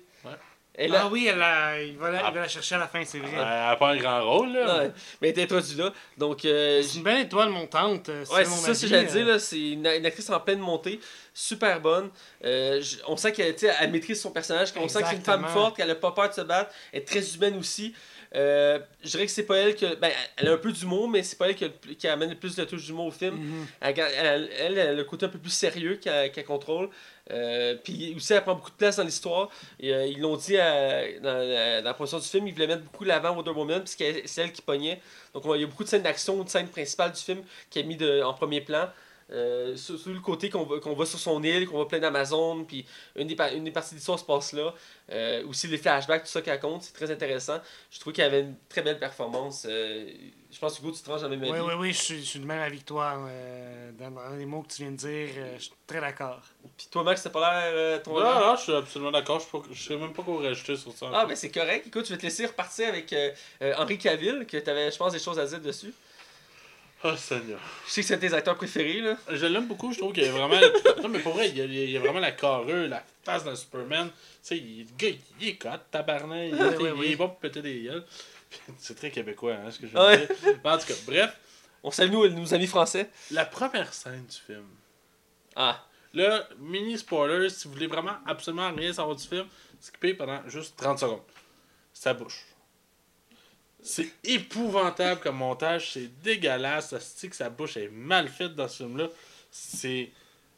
Ouais. 0.77 0.85
Et 0.85 0.87
là, 0.87 1.01
Ah 1.03 1.09
oui, 1.11 1.27
elle 1.31 1.41
a- 1.41 1.81
il, 1.81 1.97
va 1.97 2.11
la, 2.11 2.19
Ah. 2.25 2.29
il 2.29 2.33
va 2.35 2.41
la 2.41 2.47
chercher 2.47 2.75
à 2.75 2.79
la 2.79 2.87
fin, 2.87 3.03
c'est 3.05 3.19
vrai. 3.19 3.29
Elle 3.33 3.39
a 3.39 3.75
pas 3.77 3.89
un 3.91 3.97
grand 3.97 4.23
rôle, 4.29 4.51
là. 4.53 4.79
ouais, 4.79 4.91
mais 5.21 5.29
elle 5.29 5.31
était 5.31 5.43
introduite 5.43 5.77
là. 5.77 5.93
Donc, 6.17 6.43
euh, 6.45 6.81
C'est 6.83 6.97
une 6.97 7.03
belle 7.03 7.21
étoile 7.25 7.49
montante. 7.49 8.09
euh, 8.09 8.25
Ouais, 8.31 8.43
c'est 8.45 8.51
ça, 8.65 8.73
c'est 8.73 8.87
j'allais 8.87 9.07
euh, 9.07 9.11
dire, 9.11 9.25
là, 9.25 9.39
c'est 9.39 9.59
une, 9.59 9.85
une 9.87 10.05
actrice 10.05 10.29
en 10.29 10.39
pleine 10.39 10.59
montée, 10.59 10.99
super 11.33 11.79
bonne. 11.79 12.09
Euh, 12.43 12.81
j- 12.81 12.99
on 13.07 13.15
sent 13.17 13.31
qu'elle 13.33 13.53
tu 13.55 13.67
sais, 13.67 13.73
elle 13.79 13.91
maîtrise 13.91 14.21
son 14.21 14.31
personnage, 14.31 14.69
on 14.75 14.87
sent 14.87 15.01
que 15.01 15.07
c'est 15.09 15.15
une 15.15 15.21
femme 15.23 15.45
forte, 15.47 15.77
qu'elle 15.77 15.89
a 15.91 15.95
pas 15.95 16.11
peur 16.11 16.29
de 16.29 16.33
se 16.33 16.41
battre, 16.41 16.71
elle 16.91 17.01
est 17.01 17.05
très 17.05 17.35
humaine 17.35 17.57
aussi. 17.57 17.93
Euh, 18.35 18.79
je 19.03 19.09
dirais 19.11 19.25
que 19.25 19.31
c'est 19.31 19.45
pas 19.45 19.57
elle 19.57 19.75
que. 19.75 19.95
Ben, 19.95 20.11
elle 20.37 20.49
a 20.49 20.53
un 20.53 20.57
peu 20.57 20.71
d'humour, 20.71 21.07
mais 21.07 21.23
c'est 21.23 21.37
pas 21.37 21.47
elle 21.47 21.55
qui, 21.55 21.65
a 21.65 21.69
qui 21.97 22.07
amène 22.07 22.29
le 22.31 22.35
plus 22.35 22.55
de 22.55 22.63
touche 22.65 22.85
d'humour 22.85 23.05
au 23.05 23.11
film. 23.11 23.35
mhm. 23.35 23.67
Elle, 23.81 23.93
ga- 23.93 24.09
elle, 24.09 24.49
elle, 24.59 24.77
elle 24.77 24.87
a 24.89 24.93
le 24.93 25.03
côté 25.05 25.25
un 25.25 25.29
peu 25.29 25.39
plus 25.39 25.51
sérieux 25.51 25.95
qu'elle 25.95 26.45
contrôle. 26.45 26.89
Euh, 27.31 27.75
puis 27.83 28.13
aussi, 28.15 28.33
elle 28.33 28.41
prend 28.43 28.55
beaucoup 28.55 28.69
de 28.71 28.75
place 28.75 28.97
dans 28.97 29.03
l'histoire. 29.03 29.49
Euh, 29.83 30.05
ils 30.05 30.19
l'ont 30.19 30.35
dit 30.35 30.57
à- 30.57 31.19
dans, 31.21 31.33
la, 31.33 31.81
dans 31.81 31.87
la 31.87 31.93
production 31.93 32.19
du 32.19 32.25
film, 32.27 32.47
ils 32.47 32.53
voulaient 32.53 32.67
mettre 32.67 32.83
beaucoup 32.83 33.03
l'avant 33.05 33.35
Wonder 33.35 33.51
Woman, 33.51 33.81
puisque 33.83 34.03
c'est 34.27 34.41
elle 34.41 34.51
qui 34.51 34.61
pognait. 34.61 35.01
Donc 35.33 35.45
on- 35.45 35.55
il 35.55 35.61
y 35.61 35.63
a 35.63 35.67
beaucoup 35.67 35.83
de 35.83 35.89
scènes 35.89 36.03
d'action, 36.03 36.43
de 36.43 36.49
scènes 36.49 36.67
principales 36.67 37.13
du 37.13 37.21
film 37.21 37.41
qui 37.69 37.79
est 37.79 37.83
mis 37.83 37.95
de, 37.95 38.21
en 38.21 38.33
premier 38.33 38.61
plan. 38.61 38.89
Euh, 39.31 39.75
sur, 39.75 39.97
sur 39.97 40.11
le 40.11 40.19
côté 40.19 40.51
qu'on 40.51 40.65
va, 40.65 40.79
qu'on 40.79 40.93
va 40.93 41.03
sur 41.07 41.17
son 41.17 41.41
île, 41.41 41.67
qu'on 41.67 41.79
va 41.79 41.85
plein 41.85 41.97
d'Amazon, 41.97 42.63
puis 42.63 42.85
une 43.15 43.27
des, 43.27 43.35
une 43.55 43.63
des 43.63 43.71
parties 43.71 43.91
de 43.91 43.95
l'histoire 43.95 44.19
se 44.19 44.23
passe 44.23 44.53
là. 44.53 44.71
Euh, 45.11 45.43
aussi 45.47 45.67
les 45.67 45.79
flashbacks, 45.79 46.23
tout 46.25 46.29
ça 46.29 46.43
qui 46.43 46.51
compte, 46.59 46.83
c'est 46.83 46.93
très 46.93 47.09
intéressant. 47.09 47.59
Je 47.89 47.99
trouve 47.99 48.13
qu'il 48.13 48.23
y 48.23 48.27
avait 48.27 48.41
une 48.41 48.55
très 48.69 48.83
belle 48.83 48.99
performance. 48.99 49.65
Euh, 49.67 50.07
je 50.51 50.59
pense 50.59 50.75
que 50.77 50.83
Hugo, 50.83 50.91
tu 50.91 51.01
te 51.01 51.09
ranges 51.09 51.23
dans 51.23 51.27
le 51.29 51.37
même 51.37 51.51
Oui, 51.51 51.57
avis. 51.57 51.67
oui, 51.69 51.73
oui, 51.79 51.93
je 51.93 51.97
suis, 52.01 52.19
je 52.19 52.23
suis 52.29 52.39
de 52.39 52.45
même 52.45 52.61
avec 52.61 52.85
toi. 52.85 53.15
euh, 53.27 53.91
dans, 53.97 54.11
dans 54.11 54.29
les 54.35 54.45
mots 54.45 54.61
que 54.61 54.71
tu 54.71 54.83
viens 54.83 54.91
de 54.91 54.97
dire, 54.97 55.29
euh, 55.37 55.55
je 55.57 55.63
suis 55.63 55.73
très 55.87 55.99
d'accord. 56.01 56.41
Puis 56.77 56.87
toi, 56.91 57.03
Max, 57.03 57.23
t'as 57.23 57.29
pas 57.31 57.39
l'air 57.39 57.71
euh, 57.75 57.99
ton 57.99 58.19
Non, 58.19 58.39
non, 58.39 58.55
je 58.57 58.61
suis 58.61 58.73
absolument 58.75 59.11
d'accord. 59.11 59.39
Je 59.39 59.73
Je 59.75 59.83
sais 59.87 59.97
même 59.97 60.13
pas 60.13 60.21
quoi 60.21 60.39
rajouter 60.41 60.75
sur 60.75 60.91
ça. 60.93 61.07
Ah, 61.11 61.25
ben 61.25 61.35
c'est 61.35 61.49
correct. 61.51 61.87
Écoute, 61.87 62.05
je 62.05 62.11
vais 62.11 62.17
te 62.19 62.23
laisser 62.23 62.45
repartir 62.45 62.89
avec 62.89 63.11
euh, 63.11 63.31
euh, 63.63 63.73
Henri 63.79 63.97
Cavill, 63.97 64.45
que 64.47 64.57
tu 64.57 64.69
avais, 64.69 64.91
je 64.91 64.97
pense, 64.97 65.13
des 65.13 65.19
choses 65.19 65.39
à 65.39 65.45
dire 65.47 65.59
dessus. 65.61 65.93
Oh, 67.07 67.15
Seigneur. 67.17 67.59
Je 67.85 67.91
sais 67.91 68.01
que 68.01 68.07
c'est 68.07 68.13
un 68.15 68.17
de 68.17 68.21
tes 68.27 68.33
acteurs 68.33 68.55
préférés, 68.55 68.99
là. 69.01 69.15
Je 69.29 69.45
l'aime 69.45 69.67
beaucoup, 69.67 69.91
je 69.93 69.99
trouve 69.99 70.11
qu'il 70.13 70.23
y 70.23 70.27
a 70.27 70.31
vraiment. 70.31 70.59
non, 71.03 71.07
mais 71.09 71.19
pour 71.19 71.33
vrai, 71.33 71.49
il 71.49 71.57
y 71.57 71.61
a, 71.61 71.65
il 71.65 71.91
y 71.91 71.97
a 71.97 71.99
vraiment 71.99 72.19
la 72.19 72.31
carrure, 72.31 72.87
la 72.87 73.03
face 73.23 73.43
d'un 73.43 73.55
Superman. 73.55 74.09
Tu 74.09 74.15
sais, 74.41 74.57
il- 74.57 74.87
le 74.89 74.95
gars, 74.97 75.15
il, 75.39 75.47
est 75.49 75.55
cote, 75.57 75.81
tabarnak. 75.91 76.49
Il, 76.49 76.55
Ouais, 76.55 76.75
il- 76.79 76.81
ouais, 76.93 77.05
il 77.07 77.11
est 77.11 77.15
bon 77.15 77.27
pour 77.29 77.37
péter 77.37 77.61
des 77.61 77.81
gueules. 77.83 78.05
C'est 78.79 78.95
très 78.95 79.11
québécois, 79.11 79.53
hein, 79.55 79.69
ce 79.71 79.79
que 79.79 79.87
je 79.87 79.93
veux 79.95 80.17
dire. 80.17 80.27
Mais 80.63 80.69
En 80.71 80.77
tout 80.77 80.87
cas, 80.87 80.93
bref, 81.05 81.37
On 81.83 81.91
salue 81.91 82.11
nos, 82.11 82.27
nos 82.27 82.53
amis 82.55 82.65
français. 82.67 83.09
la 83.31 83.45
première 83.45 83.93
scène 83.93 84.25
du 84.25 84.37
film. 84.37 84.65
Ah. 85.55 85.85
Là, 86.13 86.47
mini 86.59 86.97
spoiler, 86.97 87.49
si 87.49 87.67
vous 87.67 87.73
voulez 87.73 87.87
vraiment 87.87 88.15
absolument 88.25 88.73
rien 88.73 88.93
savoir 88.93 89.15
du 89.17 89.27
film, 89.27 89.45
skippez 89.81 90.13
pendant 90.13 90.41
juste 90.47 90.75
30 90.77 90.97
secondes. 90.97 91.21
Sa 91.93 92.13
bouche. 92.13 92.45
C'est 93.87 94.07
épouvantable 94.23 95.21
comme 95.21 95.37
montage, 95.37 95.91
c'est 95.93 96.09
dégueulasse, 96.23 96.89
ça 96.89 96.99
se 96.99 97.19
dit 97.19 97.29
que 97.29 97.35
sa 97.35 97.49
bouche 97.49 97.77
est 97.77 97.89
mal 97.91 98.27
faite 98.27 98.55
dans 98.55 98.67
ce 98.67 98.77
film-là. 98.83 99.07
C'est. 99.51 100.09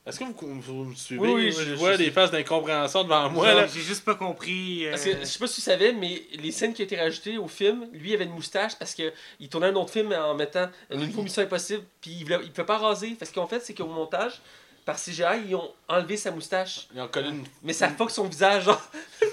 Est-ce 0.06 0.20
que 0.20 0.24
vous, 0.24 0.62
vous 0.62 0.84
me 0.86 0.96
suivez? 0.96 1.20
Oui, 1.34 1.52
je- 1.52 1.74
vois 1.76 1.98
des 1.98 2.10
faces 2.12 2.32
d'incompréhension 2.32 3.04
devant 3.04 3.30
moi. 3.30 3.68
J'ai 3.68 3.82
juste 3.82 4.06
pas 4.06 4.16
compris. 4.16 4.86
euh, 4.88 4.92
Parce 4.92 5.04
que, 5.04 5.20
je 5.20 5.26
sais 5.26 5.38
pas 5.40 5.48
si 5.48 5.56
tu 5.56 5.62
savais, 5.62 5.92
mais 5.92 6.22
les 6.36 6.52
scènes 6.54 6.74
qui 6.74 6.82
ont 6.82 6.86
été 6.86 6.96
rajoutées 6.96 7.38
au 7.38 7.50
film, 7.50 7.90
lui 7.92 8.12
il 8.12 8.14
avait 8.14 8.24
une 8.24 8.32
moustache 8.32 8.76
parce 8.80 8.96
que 8.96 9.12
il 9.42 9.50
tournait 9.50 9.68
un 9.68 9.76
autre 9.76 9.92
film 9.92 10.14
en 10.14 10.34
mettant 10.34 10.70
une 10.90 11.02
nouveau 11.02 11.24
Mission 11.24 11.42
Impossible, 11.42 11.84
puis 12.00 12.12
il, 12.22 12.40
il 12.44 12.52
pouvait 12.54 12.66
pas 12.66 12.78
raser. 12.78 13.18
Parce 13.20 13.32
qu'en 13.32 13.48
fait, 13.48 13.60
c'est 13.60 13.74
qu'au 13.74 13.88
montage, 13.88 14.40
par 14.86 14.96
CGI, 14.96 15.42
ils 15.50 15.56
ont 15.56 15.70
enlevé 15.90 16.16
sa 16.16 16.32
moustache. 16.32 16.88
Ils 16.96 17.02
ont 17.02 17.10
collé 17.10 17.28
une, 17.28 17.44
Mais 17.62 17.74
ça 17.74 17.90
fuck 17.90 18.10
son 18.10 18.24
visage, 18.30 18.64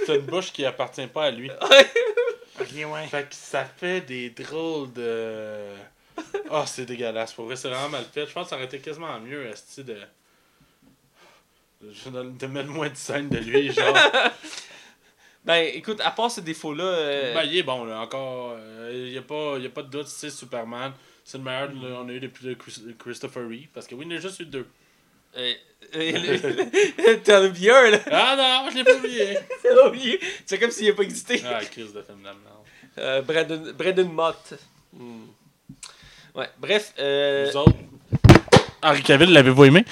t'as 0.09 0.16
une 0.16 0.22
bouche 0.22 0.53
qui 0.53 0.64
appartient 0.64 1.07
pas 1.07 1.26
à 1.26 1.30
lui. 1.30 1.49
Ouais. 2.84 3.06
Fait 3.06 3.28
que 3.28 3.34
ça 3.34 3.64
fait 3.64 4.00
des 4.00 4.30
drôles 4.30 4.92
de. 4.92 5.68
Oh, 6.50 6.62
c'est 6.66 6.86
dégueulasse. 6.86 7.32
Pour 7.32 7.44
vrai, 7.46 7.56
c'est 7.56 7.68
vraiment 7.68 7.88
mal 7.88 8.04
fait. 8.12 8.26
Je 8.26 8.32
pense 8.32 8.44
que 8.44 8.50
ça 8.50 8.56
aurait 8.56 8.64
été 8.66 8.78
quasiment 8.78 9.18
mieux, 9.20 9.46
esti, 9.46 9.84
de. 9.84 9.98
de 11.80 12.46
mettre 12.46 12.68
moins 12.70 12.88
de 12.88 12.96
scènes 12.96 13.28
de 13.28 13.38
lui, 13.38 13.72
genre. 13.72 13.96
Ben 15.44 15.62
écoute, 15.74 16.00
à 16.02 16.10
part 16.10 16.30
ce 16.30 16.40
défaut-là, 16.40 16.84
euh, 16.84 17.34
Ben, 17.34 17.42
il 17.44 17.58
est 17.58 17.62
bon, 17.62 17.84
là. 17.84 18.00
Encore. 18.00 18.56
Il 18.90 19.10
n'y 19.10 19.18
a, 19.18 19.20
pas- 19.20 19.58
y 19.58 19.66
a 19.66 19.68
pas 19.68 19.82
de 19.82 19.90
doute, 19.90 20.06
c'est 20.08 20.30
Superman. 20.30 20.94
C'est 21.22 21.36
le 21.36 21.44
meilleur 21.44 21.70
qu'on 21.70 22.08
a 22.08 22.12
eu 22.12 22.20
depuis 22.20 22.46
le 22.46 22.54
Chris- 22.54 22.94
Christopher 22.98 23.46
Reeve. 23.46 23.68
Parce 23.74 23.86
que 23.86 23.94
oui, 23.94 24.06
il 24.08 24.14
en 24.14 24.16
a 24.16 24.20
juste 24.20 24.40
eu 24.40 24.46
deux. 24.46 24.66
euh, 25.36 25.52
euh, 25.96 27.16
t'en 27.24 27.32
as 27.34 27.42
oublié 27.42 27.70
un, 27.72 27.90
là. 27.90 27.98
Ah 28.10 28.36
non, 28.64 28.70
je 28.70 28.76
l'ai 28.78 28.84
pas 28.84 28.94
oublié. 28.96 29.38
T'as 29.62 29.86
oublié. 29.86 30.18
C'est 30.46 30.58
comme 30.58 30.70
s'il 30.70 30.88
n'a 30.88 30.94
pas 30.94 31.02
existé. 31.02 31.42
ah, 31.44 31.60
Chris 31.62 31.92
de 31.94 32.00
film 32.00 32.20
merde. 32.22 32.38
Euh, 32.99 33.22
Brandon, 33.22 33.72
Brandon 33.76 34.09
Mott. 34.09 34.55
Hmm. 34.92 35.24
Ouais, 36.34 36.49
bref. 36.59 36.92
Euh... 36.99 37.51
Vous 37.51 37.57
autres. 37.59 37.72
Henri 38.82 39.03
Cavill, 39.03 39.32
l'avez-vous 39.32 39.64
aimé? 39.64 39.84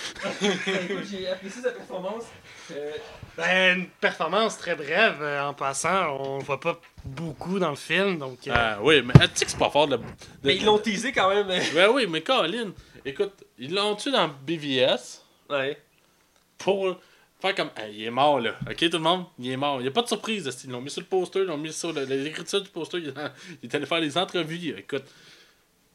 Écoute, 0.43 1.07
j'ai 1.11 1.27
apprécié 1.29 1.63
sa 1.63 1.71
performance. 1.71 2.25
Euh, 2.73 2.93
Ben, 3.39 3.79
une 3.79 3.87
performance 3.89 4.59
très 4.59 4.75
brève. 4.77 5.17
euh, 5.23 5.49
en 5.49 5.55
passant, 5.55 6.19
on 6.21 6.39
le 6.39 6.45
voit 6.45 6.61
pas 6.61 6.79
beaucoup 7.05 7.59
dans 7.59 7.71
le 7.71 7.77
film, 7.77 8.19
donc. 8.19 8.47
euh, 8.47 8.53
Ah 8.55 8.79
oui, 8.83 9.01
mais 9.03 9.15
tu 9.15 9.21
sais 9.35 9.45
que 9.47 9.51
c'est 9.53 9.59
pas 9.59 9.71
fort 9.71 9.89
de. 9.89 9.97
de- 9.97 10.03
Mais 10.45 10.57
ils 10.57 10.65
l'ont 10.65 10.79
teasé 10.79 11.11
quand 11.13 11.31
même. 11.31 11.49
Ben 11.75 11.89
oui, 11.91 12.07
mais 12.07 12.21
Colin, 12.21 12.73
écoute, 13.05 13.33
ils 13.59 13.75
l'ont 13.75 13.95
tué 13.97 14.13
dans 14.13 14.29
BVS 14.29 15.23
Ouais. 15.49 15.79
pour 16.59 16.97
faire 17.43 17.55
comme. 17.55 17.71
Hey, 17.77 17.95
il 17.97 18.05
est 18.05 18.11
mort 18.11 18.41
là. 18.41 18.55
Ok, 18.69 18.77
tout 18.79 18.89
le 18.93 18.99
monde, 19.01 19.27
il 19.39 19.51
est 19.51 19.57
mort. 19.57 19.79
Il 19.81 19.83
n'y 19.83 19.89
a 19.89 19.93
pas 19.93 20.03
de 20.03 20.09
surprise. 20.09 20.49
Ils 20.65 20.71
l'ont 20.71 20.81
mis 20.81 20.91
sur 20.91 21.01
le 21.03 21.07
poster, 21.07 21.41
ils 21.41 21.45
l'ont 21.47 21.59
mis 21.59 21.73
sur 21.73 21.93
l'écriture 21.93 22.63
du 22.63 22.71
poster. 22.71 22.99
Il 23.63 23.69
est 23.69 23.75
allé 23.75 23.85
faire 23.87 24.01
les 24.01 24.17
entrevues. 24.17 24.75
Écoute, 24.79 25.05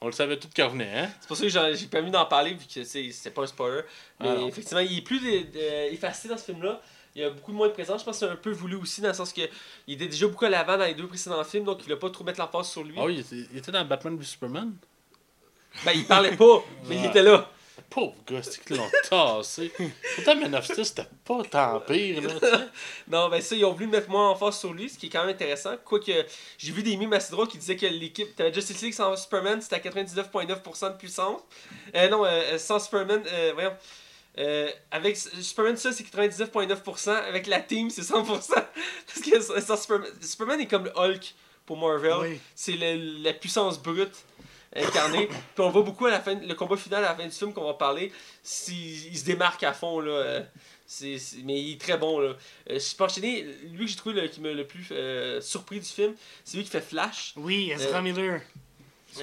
on 0.01 0.05
le 0.07 0.11
savait 0.11 0.37
tout 0.37 0.47
qu'il 0.49 0.63
revenait, 0.63 0.91
hein? 0.99 1.09
C'est 1.21 1.27
pour 1.27 1.35
ça 1.37 1.43
que 1.43 1.49
j'ai 1.75 1.87
pas 1.87 1.99
envie 2.01 2.11
d'en 2.11 2.25
parler 2.25 2.53
vu 2.53 2.65
que 2.71 2.83
c'est 2.83 3.31
pas 3.33 3.41
un 3.43 3.47
spoiler. 3.47 3.81
Mais 4.19 4.27
Ah 4.29 4.41
effectivement, 4.47 4.79
il 4.81 4.97
est 4.97 5.01
plus 5.01 5.19
de- 5.19 5.51
de- 5.51 5.93
effacé 5.93 6.27
dans 6.27 6.37
ce 6.37 6.45
film-là. 6.45 6.79
Il 7.15 7.21
y 7.21 7.23
a 7.25 7.31
beaucoup 7.31 7.51
moins 7.51 7.67
de 7.67 7.73
présence. 7.73 8.01
Je 8.01 8.05
pense 8.05 8.19
que 8.19 8.25
c'est 8.27 8.31
un 8.31 8.35
peu 8.35 8.51
voulu 8.51 8.75
aussi 8.75 9.01
dans 9.01 9.07
le 9.07 9.13
sens 9.15 9.33
que 9.33 9.41
il 9.87 9.95
était 9.95 10.05
déjà 10.07 10.27
beaucoup 10.27 10.45
à 10.45 10.49
l'avant 10.49 10.77
dans 10.77 10.85
les 10.85 10.93
deux 10.93 11.07
précédents 11.07 11.43
films, 11.43 11.63
donc 11.63 11.77
il 11.79 11.83
voulait 11.85 11.95
pas 11.95 12.11
trop 12.11 12.23
mettre 12.23 12.39
l'emphase 12.39 12.69
sur 12.69 12.83
lui. 12.83 12.93
Oui, 12.95 13.15
il 13.15 13.19
était, 13.21 13.49
il 13.51 13.57
était 13.57 13.71
dans 13.71 13.83
Batman 13.85 14.15
v 14.15 14.23
Superman? 14.23 14.73
Ben 15.83 15.93
il 15.95 16.05
parlait 16.05 16.35
pas, 16.35 16.63
mais 16.87 16.97
il 16.97 17.05
était 17.05 17.23
là. 17.23 17.49
Pauvre 17.89 18.15
gars, 18.29 18.41
c'est 18.43 18.63
qu'ils 18.63 18.75
l'ont 18.77 18.89
tassé. 19.09 19.71
Pourtant, 20.15 20.35
Man 20.35 20.55
of 20.55 20.65
Steel, 20.65 20.85
c'était 20.85 21.07
pas 21.25 21.43
tant 21.43 21.79
pire, 21.81 22.21
là. 22.21 22.65
Non, 23.07 23.29
ben 23.29 23.41
ça, 23.41 23.55
ils 23.55 23.63
ont 23.65 23.71
voulu 23.73 23.87
mettre 23.87 24.09
moins 24.09 24.29
en 24.29 24.35
face 24.35 24.59
sur 24.59 24.73
lui, 24.73 24.89
ce 24.89 24.97
qui 24.97 25.05
est 25.05 25.09
quand 25.09 25.21
même 25.25 25.33
intéressant. 25.33 25.75
Quoique, 25.85 26.11
j'ai 26.57 26.71
vu 26.71 26.83
des 26.83 26.97
mimes 26.97 27.13
assez 27.13 27.31
drôles 27.31 27.47
qui 27.47 27.57
disaient 27.57 27.75
que 27.77 27.85
l'équipe. 27.85 28.35
T'avais 28.35 28.53
Justice 28.53 28.81
League 28.81 28.93
sans 28.93 29.15
Superman, 29.15 29.61
c'était 29.61 29.75
à 29.75 29.79
99,9% 29.79 30.91
de 30.93 30.97
puissance. 30.97 31.41
Euh, 31.95 32.09
non, 32.09 32.25
euh, 32.25 32.57
sans 32.57 32.79
Superman, 32.79 33.21
euh, 33.27 33.51
voyons. 33.53 33.73
Euh, 34.39 34.69
avec 34.91 35.17
Superman, 35.17 35.77
ça, 35.77 35.91
c'est 35.91 36.03
99,9%. 36.03 37.09
Avec 37.09 37.47
la 37.47 37.59
team, 37.59 37.89
c'est 37.89 38.01
100%. 38.03 38.23
Parce 38.53 39.21
que 39.23 39.41
sans- 39.61 39.77
Superman, 39.77 40.09
Superman 40.21 40.61
est 40.61 40.67
comme 40.67 40.85
le 40.85 40.91
Hulk 40.95 41.33
pour 41.65 41.77
Marvel. 41.77 42.13
oui. 42.21 42.39
C'est 42.55 42.75
la 42.77 43.33
puissance 43.33 43.81
brute 43.81 44.13
incarnée. 44.77 45.27
Puis 45.27 45.37
on 45.63 45.69
voit 45.69 45.81
beaucoup 45.83 46.05
à 46.05 46.11
la 46.11 46.19
fin, 46.19 46.35
le 46.35 46.53
combat 46.53 46.77
final 46.77 47.03
à 47.03 47.09
la 47.09 47.15
fin 47.15 47.25
du 47.25 47.31
film 47.31 47.53
qu'on 47.53 47.65
va 47.65 47.73
parler, 47.73 48.11
s'il- 48.43 49.07
il 49.07 49.17
se 49.17 49.25
démarque 49.25 49.63
à 49.63 49.73
fond 49.73 49.99
là. 49.99 50.11
euh, 50.11 50.41
c'est, 50.85 51.17
c'est- 51.17 51.37
mais 51.43 51.59
il 51.61 51.73
est 51.73 51.81
très 51.81 51.97
bon 51.97 52.19
là. 52.19 52.33
Euh, 52.69 52.79
enchaîner, 52.99 53.45
lui 53.73 53.85
que 53.85 53.91
j'ai 53.91 53.97
trouvé 53.97 54.21
le- 54.21 54.27
qui 54.29 54.39
m'a 54.41 54.51
le 54.51 54.65
plus 54.65 54.87
euh, 54.91 55.41
surpris 55.41 55.79
du 55.79 55.85
film, 55.87 56.13
c'est 56.45 56.57
lui 56.57 56.63
qui 56.63 56.69
fait 56.69 56.81
Flash. 56.81 57.33
Oui, 57.35 57.71
Ezra 57.71 57.99
Euh, 57.99 58.01
Miller. 58.01 58.41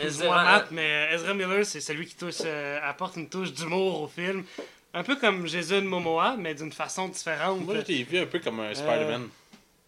Ezra- 0.03 0.45
Matt, 0.45 0.71
mais 0.73 1.09
Ezra 1.13 1.35
Miller, 1.35 1.65
c'est 1.65 1.81
celui 1.81 2.07
qui 2.07 2.17
touche, 2.17 2.43
euh, 2.45 2.81
apporte 2.83 3.17
une 3.17 3.29
touche 3.29 3.53
d'humour 3.53 4.03
au 4.03 4.09
film. 4.09 4.45
Un 4.93 5.03
peu 5.03 5.17
comme 5.17 5.47
Jason 5.47 5.83
Momoa, 5.83 6.37
mais 6.39 6.55
d'une 6.55 6.73
façon 6.73 7.09
différente. 7.09 7.61
Moi, 7.65 7.77
je 7.87 7.93
l'ai 7.93 8.03
vu 8.05 8.19
un 8.19 8.27
peu 8.27 8.39
comme 8.41 8.61
un 8.61 8.75
Spider-Man. 8.75 9.29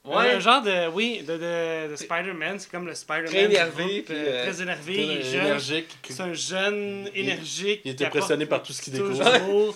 Ouais. 0.06 0.32
Un 0.32 0.40
genre 0.40 0.62
de, 0.62 0.88
oui, 0.88 1.22
de, 1.26 1.32
de, 1.36 1.90
de 1.90 1.96
Spider-Man. 1.96 2.58
C'est 2.58 2.70
comme 2.70 2.86
le 2.86 2.94
Spider-Man. 2.94 3.26
Très 3.28 3.44
énervé, 3.44 3.84
groupe, 3.84 4.10
euh, 4.10 4.26
euh, 4.28 4.50
très 4.50 4.62
énervé, 4.62 5.18
est 5.18 5.22
jeune. 5.22 5.46
énergique. 5.46 5.98
C'est 6.08 6.20
un 6.22 6.32
jeune 6.32 7.10
énergique. 7.14 7.80
il 7.84 7.90
apporte 7.90 8.02
impressionné 8.16 8.46
par 8.46 8.62
tout 8.62 8.72
ce 8.72 8.82
qu'il 8.82 8.92
découvre. 8.92 9.74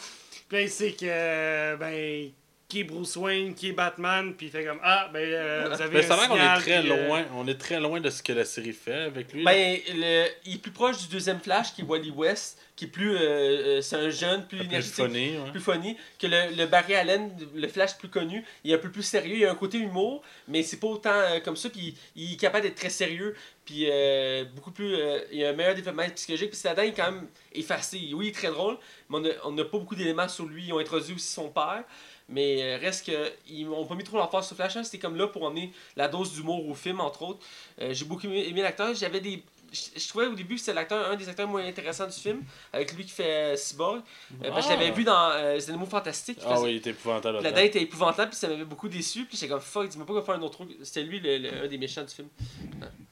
Puis 0.48 0.56
là, 0.56 0.62
il 0.62 0.70
sait 0.70 0.92
que, 0.92 1.76
ben, 1.76 2.30
qui 2.70 2.80
est 2.80 2.84
Bruce 2.84 3.16
Wayne, 3.16 3.54
qui 3.54 3.68
est 3.68 3.72
Batman, 3.72 4.32
puis 4.34 4.46
il 4.46 4.50
fait 4.52 4.64
comme, 4.64 4.80
ah, 4.82 5.10
ben, 5.12 5.18
euh, 5.20 5.68
vous 5.74 5.82
avez 5.82 5.98
Mais 5.98 6.04
un 6.04 6.08
ça 6.08 6.14
a 6.14 6.16
l'air 6.16 6.28
qu'on 6.28 6.36
est 6.36 6.60
très 6.62 6.80
puis, 6.80 6.90
euh, 6.90 7.06
loin. 7.06 7.24
On 7.34 7.46
est 7.46 7.60
très 7.60 7.78
loin 7.80 8.00
de 8.00 8.08
ce 8.08 8.22
que 8.22 8.32
la 8.32 8.44
série 8.46 8.72
fait 8.72 8.94
avec 8.94 9.32
lui. 9.34 9.44
Ben, 9.44 9.78
le- 9.94 10.26
il 10.46 10.54
est 10.54 10.58
plus 10.58 10.70
proche 10.70 10.98
du 10.98 11.08
deuxième 11.08 11.40
Flash 11.40 11.74
qui 11.74 11.82
est 11.82 11.84
Wally 11.84 12.10
West, 12.12 12.58
qui 12.76 12.86
est 12.86 12.88
plus. 12.88 13.14
euh, 13.14 13.18
euh, 13.20 13.80
c'est 13.82 13.96
un 13.96 14.08
jeune, 14.08 14.46
plus 14.46 14.56
plus 14.58 14.66
énergétique. 14.66 14.94
funny, 15.04 15.36
ouais. 15.36 15.50
plus 15.50 15.60
funny 15.60 15.96
que 16.18 16.26
le, 16.26 16.56
le 16.56 16.64
Barry 16.66 16.94
Allen, 16.94 17.30
le 17.54 17.68
Flash 17.68 17.98
plus 17.98 18.08
connu. 18.08 18.42
Il 18.64 18.70
est 18.70 18.74
un 18.74 18.78
peu 18.78 18.90
plus 18.90 19.02
sérieux, 19.02 19.36
il 19.36 19.44
a 19.44 19.50
un 19.50 19.54
côté 19.56 19.76
humour, 19.78 20.22
mais 20.48 20.62
c'est 20.62 20.78
pas 20.78 20.86
autant 20.86 21.10
euh, 21.12 21.40
comme 21.40 21.56
ça. 21.56 21.68
Puis 21.68 21.94
il 22.16 22.32
est 22.32 22.36
capable 22.36 22.62
d'être 22.62 22.76
très 22.76 22.88
sérieux, 22.88 23.34
puis 23.66 23.86
euh, 23.90 24.44
beaucoup 24.54 24.70
plus. 24.70 24.94
euh, 24.94 25.18
il 25.32 25.44
a 25.44 25.50
un 25.50 25.52
meilleur 25.52 25.74
développement 25.74 26.08
psychologique. 26.14 26.50
Puis 26.52 26.60
là-dedans, 26.64 26.82
il 26.84 26.88
est 26.90 26.92
quand 26.94 27.10
même 27.12 27.26
effacé. 27.52 27.98
Oui, 28.14 28.26
il 28.26 28.28
est 28.28 28.32
très 28.32 28.48
drôle, 28.48 28.78
mais 29.10 29.18
on 29.18 29.24
a- 29.24 29.34
on 29.48 29.52
n'a 29.52 29.64
pas 29.64 29.78
beaucoup 29.78 29.96
d'éléments 29.96 30.28
sur 30.28 30.46
lui. 30.46 30.64
Ils 30.68 30.72
ont 30.72 30.78
introduit 30.78 31.14
aussi 31.14 31.26
son 31.32 31.48
père. 31.48 31.84
Mais 32.32 32.62
euh, 32.62 32.78
reste 32.80 33.06
que 33.06 33.32
ils 33.48 33.66
m'ont 33.66 33.84
pas 33.84 33.96
mis 33.96 34.04
trop 34.04 34.16
l'emphase 34.16 34.46
sur 34.46 34.54
Flash. 34.56 34.76
hein. 34.76 34.84
C'était 34.84 34.98
comme 34.98 35.16
là 35.16 35.26
pour 35.26 35.42
emmener 35.42 35.72
la 35.96 36.06
dose 36.08 36.32
d'humour 36.32 36.68
au 36.68 36.74
film, 36.74 37.00
entre 37.00 37.22
autres. 37.22 37.40
Euh, 37.80 37.92
J'ai 37.92 38.04
beaucoup 38.04 38.26
aimé, 38.26 38.46
aimé 38.48 38.62
l'acteur. 38.62 38.94
J'avais 38.94 39.20
des. 39.20 39.42
Je 39.72 40.00
je 40.00 40.08
trouvais 40.08 40.26
au 40.26 40.34
début 40.34 40.54
que 40.54 40.60
c'était 40.60 40.72
l'acteur, 40.74 41.10
un 41.10 41.14
des 41.16 41.28
acteurs 41.28 41.46
moins 41.46 41.64
intéressants 41.64 42.06
du 42.06 42.12
film, 42.18 42.42
avec 42.72 42.92
lui 42.92 43.04
qui 43.04 43.12
fait 43.12 43.52
euh, 43.52 43.56
Cyborg. 43.56 44.00
Euh, 44.44 44.48
parce 44.50 44.66
que 44.66 44.72
je 44.72 44.76
l'avais 44.78 44.90
Ah. 44.90 44.94
vu 44.96 45.04
dans 45.04 45.30
euh, 45.32 45.54
Les 45.54 45.68
Animaux 45.70 45.86
Fantastiques. 45.86 46.38
Ah 46.44 46.54
faisait- 46.54 46.62
oui, 46.64 46.70
il 46.72 46.76
était 46.78 46.90
épouvantable. 46.90 47.38
la 47.40 47.52
date 47.52 47.64
était 47.66 47.82
épouvantable, 47.82 48.30
puis 48.30 48.38
ça 48.38 48.48
m'avait 48.48 48.64
beaucoup 48.64 48.88
déçu. 48.88 49.24
Puis 49.26 49.36
j'étais 49.36 49.48
comme 49.48 49.60
fuck, 49.60 49.88
dis-moi 49.88 50.06
pas 50.06 50.12
qu'on 50.14 50.22
faire 50.22 50.34
un 50.34 50.42
autre 50.42 50.64
truc. 50.64 50.70
C'était 50.82 51.02
lui, 51.04 51.20
le, 51.20 51.38
le- 51.38 51.64
un 51.64 51.68
des 51.68 51.78
méchants 51.78 52.02
du 52.02 52.12
film. 52.14 52.28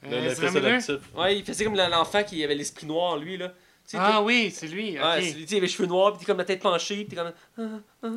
Le- 0.03 0.09
le 0.21 0.29
fils 0.29 0.39
Miller? 0.53 0.65
adoptif. 0.83 1.13
Ouais, 1.15 1.37
il 1.37 1.45
faisait 1.45 1.63
comme 1.65 1.75
l'enfant 1.75 2.23
qui 2.23 2.43
avait 2.43 2.55
l'esprit 2.55 2.85
noir 2.87 3.11
en 3.11 3.15
lui, 3.17 3.37
là. 3.37 3.53
Ah 3.97 4.21
oui, 4.21 4.51
c'est 4.51 4.67
lui, 4.67 4.97
ok. 4.99 5.03
Ouais, 5.05 5.21
c'est 5.21 5.33
lui, 5.33 5.43
tu 5.45 5.47
sais, 5.49 5.55
il 5.55 5.57
avait 5.57 5.67
les 5.67 5.71
cheveux 5.71 5.87
noirs, 5.87 6.15
puis 6.17 6.25
comme 6.25 6.37
la 6.37 6.45
tête 6.45 6.61
penchée, 6.61 7.05
puis 7.05 7.15
comme. 7.17 7.31
Ah, 7.57 7.63
ah. 8.03 8.07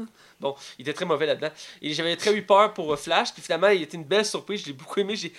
Bon, 0.40 0.54
il 0.78 0.82
était 0.82 0.92
très 0.92 1.04
mauvais 1.04 1.26
là-dedans. 1.26 1.50
Et 1.80 1.94
j'avais 1.94 2.16
très 2.16 2.34
eu 2.34 2.42
peur 2.42 2.74
pour 2.74 2.92
euh, 2.92 2.96
Flash, 2.96 3.32
puis 3.32 3.42
finalement, 3.42 3.68
il 3.68 3.82
était 3.82 3.96
une 3.96 4.04
belle 4.04 4.26
surprise. 4.26 4.62
Je 4.62 4.66
l'ai 4.66 4.72
beaucoup 4.72 4.98
aimé. 5.00 5.16
J'ai 5.16 5.32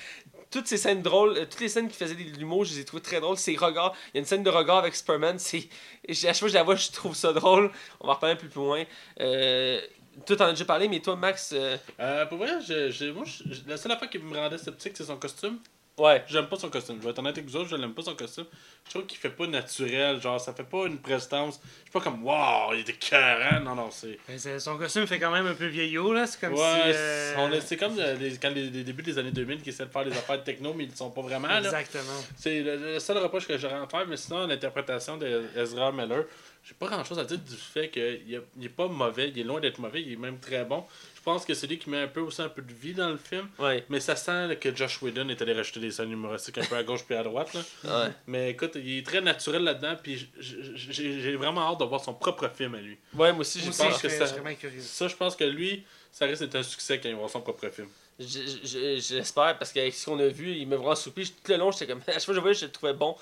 toutes 0.49 0.67
ces 0.67 0.77
scènes 0.77 1.01
drôles, 1.01 1.37
euh, 1.37 1.45
toutes 1.45 1.61
les 1.61 1.69
scènes 1.69 1.89
qui 1.89 1.97
faisaient 1.97 2.15
de 2.15 2.37
l'humour, 2.37 2.63
je 2.63 2.73
les 2.75 2.79
ai 2.81 2.85
trouvées 2.85 3.01
très 3.03 3.19
drôles. 3.19 3.37
Ses 3.37 3.55
regards, 3.57 3.93
il 4.07 4.11
y 4.15 4.17
a 4.17 4.19
une 4.21 4.25
scène 4.25 4.43
de 4.43 4.49
regard 4.49 4.77
avec 4.77 4.95
Superman, 4.95 5.37
c'est. 5.39 5.67
j'ai- 6.07 6.29
À 6.29 6.33
chaque 6.33 6.39
fois 6.39 6.47
que 6.47 6.51
je 6.53 6.57
la 6.57 6.63
vois, 6.63 6.75
je 6.75 6.91
trouve 6.91 7.15
ça 7.15 7.33
drôle. 7.33 7.71
On 7.99 8.07
va 8.07 8.13
en 8.13 8.15
reparler 8.15 8.33
un 8.35 8.37
peu 8.39 8.47
plus 8.47 8.59
loin. 8.59 8.83
Euh, 9.19 9.81
toi, 10.27 10.35
t'en 10.35 10.45
as 10.45 10.51
déjà 10.51 10.65
parlé, 10.65 10.87
mais 10.87 10.99
toi, 10.99 11.15
Max. 11.15 11.53
euh, 11.53 11.75
Euh, 11.99 12.25
pour 12.27 12.37
vrai, 12.37 12.51
je, 12.67 12.91
je- 12.91 13.05
moi, 13.05 13.23
je- 13.25 13.67
la 13.67 13.77
seule 13.77 13.91
affaire 13.93 14.09
qui 14.11 14.19
me 14.19 14.37
rendait 14.37 14.59
sceptique, 14.59 14.93
c'est 14.95 15.05
son 15.05 15.17
costume. 15.17 15.57
Ouais. 15.97 16.23
J'aime 16.27 16.47
pas 16.47 16.55
son 16.55 16.69
costume. 16.69 16.97
Je 16.99 17.03
vais 17.03 17.11
être 17.11 17.19
honnête 17.19 17.37
avec 17.37 17.47
vous 17.49 17.55
autres, 17.55 17.69
je 17.69 17.75
l'aime 17.75 17.93
pas 17.93 18.01
son 18.01 18.15
costume. 18.15 18.45
Je 18.85 18.89
trouve 18.89 19.05
qu'il 19.05 19.17
fait 19.19 19.29
pas 19.29 19.45
naturel, 19.47 20.19
genre 20.19 20.41
ça 20.41 20.51
fait 20.53 20.63
pas 20.63 20.87
une 20.87 20.97
prestance. 20.97 21.59
Je 21.63 21.81
suis 21.83 21.91
pas 21.91 22.01
comme 22.01 22.23
waouh, 22.25 22.73
il 22.73 22.79
était 22.79 22.93
carré. 22.93 23.59
Non, 23.63 23.75
non, 23.75 23.89
c'est. 23.91 24.17
Mais 24.27 24.37
c'est- 24.39 24.59
Son 24.59 24.77
costume 24.77 25.05
fait 25.05 25.19
quand 25.19 25.31
même 25.31 25.45
un 25.47 25.53
peu 25.53 25.67
vieillot, 25.67 26.11
là. 26.13 26.25
C'est 26.25 26.39
comme 26.41 26.53
Ouais, 26.53 26.59
si. 26.59 26.81
c'est- 26.91 26.95
euh, 26.97 27.35
on 27.37 27.51
est- 27.51 27.61
c'est 27.61 27.77
comme 27.77 27.97
euh, 27.99 28.15
les, 28.15 28.37
quand 28.37 28.49
les, 28.49 28.69
les 28.69 28.83
débuts 28.83 29.03
des 29.03 29.17
années 29.19 29.31
2000 29.31 29.61
qui 29.61 29.69
essaient 29.69 29.85
de 29.85 29.91
faire 29.91 30.03
des 30.05 30.11
affaires 30.11 30.39
de 30.39 30.43
techno, 30.43 30.73
mais 30.73 30.85
ils 30.85 30.89
le 30.89 30.95
sont 30.95 31.11
pas 31.11 31.21
vraiment. 31.21 31.47
Là. 31.47 31.59
Exactement. 31.59 32.19
C'est 32.35 32.61
le, 32.61 32.75
le 32.93 32.99
seul 32.99 33.17
reproche 33.19 33.47
que 33.47 33.57
j'aurais 33.57 33.75
à 33.75 33.87
faire, 33.87 34.07
mais 34.07 34.17
sinon, 34.17 34.47
l'interprétation 34.47 35.17
d'Ezra 35.17 35.91
Miller, 35.91 36.25
j'ai 36.63 36.73
pas 36.73 36.87
grand 36.87 37.03
chose 37.03 37.19
à 37.19 37.25
dire 37.25 37.37
du 37.37 37.55
fait 37.55 37.89
qu'il 37.89 38.01
est, 38.01 38.41
il 38.57 38.65
est 38.65 38.69
pas 38.69 38.87
mauvais, 38.87 39.29
il 39.29 39.39
est 39.39 39.43
loin 39.43 39.59
d'être 39.59 39.79
mauvais, 39.79 40.01
il 40.01 40.13
est 40.13 40.17
même 40.17 40.39
très 40.39 40.63
bon. 40.65 40.85
Je 41.23 41.31
pense 41.31 41.45
que 41.45 41.53
c'est 41.53 41.67
lui 41.67 41.79
qui 41.79 41.89
met 41.89 42.01
un 42.01 42.07
peu 42.09 42.19
aussi 42.19 42.41
un 42.41 42.49
peu 42.49 42.61
de 42.61 42.73
vie 42.73 42.93
dans 42.93 43.07
le 43.07 43.15
film, 43.15 43.47
Ouais. 43.57 43.85
mais 43.87 44.01
ça 44.01 44.17
sent 44.17 44.47
là, 44.49 44.55
que 44.57 44.75
Josh 44.75 45.01
Whedon 45.01 45.29
est 45.29 45.41
allé 45.41 45.53
rajouter 45.53 45.79
des 45.79 45.89
scènes 45.91 46.11
humoristiques 46.11 46.57
un 46.57 46.65
peu 46.65 46.75
à 46.75 46.83
gauche 46.83 47.05
puis 47.05 47.15
à 47.15 47.23
droite. 47.23 47.53
Là. 47.53 47.61
Ouais. 47.85 48.11
Mais 48.27 48.51
écoute, 48.51 48.71
il 48.75 48.97
est 48.97 49.05
très 49.05 49.21
naturel 49.21 49.63
là-dedans, 49.63 49.95
puis 50.03 50.17
j- 50.17 50.29
j- 50.37 50.57
j'ai 50.75 51.21
j'ai 51.21 51.35
vraiment 51.37 51.61
hâte 51.71 51.79
de 51.79 51.85
voir 51.85 52.03
son 52.03 52.13
propre 52.13 52.49
film 52.53 52.75
à 52.75 52.81
lui. 52.81 52.97
Ouais, 53.13 53.31
moi 53.31 53.39
aussi, 53.39 53.59
Moi 53.63 53.71
peur. 53.77 53.87
pense 53.91 54.01
que 54.01 54.09
je 54.09 54.15
ça- 54.17 54.25
je. 54.25 54.79
Ça, 54.81 55.07
je 55.07 55.15
pense 55.15 55.37
que 55.37 55.45
lui, 55.45 55.85
ça 56.11 56.25
risque 56.25 56.41
d'être 56.41 56.55
un 56.55 56.63
succès 56.63 56.99
quand 56.99 57.07
il 57.07 57.13
va 57.13 57.19
voir 57.19 57.29
son 57.29 57.39
propre 57.39 57.69
film. 57.69 57.87
Je- 58.19 58.25
je- 58.63 58.99
J'espère, 58.99 59.57
parce 59.57 59.71
qu'avec 59.73 59.93
ce 59.93 60.05
qu'on 60.05 60.19
a 60.19 60.27
vu, 60.27 60.51
il 60.55 60.67
m'a 60.67 60.75
vraiment 60.75 60.95
soupé. 60.95 61.23
Tout 61.25 61.31
le 61.51 61.57
long, 61.57 61.71
j'étais 61.71 61.87
comme. 61.87 62.01
À 62.07 62.13
chaque 62.13 62.21
fois 62.23 62.33
que 62.33 62.35
je 62.35 62.39
voyais, 62.41 62.53
je 62.55 62.65
le 62.65 62.71
trouvais 62.71 62.93
bon. 62.93 63.15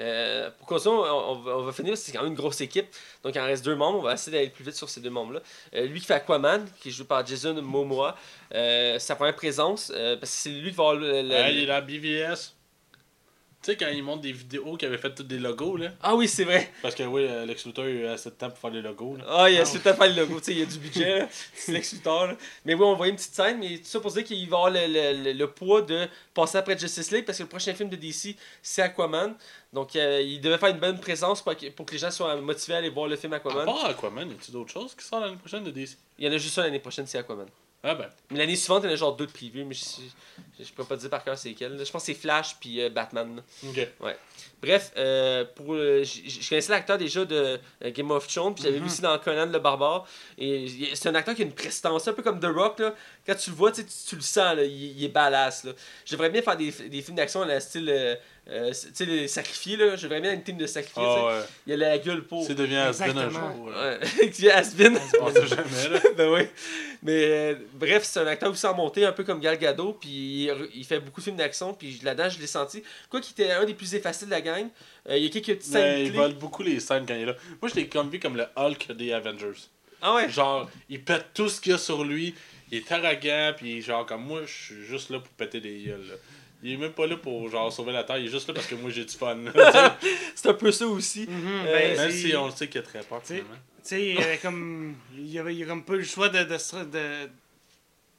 Euh, 0.00 0.50
pour 0.58 0.66
continuer, 0.66 0.96
on, 0.96 1.30
on 1.46 1.62
va, 1.62 1.72
finir, 1.72 1.96
c'est 1.96 2.10
quand 2.12 2.22
même 2.22 2.32
une 2.32 2.36
grosse 2.36 2.60
équipe. 2.60 2.86
Donc, 3.22 3.34
il 3.36 3.40
en 3.40 3.44
reste 3.44 3.64
deux 3.64 3.76
membres. 3.76 4.00
On 4.00 4.02
va 4.02 4.14
essayer 4.14 4.36
d'aller 4.36 4.50
plus 4.50 4.64
vite 4.64 4.74
sur 4.74 4.88
ces 4.90 5.00
deux 5.00 5.08
membres-là. 5.10 5.40
Euh, 5.74 5.86
lui 5.86 6.00
qui 6.00 6.06
fait 6.06 6.14
Aquaman, 6.14 6.66
qui 6.80 6.88
est 6.88 6.92
joué 6.92 7.06
par 7.06 7.24
Jason 7.24 7.54
Momoa, 7.62 8.16
euh, 8.54 8.98
sa 8.98 9.14
première 9.14 9.36
présence, 9.36 9.92
euh, 9.94 10.16
parce 10.16 10.32
que 10.32 10.36
c'est 10.38 10.50
lui 10.50 10.70
qui 10.70 10.76
va 10.76 10.82
avoir 10.82 10.96
le. 10.96 11.22
le- 11.22 11.34
Ah, 11.36 11.50
il 11.50 11.62
est 11.62 11.66
là, 11.66 11.80
BVS. 11.80 12.53
Tu 13.64 13.70
sais, 13.70 13.76
quand 13.78 13.88
il 13.88 14.02
montre 14.02 14.20
des 14.20 14.32
vidéos 14.32 14.76
qui 14.76 14.84
avaient 14.84 14.98
fait 14.98 15.14
tous 15.14 15.22
des 15.22 15.38
logos, 15.38 15.78
là. 15.78 15.88
Ah 16.02 16.14
oui, 16.14 16.28
c'est 16.28 16.44
vrai. 16.44 16.70
Parce 16.82 16.94
que 16.94 17.02
oui, 17.04 17.26
Lex 17.46 17.64
Luthor, 17.64 17.86
il 17.88 17.96
a 17.96 18.00
eu 18.00 18.06
assez 18.08 18.28
de 18.28 18.34
temps 18.34 18.50
pour 18.50 18.58
faire 18.58 18.68
les 18.70 18.82
logos. 18.82 19.16
Là. 19.16 19.24
Ah, 19.26 19.48
il 19.50 19.56
a 19.58 19.62
Ah 19.62 19.64
tout 19.64 19.88
à 19.88 19.94
fait 19.94 20.08
le 20.10 20.20
logo, 20.20 20.38
tu 20.38 20.44
sais, 20.44 20.52
il 20.52 20.58
y 20.58 20.62
a 20.62 20.66
du 20.66 20.78
budget, 20.78 21.26
c'est 21.54 21.72
Lex 21.72 21.94
Luthor, 21.94 22.26
là. 22.26 22.36
Mais 22.66 22.74
oui, 22.74 22.82
on 22.84 22.94
voit 22.94 23.08
une 23.08 23.16
petite 23.16 23.34
scène, 23.34 23.58
mais 23.58 23.78
tout 23.78 23.84
ça 23.86 24.00
pour 24.00 24.12
dire 24.12 24.22
qu'il 24.24 24.46
va 24.50 24.56
avoir 24.58 24.70
le, 24.70 24.80
le- 24.86 25.22
le- 25.24 25.32
le 25.32 25.46
poids 25.50 25.80
de 25.80 26.06
passer 26.34 26.58
après 26.58 26.78
Justice 26.78 27.10
League, 27.10 27.24
parce 27.24 27.38
que 27.38 27.44
le 27.44 27.48
prochain 27.48 27.72
film 27.72 27.88
de 27.88 27.96
DC, 27.96 28.36
c'est 28.60 28.82
Aquaman. 28.82 29.34
Donc, 29.72 29.96
euh, 29.96 30.20
il 30.22 30.42
devait 30.42 30.58
faire 30.58 30.68
une 30.68 30.78
bonne 30.78 31.00
présence 31.00 31.40
pour 31.40 31.56
que, 31.56 31.70
pour 31.70 31.86
que 31.86 31.92
les 31.92 31.98
gens 31.98 32.10
soient 32.10 32.36
motivés 32.36 32.74
à 32.74 32.78
aller 32.78 32.90
voir 32.90 33.08
le 33.08 33.16
film 33.16 33.32
À 33.32 33.36
Aquaman. 33.36 33.64
part 33.64 33.86
Aquaman, 33.86 34.28
y 34.30 34.34
a-tu 34.34 34.50
d'autres 34.52 34.72
choses 34.72 34.94
qui 34.94 35.06
sortent 35.06 35.22
l'année 35.24 35.36
prochaine 35.38 35.64
de 35.64 35.70
DC 35.70 35.96
Il 36.18 36.26
y 36.26 36.28
en 36.28 36.32
a 36.32 36.36
juste 36.36 36.58
un 36.58 36.64
l'année 36.64 36.80
prochaine, 36.80 37.06
c'est 37.06 37.16
Aquaman. 37.16 37.46
Ah 37.86 37.94
ben. 37.94 38.08
Mais 38.30 38.38
l'année 38.38 38.56
suivante, 38.56 38.82
il 38.84 38.86
y 38.86 38.90
en 38.90 38.92
a 38.94 38.96
genre 38.96 39.14
deux 39.14 39.26
de 39.26 39.30
preview, 39.30 39.64
mais 39.66 39.74
je, 39.74 39.84
je, 40.58 40.64
je 40.64 40.72
peux 40.72 40.84
pas 40.84 40.96
te 40.96 41.02
dire 41.02 41.10
par 41.10 41.22
cœur 41.22 41.36
c'est 41.36 41.50
lesquels. 41.50 41.76
là. 41.76 41.84
Je 41.84 41.90
pense 41.92 42.02
que 42.02 42.06
c'est 42.06 42.14
Flash 42.18 42.56
puis 42.58 42.80
euh, 42.80 42.88
Batman. 42.88 43.36
là. 43.36 43.42
Ok. 43.68 43.88
Bref, 44.64 44.92
euh, 44.96 45.44
pour 45.56 45.74
euh, 45.74 46.02
je 46.04 46.48
connaissais 46.48 46.72
l'acteur 46.72 46.96
déjà 46.96 47.24
de 47.24 47.58
euh, 47.84 47.90
Game 47.90 48.10
of 48.10 48.26
Thrones, 48.26 48.54
puis 48.54 48.62
j'avais 48.64 48.76
vu 48.76 48.80
Mhm. 48.82 48.86
aussi 48.86 49.02
dans 49.02 49.18
Conan 49.18 49.46
le 49.46 49.58
Barbare. 49.58 50.06
Et 50.38 50.66
c'est 50.94 51.08
un 51.10 51.14
acteur 51.14 51.34
qui 51.34 51.42
a 51.42 51.44
une 51.44 51.52
prestance, 51.52 52.08
un 52.08 52.12
peu 52.14 52.22
comme 52.22 52.40
The 52.40 52.46
Rock. 52.46 52.78
Là. 52.80 52.94
Quand 53.26 53.34
tu 53.34 53.50
le 53.50 53.56
vois, 53.56 53.72
tu, 53.72 53.82
le 53.82 54.20
sens, 54.22 54.56
là, 54.56 54.64
il, 54.64 54.98
il 54.98 55.04
est 55.04 55.08
badass. 55.08 55.64
Là. 55.64 55.72
J'aimerais 56.04 56.30
bien 56.30 56.40
faire 56.42 56.56
des, 56.56 56.70
des 56.70 57.02
films 57.02 57.16
d'action 57.16 57.42
à 57.42 57.46
la 57.46 57.60
style. 57.60 57.88
euh, 57.90 58.14
euh, 58.46 58.72
tu 58.72 58.88
sais, 58.92 59.04
les 59.06 59.26
sacrifiés. 59.26 59.76
là. 59.78 59.96
J'aimerais 59.96 60.20
bien 60.20 60.32
une 60.34 60.42
team 60.42 60.58
de 60.58 60.66
sacrifiés. 60.66 61.02
Ah 61.02 61.26
ouais. 61.28 61.40
Il 61.66 61.72
a 61.72 61.76
la 61.78 61.98
gueule 61.98 62.24
pour. 62.24 62.44
C'est 62.46 62.54
devient 62.54 62.76
Aspen 62.76 63.16
un 63.16 63.30
jour. 63.30 63.40
Ouais, 63.68 64.50
Aspen. 64.52 64.98
On 65.20 65.32
sait 65.32 65.46
jamais, 65.46 65.88
là. 65.90 66.00
ben 66.16 66.28
oui. 66.30 66.42
Mais 67.02 67.24
euh, 67.24 67.54
bref, 67.74 68.02
c'est 68.04 68.20
un 68.20 68.26
acteur 68.26 68.50
aussi 68.50 68.66
en 68.66 68.74
montée, 68.74 69.04
un 69.06 69.12
peu 69.12 69.24
comme 69.24 69.40
Gal 69.40 69.58
Gadot, 69.58 69.94
puis 69.94 70.10
il, 70.10 70.68
il 70.74 70.84
fait 70.84 71.00
beaucoup 71.00 71.20
de 71.20 71.24
films 71.24 71.36
d'action, 71.36 71.72
puis 71.74 72.00
là-dedans, 72.02 72.28
je 72.30 72.38
l'ai 72.38 72.46
senti. 72.46 72.82
Quoi 73.10 73.20
qu'il 73.20 73.32
était 73.32 73.52
un 73.52 73.64
des 73.64 73.74
plus 73.74 73.94
effacés 73.94 74.24
de 74.26 74.30
la 74.30 74.40
gang, 74.62 74.68
euh, 75.08 75.16
il 75.16 75.24
y 75.24 75.26
a 75.26 75.30
quelques 75.30 75.58
petites 75.58 75.62
scènes 75.72 76.00
il 76.00 76.10
clés. 76.10 76.18
vole 76.18 76.34
beaucoup 76.34 76.62
les 76.62 76.80
scènes 76.80 77.04
quand 77.06 77.14
il 77.14 77.22
est 77.22 77.26
là. 77.26 77.34
Moi, 77.60 77.70
je 77.70 77.74
l'ai 77.76 77.88
comme 77.88 78.10
vu 78.10 78.18
comme 78.20 78.36
le 78.36 78.46
Hulk 78.56 78.92
des 78.92 79.12
Avengers. 79.12 79.60
Ah 80.02 80.14
ouais? 80.14 80.28
Genre, 80.30 80.70
il 80.88 81.02
pète 81.02 81.26
tout 81.34 81.48
ce 81.48 81.60
qu'il 81.60 81.72
y 81.72 81.74
a 81.74 81.78
sur 81.78 82.04
lui. 82.04 82.34
Il 82.70 82.78
est 82.78 82.92
arrogant, 82.92 83.52
puis 83.56 83.80
genre, 83.82 84.04
comme 84.06 84.24
moi, 84.24 84.40
je 84.46 84.52
suis 84.52 84.84
juste 84.84 85.10
là 85.10 85.18
pour 85.18 85.28
péter 85.30 85.60
des 85.60 85.82
gueules. 85.82 86.06
là. 86.08 86.14
Il 86.62 86.72
est 86.72 86.76
même 86.78 86.92
pas 86.92 87.06
là 87.06 87.16
pour 87.18 87.46
genre 87.50 87.70
sauver 87.72 87.92
la 87.92 88.04
terre, 88.04 88.16
il 88.18 88.26
est 88.26 88.30
juste 88.30 88.48
là 88.48 88.54
parce 88.54 88.66
que 88.66 88.74
moi 88.74 88.88
j'ai 88.90 89.04
du 89.04 89.12
fun. 89.14 89.36
C'est 90.34 90.48
un 90.48 90.54
peu 90.54 90.72
ça 90.72 90.86
aussi. 90.86 91.26
Mhm, 91.28 91.46
Euh, 91.66 91.72
ben, 91.72 91.96
Même 91.98 92.10
c'est- 92.10 92.28
si 92.30 92.34
on 92.36 92.46
le 92.46 92.52
sait 92.52 92.68
qu'il 92.68 92.80
a 92.80 92.82
très 92.84 93.00
peur, 93.02 93.20
Tu 93.20 93.26
sais, 93.28 93.34
finalement. 93.36 93.56
Tu 93.76 93.80
sais, 93.82 94.02
il 94.02 94.14
y 94.14 94.22
avait 94.22 94.38
comme. 94.38 94.94
Il 95.14 95.30
y 95.30 95.38
avait, 95.38 95.54
il 95.54 95.58
y 95.58 95.62
a 95.62 95.66
comme 95.66 95.84
pas 95.84 95.92
eu 95.92 95.98
le 95.98 96.04
choix 96.04 96.30
de, 96.30 96.38
de, 96.38 97.24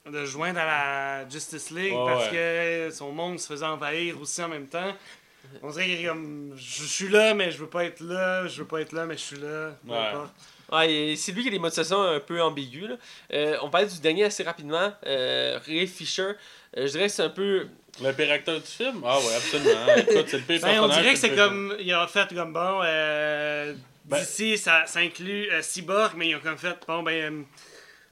de, 0.06 0.12
de 0.12 0.26
joindre 0.26 0.60
à 0.60 0.66
la 1.24 1.28
Justice 1.30 1.72
League 1.72 1.94
parce 1.94 2.30
ouais. 2.32 2.88
que 2.90 2.96
son 2.96 3.12
monde 3.12 3.40
se 3.40 3.48
faisait 3.48 3.66
envahir 3.66 4.22
aussi 4.22 4.44
en 4.44 4.50
même 4.50 4.68
temps. 4.68 4.94
On 5.64 5.70
dirait 5.72 5.86
qu'il 5.86 6.02
est 6.06 6.08
comme. 6.08 6.54
Je 6.58 6.84
suis 6.86 7.10
là, 7.10 7.34
mais 7.34 7.52
je 7.52 7.58
veux 7.58 7.68
pas 7.68 7.86
être 7.86 8.02
là. 8.02 8.48
Je 8.48 8.60
veux 8.62 8.68
pas 8.68 8.82
être 8.82 8.92
là, 8.94 9.06
mais 9.06 9.16
je 9.16 9.22
suis 9.24 9.38
là. 9.38 9.72
peu 9.86 9.92
Ouais. 9.92 9.98
importe. 9.98 10.32
Ouais, 10.72 10.92
et 10.92 11.16
c'est 11.16 11.32
lui 11.32 11.44
qui 11.44 11.50
a 11.50 11.52
des 11.52 11.60
motivations 11.60 12.02
un 12.02 12.20
peu 12.20 12.42
ambiguës. 12.42 12.90
là. 12.90 12.96
Euh, 13.34 13.58
on 13.62 13.70
parlait 13.70 13.88
du 13.88 14.00
dernier 14.00 14.24
assez 14.26 14.42
rapidement, 14.44 14.92
euh, 15.06 15.60
Ray 15.66 15.86
Fisher. 15.88 16.32
Euh, 16.76 16.88
je 16.88 16.92
dirais 16.92 17.06
que 17.08 17.12
c'est 17.14 17.24
un 17.24 17.30
peu. 17.30 17.68
Le 18.04 18.12
pire 18.12 18.32
acteur 18.32 18.60
du 18.60 18.66
film? 18.68 19.02
Ah 19.06 19.20
ouais, 19.20 19.36
absolument. 19.36 19.96
Écoute, 19.96 20.26
c'est 20.28 20.38
le 20.38 20.44
pire 20.44 20.60
Ben, 20.62 20.80
on 20.82 20.88
dirait 20.90 21.14
que 21.14 21.20
c'est 21.20 21.36
comme. 21.36 21.76
Il 21.80 21.94
a 21.94 22.08
fait 22.08 22.34
comme 22.34 22.52
bon. 22.54 22.82
Euh, 22.84 23.74
Ben- 24.06 24.20
D'ici, 24.20 24.58
ça, 24.58 24.86
ça 24.86 25.00
inclut 25.00 25.50
euh, 25.52 25.62
Cyborg, 25.62 26.14
mais 26.16 26.30
ils 26.30 26.36
ont 26.36 26.40
comme 26.40 26.58
fait. 26.58 26.76
Bon, 26.88 27.02
ben. 27.04 27.14
euh, 27.14 27.42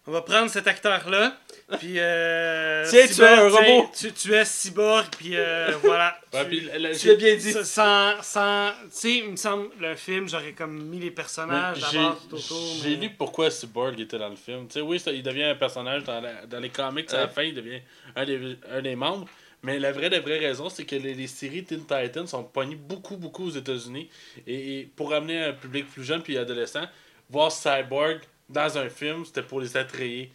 on 0.07 0.11
va 0.11 0.21
prendre 0.21 0.49
cet 0.49 0.67
acteur-là. 0.67 1.36
Puis. 1.80 1.95
Euh, 1.97 2.86
Tiens, 2.89 3.07
tu 3.07 3.22
es 3.22 3.26
un 3.26 3.49
Cyborg, 3.49 3.51
robot. 3.53 3.91
Tu, 3.97 4.11
tu 4.14 4.34
es 4.34 4.45
Cyborg, 4.45 5.05
puis 5.18 5.32
euh, 5.36 5.72
voilà. 5.84 6.18
Ouais, 6.34 6.43
Tu- 6.43 6.49
puis 6.49 6.61
l'as 6.80 7.16
bien 7.16 7.36
dit. 7.36 7.51
Sans, 7.64 8.22
sans, 8.24 8.72
tu 8.86 8.88
sais, 8.91 9.14
il 9.18 9.30
me 9.32 9.36
semble, 9.36 9.70
le 9.80 9.95
film, 9.95 10.28
j'aurais 10.28 10.53
comme 10.53 10.82
mis 10.84 10.99
les 10.99 11.11
personnages 11.11 11.78
Mais 11.78 11.97
d'abord 11.99 12.18
j'ai- 12.24 12.28
tout 12.30 12.36
autour. 12.36 12.76
J'ai 12.82 12.89
mais- 12.97 13.07
lu 13.07 13.09
pourquoi 13.11 13.51
Cyborg 13.51 13.99
était 13.99 14.18
dans 14.18 14.30
le 14.30 14.36
film. 14.36 14.68
Tu 14.68 14.74
sais, 14.74 14.82
oui, 14.82 14.99
ça- 14.99 15.11
il 15.11 15.22
devient 15.24 15.43
un 15.43 15.55
personnage 15.55 16.03
dans, 16.03 16.20
la- 16.22 16.45
dans 16.47 16.59
les 16.59 16.70
comics 16.70 17.11
à 17.14 17.18
la 17.22 17.28
fin, 17.28 17.43
il 17.43 17.53
devient 17.53 17.82
un 18.16 18.26
des, 18.26 18.57
un 18.72 18.82
des 18.82 18.95
membres. 18.95 19.28
Mais 19.61 19.80
la 19.80 19.91
vraie, 19.93 20.09
la 20.09 20.20
vraie 20.20 20.39
raison, 20.39 20.70
c'est 20.70 20.84
que 20.86 20.95
les, 20.95 21.14
les 21.14 21.28
séries 21.28 21.64
Teen 21.64 21.82
Titans 21.86 22.28
sont 22.28 22.43
pognées 22.43 22.76
beaucoup, 22.76 23.16
beaucoup 23.16 23.45
aux 23.47 23.51
États-Unis. 23.51 24.09
Et, 24.45 24.80
et 24.80 24.84
pour 24.95 25.14
amener 25.14 25.41
un 25.41 25.53
public 25.53 25.89
plus 25.89 26.03
jeune 26.03 26.22
puis 26.22 26.38
adolescent, 26.38 26.86
voir 27.30 27.51
Cyborg 27.51 28.20
dans 28.49 28.78
un 28.78 28.89
film, 28.89 29.24
c'était 29.24 29.41
pour 29.43 29.61
les 29.61 29.78
attrayer. 29.78 30.32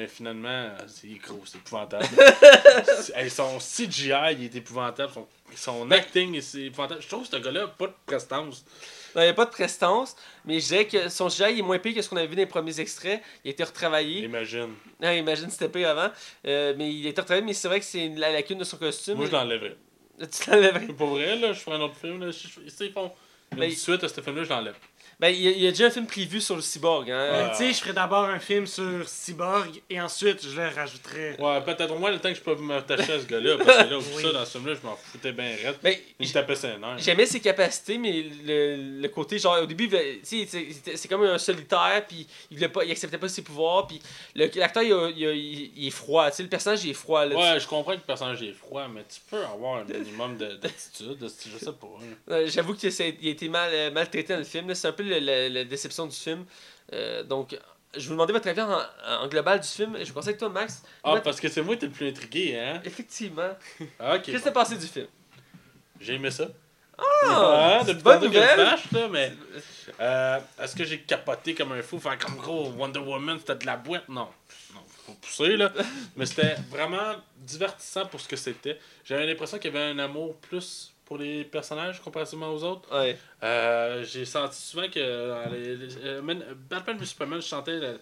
Mais 0.00 0.06
finalement, 0.08 0.70
c'est 0.86 1.08
gros, 1.08 1.42
c'est 1.44 1.58
épouvantable. 1.58 2.06
Hey, 3.14 3.28
son 3.28 3.58
CGI, 3.58 4.12
il 4.32 4.44
est 4.44 4.54
épouvantable. 4.56 5.12
Son, 5.12 5.26
son 5.54 5.90
acting, 5.90 6.40
c'est 6.40 6.62
épouvantable. 6.62 7.02
Je 7.02 7.08
trouve 7.08 7.28
que 7.28 7.36
ce 7.36 7.42
gars-là 7.42 7.60
n'a 7.62 7.66
pas 7.66 7.88
de 7.88 7.92
prestance. 8.06 8.64
Non, 9.14 9.20
il 9.20 9.24
n'y 9.24 9.30
a 9.30 9.34
pas 9.34 9.44
de 9.44 9.50
prestance, 9.50 10.16
mais 10.46 10.58
je 10.58 10.66
dirais 10.68 10.86
que 10.86 11.10
son 11.10 11.28
sujet 11.28 11.58
est 11.58 11.60
moins 11.60 11.78
pire 11.78 11.94
que 11.94 12.00
ce 12.00 12.08
qu'on 12.08 12.16
avait 12.16 12.28
vu 12.28 12.34
dans 12.36 12.40
les 12.42 12.46
premiers 12.46 12.80
extraits. 12.80 13.20
Il 13.44 13.48
a 13.48 13.50
été 13.50 13.62
retravaillé. 13.62 14.20
Imagine. 14.24 14.74
Ah, 15.02 15.14
imagine 15.14 15.50
c'était 15.50 15.68
pire 15.68 15.90
avant. 15.90 16.10
Euh, 16.46 16.72
mais 16.78 16.90
il 16.94 17.06
a 17.06 17.10
été 17.10 17.20
retravaillé, 17.20 17.44
mais 17.46 17.52
c'est 17.52 17.68
vrai 17.68 17.80
que 17.80 17.84
c'est 17.86 18.08
la 18.16 18.32
lacune 18.32 18.56
de 18.58 18.64
son 18.64 18.78
costume. 18.78 19.16
Moi, 19.16 19.26
je 19.26 19.32
l'enlèverais. 19.32 19.76
Tu 20.18 20.50
l'enlèverais. 20.50 20.86
Pour 20.86 21.08
vrai, 21.08 21.36
là, 21.36 21.52
je 21.52 21.60
ferais 21.60 21.76
un 21.76 21.80
autre 21.80 21.96
film. 21.96 22.24
Là. 22.24 22.30
Je- 22.30 22.48
je- 22.48 22.84
Ils 22.86 22.92
font 22.92 23.12
une 23.52 23.58
Ben, 23.58 23.70
suite 23.70 24.02
à 24.02 24.08
ce 24.08 24.18
film-là, 24.22 24.44
je 24.44 24.48
l'enlève. 24.48 24.76
Ben, 25.20 25.28
il 25.28 25.40
y, 25.42 25.48
a, 25.48 25.50
il 25.50 25.62
y 25.62 25.66
a 25.66 25.70
déjà 25.70 25.86
un 25.86 25.90
film 25.90 26.06
prévu 26.06 26.40
sur 26.40 26.56
le 26.56 26.62
cyborg. 26.62 27.10
Hein? 27.10 27.28
Mais 27.32 27.50
Tu 27.50 27.56
sais, 27.58 27.72
je 27.74 27.78
ferais 27.80 27.92
d'abord 27.92 28.24
un 28.24 28.38
film 28.38 28.66
sur 28.66 29.06
Cyborg 29.06 29.68
et 29.90 30.00
ensuite 30.00 30.42
je 30.42 30.58
le 30.58 30.68
rajouterais. 30.68 31.36
Ouais, 31.38 31.60
peut-être 31.60 31.92
au 31.94 31.98
moins 31.98 32.10
le 32.10 32.18
temps 32.18 32.30
que 32.30 32.36
je 32.36 32.40
peux 32.40 32.54
m'attacher 32.56 33.12
à 33.12 33.20
ce 33.20 33.26
gars-là. 33.26 33.58
Parce 33.58 33.84
que 33.84 33.90
là, 33.90 33.98
Oui. 34.16 34.22
ça, 34.22 34.32
dans 34.32 34.44
ce 34.46 34.52
film-là, 34.52 34.74
je 34.80 34.86
m'en 34.86 34.96
foutais 34.96 35.32
bien 35.32 35.54
raide. 35.62 35.76
Ben, 35.82 35.94
Il 36.18 36.26
me 36.26 36.32
tapait 36.32 36.54
ses 36.54 36.68
nerfs. 36.68 36.98
J'aimais 36.98 37.26
ses 37.26 37.40
capacités, 37.40 37.98
mais 37.98 38.24
le, 38.44 39.00
le 39.02 39.08
côté, 39.08 39.38
genre, 39.38 39.58
au 39.62 39.66
début, 39.66 39.88
voulait- 39.88 40.20
tu 40.26 40.46
sais, 40.46 40.68
c'est- 40.96 41.08
comme 41.08 41.22
un 41.24 41.36
solitaire, 41.38 42.02
puis 42.08 42.26
il, 42.50 42.56
voulait 42.56 42.68
pas, 42.70 42.84
il 42.84 42.90
acceptait 42.92 43.18
pas 43.18 43.28
ses 43.28 43.42
pouvoirs, 43.42 43.86
puis 43.86 44.00
le- 44.34 44.50
l'acteur, 44.56 44.82
il, 44.82 44.92
a- 44.92 45.10
il, 45.10 45.18
il- 45.20 45.72
il 45.76 45.86
est 45.88 45.90
froid, 45.90 46.30
tu 46.30 46.36
sais, 46.38 46.42
le 46.44 46.48
personnage, 46.48 46.82
il 46.84 46.90
est 46.90 46.94
froid, 46.94 47.26
là. 47.26 47.36
Ouais, 47.36 47.60
je 47.60 47.66
comprends 47.66 47.92
que 47.92 47.96
le 47.98 48.02
personnage 48.06 48.42
est 48.42 48.52
froid, 48.54 48.86
mais 48.88 49.02
tu 49.12 49.20
peux 49.30 49.44
avoir 49.44 49.80
un 49.80 49.84
minimum 49.84 50.38
de- 50.38 50.54
d'attitude. 50.54 51.18
de- 51.18 51.26
Je 51.28 51.58
sais 51.62 51.72
pas. 51.72 52.46
J'avoue 52.46 52.74
qu'il 52.74 52.90
s'est- 52.90 53.16
il 53.20 53.28
a 53.28 53.30
été 53.32 53.48
mal, 53.50 53.70
euh, 53.72 53.90
maltraité 53.90 54.32
dans 54.32 54.38
le 54.38 54.44
film, 54.44 54.74
c'est 54.74 54.88
un 54.88 54.92
peu 54.92 55.09
la 55.18 55.64
déception 55.64 56.06
du 56.06 56.14
film. 56.16 56.44
Euh, 56.92 57.22
donc, 57.22 57.58
je 57.96 58.06
vous 58.06 58.12
demandais 58.12 58.32
votre 58.32 58.48
avis 58.48 58.60
en, 58.60 58.80
en 59.22 59.28
global 59.28 59.60
du 59.60 59.66
film, 59.68 59.96
je 60.02 60.12
conseille 60.12 60.34
que 60.34 60.40
toi, 60.40 60.48
Max. 60.48 60.82
Ah, 61.02 61.20
parce 61.22 61.40
que 61.40 61.48
c'est 61.48 61.62
moi 61.62 61.74
qui 61.74 61.80
t'es 61.80 61.86
le 61.86 61.92
plus 61.92 62.08
intrigué, 62.08 62.58
hein? 62.58 62.80
Effectivement. 62.84 63.50
Ah, 63.98 64.16
ok. 64.16 64.22
Qu'est-ce 64.22 64.38
que 64.38 64.44
t'as 64.44 64.50
pensé 64.52 64.76
du 64.76 64.86
film? 64.86 65.06
J'ai 66.00 66.14
aimé 66.14 66.30
ça. 66.30 66.48
Ah, 67.26 67.82
une 67.88 67.94
bonne 67.94 68.24
nouvelle. 68.24 68.48
flash, 68.54 68.92
là, 68.92 69.08
mais. 69.08 69.32
Euh, 70.00 70.38
Est-ce 70.60 70.76
que 70.76 70.84
j'ai 70.84 71.00
capoté 71.00 71.54
comme 71.54 71.72
un 71.72 71.82
fou, 71.82 71.98
faire 71.98 72.18
comme 72.18 72.36
gros 72.36 72.70
Wonder 72.70 73.00
Woman, 73.00 73.38
c'était 73.38 73.56
de 73.56 73.66
la 73.66 73.76
boîte? 73.76 74.08
Non. 74.08 74.28
Non, 74.74 74.80
faut 75.06 75.14
pousser, 75.14 75.56
là. 75.56 75.72
mais 76.16 76.26
c'était 76.26 76.56
vraiment 76.70 77.16
divertissant 77.38 78.06
pour 78.06 78.20
ce 78.20 78.28
que 78.28 78.36
c'était. 78.36 78.78
J'avais 79.04 79.26
l'impression 79.26 79.58
qu'il 79.58 79.72
y 79.72 79.76
avait 79.76 79.86
un 79.90 79.98
amour 79.98 80.36
plus 80.36 80.92
pour 81.10 81.18
les 81.18 81.42
personnages 81.44 82.00
comparativement 82.00 82.52
aux 82.54 82.62
autres. 82.62 82.88
Ouais. 82.96 83.18
Euh, 83.42 84.04
j'ai 84.04 84.24
senti 84.24 84.60
souvent 84.60 84.88
que 84.88 85.00
dans 85.44 85.50
les, 85.50 85.74
les- 85.74 85.96
euh, 86.04 86.22
Man- 86.22 86.44
Batman 86.70 86.96
v 86.96 87.04
Superman, 87.04 87.42
je 87.42 87.48
sentais 87.48 87.80
le- 87.80 87.98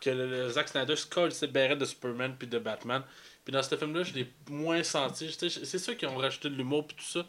que 0.00 0.08
le, 0.08 0.26
le 0.26 0.48
Zack 0.48 0.68
Snyder 0.68 0.96
se 0.96 1.04
colle 1.04 1.32
ses 1.32 1.48
de 1.48 1.84
Superman 1.84 2.34
puis 2.38 2.48
de 2.48 2.58
Batman. 2.58 3.02
Puis 3.44 3.52
dans 3.52 3.62
ce 3.62 3.76
film-là, 3.76 4.04
je 4.04 4.14
l'ai 4.14 4.26
moins 4.48 4.82
senti. 4.82 5.30
C'est 5.30 5.78
sûr 5.78 5.98
qu'ils 5.98 6.08
ont 6.08 6.16
rajouté 6.16 6.48
de 6.48 6.54
l'humour 6.54 6.86
et 6.90 6.94
tout 6.94 7.04
ça. 7.04 7.26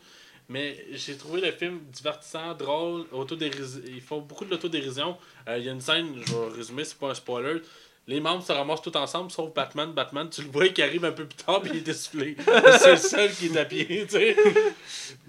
Mais 0.47 0.85
j'ai 0.93 1.17
trouvé 1.17 1.41
le 1.41 1.51
film 1.51 1.81
divertissant, 1.91 2.53
drôle, 2.53 3.05
autodérision. 3.11 3.81
Ils 3.85 3.99
font 3.99 4.21
beaucoup 4.21 4.45
de 4.45 4.51
l'autodérision. 4.51 5.17
Euh, 5.49 5.57
Il 5.57 5.65
y 5.65 5.69
a 5.69 5.73
une 5.73 5.81
scène, 5.81 6.23
je 6.25 6.33
vais 6.33 6.55
résumer, 6.55 6.85
c'est 6.85 6.97
pas 6.97 7.09
un 7.09 7.13
spoiler. 7.13 7.61
Les 8.09 8.21
membres 8.21 8.41
se 8.41 8.53
ramassent 8.53 8.81
tous 8.81 8.95
ensemble, 8.97 9.29
sauf 9.31 9.53
Batman. 9.53 9.91
Batman, 9.91 10.29
tu 10.29 10.41
le 10.41 10.47
vois 10.49 10.69
qui 10.69 10.81
arrive 10.81 11.03
un 11.03 11.11
peu 11.11 11.25
plus 11.25 11.35
tard, 11.43 11.61
puis 11.61 11.71
il 11.73 11.77
est 11.79 11.87
essoufflé. 11.89 12.37
c'est 12.79 12.91
le 12.91 12.97
seul 12.97 13.31
qui 13.33 13.47
est 13.47 13.57
à 13.57 13.65
pied, 13.65 13.85
tu 14.05 14.11
sais. 14.11 14.35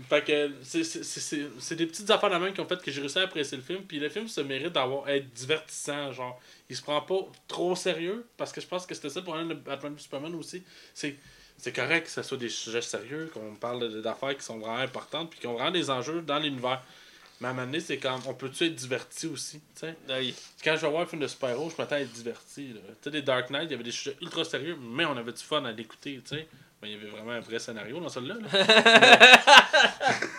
Fait 0.08 0.24
que 0.24 0.52
c'est- 0.62 0.84
c'est- 0.84 1.02
c'est 1.02 1.46
c'est 1.58 1.74
des 1.74 1.86
petites 1.86 2.08
affaires 2.10 2.30
de 2.30 2.36
même 2.36 2.52
qui 2.52 2.60
ont 2.60 2.68
fait 2.68 2.80
que 2.80 2.90
j'ai 2.90 3.00
réussi 3.00 3.18
à 3.18 3.22
apprécier 3.22 3.56
le 3.56 3.64
film. 3.64 3.82
Puis 3.82 3.98
le 3.98 4.08
film 4.08 4.28
se 4.28 4.40
mérite 4.42 4.72
d'avoir 4.72 5.08
être 5.08 5.28
divertissant, 5.32 6.12
genre. 6.12 6.40
Il 6.70 6.76
se 6.76 6.82
prend 6.82 7.00
pas 7.00 7.26
trop 7.48 7.74
sérieux, 7.74 8.24
parce 8.36 8.52
que 8.52 8.60
je 8.60 8.66
pense 8.66 8.86
que 8.86 8.94
c'était 8.94 9.10
ça 9.10 9.22
pour 9.22 9.34
un 9.34 9.44
de 9.46 9.54
Batman 9.54 9.94
v 9.94 10.00
Superman 10.00 10.34
aussi. 10.36 10.62
C'est 10.94 11.16
c'est 11.60 11.74
correct 11.74 12.04
que 12.04 12.10
ce 12.12 12.22
soit 12.22 12.36
des 12.38 12.48
sujets 12.48 12.82
sérieux, 12.82 13.28
qu'on 13.34 13.56
parle 13.56 14.00
d'affaires 14.00 14.36
qui 14.36 14.44
sont 14.44 14.58
vraiment 14.58 14.76
importantes, 14.78 15.30
puis 15.30 15.40
qui 15.40 15.48
ont 15.48 15.54
vraiment 15.54 15.72
des 15.72 15.90
enjeux 15.90 16.22
dans 16.22 16.38
l'univers. 16.38 16.80
Mais 17.40 17.46
à 17.46 17.50
un 17.50 17.54
moment 17.54 17.66
donné, 17.66 17.80
c'est 17.80 17.98
comme, 17.98 18.20
on 18.26 18.34
peut-tu 18.34 18.64
être 18.66 18.74
diverti 18.74 19.26
aussi, 19.28 19.60
tu 19.74 19.80
sais? 19.86 19.94
Oui. 20.08 20.34
Quand 20.64 20.74
je 20.76 20.80
vais 20.82 20.90
voir 20.90 21.02
un 21.02 21.06
film 21.06 21.22
de 21.22 21.28
super-héros, 21.28 21.70
je 21.70 21.76
m'attends 21.80 21.94
à 21.96 22.00
être 22.00 22.12
diverti. 22.12 22.72
là. 22.72 22.80
Tu 22.88 22.96
sais, 23.04 23.10
les 23.10 23.22
Dark 23.22 23.50
Knight, 23.50 23.64
il 23.66 23.70
y 23.70 23.74
avait 23.74 23.84
des 23.84 23.92
sujets 23.92 24.16
ultra 24.20 24.44
sérieux, 24.44 24.76
mais 24.80 25.04
on 25.04 25.16
avait 25.16 25.32
du 25.32 25.42
fun 25.42 25.64
à 25.64 25.70
l'écouter, 25.72 26.20
tu 26.28 26.36
sais. 26.36 26.48
Ben, 26.82 26.88
il 26.88 26.92
y 26.92 26.94
avait 26.96 27.08
vraiment 27.10 27.32
un 27.32 27.40
vrai 27.40 27.58
scénario 27.58 27.98
dans 28.00 28.08
celui-là. 28.08 28.36
là. 28.40 29.28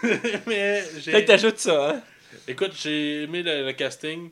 mais 0.47 0.83
j'ai... 0.99 1.11
Fait 1.11 1.21
que 1.23 1.27
t'ajoutes 1.27 1.59
ça, 1.59 1.91
hein? 1.91 2.01
Écoute, 2.47 2.71
j'ai 2.81 3.23
aimé 3.23 3.43
le, 3.43 3.65
le 3.65 3.73
casting. 3.73 4.29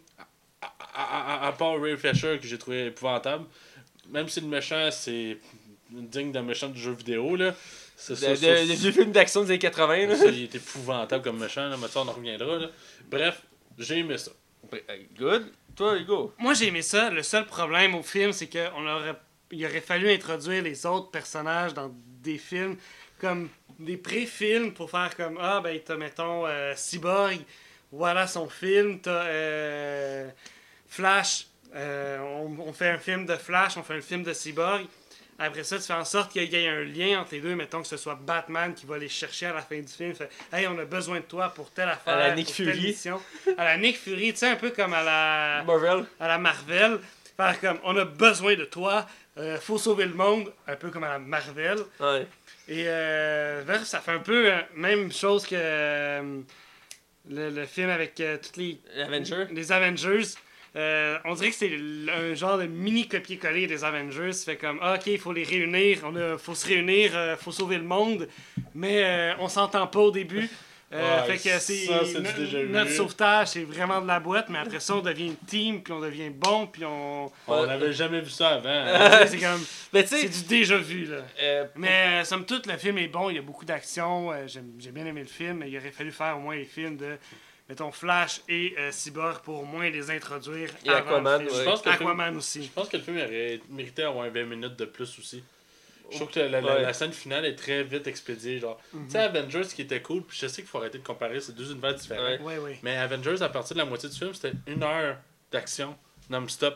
À, 0.62 0.74
à, 0.96 1.44
à- 1.46 1.48
à 1.48 1.52
part 1.54 1.80
Ray 1.82 1.98
Fisher, 1.98 2.38
que 2.42 2.48
j'ai 2.48 2.58
trouvé 2.58 2.88
épouvantable. 2.88 3.46
Même 4.10 4.28
si 4.30 4.42
le 4.42 4.48
méchant, 4.48 4.90
c'est 4.92 5.38
digne 5.90 6.32
d'un 6.32 6.42
méchant 6.44 6.70
de 6.70 6.78
jeu 6.78 6.92
vidéo, 6.94 7.36
là. 7.36 7.54
C'est 8.00 8.16
ça, 8.16 8.34
vieux 8.34 8.92
films 8.92 9.12
d'action 9.12 9.42
des 9.42 9.50
années 9.50 9.60
80, 9.60 10.06
là. 10.06 10.16
ça, 10.16 10.26
il 10.28 10.44
est 10.44 10.56
épouvantable 10.56 11.24
comme 11.24 11.40
méchant, 11.40 11.68
là, 11.68 11.78
mais 11.82 11.88
ça, 11.88 12.02
on 12.02 12.08
en 12.08 12.12
reviendra. 12.12 12.60
Là. 12.60 12.68
Bref, 13.10 13.42
j'ai 13.80 13.98
aimé 13.98 14.20
ça. 14.20 14.32
Good. 15.18 15.52
Toi, 15.76 15.98
Hugo? 15.98 16.34
Moi, 16.38 16.54
j'ai 16.54 16.68
aimé 16.68 16.84
ça. 16.84 17.10
Le 17.10 17.24
seul 17.24 17.48
problème 17.48 17.96
au 17.96 18.04
film, 18.04 18.34
c'est 18.34 18.48
qu'on 18.48 18.88
aurait, 18.88 19.16
il 19.52 19.66
aurait 19.66 19.82
fallu 19.82 20.12
introduire 20.12 20.62
les 20.62 20.86
autres 20.86 21.10
personnages 21.10 21.74
dans 21.74 21.92
des 22.22 22.38
films 22.38 22.78
comme 23.20 23.50
des 23.80 23.98
pré-films 23.98 24.74
pour 24.74 24.92
faire 24.92 25.16
comme 25.16 25.40
Ah, 25.42 25.60
ben, 25.64 25.80
t'as, 25.84 25.98
mettons, 25.98 26.46
euh, 26.46 26.74
Cyborg, 26.76 27.40
voilà 27.92 28.28
son 28.28 28.48
film, 28.48 29.00
t'as 29.00 29.26
euh, 29.26 30.30
Flash, 30.88 31.48
euh, 31.76 32.20
on, 32.20 32.60
on 32.60 32.74
fait 32.74 32.90
un 32.90 33.00
film 33.00 33.26
de 33.26 33.36
Flash, 33.36 33.76
on 33.78 33.84
fait 33.84 33.96
un 33.96 34.02
film 34.02 34.22
de 34.24 34.34
Cyborg. 34.34 34.86
Après 35.40 35.64
ça, 35.64 35.78
tu 35.78 35.84
fais 35.84 35.94
en 35.94 36.06
sorte 36.06 36.32
qu'il 36.32 36.44
y 36.52 36.56
ait 36.56 36.68
un 36.68 36.84
lien 36.84 37.22
entre 37.22 37.34
les 37.34 37.42
deux. 37.42 37.54
Mettons 37.56 37.82
que 37.82 37.88
ce 37.88 37.98
soit 37.98 38.16
Batman 38.16 38.74
qui 38.74 38.86
va 38.88 38.98
les 38.98 39.08
chercher 39.10 39.46
à 39.48 39.54
la 39.54 39.62
fin 39.62 39.80
du 39.80 39.88
film. 39.92 40.14
Fait, 40.16 40.30
hey, 40.52 40.66
on 40.68 40.78
a 40.80 40.86
besoin 40.86 41.18
de 41.20 41.26
toi 41.26 41.50
pour 41.54 41.70
telle 41.72 41.90
affaire. 41.90 42.16
À 42.16 42.28
la 42.30 42.36
Nick 42.36 42.50
Fury. 42.50 42.82
mission. 42.88 43.22
À 43.58 43.64
la 43.66 43.78
Nick 43.78 43.98
Fury, 44.00 44.32
tu 44.34 44.40
sais, 44.40 44.48
un 44.50 44.56
peu 44.56 44.72
comme 44.72 44.94
à 44.94 45.04
la 45.04 45.64
Marvel. 45.64 46.06
à 46.20 46.28
la 46.28 46.38
Marvel. 46.40 47.00
Faire 47.36 47.60
comme 47.62 47.78
on 47.84 47.96
a 47.98 48.06
besoin 48.06 48.56
de 48.56 48.66
toi, 48.66 49.06
euh, 49.38 49.60
faut 49.60 49.78
sauver 49.78 50.06
le 50.06 50.16
monde, 50.16 50.52
un 50.68 50.76
peu 50.76 50.90
comme 50.90 51.04
à 51.04 51.10
la 51.10 51.20
Marvel. 51.20 51.78
Ouais. 52.00 52.26
Et 52.68 52.88
euh, 52.88 53.84
ça 53.86 54.00
fait 54.00 54.14
un 54.14 54.20
peu 54.20 54.52
euh, 54.52 54.58
même 54.74 55.12
chose 55.14 55.46
que 55.46 55.54
euh, 55.56 56.40
le, 57.30 57.50
le 57.52 57.66
film 57.68 57.90
avec 57.92 58.20
euh, 58.22 58.38
toutes 58.42 58.58
les, 58.58 58.80
Avenger. 59.00 59.46
les 59.52 59.72
Avengers. 59.72 60.24
Euh, 60.78 61.18
on 61.26 61.34
dirait 61.34 61.50
que 61.50 61.56
c'est 61.56 61.72
un 62.16 62.34
genre 62.36 62.58
de 62.60 62.66
mini 62.68 63.08
copier-coller 63.08 63.66
des 63.68 63.84
Avengers. 63.84 64.32
Ça 64.34 64.46
fait 64.52 64.58
comme, 64.58 64.78
ah, 64.82 64.94
ok, 64.96 65.08
il 65.08 65.18
faut 65.20 65.34
les 65.34 65.44
réunir, 65.44 66.00
on 66.04 66.16
a, 66.16 66.38
faut 66.38 66.54
se 66.56 66.68
réunir, 66.68 67.12
euh, 67.16 67.36
faut 67.36 67.52
sauver 67.52 67.78
le 67.78 67.84
monde, 67.84 68.28
mais 68.76 69.04
euh, 69.04 69.34
on 69.40 69.48
s'entend 69.48 69.88
pas 69.88 70.00
au 70.00 70.12
début. 70.12 70.48
Euh, 70.94 71.22
Ouais, 71.28 71.36
fait 71.38 71.50
que 71.50 71.60
c'est 71.60 71.86
ça, 71.86 72.00
c'est 72.06 72.22
du 72.22 72.30
no- 72.30 72.32
déjà 72.46 72.62
vu. 72.62 72.70
notre 72.70 72.92
sauvetage, 72.92 73.48
c'est 73.50 73.64
vraiment 73.64 74.00
de 74.00 74.08
la 74.08 74.22
boîte, 74.22 74.48
mais 74.50 74.60
après 74.60 74.80
ça, 74.80 74.96
on 74.96 75.02
devient 75.02 75.26
une 75.28 75.36
team, 75.36 75.82
puis 75.84 75.92
on 75.92 76.00
devient 76.00 76.30
bon, 76.30 76.66
puis 76.68 76.86
on. 76.86 77.30
On 77.46 77.66
n'avait 77.66 77.92
jamais 77.92 78.22
vu 78.22 78.30
ça 78.30 78.52
avant. 78.52 78.70
hein. 78.70 79.26
c'est 79.28 79.38
comme, 79.38 79.62
Mais 79.94 80.04
tu 80.06 80.16
c'est 80.16 80.30
du 80.30 80.44
déjà 80.48 80.78
vu 80.78 81.04
là. 81.06 81.18
euh, 81.42 81.66
Mais 81.76 82.22
euh, 82.22 82.24
somme 82.24 82.46
toute, 82.46 82.68
le 82.68 82.78
film 82.78 82.98
est 83.00 83.10
bon, 83.10 83.30
il 83.30 83.36
y 83.36 83.40
a 83.40 83.42
beaucoup 83.42 83.66
d'action. 83.66 84.32
euh, 84.32 84.46
J'ai 84.48 84.92
bien 84.92 85.06
aimé 85.06 85.20
le 85.22 85.28
film, 85.28 85.58
mais 85.58 85.70
il 85.70 85.78
aurait 85.78 85.92
fallu 85.92 86.12
faire 86.14 86.38
au 86.38 86.40
moins 86.40 86.56
les 86.56 86.64
films 86.64 86.96
de, 86.96 87.18
mettons, 87.70 87.92
Flash 87.92 88.42
et 88.50 88.74
euh, 88.78 88.92
Cyborg 88.92 89.42
pour 89.42 89.62
au 89.62 89.66
moins 89.66 89.90
les 89.90 90.10
introduire. 90.12 90.70
Et 90.86 90.90
avant 90.90 91.00
Aquaman, 91.12 91.44
le 91.44 91.48
film. 91.50 91.58
ouais. 91.60 91.66
Je 91.66 91.70
pense 91.70 91.82
que 91.82 91.90
le 91.90 91.96
film- 91.96 92.08
Aquaman 92.10 92.34
Je 92.34 92.38
aussi. 92.38 92.72
pense 92.74 92.90
que 92.90 92.98
le 92.98 93.04
film 93.04 93.18
aurait 93.18 93.60
mérité 93.70 94.02
d'avoir 94.04 94.30
20 94.30 94.44
minutes 94.46 94.76
de 94.76 94.86
plus 94.86 95.18
aussi. 95.20 95.44
Je 96.10 96.16
trouve 96.16 96.30
que 96.32 96.40
la, 96.40 96.62
la- 96.62 96.76
Ouais. 96.76 96.82
la 96.84 96.94
scène 96.94 97.12
finale 97.12 97.46
est 97.46 97.56
très 97.56 97.84
vite 97.84 98.08
expédiée. 98.08 98.60
Genre, 98.60 98.80
tu 98.92 98.98
sais, 99.10 99.18
Avengers 99.20 99.68
qui 99.76 99.82
était 99.82 100.02
cool, 100.02 100.24
puis 100.24 100.38
je 100.42 100.48
sais 100.48 100.62
qu'il 100.62 100.70
faut 100.70 100.78
arrêter 100.78 101.00
de 101.00 101.04
comparer 101.04 101.42
ces 101.42 101.52
deux 101.52 101.70
univers 101.72 101.94
différents. 101.96 102.24
Ouais. 102.24 102.40
Oui, 102.42 102.54
oui. 102.62 102.72
Mais 102.82 102.96
Avengers, 102.96 103.42
à 103.42 103.50
partir 103.50 103.74
de 103.76 103.80
la 103.80 103.86
moitié 103.86 104.08
du 104.08 104.16
film, 104.16 104.34
c'était 104.34 104.54
une 104.68 104.84
heure 104.84 105.18
d'action 105.52 105.98
non-stop. 106.30 106.76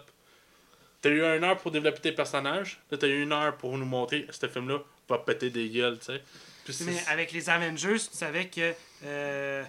T'as 1.01 1.09
eu 1.09 1.21
une 1.23 1.43
heure 1.45 1.57
pour 1.57 1.71
développer 1.71 1.99
tes 1.99 2.11
personnages, 2.11 2.79
là 2.91 2.97
t'as 2.97 3.07
eu 3.07 3.23
une 3.23 3.31
heure 3.31 3.55
pour 3.57 3.75
nous 3.77 3.85
montrer 3.85 4.27
ce 4.29 4.47
film-là 4.47 4.79
va 5.09 5.17
péter 5.17 5.49
des 5.49 5.67
gueules, 5.69 5.97
tu 5.97 6.05
sais. 6.05 6.21
C'est- 6.69 6.83
Mais 6.85 7.01
avec 7.07 7.31
les 7.31 7.49
Avengers, 7.49 7.97
tu 7.99 8.15
savais 8.17 8.45
que. 8.47 8.73
euh, 9.05 9.63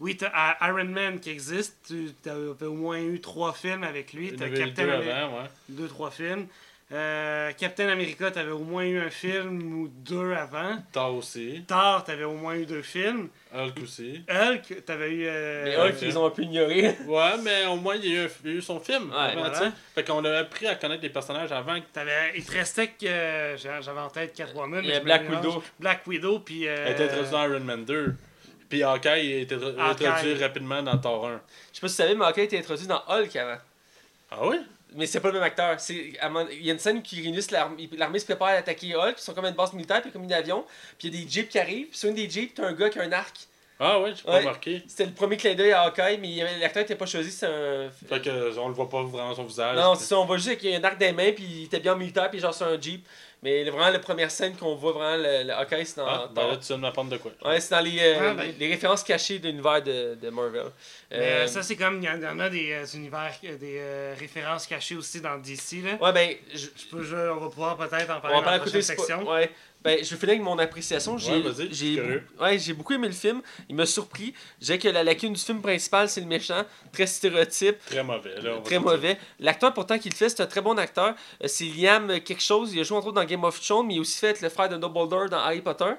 oui, 0.00 0.16
t'as 0.16 0.56
Iron 0.68 0.84
Man 0.84 1.20
qui 1.20 1.30
existe. 1.30 1.76
Tu 1.88 2.30
avais 2.30 2.66
au 2.66 2.74
moins 2.74 2.98
eu 3.00 3.20
trois 3.20 3.52
films 3.52 3.84
avec 3.84 4.12
lui. 4.12 4.34
T'as 4.36 4.48
Captain 4.48 4.84
deux 4.84 4.90
America. 4.92 5.24
avant, 5.24 5.36
ouais. 5.42 5.48
Deux, 5.68 5.88
trois 5.88 6.10
films. 6.10 6.46
Euh, 6.92 7.50
Captain 7.58 7.88
America, 7.88 8.30
t'avais 8.30 8.52
au 8.52 8.60
moins 8.60 8.84
eu 8.84 9.00
un 9.00 9.10
film 9.10 9.80
ou 9.80 9.88
deux 9.88 10.34
avant. 10.34 10.76
Thor 10.92 11.16
aussi, 11.16 11.64
Thor, 11.66 12.04
t'avais 12.04 12.22
au 12.22 12.34
moins 12.34 12.54
eu 12.54 12.64
deux 12.64 12.82
films. 12.82 13.28
Hulk 13.52 13.82
aussi. 13.82 14.22
Hulk, 14.30 14.84
t'avais 14.84 15.10
eu. 15.10 15.24
euh, 15.26 15.64
Ouais, 15.82 15.90
Hulk, 15.90 16.02
ils 16.02 16.16
ont 16.16 16.26
un 16.26 16.30
peu 16.30 16.42
ignoré. 16.42 16.94
Ouais, 17.08 17.32
mais 17.42 17.66
au 17.66 17.74
moins 17.74 17.96
il 17.96 18.06
y 18.06 18.16
a 18.16 18.22
eu, 18.22 18.24
un- 18.26 18.30
il 18.44 18.50
y 18.52 18.54
a 18.54 18.56
eu 18.58 18.62
son 18.62 18.78
film. 18.78 19.10
Ouais, 19.10 19.16
avant, 19.16 19.40
voilà. 19.48 19.72
Fait 19.96 20.04
qu'on 20.04 20.24
a 20.24 20.38
appris 20.38 20.68
à 20.68 20.76
connaître 20.76 21.02
les 21.02 21.10
personnages 21.10 21.50
avant. 21.50 21.76
T'avais, 21.92 22.34
il 22.36 22.44
te 22.44 22.52
restait 22.52 22.86
que. 22.86 23.04
euh, 23.06 23.56
J'avais 23.56 24.00
en 24.00 24.08
tête 24.10 24.32
Catwoman. 24.34 24.84
Il 24.84 24.90
y 24.90 24.92
mais 24.92 25.00
Black. 25.00 25.28
Widow. 25.28 25.64
Black 25.80 26.06
Widow, 26.06 26.38
puis. 26.38 26.68
euh, 26.68 26.84
Elle 26.86 26.92
était 26.92 27.04
introduite 27.06 27.32
dans 27.32 27.44
Iron 27.48 27.60
Man 27.64 27.84
2. 27.84 28.14
Puis 28.68 28.82
Hawkeye 28.82 29.08
a 29.08 29.18
été 29.40 29.54
introduit 29.54 30.34
rapidement 30.42 30.82
dans 30.82 30.96
Thor 30.98 31.26
1. 31.26 31.40
Je 31.72 31.76
sais 31.76 31.80
pas 31.80 31.88
si 31.88 31.96
tu 31.96 32.02
savais, 32.02 32.14
mais 32.14 32.24
Hawkeye 32.24 32.44
était 32.44 32.58
introduit 32.58 32.86
dans 32.86 33.02
Hulk 33.08 33.36
avant. 33.36 33.58
Ah 34.30 34.46
oui? 34.46 34.56
Mais 34.94 35.06
c'est 35.06 35.20
pas 35.20 35.28
le 35.28 35.34
même 35.34 35.42
acteur. 35.42 35.76
Il 35.90 36.64
y 36.64 36.70
a 36.70 36.72
une 36.72 36.78
scène 36.78 37.02
qui 37.02 37.20
réunissent 37.20 37.50
l'armée, 37.50 37.88
l'armée 37.96 38.18
se 38.18 38.24
prépare 38.24 38.48
à 38.48 38.52
attaquer 38.52 38.94
Hulk, 38.94 39.14
puis 39.14 39.14
ils 39.18 39.24
sont 39.24 39.34
comme 39.34 39.44
une 39.44 39.54
base 39.54 39.72
militaire, 39.72 40.00
puis 40.02 40.10
comme 40.10 40.24
un 40.24 40.30
avion, 40.30 40.64
puis 40.98 41.08
il 41.08 41.14
y 41.14 41.18
a 41.22 41.24
des 41.24 41.30
jeeps 41.30 41.48
qui 41.50 41.58
arrivent, 41.58 41.88
puis 41.88 41.98
sur 41.98 42.08
une 42.08 42.14
des 42.14 42.28
jeeps, 42.30 42.54
t'as 42.54 42.66
un 42.66 42.72
gars 42.72 42.88
qui 42.88 42.98
a 42.98 43.02
un 43.02 43.12
arc. 43.12 43.34
Ah 43.78 44.00
oui, 44.00 44.12
j'ai 44.16 44.22
pas 44.22 44.32
Ouais. 44.32 44.38
remarqué. 44.38 44.82
C'était 44.88 45.04
le 45.04 45.12
premier 45.12 45.36
clin 45.36 45.54
d'œil 45.54 45.72
à 45.72 45.82
Hawkeye, 45.82 46.16
mais 46.18 46.58
l'acteur 46.60 46.82
était 46.82 46.94
pas 46.94 47.04
choisi, 47.04 47.30
c'est 47.30 47.46
un. 47.46 47.90
Fait 48.08 48.22
que 48.22 48.58
on 48.58 48.68
le 48.68 48.74
voit 48.74 48.88
pas 48.88 49.02
vraiment 49.02 49.34
son 49.34 49.44
visage. 49.44 49.76
Non, 49.76 49.94
c'est 49.96 50.06
ça, 50.06 50.18
on 50.18 50.24
voit 50.24 50.38
juste 50.38 50.56
qu'il 50.56 50.70
y 50.70 50.74
a 50.74 50.78
un 50.78 50.84
arc 50.84 50.96
des 50.96 51.12
mains, 51.12 51.32
puis 51.32 51.44
il 51.44 51.64
était 51.64 51.80
bien 51.80 51.92
en 51.92 51.96
militaire, 51.96 52.30
puis 52.30 52.38
genre 52.40 52.54
sur 52.54 52.66
un 52.66 52.80
jeep. 52.80 53.06
Mais 53.46 53.62
vraiment, 53.70 53.88
la 53.90 54.00
première 54.00 54.28
scène 54.30 54.56
qu'on 54.56 54.74
voit 54.74 54.90
vraiment 54.90 55.16
le, 55.22 55.44
le 55.44 55.52
Hawkeye, 55.52 55.86
c'est 55.86 55.98
dans. 55.98 56.06
Ah, 56.08 56.28
ben 56.34 56.42
dans- 56.42 56.50
là, 56.50 56.56
tu 56.56 56.66
viens 56.66 56.76
de 56.78 56.82
m'apprendre 56.82 57.10
de 57.12 57.16
quoi. 57.16 57.30
Ouais, 57.44 57.60
c'est 57.60 57.70
dans 57.70 57.80
les, 57.80 57.96
euh, 58.00 58.16
Ah, 58.30 58.34
ben. 58.34 58.52
les 58.58 58.68
références 58.68 59.04
cachées 59.04 59.38
de 59.38 59.46
l'univers 59.46 59.80
de, 59.82 60.16
de 60.20 60.30
Marvel. 60.30 60.64
Mais 61.12 61.16
Euh, 61.16 61.20
euh, 61.20 61.46
ça, 61.46 61.62
c'est 61.62 61.76
comme. 61.76 61.98
Il 62.02 62.04
y 62.04 62.08
en 62.08 62.16
il 62.16 62.22
y 62.22 62.26
en 62.26 62.40
a 62.40 62.48
des 62.50 62.72
euh, 62.72 62.84
univers, 62.94 63.32
euh, 63.44 63.56
des 63.56 63.76
euh, 63.78 64.14
références 64.18 64.66
cachées 64.66 64.96
aussi 64.96 65.20
dans 65.20 65.38
DC. 65.38 65.80
Là. 65.84 65.94
Ouais, 66.04 66.12
ben, 66.12 66.34
je, 66.52 66.58
Je 66.76 66.86
peux- 66.90 67.04
je- 67.04 67.14
on 67.30 67.36
va 67.36 67.48
pouvoir 67.48 67.76
peut-être 67.76 68.10
en 68.10 68.16
on 68.16 68.20
parler 68.20 68.36
va 68.40 68.44
dans 68.44 68.50
la 68.50 68.58
prochaine 68.58 68.82
section. 68.82 69.30
Ouais. 69.30 69.48
Ben, 69.86 69.98
je 70.04 70.10
vais 70.10 70.16
finir 70.16 70.30
avec 70.30 70.42
mon 70.42 70.58
appréciation. 70.58 71.16
J'ai, 71.16 71.40
Ouais, 72.40 72.52
j'ai, 72.52 72.58
j'ai 72.58 72.72
beaucoup 72.72 72.92
aimé 72.92 73.06
le 73.06 73.14
film. 73.14 73.40
Il 73.68 73.76
m'a 73.76 73.86
surpris. 73.86 74.34
Je 74.60 74.66
dirais 74.66 74.78
que 74.78 74.88
la 74.88 75.04
lacune 75.04 75.32
du 75.32 75.40
film 75.40 75.62
principal, 75.62 76.08
c'est 76.08 76.20
le 76.20 76.26
méchant. 76.26 76.62
Très 76.92 77.06
stéréotype, 77.06 77.76
Très 77.86 78.02
mauvais. 78.02 78.40
Là, 78.42 78.58
très 78.64 78.78
mauvais. 78.80 79.16
L'acteur, 79.38 79.72
pourtant, 79.72 79.96
qui 79.98 80.08
le 80.08 80.14
fait, 80.16 80.28
c'est 80.28 80.42
un 80.42 80.46
très 80.46 80.60
bon 80.60 80.76
acteur. 80.76 81.14
Euh, 81.42 81.46
C'est 81.46 81.66
Liam 81.66 82.20
quelque 82.20 82.42
chose. 82.42 82.74
Il 82.74 82.80
a 82.80 82.82
joué 82.82 82.96
entre 82.98 83.06
autres 83.06 83.14
dans 83.20 83.24
Game 83.24 83.44
of 83.44 83.60
Thrones, 83.60 83.86
mais 83.86 83.94
il 83.94 83.98
a 83.98 84.00
aussi 84.00 84.18
fait 84.18 84.40
le 84.40 84.48
frère 84.48 84.68
de 84.68 84.76
Dumbledore 84.76 85.28
dans 85.28 85.38
Harry 85.38 85.60
Potter. 85.60 85.92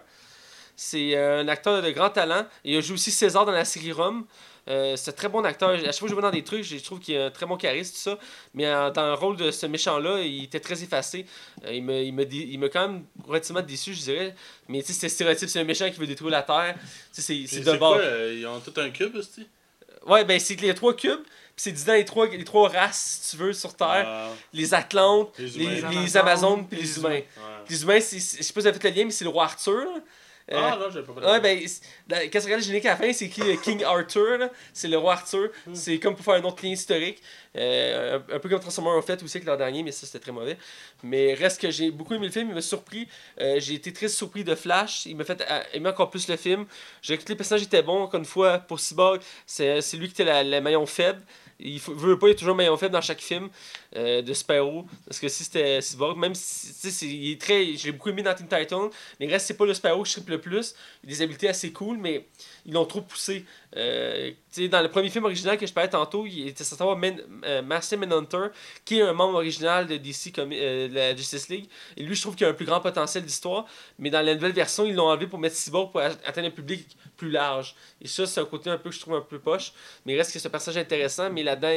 C'est 0.75 1.15
euh, 1.15 1.41
un 1.41 1.47
acteur 1.47 1.81
de 1.81 1.89
grand 1.91 2.09
talent. 2.09 2.45
Il 2.65 2.75
a 2.77 2.81
joué 2.81 2.95
aussi 2.95 3.11
César 3.11 3.45
dans 3.45 3.51
la 3.51 3.65
série 3.65 3.91
Rome. 3.93 4.25
Euh, 4.67 4.95
c'est 4.97 5.11
un 5.11 5.13
très 5.13 5.29
bon 5.29 5.43
acteur. 5.45 5.69
À 5.69 5.77
chaque 5.77 5.93
fois 5.95 6.07
que 6.07 6.09
je 6.09 6.13
vois 6.13 6.21
dans 6.21 6.31
des 6.31 6.43
trucs, 6.43 6.63
je 6.63 6.77
trouve 6.77 6.99
qu'il 6.99 7.15
a 7.17 7.25
un 7.27 7.31
très 7.31 7.45
bon 7.45 7.55
charisme, 7.55 7.93
tout 7.93 7.99
ça. 8.01 8.17
Mais 8.53 8.65
euh, 8.65 8.91
dans 8.91 9.07
le 9.07 9.13
rôle 9.13 9.37
de 9.37 9.49
ce 9.51 9.65
méchant-là, 9.65 10.19
il 10.21 10.43
était 10.43 10.59
très 10.59 10.81
effacé. 10.83 11.25
Euh, 11.65 11.73
il 11.73 11.83
me- 11.83 12.03
il 12.03 12.13
me 12.13 12.25
il 12.31 12.57
m'a 12.59 12.67
quand 12.69 12.87
même 12.87 13.05
relativement 13.25 13.61
déçu, 13.61 13.93
je 13.93 14.01
dirais. 14.01 14.35
Mais 14.67 14.81
tu 14.81 14.87
sais, 14.87 14.93
c'est 14.93 15.09
stéréotype, 15.09 15.47
c'est 15.49 15.59
un 15.59 15.63
méchant 15.63 15.89
qui 15.89 15.97
veut 15.99 16.07
détruire 16.07 16.31
la 16.31 16.41
Terre. 16.43 16.75
Tu 17.13 17.21
sais, 17.21 17.45
c'est, 17.47 17.59
de 17.59 17.77
bord. 17.77 17.97
euh, 18.01 18.35
ils 18.37 18.45
ont 18.45 18.59
tout 18.59 18.73
un 18.77 18.89
cube, 18.89 19.15
aussi? 19.15 19.47
Ouais, 20.05 20.23
ben 20.25 20.39
c'est 20.39 20.55
que 20.55 20.61
les 20.61 20.73
trois 20.73 20.95
cubes, 20.95 21.21
puis 21.23 21.31
c'est 21.57 21.71
dit 21.71 21.83
dans 21.83 21.93
les 21.93 22.05
trois, 22.05 22.27
les 22.27 22.43
trois 22.45 22.69
races, 22.69 23.19
si 23.23 23.31
tu 23.31 23.43
veux, 23.43 23.51
sur 23.53 23.73
Terre. 23.75 24.05
Ah, 24.07 24.29
Les 24.53 24.73
Atlantes, 24.73 25.33
Les 25.97 26.17
Amazones, 26.17 26.67
puis 26.67 26.77
les 26.77 26.83
les 26.83 26.97
humains. 26.97 27.09
ouais. 27.09 27.25
Les 27.69 27.81
humains, 27.83 27.99
je 27.99 28.01
sais 28.19 28.37
pas 28.37 28.43
si 28.43 28.53
vous 28.55 28.67
avez 28.67 28.79
fait 28.79 28.89
le 28.89 28.95
lien, 28.95 29.05
mais 29.05 29.11
c'est 29.11 29.25
le 29.25 29.29
roi 29.31 29.43
Arthur. 29.45 29.85
Euh, 30.49 30.55
Ah 30.57 30.77
non, 30.79 30.89
j'avais 30.89 31.05
pas 31.05 31.13
Ouais, 31.33 31.41
ben, 31.41 31.59
dans- 32.07 32.17
quand 32.31 32.39
tu 32.39 32.45
regardes 32.45 32.61
le 32.61 32.65
générique 32.65 32.85
à 32.85 32.91
la 32.91 32.95
fin, 32.95 33.11
c'est 33.11 33.25
écrit 33.25 33.41
euh, 33.51 33.55
King 33.61 33.83
Arthur, 33.83 34.49
c'est 34.71 34.87
le 34.87 34.97
roi 34.97 35.13
Arthur. 35.13 35.49
Hmm. 35.65 35.75
C'est 35.75 35.99
comme 35.99 36.15
pour 36.15 36.23
faire 36.23 36.35
un 36.35 36.43
autre 36.43 36.63
lien 36.63 36.71
historique. 36.71 37.21
Euh, 37.57 38.19
un, 38.29 38.35
un 38.35 38.39
peu 38.39 38.47
comme 38.47 38.59
Transformers 38.59 38.93
ont 38.93 39.01
fait 39.01 39.21
aussi 39.23 39.37
avec 39.37 39.47
l'an 39.47 39.57
dernier, 39.57 39.83
mais 39.83 39.91
ça 39.91 40.05
c'était 40.05 40.19
très 40.19 40.31
mauvais. 40.31 40.57
Mais 41.03 41.33
reste 41.33 41.59
que 41.59 41.69
j'ai 41.69 41.91
beaucoup 41.91 42.13
aimé 42.13 42.27
le 42.27 42.31
film, 42.31 42.47
il 42.49 42.55
m'a 42.55 42.61
surpris. 42.61 43.07
Euh, 43.41 43.59
j'ai 43.59 43.73
été 43.73 43.91
très 43.91 44.07
surpris 44.07 44.43
de 44.45 44.55
Flash, 44.55 45.05
il 45.05 45.17
m'a 45.17 45.25
fait 45.25 45.43
aimer 45.73 45.89
encore 45.89 46.09
plus 46.09 46.27
le 46.29 46.37
film. 46.37 46.65
J'ai 47.01 47.17
que 47.17 47.27
les 47.27 47.35
personnages 47.35 47.63
étaient 47.63 47.81
bons, 47.81 48.03
encore 48.03 48.19
une 48.19 48.25
fois, 48.25 48.59
pour 48.59 48.79
Cyborg, 48.79 49.21
c'est 49.45 49.81
c'est 49.81 49.97
lui 49.97 50.07
qui 50.07 50.13
était 50.13 50.23
la, 50.25 50.43
la 50.43 50.61
maillon 50.61 50.85
faible. 50.85 51.21
Il 51.59 51.79
veut 51.79 52.19
pas, 52.19 52.29
a 52.29 52.33
toujours 52.35 52.55
maillon 52.55 52.77
faible 52.77 52.93
dans 52.93 53.01
chaque 53.01 53.21
film 53.21 53.49
euh, 53.95 54.21
de 54.21 54.33
super-héros. 54.33 54.85
Parce 55.07 55.19
que 55.19 55.27
si 55.27 55.43
c'était 55.43 55.81
Cyborg, 55.81 56.17
même 56.17 56.35
si 56.35 56.67
c'est- 56.91 57.05
il 57.07 57.31
est 57.31 57.41
très. 57.41 57.75
J'ai 57.75 57.91
beaucoup 57.91 58.09
aimé 58.09 58.21
dans 58.21 58.33
Teen 58.35 58.47
Titan, 58.47 58.89
mais 59.19 59.27
reste, 59.27 59.47
c'est 59.47 59.55
pas 59.57 59.65
le 59.65 59.73
super-héros 59.73 60.03
que 60.03 60.07
je 60.09 60.13
tripe 60.13 60.29
le 60.29 60.39
plus. 60.39 60.75
Il 61.03 61.09
a 61.09 61.13
des 61.15 61.21
habiletés 61.23 61.49
assez 61.49 61.71
cool, 61.71 61.97
mais 61.97 62.27
ils 62.65 62.73
l'ont 62.73 62.85
trop 62.85 63.01
poussé. 63.01 63.45
Euh, 63.75 64.31
dans 64.71 64.81
le 64.81 64.89
premier 64.89 65.09
film 65.09 65.25
original 65.25 65.57
que 65.57 65.67
je 65.67 65.73
parlais 65.73 65.89
tantôt, 65.89 66.25
il 66.25 66.47
était 66.47 66.63
censé 66.63 66.81
avoir 66.81 66.97
Man, 66.97 67.19
euh, 67.45 67.61
Manhunter, 67.61 68.47
qui 68.85 68.99
est 68.99 69.01
un 69.01 69.13
membre 69.13 69.35
original 69.35 69.87
de 69.87 69.97
DC, 69.97 70.31
comme, 70.33 70.51
euh, 70.53 70.87
de 70.87 70.93
la 70.95 71.15
Justice 71.15 71.49
League. 71.49 71.67
Et 71.95 72.03
lui, 72.03 72.15
je 72.15 72.21
trouve 72.21 72.35
qu'il 72.35 72.45
a 72.45 72.49
un 72.49 72.53
plus 72.53 72.65
grand 72.65 72.81
potentiel 72.81 73.23
d'histoire. 73.23 73.65
Mais 73.99 74.09
dans 74.09 74.21
la 74.25 74.33
nouvelle 74.35 74.51
version, 74.53 74.85
ils 74.85 74.95
l'ont 74.95 75.07
enlevé 75.07 75.27
pour 75.27 75.39
mettre 75.39 75.55
Cyborg 75.55 75.91
pour 75.91 76.01
atteindre 76.01 76.47
un 76.47 76.51
public 76.51 76.87
plus 77.17 77.29
large. 77.29 77.75
Et 78.01 78.07
ça, 78.07 78.25
c'est 78.25 78.39
un 78.39 78.45
côté 78.45 78.69
un 78.69 78.77
peu 78.77 78.89
que 78.89 78.95
je 78.95 79.01
trouve 79.01 79.15
un 79.15 79.21
peu 79.21 79.39
poche. 79.39 79.73
Mais 80.05 80.15
reste 80.15 80.33
que 80.33 80.47
un 80.47 80.49
personnage 80.49 80.77
intéressant, 80.81 81.29
mais 81.29 81.43
là-dedans, 81.47 81.69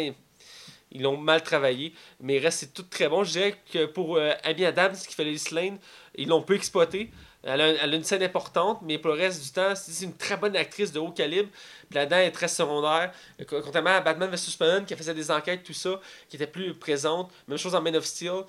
ils- 0.92 1.02
l'ont 1.02 1.16
mal 1.16 1.42
travaillé. 1.42 1.92
Mais 2.20 2.38
reste, 2.38 2.58
c'est 2.60 2.74
tout 2.74 2.82
très 2.82 3.08
bon. 3.08 3.22
Je 3.24 3.30
dirais 3.32 3.54
que 3.72 3.86
pour 3.86 4.16
euh, 4.16 4.32
Amy 4.44 4.64
Adams, 4.64 4.94
qui 5.08 5.14
fait 5.14 5.24
Lois 5.24 5.38
Lane, 5.52 5.78
ils 6.16 6.28
l'ont 6.28 6.42
peu 6.42 6.54
exploité. 6.56 7.10
Elle 7.42 7.60
a, 7.62 7.86
une 7.86 8.04
scène 8.04 8.22
importante, 8.22 8.80
mais 8.82 8.98
pour 8.98 9.12
le 9.14 9.16
reste 9.16 9.42
du 9.42 9.50
temps, 9.50 9.74
c'est 9.74 10.04
une 10.04 10.14
très 10.14 10.36
bonne 10.36 10.54
actrice 10.56 10.92
de 10.92 10.98
haut 11.00 11.10
calibre. 11.10 11.48
Puis 11.88 11.94
là-dedans, 11.94 12.16
elle 12.16 12.26
est 12.26 12.32
très 12.32 12.48
secondaire. 12.48 13.12
Euh, 13.40 13.44
co- 13.44 13.62
Contrairement 13.62 13.90
à 13.96 14.00
Batman 14.02 14.28
vs 14.30 14.36
Superman, 14.36 14.84
qui 14.84 14.94
faisait 14.94 15.14
des 15.14 15.30
enquêtes, 15.30 15.62
tout 15.62 15.72
ça, 15.72 15.98
qui 16.28 16.36
était 16.36 16.46
plus 16.48 16.74
présente. 16.74 17.30
Même 17.48 17.56
chose 17.56 17.74
en 17.74 17.80
Man 17.80 17.96
of 17.96 18.04
Steel. 18.04 18.42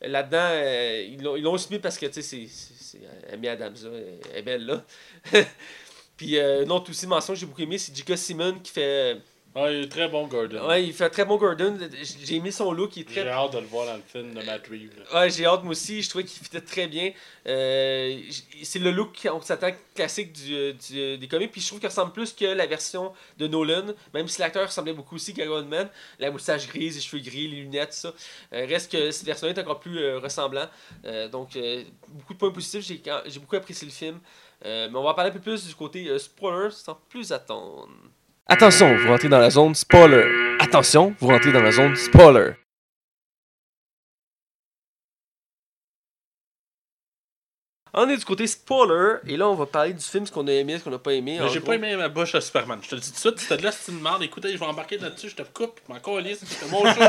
Là-dedans, 0.00 0.38
euh, 0.52 1.04
ils 1.10 1.20
l'ont 1.42 1.52
aussi 1.52 1.70
mis 1.72 1.78
parce 1.80 1.98
que, 1.98 2.06
tu 2.06 2.22
sais, 2.22 2.46
c'est- 2.48 3.00
Amy 3.32 3.48
Adams, 3.48 3.74
là. 3.82 3.90
Elle 4.32 4.38
est 4.38 4.42
belle, 4.42 4.64
là. 4.66 4.84
Puis, 6.16 6.38
une 6.38 6.70
autre 6.72 6.90
aussi 6.90 7.06
mention 7.06 7.34
que 7.34 7.38
j'ai 7.40 7.46
beaucoup 7.46 7.62
aimé, 7.62 7.76
c'est 7.78 7.94
J.K. 7.94 8.16
Simon 8.16 8.54
qui 8.62 8.72
fait. 8.72 9.18
Ouais, 9.56 9.78
il 9.78 9.84
est 9.84 9.88
très 9.88 10.08
bon, 10.08 10.26
Gordon. 10.28 10.68
Ouais, 10.68 10.84
il 10.84 10.92
fait 10.92 11.06
un 11.06 11.10
très 11.10 11.24
bon 11.24 11.36
Gordon. 11.36 11.76
J'ai 12.02 12.36
aimé 12.36 12.50
son 12.52 12.70
look, 12.70 12.96
il 12.96 13.00
est 13.00 13.04
très 13.06 13.22
J'ai 13.22 13.28
hâte 13.28 13.54
de 13.54 13.58
le 13.58 13.66
voir 13.66 13.86
dans 13.86 13.96
le 13.96 14.02
film 14.06 14.32
de 14.34 14.42
Matt 14.42 14.66
Reeves. 14.68 14.90
Ouais, 15.12 15.30
j'ai 15.30 15.46
hâte 15.46 15.62
moi 15.64 15.72
aussi. 15.72 16.00
Je 16.02 16.08
trouvais 16.08 16.24
qu'il 16.24 16.40
fitait 16.44 16.60
très 16.60 16.86
bien. 16.86 17.12
Euh, 17.46 18.20
c'est 18.62 18.78
le 18.78 18.90
look 18.92 19.18
qu'on 19.22 19.40
s'attend 19.40 19.70
classique 19.96 20.32
du, 20.32 20.74
du- 20.74 21.18
des 21.18 21.28
comics. 21.28 21.50
Puis 21.50 21.60
je 21.60 21.66
trouve 21.66 21.80
qu'il 21.80 21.88
ressemble 21.88 22.12
plus 22.12 22.32
que 22.34 22.44
la 22.44 22.66
version 22.66 23.12
de 23.38 23.48
Nolan. 23.48 23.86
Même 24.14 24.28
si 24.28 24.40
l'acteur 24.40 24.66
ressemblait 24.66 24.92
beaucoup 24.92 25.16
aussi 25.16 25.34
qu'à 25.34 25.44
Iron 25.44 25.64
Man. 25.64 25.88
La 26.20 26.30
moustache 26.30 26.68
grise, 26.68 26.94
les 26.96 27.00
cheveux 27.00 27.22
gris, 27.22 27.48
les 27.48 27.62
lunettes, 27.62 27.94
ça. 27.94 28.12
Euh, 28.52 28.66
reste 28.68 28.92
que 28.92 29.10
cette 29.10 29.26
version 29.26 29.48
est 29.48 29.58
encore 29.58 29.80
plus 29.80 29.98
euh, 29.98 30.18
ressemblant. 30.20 30.66
Euh, 31.06 31.26
donc, 31.28 31.56
euh, 31.56 31.82
beaucoup 32.08 32.34
de 32.34 32.38
points 32.38 32.52
positifs. 32.52 32.84
J'ai, 32.86 33.02
j'ai 33.26 33.40
beaucoup 33.40 33.56
apprécié 33.56 33.86
le 33.86 33.92
film. 33.92 34.20
Euh, 34.66 34.88
mais 34.90 34.98
on 34.98 35.02
va 35.02 35.10
en 35.10 35.14
parler 35.14 35.30
un 35.30 35.34
peu 35.34 35.40
plus 35.40 35.66
du 35.66 35.74
côté 35.74 36.06
euh, 36.08 36.18
spoiler 36.18 36.70
sans 36.70 36.94
plus 37.08 37.32
attendre. 37.32 37.88
Attention, 38.50 38.96
vous 38.96 39.08
rentrez 39.08 39.28
dans 39.28 39.40
la 39.40 39.50
zone 39.50 39.74
spoiler. 39.74 40.24
Attention, 40.58 41.14
vous 41.20 41.28
rentrez 41.28 41.52
dans 41.52 41.60
la 41.60 41.70
zone 41.70 41.94
spoiler. 41.96 42.52
On 47.94 48.08
est 48.08 48.16
du 48.16 48.24
côté 48.24 48.46
spoiler, 48.46 49.16
et 49.26 49.36
là 49.36 49.48
on 49.48 49.54
va 49.54 49.66
parler 49.66 49.92
du 49.94 50.04
film, 50.04 50.26
ce 50.26 50.32
qu'on 50.32 50.46
a 50.46 50.52
aimé, 50.52 50.78
ce 50.78 50.84
qu'on 50.84 50.90
n'a 50.90 50.98
pas 50.98 51.12
aimé. 51.14 51.38
J'ai 51.52 51.60
pas 51.60 51.74
aimé 51.74 51.96
ma 51.96 52.08
bouche 52.08 52.34
à 52.34 52.40
Superman. 52.40 52.78
Je 52.82 52.88
te 52.90 52.94
le 52.94 53.00
dis 53.00 53.08
tout 53.08 53.14
de 53.14 53.18
suite, 53.20 53.38
si 53.40 53.48
t'as 53.48 53.56
de 53.56 53.62
là, 53.62 53.72
c'est 53.72 53.90
une 53.92 54.00
merde. 54.00 54.22
Écoutez, 54.22 54.52
je 54.52 54.58
vais 54.58 54.66
embarquer 54.66 54.98
là-dessus, 54.98 55.30
je 55.30 55.36
te 55.36 55.42
coupe, 55.42 55.80
je 55.86 55.92
m'en 55.92 55.98
calisse, 56.00 56.40
c'est 56.44 56.70
mon 56.70 56.84
show. 56.84 57.00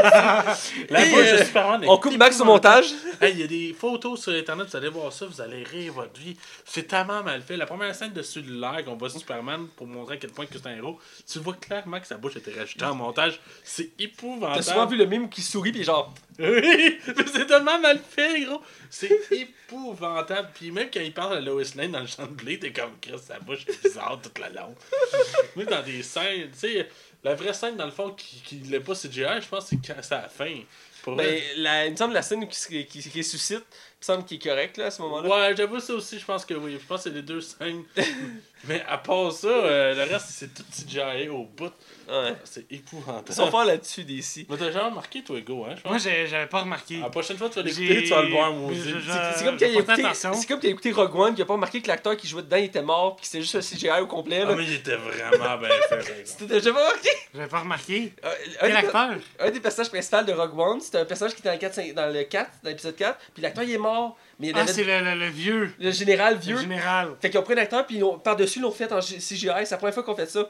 La 0.89 1.05
Et, 1.05 1.09
bouche 1.09 1.19
euh, 1.25 1.39
de 1.39 1.43
Superman. 1.43 1.83
est 1.83 1.87
On 1.87 1.97
coupe 1.97 2.17
Max 2.17 2.39
au 2.41 2.45
montage. 2.45 2.85
Hey, 3.21 3.33
il 3.33 3.39
y 3.41 3.43
a 3.43 3.47
des 3.47 3.75
photos 3.77 4.21
sur 4.21 4.31
internet, 4.33 4.67
vous 4.69 4.77
allez 4.77 4.87
voir 4.87 5.11
ça, 5.11 5.25
vous 5.25 5.41
allez 5.41 5.63
rire 5.63 5.91
votre 5.91 6.17
vie. 6.17 6.37
C'est 6.63 6.87
tellement 6.87 7.21
mal 7.21 7.41
fait. 7.41 7.57
La 7.57 7.65
première 7.65 7.93
scène 7.93 8.13
de 8.13 8.21
celui-là, 8.21 8.81
qu'on 8.83 8.95
voit 8.95 9.09
Superman 9.09 9.67
pour 9.75 9.87
montrer 9.87 10.13
à 10.15 10.17
quel 10.17 10.29
point 10.29 10.45
que 10.45 10.53
c'est 10.57 10.67
un 10.67 10.77
héros, 10.77 10.97
tu 11.29 11.39
vois 11.39 11.55
clairement 11.55 11.99
que 11.99 12.07
sa 12.07 12.15
bouche 12.15 12.37
a 12.37 12.39
été 12.39 12.53
rajoutée 12.57 12.85
en 12.85 12.95
montage. 12.95 13.41
C'est 13.65 13.91
T'as 13.97 14.03
épouvantable. 14.05 14.63
souvent 14.63 14.85
vu 14.85 14.95
le 14.95 15.05
mime 15.05 15.29
qui 15.29 15.41
sourit, 15.41 15.73
puis 15.73 15.83
genre. 15.83 16.13
Oui, 16.41 16.97
mais 17.05 17.25
c'est 17.33 17.47
tellement 17.47 17.77
mal 17.81 17.99
fait, 17.99 18.39
gros. 18.45 18.61
C'est 18.89 19.11
épouvantable. 19.31 20.49
Puis 20.53 20.68
même 20.71 20.89
quand 20.93 21.01
il 21.01 21.13
parle 21.13 21.37
à 21.37 21.41
Lois 21.41 21.63
Lane 21.75 21.91
dans 21.91 21.99
le 22.01 22.07
champ 22.07 22.25
de 22.25 22.33
blé, 22.33 22.59
t'es 22.59 22.71
comme 22.71 22.91
Chris, 23.01 23.19
sa 23.25 23.39
bouche 23.39 23.65
est 23.67 23.81
bizarre 23.83 24.19
toute 24.21 24.37
la 24.39 24.49
longue. 24.49 24.75
Moi, 25.55 25.65
dans 25.65 25.81
des 25.83 26.03
scènes, 26.03 26.49
tu 26.51 26.59
sais, 26.59 26.89
la 27.23 27.35
vraie 27.35 27.53
scène, 27.53 27.75
dans 27.75 27.85
le 27.85 27.91
fond, 27.91 28.11
qui, 28.11 28.41
qui 28.41 28.55
l'est 28.55 28.79
pas 28.79 28.93
CGI, 28.93 29.41
je 29.41 29.47
pense 29.47 29.69
que 29.69 29.75
c'est 30.01 30.13
à 30.13 30.21
la 30.21 30.29
fin. 30.29 30.55
Pour 31.03 31.15
Ben, 31.15 31.41
la, 31.57 31.85
il 31.85 31.91
me 31.91 31.95
semble 31.95 32.13
la 32.13 32.21
scène 32.21 32.47
qui, 32.47 32.85
qui, 32.85 33.01
qui 33.01 33.19
ressuscite, 33.19 33.63
il 33.63 34.01
me 34.01 34.05
semble 34.05 34.25
qu'il 34.25 34.37
est 34.37 34.41
correct 34.43 34.77
là, 34.77 34.87
à 34.87 34.91
ce 34.91 35.01
moment-là. 35.01 35.29
Ouais, 35.29 35.55
j'avoue 35.55 35.79
ça 35.79 35.93
aussi, 35.93 36.19
je 36.19 36.25
pense 36.25 36.45
que 36.45 36.53
oui. 36.53 36.77
Je 36.79 36.85
pense 36.85 37.03
que 37.03 37.09
c'est 37.09 37.15
les 37.15 37.21
deux 37.21 37.41
scènes. 37.41 37.83
mais 38.67 38.83
à 38.87 38.97
part 38.97 39.31
ça, 39.31 39.47
euh, 39.47 39.95
le 39.95 40.11
reste, 40.11 40.27
c'est 40.29 40.53
tout 40.53 40.63
CGI 40.71 41.29
au 41.29 41.43
bout. 41.45 41.71
Ouais. 42.09 42.33
C'est 42.43 42.65
épouvantable. 42.71 43.25
Ils 43.29 43.35
sont 43.35 43.51
forts 43.51 43.65
là-dessus 43.65 44.03
d'ici. 44.03 44.45
Mais 44.49 44.57
t'as 44.57 44.71
jamais 44.71 44.89
remarqué, 44.89 45.23
toi, 45.23 45.37
Ego, 45.37 45.63
hein, 45.65 45.75
je 45.77 45.81
pense? 45.81 45.89
Moi, 45.91 45.97
j'ai- 45.99 46.25
j'avais 46.27 46.47
pas 46.47 46.61
remarqué. 46.61 46.97
La 46.97 47.09
prochaine 47.11 47.37
fois, 47.37 47.49
tu 47.49 47.61
vas 47.61 47.69
J'ai- 47.69 47.81
l'écouter, 47.83 48.03
tu 48.03 48.09
vas 48.09 48.21
le 48.23 48.29
voir, 48.29 48.51
moi 48.51 48.71
aussi. 48.71 48.81
Je- 48.81 48.97
je- 48.99 49.11
C'est 49.11 49.37
c'est 49.39 49.45
comme 49.45 49.57
quand 49.59 49.65
il 49.67 49.77
a 49.77 49.79
écouté, 49.79 50.05
attention. 50.05 50.33
c'est 50.33 50.47
comme 50.47 50.59
qu'il 50.59 50.69
a 50.69 50.71
écouté 50.71 50.91
Rogue 50.91 51.15
One, 51.15 51.35
qui 51.35 51.41
a 51.43 51.45
pas 51.45 51.53
remarqué 51.53 51.81
que 51.81 51.87
l'acteur 51.87 52.17
qui 52.17 52.27
jouait 52.27 52.41
dedans 52.41 52.57
il 52.57 52.63
était 52.65 52.81
mort, 52.81 53.15
puis 53.15 53.21
que 53.21 53.27
c'était 53.27 53.41
juste 53.43 53.55
un 53.55 53.61
CGI 53.61 54.01
au 54.01 54.07
complet. 54.07 54.39
Ah, 54.41 54.45
Là. 54.49 54.55
mais 54.55 54.63
il 54.63 54.73
était 54.73 54.95
vraiment 54.95 55.57
bien 55.57 55.69
fait, 55.69 55.89
par 55.89 55.99
exemple. 55.99 56.21
C'était 56.25 56.45
déjà 56.55 56.73
pas 56.73 56.79
remarqué? 56.87 57.09
J'avais 57.35 57.47
pas 57.47 57.59
remarqué. 57.59 58.13
Euh, 58.25 58.29
Quel 58.59 58.71
un, 58.71 58.73
des, 58.81 58.87
acteur? 58.87 59.09
un 59.39 59.51
des 59.51 59.59
personnages 59.59 59.89
principaux 59.91 60.23
de 60.23 60.33
Rogue 60.33 60.57
One, 60.59 60.81
c'était 60.81 60.97
un 60.97 61.05
personnage 61.05 61.35
qui 61.35 61.41
était 61.41 61.49
dans 61.49 61.53
le 61.53 61.59
4, 61.59 61.73
cinq- 61.75 61.93
dans 61.93 62.07
le 62.11 62.23
4, 62.23 62.49
dans 62.63 62.69
l'épisode 62.71 62.95
4, 62.95 63.19
puis 63.35 63.43
l'acteur 63.43 63.63
il 63.63 63.71
est 63.73 63.77
mort, 63.77 64.17
mais 64.39 64.47
il 64.49 64.53
Ah, 64.55 64.61
avait 64.61 64.71
c'est 64.73 64.83
le, 64.83 65.01
le, 65.01 65.15
le 65.15 65.27
vieux. 65.27 65.73
le 65.79 65.91
général 65.91 66.35
Le 66.35 66.39
vieux. 66.39 66.57
général. 66.57 67.15
Fait 67.21 67.29
qu'ils 67.29 67.39
ont 67.39 67.43
pris 67.43 67.53
un 67.53 67.57
acteur, 67.57 67.85
puis 67.85 68.01
par-dessus, 68.23 68.59
ils 68.59 68.61
l'ont 68.63 68.71
fait 68.71 68.91
en 68.91 68.99
CGI. 68.99 69.19
C'est 69.65 69.71
la 69.71 69.77
première 69.77 69.93
fois 69.93 70.03
qu'on 70.03 70.15
fait 70.15 70.29
ça. 70.29 70.49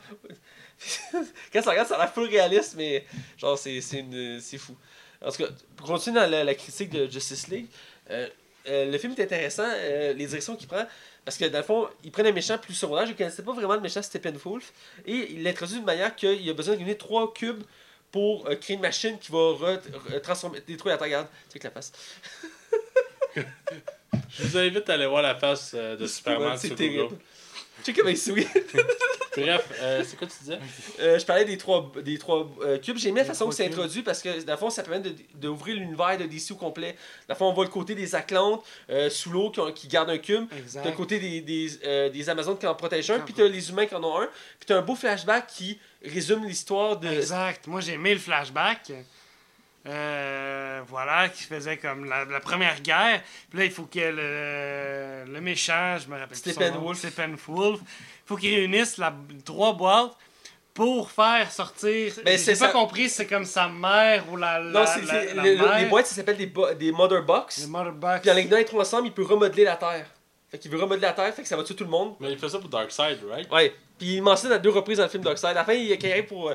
Quand 1.53 1.61
ça 1.61 1.71
regarde, 1.71 1.87
ça 1.87 1.95
a 1.95 1.99
l'air 1.99 2.13
full 2.13 2.27
réaliste, 2.29 2.75
mais 2.77 3.05
genre, 3.37 3.57
c'est, 3.57 3.81
c'est, 3.81 3.99
une- 3.99 4.39
c'est 4.39 4.57
fou. 4.57 4.75
En 5.25 5.31
tout 5.31 5.43
cas, 5.43 5.49
pour 5.75 5.87
continuer 5.87 6.19
dans 6.19 6.29
la, 6.29 6.43
la 6.43 6.55
critique 6.55 6.89
de 6.91 7.09
Justice 7.09 7.47
League, 7.49 7.67
euh, 8.09 8.27
euh, 8.67 8.91
le 8.91 8.97
film 8.97 9.13
est 9.17 9.23
intéressant, 9.23 9.65
euh, 9.67 10.13
les 10.13 10.25
directions 10.27 10.55
qu'il 10.55 10.67
prend. 10.67 10.85
Parce 11.25 11.37
que 11.37 11.45
dans 11.45 11.57
le 11.57 11.63
fond, 11.63 11.87
ils 12.03 12.11
prennent 12.11 12.27
un 12.27 12.31
méchant 12.31 12.57
plus 12.57 12.73
secondaire. 12.73 13.05
Je 13.05 13.11
ne 13.11 13.17
connaissais 13.17 13.43
pas 13.43 13.51
vraiment 13.53 13.75
le 13.75 13.81
méchant 13.81 14.01
Steppenwolf. 14.01 14.71
Et 15.05 15.33
il 15.33 15.43
l'introduit 15.43 15.75
d'une 15.75 15.85
manière 15.85 16.15
qu'il 16.15 16.49
a 16.49 16.53
besoin 16.53 16.75
de 16.75 16.79
gagner 16.79 16.97
trois 16.97 17.33
cubes 17.33 17.61
pour 18.11 18.45
créer 18.61 18.75
une 18.77 18.81
machine 18.81 19.19
qui 19.19 19.31
va 19.31 19.37
re- 19.37 19.79
re- 19.79 20.21
transformer, 20.21 20.61
détruire 20.65 20.93
la 20.95 20.97
Terre. 20.97 21.05
Regarde, 21.07 21.27
tu 21.47 21.53
sais 21.53 21.59
que 21.59 21.67
la 21.67 21.71
face. 21.71 21.91
Je 23.35 24.43
vous 24.43 24.57
invite 24.57 24.89
à 24.89 24.93
aller 24.93 25.05
voir 25.07 25.21
la 25.21 25.35
face 25.35 25.71
euh, 25.75 25.95
de 25.95 26.07
Superman 26.07 26.57
c'est 26.57 26.67
sur 26.67 26.75
terrible. 26.75 27.03
Google. 27.03 27.17
Tu 27.83 27.93
sais 27.93 27.93
comment 27.97 28.09
il 28.09 28.17
sourit. 28.17 28.47
Bref, 29.37 29.69
euh, 29.81 30.03
c'est 30.05 30.17
quoi 30.17 30.27
tu 30.27 30.33
disais? 30.41 30.59
Euh, 30.99 31.17
je 31.17 31.25
parlais 31.25 31.45
des 31.45 31.57
trois, 31.57 31.89
des 32.03 32.17
trois 32.17 32.49
euh, 32.61 32.77
cubes. 32.77 32.97
J'ai 32.97 33.09
aimé 33.09 33.21
la 33.21 33.25
façon 33.25 33.45
que 33.47 33.53
trois 33.53 33.65
c'est 33.65 33.71
introduit 33.71 34.01
parce 34.01 34.21
que, 34.21 34.41
dans 34.43 34.53
le 34.53 34.57
fond, 34.57 34.69
ça 34.69 34.83
permet 34.83 34.99
de- 34.99 35.15
d'ouvrir 35.35 35.77
l'univers 35.77 36.17
de 36.17 36.25
DC 36.25 36.51
au 36.51 36.55
complet. 36.55 36.97
Dans 37.27 37.35
le 37.35 37.37
fond, 37.37 37.45
on 37.45 37.53
voit 37.53 37.63
le 37.63 37.69
côté 37.69 37.95
des 37.95 38.15
Atlantes 38.15 38.65
euh, 38.89 39.09
sous 39.09 39.29
l'eau 39.29 39.49
qui, 39.73 39.87
gardent 39.87 40.09
un 40.09 40.17
cube. 40.17 40.45
Exact. 40.57 40.83
T'as 40.83 40.89
le 40.89 40.95
côté 40.95 41.19
des, 41.19 41.39
des, 41.39 41.69
euh, 41.85 42.09
des 42.09 42.29
Amazones 42.29 42.57
qui 42.57 42.67
en 42.67 42.75
protègent 42.75 43.11
un, 43.11 43.19
puis 43.19 43.33
t'as 43.33 43.47
les 43.47 43.69
humains 43.69 43.85
qui 43.85 43.95
en 43.95 44.03
ont 44.03 44.19
un. 44.19 44.25
Puis 44.25 44.65
t'as 44.67 44.77
un 44.77 44.81
beau 44.81 44.95
flashback 44.95 45.47
qui 45.47 45.79
résume 46.03 46.45
l'histoire 46.45 46.97
de. 46.97 47.07
Exact. 47.07 47.65
Moi, 47.67 47.79
j'ai 47.79 47.93
aimé 47.93 48.13
le 48.13 48.19
flashback. 48.19 48.91
Euh, 49.87 50.81
voilà, 50.87 51.29
qui 51.29 51.43
faisait 51.43 51.77
comme 51.77 52.05
la, 52.05 52.25
la 52.25 52.39
première 52.39 52.79
guerre. 52.81 53.21
Puis 53.49 53.59
là, 53.59 53.65
il 53.65 53.71
faut 53.71 53.83
que 53.85 53.99
le, 53.99 55.31
le 55.33 55.41
méchant, 55.41 55.97
je 55.97 56.07
me 56.09 56.19
rappelle 56.19 56.37
plus 56.37 56.53
son 56.53 56.59
nom, 56.59 56.93
Steppenwolf. 56.93 56.97
Steppenwolf, 56.97 57.79
il 57.81 57.87
faut 58.25 58.35
qu'il 58.35 58.53
réunisse 58.55 58.97
la, 58.97 59.13
trois 59.45 59.73
boîtes 59.73 60.11
pour 60.73 61.09
faire 61.11 61.49
sortir. 61.51 62.13
Ben, 62.25 62.31
j'ai 62.31 62.37
c'est 62.37 62.51
pas 62.59 62.67
ça. 62.67 62.71
compris 62.73 63.03
si 63.09 63.15
c'est 63.15 63.25
comme 63.27 63.45
sa 63.45 63.67
mère 63.69 64.23
ou 64.31 64.37
la. 64.37 64.59
la 64.59 64.79
non, 64.81 64.85
c'est, 64.85 65.01
la- 65.01 65.07
c'est- 65.27 65.33
la 65.33 65.43
le- 65.43 65.51
le- 65.55 65.57
mère. 65.65 65.79
les 65.79 65.85
boîtes, 65.85 66.07
ça 66.07 66.15
s'appelle 66.15 66.37
des, 66.37 66.45
bo- 66.47 66.73
des 66.73 66.91
Mother 66.91 67.23
Box. 67.23 67.59
Les 67.59 67.67
mother 67.67 67.93
box. 67.93 68.21
Puis 68.21 68.31
en 68.31 68.33
les 68.35 68.43
les 68.43 68.65
trois 68.65 68.81
ensemble, 68.81 69.07
il 69.07 69.13
peut 69.13 69.23
remodeler 69.25 69.63
la 69.63 69.77
Terre. 69.77 70.05
Fait 70.51 70.57
qu'il 70.57 70.71
veut 70.71 70.79
remodeler 70.79 71.01
la 71.07 71.13
Terre, 71.13 71.33
fait 71.33 71.41
que 71.43 71.47
ça 71.47 71.55
va 71.55 71.63
tuer 71.63 71.75
tout 71.75 71.83
le 71.85 71.89
monde. 71.89 72.15
Mais 72.19 72.31
il 72.31 72.37
fait 72.37 72.49
ça 72.49 72.59
pour 72.59 72.69
Darkseid, 72.69 73.19
right? 73.29 73.49
Ouais. 73.51 73.73
Puis 73.97 74.15
il 74.15 74.21
mentionne 74.21 74.51
à 74.51 74.57
deux 74.57 74.69
reprises 74.71 74.97
dans 74.97 75.03
le 75.03 75.09
film 75.09 75.23
Darkseid. 75.23 75.51
À 75.51 75.53
la 75.53 75.63
fin, 75.63 75.73
il, 75.73 75.85
il 75.91 76.11
arrive 76.11 76.25
pour 76.25 76.49
euh, 76.49 76.53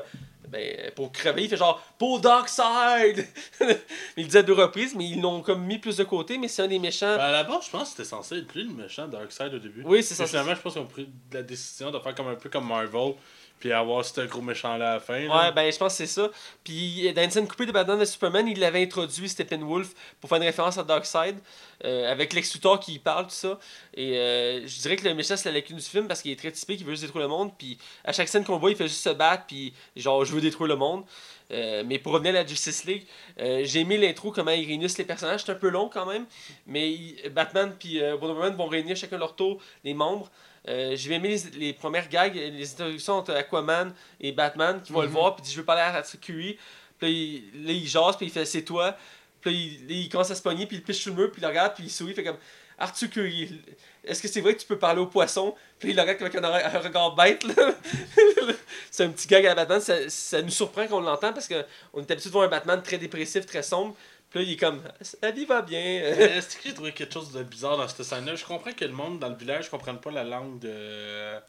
ben, 0.49 0.91
pour 0.95 1.11
crever, 1.11 1.43
il 1.43 1.49
fait 1.49 1.57
genre 1.57 1.81
pour 1.97 2.19
Darkseid 2.19 3.27
Il 4.17 4.25
disait 4.25 4.39
à 4.39 4.43
deux 4.43 4.53
reprises, 4.53 4.95
mais 4.95 5.05
ils 5.05 5.21
l'ont 5.21 5.41
comme 5.41 5.63
mis 5.65 5.77
plus 5.77 5.97
de 5.97 6.03
côté, 6.03 6.37
mais 6.37 6.47
c'est 6.47 6.63
un 6.63 6.67
des 6.67 6.79
méchants. 6.79 7.15
Ben, 7.15 7.23
à 7.23 7.31
la 7.31 7.43
base, 7.43 7.65
je 7.65 7.69
pense 7.71 7.83
que 7.83 7.89
c'était 7.89 8.09
censé 8.09 8.37
être 8.37 8.53
lui 8.53 8.63
le 8.63 8.73
méchant 8.73 9.07
Darkseid 9.07 9.53
au 9.53 9.59
début. 9.59 9.83
oui, 9.85 10.03
c'est 10.03 10.15
ça. 10.15 10.25
finalement, 10.25 10.55
je 10.55 10.61
pense 10.61 10.73
qu'ils 10.73 10.81
ont 10.81 10.87
pris 10.87 11.07
la 11.31 11.43
décision 11.43 11.91
de 11.91 11.99
faire 11.99 12.15
comme 12.15 12.27
un 12.27 12.35
peu 12.35 12.49
comme 12.49 12.67
Marvel, 12.67 13.13
puis 13.59 13.71
avoir 13.71 14.03
ce 14.03 14.21
gros 14.21 14.41
méchant-là 14.41 14.91
à 14.91 14.93
la 14.95 14.99
fin. 14.99 15.27
Ouais, 15.27 15.51
ben 15.53 15.71
je 15.71 15.77
pense 15.77 15.93
que 15.93 15.97
c'est 15.97 16.13
ça. 16.13 16.29
Puis 16.63 17.11
dans 17.13 17.23
une 17.23 17.31
scène 17.31 17.47
coupée 17.47 17.65
de 17.65 17.71
Batman 17.71 17.99
de 17.99 18.05
Superman, 18.05 18.47
il 18.47 18.59
l'avait 18.59 18.83
introduit, 18.83 19.29
Steppenwolf, 19.29 19.93
pour 20.19 20.29
faire 20.29 20.37
une 20.37 20.43
référence 20.43 20.77
à 20.77 20.83
Darkseid, 20.83 21.37
euh, 21.83 22.11
avec 22.11 22.33
Lex 22.33 22.53
Luthor 22.53 22.79
qui 22.79 22.93
y 22.93 22.99
parle, 22.99 23.25
tout 23.25 23.31
ça. 23.31 23.59
Et 23.93 24.17
euh, 24.17 24.67
je 24.67 24.79
dirais 24.81 24.95
que 24.95 25.07
le 25.07 25.13
méchant, 25.13 25.37
c'est 25.37 25.49
la 25.49 25.55
lacune 25.55 25.77
du 25.77 25.83
film, 25.83 26.07
parce 26.07 26.21
qu'il 26.21 26.31
est 26.31 26.35
très 26.35 26.51
typique, 26.51 26.79
il 26.81 26.85
veut 26.85 26.93
juste 26.93 27.03
détruire 27.03 27.23
le 27.23 27.29
monde, 27.29 27.51
puis 27.57 27.77
à 28.03 28.13
chaque 28.13 28.27
scène 28.27 28.43
qu'on 28.43 28.57
voit, 28.57 28.71
il 28.71 28.75
fait 28.75 28.87
juste 28.87 29.03
se 29.03 29.09
battre, 29.09 29.45
puis 29.47 29.73
genre, 29.95 30.25
je 30.25 30.33
veux 30.33 30.41
détruire 30.41 30.67
le 30.67 30.75
monde. 30.75 31.03
Euh, 31.51 31.83
mais 31.85 31.99
pour 31.99 32.13
revenir 32.13 32.31
à 32.31 32.41
la 32.41 32.47
Justice 32.47 32.85
League, 32.85 33.05
euh, 33.39 33.61
j'ai 33.63 33.81
aimé 33.81 33.97
l'intro, 33.97 34.31
comment 34.31 34.51
ils 34.51 34.65
réunissent 34.65 34.97
les 34.97 35.05
personnages. 35.05 35.43
C'est 35.43 35.51
un 35.51 35.55
peu 35.55 35.69
long 35.69 35.89
quand 35.89 36.05
même, 36.05 36.25
mais 36.65 36.97
Batman 37.31 37.75
puis 37.77 38.01
euh, 38.01 38.15
Wonder 38.15 38.33
Woman 38.33 38.55
vont 38.55 38.67
réunir 38.67 38.95
chacun 38.95 39.17
leur 39.17 39.35
tour 39.35 39.61
les 39.83 39.93
membres. 39.93 40.31
Euh, 40.67 40.95
j'ai 40.95 41.13
aimé 41.13 41.29
les, 41.29 41.59
les 41.59 41.73
premières 41.73 42.09
gags, 42.09 42.33
les 42.33 42.71
introductions 42.71 43.13
entre 43.13 43.33
Aquaman 43.33 43.93
et 44.19 44.31
Batman 44.31 44.81
qui 44.81 44.91
vont 44.93 45.01
le 45.01 45.07
Mhm. 45.07 45.13
voir, 45.13 45.35
puis 45.35 45.43
dit 45.43 45.51
Je 45.51 45.57
veux 45.57 45.65
parler 45.65 45.81
à 45.81 45.95
Arthur 45.95 46.19
Curry. 46.19 46.57
Puis 46.99 47.51
là, 47.53 47.71
il, 47.71 47.87
jase, 47.87 48.17
puis 48.17 48.27
il 48.27 48.31
fait 48.31 48.45
C'est 48.45 48.63
toi. 48.63 48.95
Puis 49.41 49.79
là, 49.87 49.93
il, 49.93 50.09
commence 50.09 50.31
à 50.31 50.35
se 50.35 50.41
pogner, 50.41 50.65
puis 50.65 50.77
il 50.77 50.83
pitch 50.83 51.01
sur 51.01 51.13
le 51.13 51.21
mur, 51.21 51.31
puis 51.31 51.39
il 51.39 51.43
le 51.43 51.49
regarde, 51.49 51.75
puis 51.75 51.83
il 51.83 51.91
sourit, 51.91 52.15
fait 52.15 52.23
comme 52.23 52.37
Arthur 52.79 53.09
Curry, 53.09 53.61
est-ce 54.03 54.21
que 54.21 54.27
c'est 54.27 54.41
vrai 54.41 54.55
que 54.55 54.59
tu 54.59 54.67
peux 54.67 54.77
parler 54.77 54.99
au 54.99 55.05
poisson 55.05 55.55
Puis 55.79 55.91
il 55.91 55.95
le 55.95 56.01
regarde 56.01 56.21
avec 56.21 56.35
un, 56.35 56.79
regard 56.79 57.15
bête, 57.15 57.43
là. 57.43 57.73
c'est 58.91 59.03
un 59.03 59.09
petit 59.09 59.27
gag 59.27 59.45
à 59.45 59.55
Batman, 59.55 59.79
ça, 59.79 60.09
ça 60.09 60.41
nous 60.41 60.49
surprend 60.49 60.87
qu'on 60.87 60.99
l'entend 60.99 61.31
parce 61.31 61.47
qu'on 61.47 62.01
est 62.01 62.11
habitué 62.11 62.29
de 62.29 62.33
voir 62.33 62.45
un 62.45 62.49
Batman 62.49 62.81
très 62.83 62.97
dépressif, 62.97 63.45
très 63.45 63.63
sombre. 63.63 63.95
Puis 64.35 64.43
là, 64.43 64.49
il 64.49 64.53
est 64.53 64.57
comme 64.57 64.81
La 65.21 65.31
vie 65.31 65.45
va 65.45 65.61
bien. 65.61 66.13
C'est 66.41 66.57
que 66.61 66.63
j'ai 66.65 66.73
trouvé 66.73 66.91
quelque 66.91 67.13
chose 67.13 67.31
de 67.31 67.41
bizarre 67.43 67.77
dans 67.77 67.87
cette 67.87 68.03
scène-là? 68.03 68.35
Je 68.35 68.43
comprends 68.43 68.73
que 68.73 68.83
le 68.83 68.91
monde 68.91 69.17
dans 69.19 69.29
le 69.29 69.35
village 69.35 69.65
ne 69.65 69.69
comprenne 69.69 69.97
pas 69.97 70.11
la 70.11 70.25
langue 70.25 70.59
de. 70.59 71.39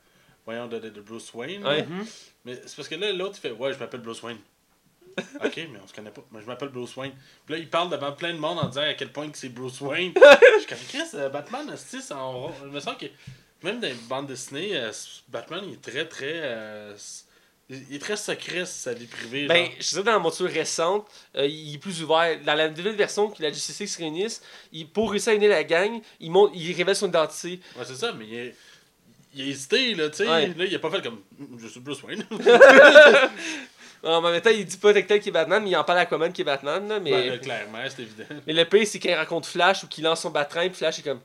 Voyons, 0.44 0.68
de, 0.68 0.78
de- 0.78 0.90
de 0.90 1.00
Bruce 1.00 1.34
Wayne. 1.34 1.66
Ouais. 1.66 1.82
Mhm. 1.82 2.06
Mais 2.44 2.54
c'est 2.64 2.76
parce 2.76 2.86
que 2.88 2.94
là, 2.94 3.12
l'autre, 3.12 3.34
il 3.38 3.40
fait 3.40 3.50
Ouais, 3.50 3.72
je 3.72 3.78
m'appelle 3.80 4.02
Bruce 4.02 4.22
Wayne. 4.22 4.38
ok, 5.44 5.56
mais 5.56 5.80
on 5.82 5.86
se 5.88 5.92
connaît 5.94 6.10
pas. 6.12 6.22
Mais 6.30 6.40
je 6.40 6.46
m'appelle 6.46 6.68
Bruce 6.68 6.94
Wayne. 6.96 7.12
Puis 7.44 7.54
là, 7.56 7.58
il 7.60 7.68
parle 7.68 7.90
devant 7.90 8.12
plein 8.12 8.32
de 8.32 8.38
monde 8.38 8.60
en 8.60 8.68
disant 8.68 8.82
à 8.82 8.94
quel 8.94 9.10
point 9.10 9.28
que 9.30 9.36
c'est 9.36 9.48
Bruce 9.48 9.80
Wayne. 9.80 10.12
je 10.16 10.58
suis 10.60 10.66
comme 10.68 10.78
Chris, 10.88 11.08
euh, 11.14 11.28
Batman, 11.28 11.76
ça 11.76 12.16
en- 12.18 12.52
je 12.62 12.66
me 12.68 12.78
sens 12.78 12.94
que 12.96 13.06
même 13.64 13.80
dans 13.80 13.88
les 13.88 13.94
bandes 13.94 14.28
dessinées, 14.28 14.76
euh, 14.76 14.92
Batman, 15.26 15.64
il 15.66 15.72
est 15.74 15.82
très, 15.82 16.06
très. 16.06 16.30
euh, 16.34 16.96
il 17.68 17.96
est 17.96 17.98
très 17.98 18.16
secret, 18.16 18.64
sa 18.64 18.94
vie 18.94 19.06
privée. 19.06 19.46
Ben, 19.46 19.64
genre. 19.66 19.74
je 19.80 19.88
dirais 19.90 20.02
dans 20.04 20.12
la 20.12 20.18
monture 20.18 20.46
récente, 20.48 21.06
euh, 21.36 21.46
il 21.46 21.74
est 21.74 21.78
plus 21.78 22.02
ouvert. 22.02 22.38
Dans 22.44 22.54
la 22.54 22.68
nouvelle 22.68 22.94
version 22.96 23.28
que 23.28 23.42
la 23.42 23.50
Justice 23.52 23.92
se 23.94 23.98
réunisse, 23.98 24.40
il, 24.72 24.88
pour 24.88 25.10
réussir 25.10 25.32
à 25.32 25.34
unir 25.36 25.50
la 25.50 25.64
gang, 25.64 26.00
il, 26.20 26.30
montre, 26.30 26.52
il 26.54 26.72
révèle 26.76 26.94
son 26.96 27.08
identité. 27.08 27.60
Ouais, 27.76 27.84
c'est 27.84 27.96
ça, 27.96 28.12
mais 28.12 28.26
il, 28.26 28.34
est- 28.34 28.54
il 29.34 29.42
a 29.42 29.46
hésité, 29.46 29.94
là, 29.94 30.08
tu 30.10 30.18
sais. 30.18 30.28
Ouais. 30.28 30.46
Là, 30.56 30.64
il 30.64 30.74
a 30.74 30.78
pas 30.78 30.90
fait 30.90 31.02
comme 31.02 31.20
Mm, 31.38 31.58
Je 31.58 31.66
suis 31.68 31.80
Bruce 31.80 32.02
Wayne. 32.02 32.24
En 34.02 34.20
même 34.20 34.40
temps, 34.40 34.50
il 34.50 34.64
dit 34.64 34.76
pas 34.76 34.92
tel 34.92 35.06
tel 35.06 35.20
qui 35.20 35.30
est 35.30 35.32
Batman, 35.32 35.60
mais 35.64 35.70
il 35.70 35.76
en 35.76 35.82
parle 35.82 35.98
à 35.98 36.02
Aquaman 36.02 36.32
qui 36.32 36.42
est 36.42 36.44
Batman. 36.44 36.86
Là, 36.88 37.00
mais, 37.00 37.10
Ben, 37.10 37.28
là, 37.30 37.38
clairement, 37.38 37.78
c'est 37.88 38.02
évident. 38.02 38.24
mais 38.46 38.52
le 38.52 38.64
pire, 38.64 38.86
c'est 38.86 39.00
quand 39.00 39.08
il 39.08 39.16
rencontre 39.16 39.48
Flash 39.48 39.82
ou 39.82 39.88
qu'il 39.88 40.04
lance 40.04 40.20
son 40.20 40.30
battrain, 40.30 40.68
puis 40.68 40.76
Flash 40.76 41.00
est 41.00 41.02
comme 41.02 41.20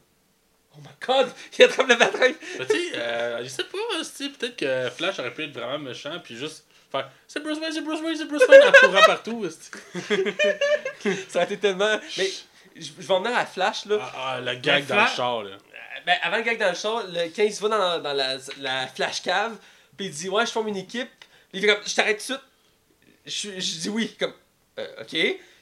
Oh 0.74 0.80
my 0.82 0.90
god, 1.06 1.30
il 1.58 1.66
attrape 1.66 1.88
le 1.88 1.96
battrain. 1.96 2.32
Mais 2.60 2.66
tu 2.66 2.74
sais, 2.74 2.92
euh, 2.96 3.44
je 3.44 3.50
sais 3.50 3.64
pas, 3.66 3.78
hostie, 4.00 4.30
peut-être 4.30 4.56
que 4.56 4.90
Flash 4.96 5.20
aurait 5.20 5.34
pu 5.34 5.44
être 5.44 5.54
vraiment 5.54 5.80
méchant, 5.80 6.18
puis 6.24 6.38
juste 6.38 6.66
faire 6.92 7.10
C'est 7.28 7.42
Bruce 7.44 7.60
Wayne, 7.60 7.74
c'est 7.74 7.82
Bruce 7.82 8.00
Wayne, 8.02 8.16
c'est 8.18 8.26
Bruce 8.26 8.48
Wayne 8.48 8.62
en 8.68 8.72
courant 8.72 9.04
partout. 9.06 9.46
Ça 11.30 11.42
a 11.42 11.44
été 11.44 11.58
tellement. 11.58 12.00
Mais 12.18 12.30
je 12.76 12.92
vais 12.98 13.14
en 13.14 13.22
venir 13.22 13.38
à 13.38 13.46
Flash 13.46 13.86
là. 13.86 13.98
Ah, 14.02 14.14
ah, 14.36 14.42
le 14.42 14.56
gag 14.56 14.86
dans 14.86 15.02
le 15.02 15.08
char, 15.08 15.44
là. 15.44 15.58
Ben, 16.06 16.16
avant 16.24 16.38
le 16.38 16.44
gag 16.44 16.58
dans 16.58 16.70
le 16.70 16.76
char, 16.76 17.04
le, 17.08 17.30
quand 17.36 17.44
il 17.44 17.54
se 17.54 17.62
va 17.62 17.70
dans, 17.70 18.00
dans 18.00 18.14
la, 18.14 18.38
la 18.60 18.88
flash 18.88 19.22
cave, 19.22 19.58
puis 19.98 20.08
il 20.08 20.12
dit 20.12 20.30
Ouais, 20.30 20.46
je 20.46 20.52
forme 20.52 20.70
une 20.70 20.78
équipe. 20.78 21.10
Puis 21.52 21.60
il 21.60 21.62
fait 21.62 21.68
comme 21.68 21.84
Je 21.86 21.94
t'arrête 21.94 22.26
tout 22.26 22.34
de 22.34 22.40
suite. 22.40 23.56
Je, 23.56 23.60
je 23.62 23.80
dis 23.82 23.90
oui, 23.90 24.16
comme 24.20 24.34
Euh, 24.80 24.88
Ok. 25.02 25.16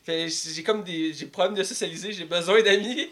Fait, 0.10 0.27
J'ai 0.56 0.64
comme 0.64 0.84
des 0.84 1.14
j'ai 1.14 1.27
problème 1.27 1.53
de 1.56 1.61
socialiser, 1.64 2.11
j'ai 2.11 2.26
besoin 2.26 2.61
d'amis. 2.64 3.10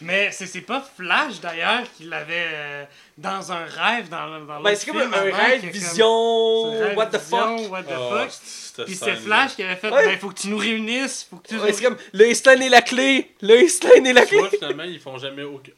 Mais 0.00 0.30
c'est 0.30 0.46
c'est 0.46 0.60
pas 0.60 0.80
Flash 0.96 1.40
d'ailleurs 1.40 1.82
qui 1.96 2.04
l'avait 2.04 2.46
euh, 2.52 2.84
dans 3.18 3.50
un 3.50 3.64
rêve 3.64 4.08
dans, 4.08 4.28
dans 4.40 4.46
Ben, 4.46 4.70
l'autre 4.70 4.76
c'est 4.76 4.86
comme 4.90 5.00
film 5.00 5.12
un 5.14 5.18
avant, 5.18 5.36
rêve, 5.36 5.60
comme- 5.60 5.70
vision, 5.70 6.72
c'est 6.72 6.82
un 6.82 6.86
rêve 6.88 6.96
what 6.98 7.06
the 7.06 7.16
vision, 7.20 7.58
fuck. 7.58 7.72
What 7.72 7.82
the 7.82 7.86
Ah, 7.90 8.18
fuck. 8.22 8.30
cette 8.30 8.84
Puis 8.86 8.94
c'est. 8.94 9.16
Flash 9.16 9.56
qui 9.56 9.62
avait 9.64 9.76
fait 9.76 9.90
Ouais. 9.90 10.06
ben 10.06 10.18
faut 10.18 10.28
que 10.30 10.40
tu 10.40 10.48
nous 10.48 10.56
réunisses, 10.58 11.26
faut 11.28 11.36
que 11.36 11.48
tu 11.48 11.58
Ouais, 11.58 11.72
c'est 11.72 11.82
comme 11.82 11.96
le 12.12 12.28
Island 12.30 12.62
est 12.62 12.68
la 12.68 12.82
clé, 12.82 13.34
le 13.40 13.60
Island 13.62 14.06
est 14.06 14.12
la 14.12 14.24
clé. 14.26 14.38
vois, 14.38 14.50
finalement, 14.50 14.84
ils 14.84 15.00
font 15.00 15.18
jamais 15.18 15.42
aucun. 15.42 15.72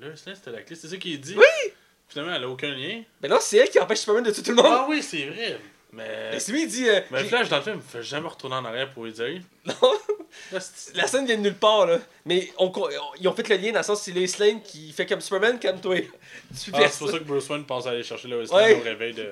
Là, 0.00 0.08
ça, 0.16 0.34
c'était 0.34 0.50
la 0.50 0.62
clé, 0.62 0.76
c'est 0.76 0.88
ça 0.88 0.96
qu'il 0.96 1.18
dit? 1.20 1.34
Oui! 1.36 1.72
Finalement, 2.08 2.34
elle 2.34 2.44
a 2.44 2.48
aucun 2.48 2.70
lien. 2.74 3.02
Ben 3.20 3.28
non, 3.30 3.38
c'est 3.40 3.56
elle 3.58 3.68
qui 3.70 3.78
empêche 3.78 3.98
Superman 4.00 4.24
de 4.24 4.30
tuer 4.32 4.42
tout 4.42 4.50
le 4.50 4.56
monde. 4.56 4.66
Ah 4.68 4.86
oui, 4.88 5.02
c'est 5.02 5.26
vrai. 5.26 5.58
Mais. 5.92 6.38
C'est 6.38 6.52
lui, 6.52 6.62
il 6.62 6.68
dit. 6.68 6.88
euh, 6.88 7.00
Mais 7.10 7.20
j'ai- 7.20 7.28
Flash, 7.28 7.48
dans 7.48 7.56
le 7.56 7.62
film, 7.62 7.80
il 7.84 7.90
fait 7.90 8.02
jamais 8.02 8.28
retourner 8.28 8.56
en 8.56 8.64
arrière 8.64 8.90
pour 8.90 9.04
lui 9.04 9.12
dire. 9.12 9.40
Non, 9.66 9.74
Là, 10.52 10.60
c'est- 10.60 10.96
la 10.96 11.06
scène 11.08 11.26
vient 11.26 11.36
de 11.36 11.42
nulle 11.42 11.54
part, 11.56 11.86
là. 11.86 11.98
Mais 12.24 12.52
on, 12.58 12.66
on- 12.74 12.88
ils 13.20 13.26
ont 13.26 13.32
fait 13.34 13.48
le 13.48 13.56
lien 13.56 13.72
dans 13.72 13.80
le 13.80 13.84
sens 13.84 14.02
c'est 14.02 14.12
Lois 14.12 14.26
Lane 14.38 14.62
qui 14.62 14.92
fait 14.92 15.04
comme 15.06 15.20
Superman, 15.20 15.58
calme-toi. 15.58 15.96
Tu 16.62 16.70
Ah, 16.72 16.78
fais 16.78 16.84
c'est 16.84 16.92
ça. 16.92 16.98
pour 17.00 17.10
ça 17.10 17.18
que 17.18 17.24
Bruce 17.24 17.48
Wayne 17.48 17.64
pense 17.64 17.86
aller 17.86 18.02
chercher 18.04 18.28
Ouais. 18.28 18.44
Lane 18.44 18.80
au 18.80 18.84
réveil 18.84 19.12
de. 19.14 19.28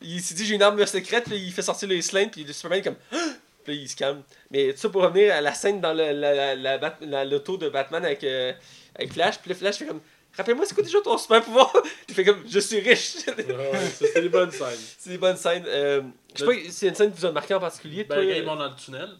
Il 0.00 0.20
s'est 0.20 0.34
dit 0.34 0.44
j'ai 0.44 0.56
une 0.56 0.62
arme 0.62 0.84
secrète, 0.86 1.24
puis 1.24 1.36
il 1.36 1.52
fait 1.52 1.62
sortir 1.62 1.88
Lois 1.88 1.98
Lane, 2.12 2.30
puis 2.30 2.42
le 2.42 2.52
Superman 2.52 2.80
est 2.80 2.82
comme. 2.82 2.96
Puis 3.64 3.76
là, 3.76 3.80
il 3.82 3.88
se 3.88 3.94
calme. 3.94 4.22
Mais 4.50 4.72
tout 4.72 4.78
ça 4.80 4.88
pour 4.88 5.02
revenir 5.02 5.32
à 5.32 5.40
la 5.40 5.54
scène 5.54 5.80
dans 5.80 5.92
le- 5.94 6.10
la, 6.10 6.34
la, 6.34 6.54
la, 6.56 6.78
Bat- 6.78 6.98
la- 7.02 7.24
l'auto 7.24 7.56
de 7.56 7.68
Batman 7.68 8.04
avec, 8.04 8.24
euh, 8.24 8.52
avec 8.96 9.12
Flash, 9.12 9.38
puis 9.38 9.50
le 9.50 9.54
Flash 9.54 9.76
fait 9.76 9.86
comme. 9.86 10.00
Rappelle-moi, 10.36 10.64
c'est 10.66 10.74
quoi 10.74 10.82
déjà 10.82 11.00
ton 11.02 11.18
super 11.18 11.42
pouvoir? 11.42 11.72
Il 12.08 12.14
fait 12.14 12.24
comme 12.24 12.42
Je 12.48 12.58
suis 12.58 12.80
riche. 12.80 13.16
Ouais, 13.26 13.70
c'était 13.94 14.22
des 14.22 14.28
bonnes 14.28 14.50
scènes. 14.50 14.78
c'est 14.98 15.10
des 15.10 15.18
bonnes 15.18 15.36
scènes. 15.36 15.64
Euh, 15.66 16.02
je 16.34 16.38
sais 16.40 16.46
pas 16.46 16.70
si 16.70 16.84
y 16.84 16.88
a 16.88 16.90
une 16.90 16.94
scène 16.96 17.12
qui 17.12 17.18
vous 17.20 17.26
a 17.26 17.32
marqué 17.32 17.54
en 17.54 17.60
particulier. 17.60 18.04
Ben, 18.04 18.14
toi, 18.16 18.24
quand 18.24 18.30
euh, 18.30 18.36
ils 18.36 18.44
vont 18.44 18.56
dans 18.56 18.68
le 18.68 18.74
tunnel, 18.76 19.10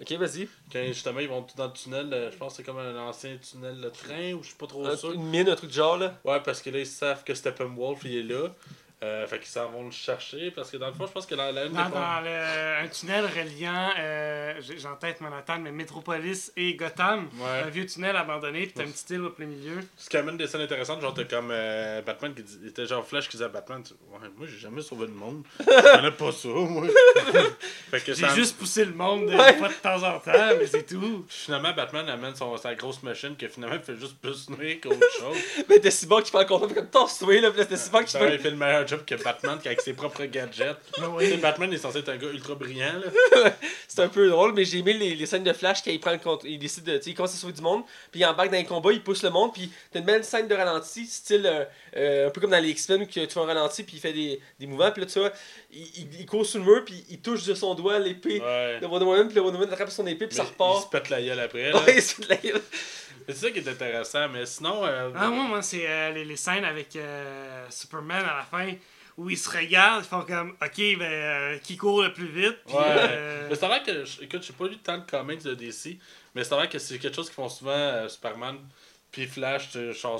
Ok, 0.00 0.12
vas-y. 0.12 0.48
quand 0.72 0.84
justement 0.86 1.20
ils 1.20 1.28
vont 1.28 1.42
tout 1.42 1.56
dans 1.56 1.66
le 1.66 1.72
tunnel, 1.72 2.08
euh, 2.12 2.30
je 2.30 2.36
pense 2.36 2.52
que 2.52 2.56
c'est 2.58 2.62
comme 2.64 2.78
un 2.78 2.96
ancien 2.98 3.36
tunnel 3.38 3.80
de 3.80 3.88
train 3.88 4.32
ou 4.32 4.42
je 4.42 4.48
suis 4.48 4.56
pas 4.56 4.66
trop 4.66 4.84
Un- 4.86 4.96
sûr. 4.96 5.12
Une 5.12 5.24
mine, 5.24 5.48
un 5.48 5.54
truc 5.54 5.70
de 5.70 5.74
genre, 5.74 5.96
là. 5.96 6.14
Ouais, 6.24 6.40
parce 6.44 6.60
que 6.62 6.70
là 6.70 6.78
ils 6.80 6.86
savent 6.86 7.22
que 7.24 7.34
Steppenwolf 7.34 8.00
il 8.04 8.16
est 8.18 8.22
là. 8.34 8.48
Euh, 9.02 9.26
fait 9.26 9.38
qu'ils 9.40 9.48
s'en 9.48 9.68
vont 9.68 9.84
le 9.84 9.90
chercher 9.90 10.52
parce 10.52 10.70
que 10.70 10.76
dans 10.76 10.86
le 10.86 10.92
fond, 10.92 11.06
je 11.08 11.12
pense 11.12 11.26
que 11.26 11.34
dans 11.34 11.50
la 11.50 11.64
une 11.64 11.72
Dans, 11.72 11.86
des 11.86 11.90
dans 11.90 12.20
le- 12.20 12.84
un 12.84 12.88
tunnel 12.88 13.24
reliant, 13.24 13.90
euh, 13.98 14.54
j'ai 14.60 14.78
j'ai 14.78 14.86
en 14.86 14.94
tête 14.94 15.20
Manhattan, 15.20 15.58
mais 15.58 15.72
Metropolis 15.72 16.52
et 16.56 16.74
Gotham. 16.74 17.28
Ouais. 17.38 17.62
Un 17.66 17.68
vieux 17.68 17.84
tunnel 17.86 18.14
abandonné, 18.16 18.60
puis 18.66 18.72
t'as 18.76 18.84
une 18.84 18.92
petite 18.92 19.10
île 19.10 19.22
au 19.22 19.30
plein 19.30 19.46
milieu. 19.46 19.80
Ce 19.96 20.08
qui 20.08 20.16
amène 20.16 20.36
des 20.36 20.46
scènes 20.46 20.60
intéressantes, 20.60 21.00
genre 21.00 21.14
t'as 21.14 21.24
comme 21.24 21.48
euh, 21.50 22.00
Batman 22.02 22.32
qui 22.32 22.42
dit, 22.44 22.58
il 22.62 22.68
était 22.68 22.86
genre 22.86 23.04
Flash 23.06 23.24
qui 23.28 23.32
disait 23.36 23.46
à 23.46 23.48
Batman, 23.48 23.82
tu- 23.82 23.92
ouais, 24.12 24.28
moi 24.36 24.46
j'ai 24.48 24.58
jamais 24.58 24.82
sauvé 24.82 25.06
le 25.06 25.12
monde, 25.14 25.42
je 25.60 25.96
connais 25.96 26.10
pas 26.12 26.30
ça, 26.32 26.48
moi. 26.48 26.86
fait 27.90 28.00
que 28.04 28.14
J'ai 28.14 28.26
ça- 28.26 28.34
juste 28.34 28.56
poussé 28.56 28.84
le 28.84 28.92
monde 28.94 29.26
de 29.26 29.34
Ouais. 29.36 29.54
fois 29.56 29.68
de 29.68 29.74
temps 29.74 30.02
en 30.02 30.20
temps, 30.20 30.56
mais 30.58 30.66
c'est 30.66 30.84
tout. 30.86 31.24
Finalement, 31.28 31.72
Batman 31.72 32.08
amène 32.08 32.34
son, 32.34 32.56
sa 32.56 32.74
grosse 32.74 33.02
machine 33.02 33.36
que 33.36 33.48
finalement 33.48 33.76
il 33.76 33.82
fait 33.82 33.98
juste 34.00 34.16
plus 34.20 34.48
nuire 34.50 34.76
qu'autre 34.82 34.98
chose. 35.18 35.36
Mais 35.68 35.90
Cyborg 35.90 36.22
qui 36.22 36.30
prend 36.30 36.40
le 36.40 36.46
contrôle, 36.46 36.68
fait 36.68 36.74
comme 36.76 36.88
là. 37.42 37.50
Là, 37.56 37.64
t'as 37.66 37.76
Cyborg 37.76 38.04
qui 38.04 38.14
Ben, 38.16 38.28
fait. 38.28 38.34
il 38.36 38.40
fait 38.40 38.50
le 38.50 38.56
meilleur 38.56 38.84
job 38.92 39.04
que 39.06 39.14
Batman 39.22 39.58
qui 39.60 39.68
avec 39.68 39.80
ses 39.80 39.92
propres 39.94 40.24
gadgets. 40.24 40.76
Oui. 41.14 41.36
Batman 41.38 41.72
est 41.72 41.78
censé 41.78 41.98
être 41.98 42.08
un 42.10 42.16
gars 42.16 42.28
ultra 42.28 42.54
brillant. 42.54 43.00
C'est 43.88 44.00
un 44.00 44.08
peu 44.08 44.28
drôle, 44.28 44.52
mais 44.54 44.64
j'ai 44.64 44.78
aimé 44.78 44.92
les, 44.94 45.14
les 45.14 45.26
scènes 45.26 45.44
de 45.44 45.52
Flash 45.52 45.82
quand 45.82 45.90
il 45.90 46.00
prend 46.00 46.12
le 46.12 46.18
contrôle. 46.18 46.48
Il 46.50 46.58
décide 46.58 46.84
de. 46.84 47.00
Il 47.04 47.14
commence 47.14 47.34
à 47.34 47.36
sauver 47.36 47.52
du 47.52 47.60
monde, 47.62 47.82
puis 48.10 48.20
il 48.20 48.24
embarque 48.26 48.50
dans 48.50 48.56
les 48.56 48.64
combats, 48.64 48.92
il 48.92 49.02
pousse 49.02 49.22
le 49.22 49.30
monde, 49.30 49.52
puis 49.52 49.70
t'as 49.92 49.98
une 50.00 50.04
belle 50.06 50.24
scène 50.24 50.48
de 50.48 50.54
ralenti, 50.54 51.04
style 51.06 51.46
euh, 51.46 51.64
euh, 51.96 52.28
un 52.28 52.30
peu 52.30 52.40
comme 52.40 52.50
dans 52.50 52.62
les 52.62 52.70
X-Men, 52.70 53.06
que 53.06 53.12
tu 53.12 53.26
fais 53.26 53.40
un 53.40 53.44
ralenti, 53.44 53.82
puis 53.82 53.96
il 53.96 54.00
fait 54.00 54.12
des, 54.12 54.40
des 54.58 54.66
mouvements, 54.66 54.90
puis 54.92 55.02
là, 55.02 55.06
tu 55.06 55.18
vois, 55.18 55.32
il, 55.72 55.82
il, 55.96 56.20
il 56.20 56.26
court 56.26 56.46
sur 56.46 56.58
le 56.60 56.64
mur, 56.64 56.84
puis 56.84 57.04
il 57.10 57.18
touche 57.20 57.44
de 57.44 57.54
son 57.54 57.74
doigt 57.74 57.98
l'épée 57.98 58.40
Ouais. 58.40 58.78
de 58.80 58.86
Wonder 58.86 59.04
Woman, 59.06 59.26
puis 59.26 59.36
le 59.36 59.42
Wonder 59.42 59.58
Woman 59.58 59.72
attrape 59.72 59.90
son 59.90 60.06
épée, 60.06 60.26
puis 60.26 60.36
ça 60.36 60.42
Mais 60.44 60.48
il 60.48 60.52
repart. 60.52 60.84
se 60.84 60.88
pète 60.88 61.10
la 61.10 61.22
gueule 61.22 61.40
après, 61.40 61.70
là. 61.72 61.82
Ouais, 61.82 62.00
c'est 62.00 62.22
de 62.22 62.28
la 62.28 62.36
gueule. 62.36 62.62
C'est 63.28 63.34
ça 63.36 63.50
qui 63.50 63.58
est 63.58 63.68
intéressant, 63.68 64.28
mais 64.28 64.46
sinon. 64.46 64.84
euh, 64.84 65.10
Ah, 65.14 65.28
moi, 65.28 65.44
moi 65.44 65.62
c'est 65.62 65.88
euh, 65.88 66.10
les, 66.12 66.24
les 66.24 66.36
scènes 66.36 66.64
avec 66.64 66.96
euh, 66.96 67.66
Superman 67.70 68.24
à 68.24 68.36
la 68.38 68.42
fin 68.44 68.72
où 69.18 69.28
ils 69.28 69.36
se 69.38 69.50
regardent, 69.50 70.04
ils 70.04 70.08
font 70.08 70.22
comme 70.22 70.50
OK, 70.62 70.76
ben, 70.98 71.02
euh, 71.02 71.58
qui 71.58 71.76
court 71.76 72.02
le 72.02 72.12
plus 72.12 72.28
vite. 72.28 72.58
Puis, 72.66 72.74
Ouais. 72.76 72.82
euh, 72.86 73.46
Mais 73.50 73.54
c'est 73.56 73.66
vrai 73.66 73.82
que, 73.82 74.22
écoute, 74.24 74.42
j'ai 74.42 74.52
pas 74.54 74.66
lu 74.68 74.78
tant 74.78 74.98
de 74.98 75.04
comics 75.04 75.42
de 75.42 75.54
DC, 75.54 75.98
mais 76.34 76.44
c'est 76.44 76.54
vrai 76.54 76.68
que 76.68 76.78
c'est 76.78 76.98
quelque 76.98 77.14
chose 77.14 77.26
qu'ils 77.26 77.34
font 77.34 77.48
souvent, 77.50 78.08
Superman, 78.08 78.56
puis 79.10 79.26
Flash, 79.26 79.76
genre, 79.92 80.18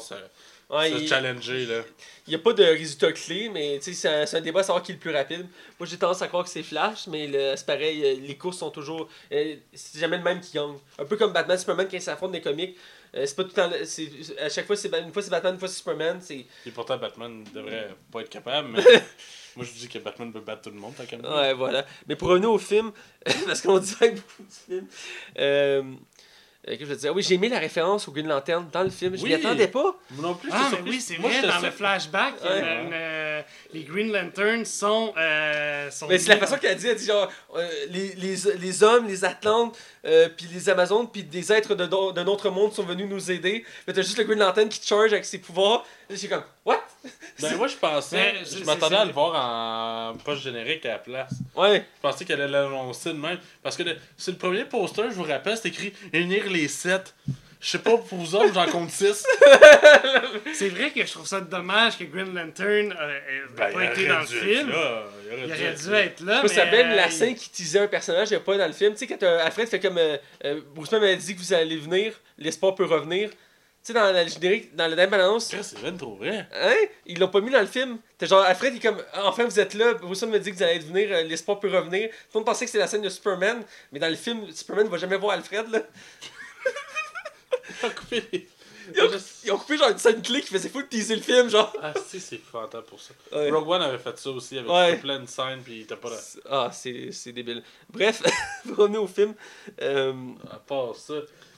Ouais, 0.71 0.91
se 0.91 0.97
il- 0.97 1.09
challenger, 1.09 1.67
là. 1.67 1.83
Il 2.27 2.31
n'y 2.31 2.37
a 2.37 2.39
pas 2.39 2.53
de 2.53 2.63
résultat 2.63 3.13
clé, 3.13 3.51
mais 3.53 3.79
c'est 3.83 4.09
un, 4.09 4.25
un 4.39 4.41
débat 4.41 4.61
à 4.61 4.63
savoir 4.63 4.83
qui 4.83 4.93
est 4.93 4.95
le 4.95 5.01
plus 5.01 5.11
rapide. 5.11 5.47
Moi, 5.79 5.87
j'ai 5.87 5.99
tendance 5.99 6.23
à 6.23 6.29
croire 6.29 6.45
que 6.45 6.51
c'est 6.51 6.63
Flash, 6.63 7.07
mais 7.09 7.29
c'est 7.57 7.67
pareil, 7.67 8.03
euh, 8.05 8.17
les 8.27 8.37
courses 8.39 8.59
sont 8.59 8.71
toujours. 8.71 9.09
euh, 9.33 9.57
c'est 9.75 9.99
jamais 9.99 10.17
le 10.19 10.23
même 10.23 10.41
qui 10.41 10.53
gagne. 10.53 10.75
Un 10.99 11.05
peu 11.05 11.17
comme 11.17 11.33
Batman 11.33 11.59
Superman 11.59 11.87
quand 11.91 11.97
ils 11.97 12.03
s'affrontent 12.03 12.33
des 12.33 12.41
comics. 12.41 12.77
Euh, 13.15 13.27
c'est 13.27 13.37
pas 13.37 13.43
tout 13.45 13.51
le 13.55 13.55
temps. 13.55 13.71
À 14.41 14.49
chaque 14.49 14.67
fois, 14.67 14.77
c'est 14.77 14.89
une 14.99 15.13
fois 15.13 15.21
c'est 15.21 15.31
Batman, 15.31 15.53
une 15.55 15.59
fois 15.59 15.69
c'est 15.69 15.77
Superman. 15.79 16.19
C'est... 16.23 16.47
Et 16.65 16.71
pourtant, 16.73 16.97
Batman 16.97 17.45
devrait 17.53 17.91
pas 18.11 18.21
être 18.21 18.31
capable, 18.31 18.69
mais 18.69 18.83
moi 19.57 19.67
je 19.67 19.73
dis 19.73 19.89
que 19.89 19.99
Batman 19.99 20.33
peut 20.33 20.41
battre 20.41 20.63
tout 20.63 20.71
le 20.71 20.77
monde, 20.81 20.95
qu'à 21.07 21.19
moi. 21.19 21.39
Ouais, 21.43 21.53
voilà. 21.53 21.85
Mais 22.07 22.17
pour 22.17 22.29
revenir 22.29 22.51
au 22.51 22.57
film, 22.59 22.91
parce 23.47 23.61
qu'on 23.61 23.79
dirait 23.79 24.13
beaucoup 24.13 24.43
du 24.45 24.55
film. 24.75 24.87
Euh, 25.39 25.83
euh, 26.69 26.77
que 26.77 26.81
je 26.85 26.85
veux 26.91 26.97
dire, 26.97 27.15
oui, 27.15 27.23
j'ai 27.23 27.35
aimé 27.35 27.49
la 27.49 27.59
référence 27.59 28.07
au 28.09 28.13
Green 28.13 28.29
Lantern 28.29 28.69
dans 28.73 28.83
le 28.83 28.91
film. 28.91 29.17
Je 29.17 29.23
m'y 29.25 29.31
Oui. 29.31 29.35
attendais 29.35 29.69
pas. 29.69 29.97
Moi 30.13 30.23
non 30.29 30.35
plus, 30.35 30.49
Ah, 30.53 30.71
mais 30.73 30.91
oui, 30.91 31.01
c'est 31.01 31.19
Moi, 31.19 31.31
vrai, 31.31 31.43
dans 31.49 31.59
le 31.61 31.71
flashback, 31.71 32.35
Ouais. 32.43 32.49
euh, 32.51 32.91
euh, 32.93 33.43
les 33.73 33.83
Green 33.83 34.13
Lanterns 34.13 34.65
sont. 34.65 35.13
euh, 35.17 35.91
sont 35.91 36.07
Mais 36.09 36.19
c'est 36.19 36.29
la 36.29 36.35
mis 36.37 36.41
façon 36.41 36.57
qu'elle 36.59 36.71
a 36.73 36.75
dit, 36.75 36.87
elle 36.87 36.97
dit 36.97 37.07
genre, 37.07 37.29
euh, 37.57 37.69
les, 37.91 38.15
les, 38.15 38.37
les 38.59 38.83
hommes, 38.83 39.07
les 39.09 39.25
Atlantes, 39.25 39.77
euh, 40.05 40.29
puis 40.37 40.47
les 40.53 40.69
Amazones, 40.69 41.09
puis 41.11 41.23
des 41.25 41.53
êtres 41.53 41.75
de 41.75 41.87
d'un 41.87 42.27
autre 42.27 42.49
monde 42.51 42.73
sont 42.73 42.85
venus 42.85 43.07
nous 43.09 43.31
aider. 43.31 43.65
Mais 43.87 43.93
t'as 43.93 44.03
juste 44.03 44.19
le 44.19 44.25
Green 44.25 44.39
Lantern 44.39 44.69
qui 44.69 44.81
te 44.81 44.87
charge 44.87 45.13
avec 45.13 45.25
ses 45.25 45.39
pouvoirs. 45.39 45.85
Et 46.09 46.17
J'ai 46.17 46.29
comme, 46.29 46.45
what? 46.65 46.81
Ben, 47.41 47.57
moi 47.57 47.67
je 47.67 47.77
pensais, 47.77 48.17
Mais 48.17 48.45
je 48.45 48.65
m'attendais 48.65 48.97
à 48.97 49.05
le 49.05 49.13
voir 49.13 49.35
en 49.35 50.17
post 50.19 50.43
générique 50.43 50.87
à 50.87 50.91
la 50.91 50.99
place. 50.99 51.33
Ouais. 51.57 51.85
Je 51.97 52.01
pensais 52.01 52.25
qu'elle 52.25 52.41
allait 52.41 52.53
l'annoncer 52.53 53.11
de 53.13 53.19
même. 53.19 53.39
Parce 53.63 53.77
que 53.77 53.83
le- 53.83 53.97
c'est 54.17 54.31
le 54.31 54.37
premier 54.37 54.65
poster, 54.65 55.05
je 55.11 55.15
vous 55.15 55.25
rappelle, 55.25 55.57
c'est 55.57 55.69
écrit 55.69 55.93
Unir 56.13 56.49
les 56.51 56.69
7. 56.69 57.15
Je 57.61 57.69
sais 57.69 57.79
pas 57.79 57.97
pour 57.97 58.19
vous 58.19 58.35
autres, 58.35 58.53
j'en 58.55 58.67
compte 58.67 58.91
6. 58.91 59.25
C'est 60.53 60.69
vrai 60.69 60.91
que 60.91 61.07
je 61.07 61.13
trouve 61.13 61.29
ça 61.29 61.41
dommage 61.41 61.97
que 61.97 62.03
Green 62.03 62.35
Lantern 62.35 62.93
euh, 63.01 63.19
ait 63.19 63.43
Ben, 63.57 63.73
pas 63.73 63.85
été 63.85 64.09
dans 64.09 64.19
le 64.19 64.27
film. 64.27 64.73
Il 64.73 65.45
aurait 65.45 65.73
dû 65.75 65.93
être 65.95 66.21
là. 66.23 66.41
Je 66.43 66.49
ça 66.49 66.65
la 66.65 67.07
euh, 67.07 67.11
scène 67.11 67.37
qui 67.37 67.51
teasait 67.51 67.79
un 67.79 67.87
personnage, 67.87 68.31
il 68.31 68.33
n'y 68.33 68.37
a 68.39 68.41
pas 68.41 68.59
dans 68.59 68.67
le 68.67 68.73
film. 68.73 68.95
Tu 68.95 68.99
sais, 68.99 69.07
quand 69.07 69.23
euh, 69.23 69.45
Alfred 69.45 69.69
fait 69.69 69.79
comme. 69.79 69.97
Euh, 69.97 70.17
euh, 70.45 70.61
Bruce 70.75 70.91
Wayne 70.91 71.03
m'a 71.03 71.15
dit 71.15 71.35
que 71.37 71.41
vous 71.41 71.53
allez 71.53 71.77
venir, 71.77 72.15
l'espoir 72.37 72.75
peut 72.75 72.85
revenir. 72.85 73.31
Tu 73.85 73.89
sais, 73.89 73.93
dans 73.95 74.13
la 74.13 74.25
générique, 74.27 74.77
dans 74.77 74.87
la 74.87 74.95
dernière 74.95 75.25
annonce, 75.25 75.53
C'est 75.63 75.81
bien 75.81 75.93
trop 75.97 76.15
vrai. 76.15 76.47
Hein? 76.55 76.75
Ils 77.05 77.19
l'ont 77.19 77.27
pas 77.29 77.41
mis 77.41 77.51
dans 77.51 77.61
le 77.61 77.67
film. 77.67 77.99
T'es 78.17 78.27
genre, 78.27 78.43
Alfred, 78.45 78.75
il 78.75 78.77
est 78.77 78.81
comme, 78.81 79.03
Ah, 79.13 79.27
enfin 79.27 79.45
vous 79.45 79.59
êtes 79.59 79.75
là, 79.75 79.95
Wayne 80.03 80.31
me 80.31 80.39
dit 80.39 80.53
que 80.53 80.57
vous 80.57 80.63
allez 80.63 80.79
venir, 80.79 81.09
euh, 81.11 81.23
l'espoir 81.25 81.59
peut 81.59 81.69
revenir. 81.69 82.09
Tout 82.09 82.15
le 82.35 82.39
monde 82.39 82.47
pensait 82.47 82.65
que 82.65 82.71
c'était 82.71 82.79
la 82.83 82.87
scène 82.87 83.03
de 83.03 83.09
Superman, 83.09 83.65
mais 83.91 83.99
dans 83.99 84.09
le 84.09 84.15
film, 84.15 84.49
Superman 84.53 84.87
va 84.87 84.99
jamais 84.99 85.17
voir 85.17 85.33
Alfred, 85.33 85.69
là. 85.71 85.81
Coupé 87.97 88.23
les- 88.33 88.49
Ils 88.95 89.01
ont, 89.03 89.11
ils 89.45 89.53
ont 89.53 89.59
coupé 89.59 89.77
genre 89.79 89.91
une 89.91 89.99
scène 89.99 90.21
clé 90.23 90.41
qui 90.41 90.49
faisait 90.49 90.69
fou 90.69 90.83
de 90.83 90.87
teaser 90.89 91.17
le 91.17 91.23
film, 91.23 91.49
genre. 91.49 91.73
Ah, 91.81 91.95
si, 92.07 92.19
c'est 92.21 92.39
fantastique 92.39 92.91
pour 92.91 93.01
ça. 93.01 93.15
Ouais. 93.33 93.51
Rogue 93.51 93.69
One 93.69 93.83
avait 93.83 93.99
fait 93.99 94.19
ça 94.19 94.31
aussi 94.31 94.59
avec 94.59 94.71
Ouais. 94.71 94.97
plein 94.97 95.21
de 95.21 95.27
scènes, 95.27 95.61
puis 95.65 95.87
t'as 95.89 95.97
pas 95.97 96.11
la. 96.11 96.17
Ah, 96.51 96.71
c'est 96.73 97.11
c'est 97.13 97.33
débile. 97.33 97.63
Bref, 97.91 98.23
revenir 98.77 99.03
au 99.03 99.07
film. 99.07 99.35
euh, 99.81 100.13
À 100.51 100.57
part 100.57 100.97
ça, 100.97 101.15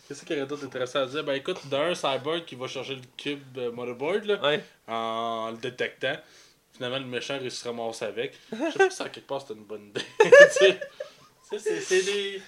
qu'est-ce 0.09 0.25
qu'il 0.25 0.37
y 0.37 0.39
aurait 0.41 0.49
d'autre 0.49 0.65
intéressant 0.65 1.01
à 1.03 1.07
dire? 1.07 1.25
Ben 1.25 1.35
écoute, 1.35 1.67
d'un 1.69 1.95
cyborg 1.95 2.45
qui 2.45 2.55
va 2.55 2.67
chercher 2.67 2.95
le 2.97 3.03
cube 3.17 3.41
euh, 3.59 3.71
motherboard 3.73 4.25
là, 4.25 4.41
ouais. 4.43 4.65
en 4.89 5.51
le 5.53 5.57
détectant. 5.59 6.17
Finalement, 6.75 6.99
le 6.99 7.05
méchant 7.07 7.39
réussit 7.39 7.61
à 7.61 7.63
se 7.65 7.69
ramasser 7.69 8.05
avec. 8.05 8.35
Je 8.53 8.57
sais 8.73 8.79
pas 8.79 8.91
si 8.91 9.03
à 9.03 9.09
quelque 9.09 9.27
part 9.27 9.41
c'était 9.43 9.55
une 9.55 9.65
bonne 9.65 9.89
idée. 9.91 10.01
C'est 11.57 12.03
des. 12.05 12.43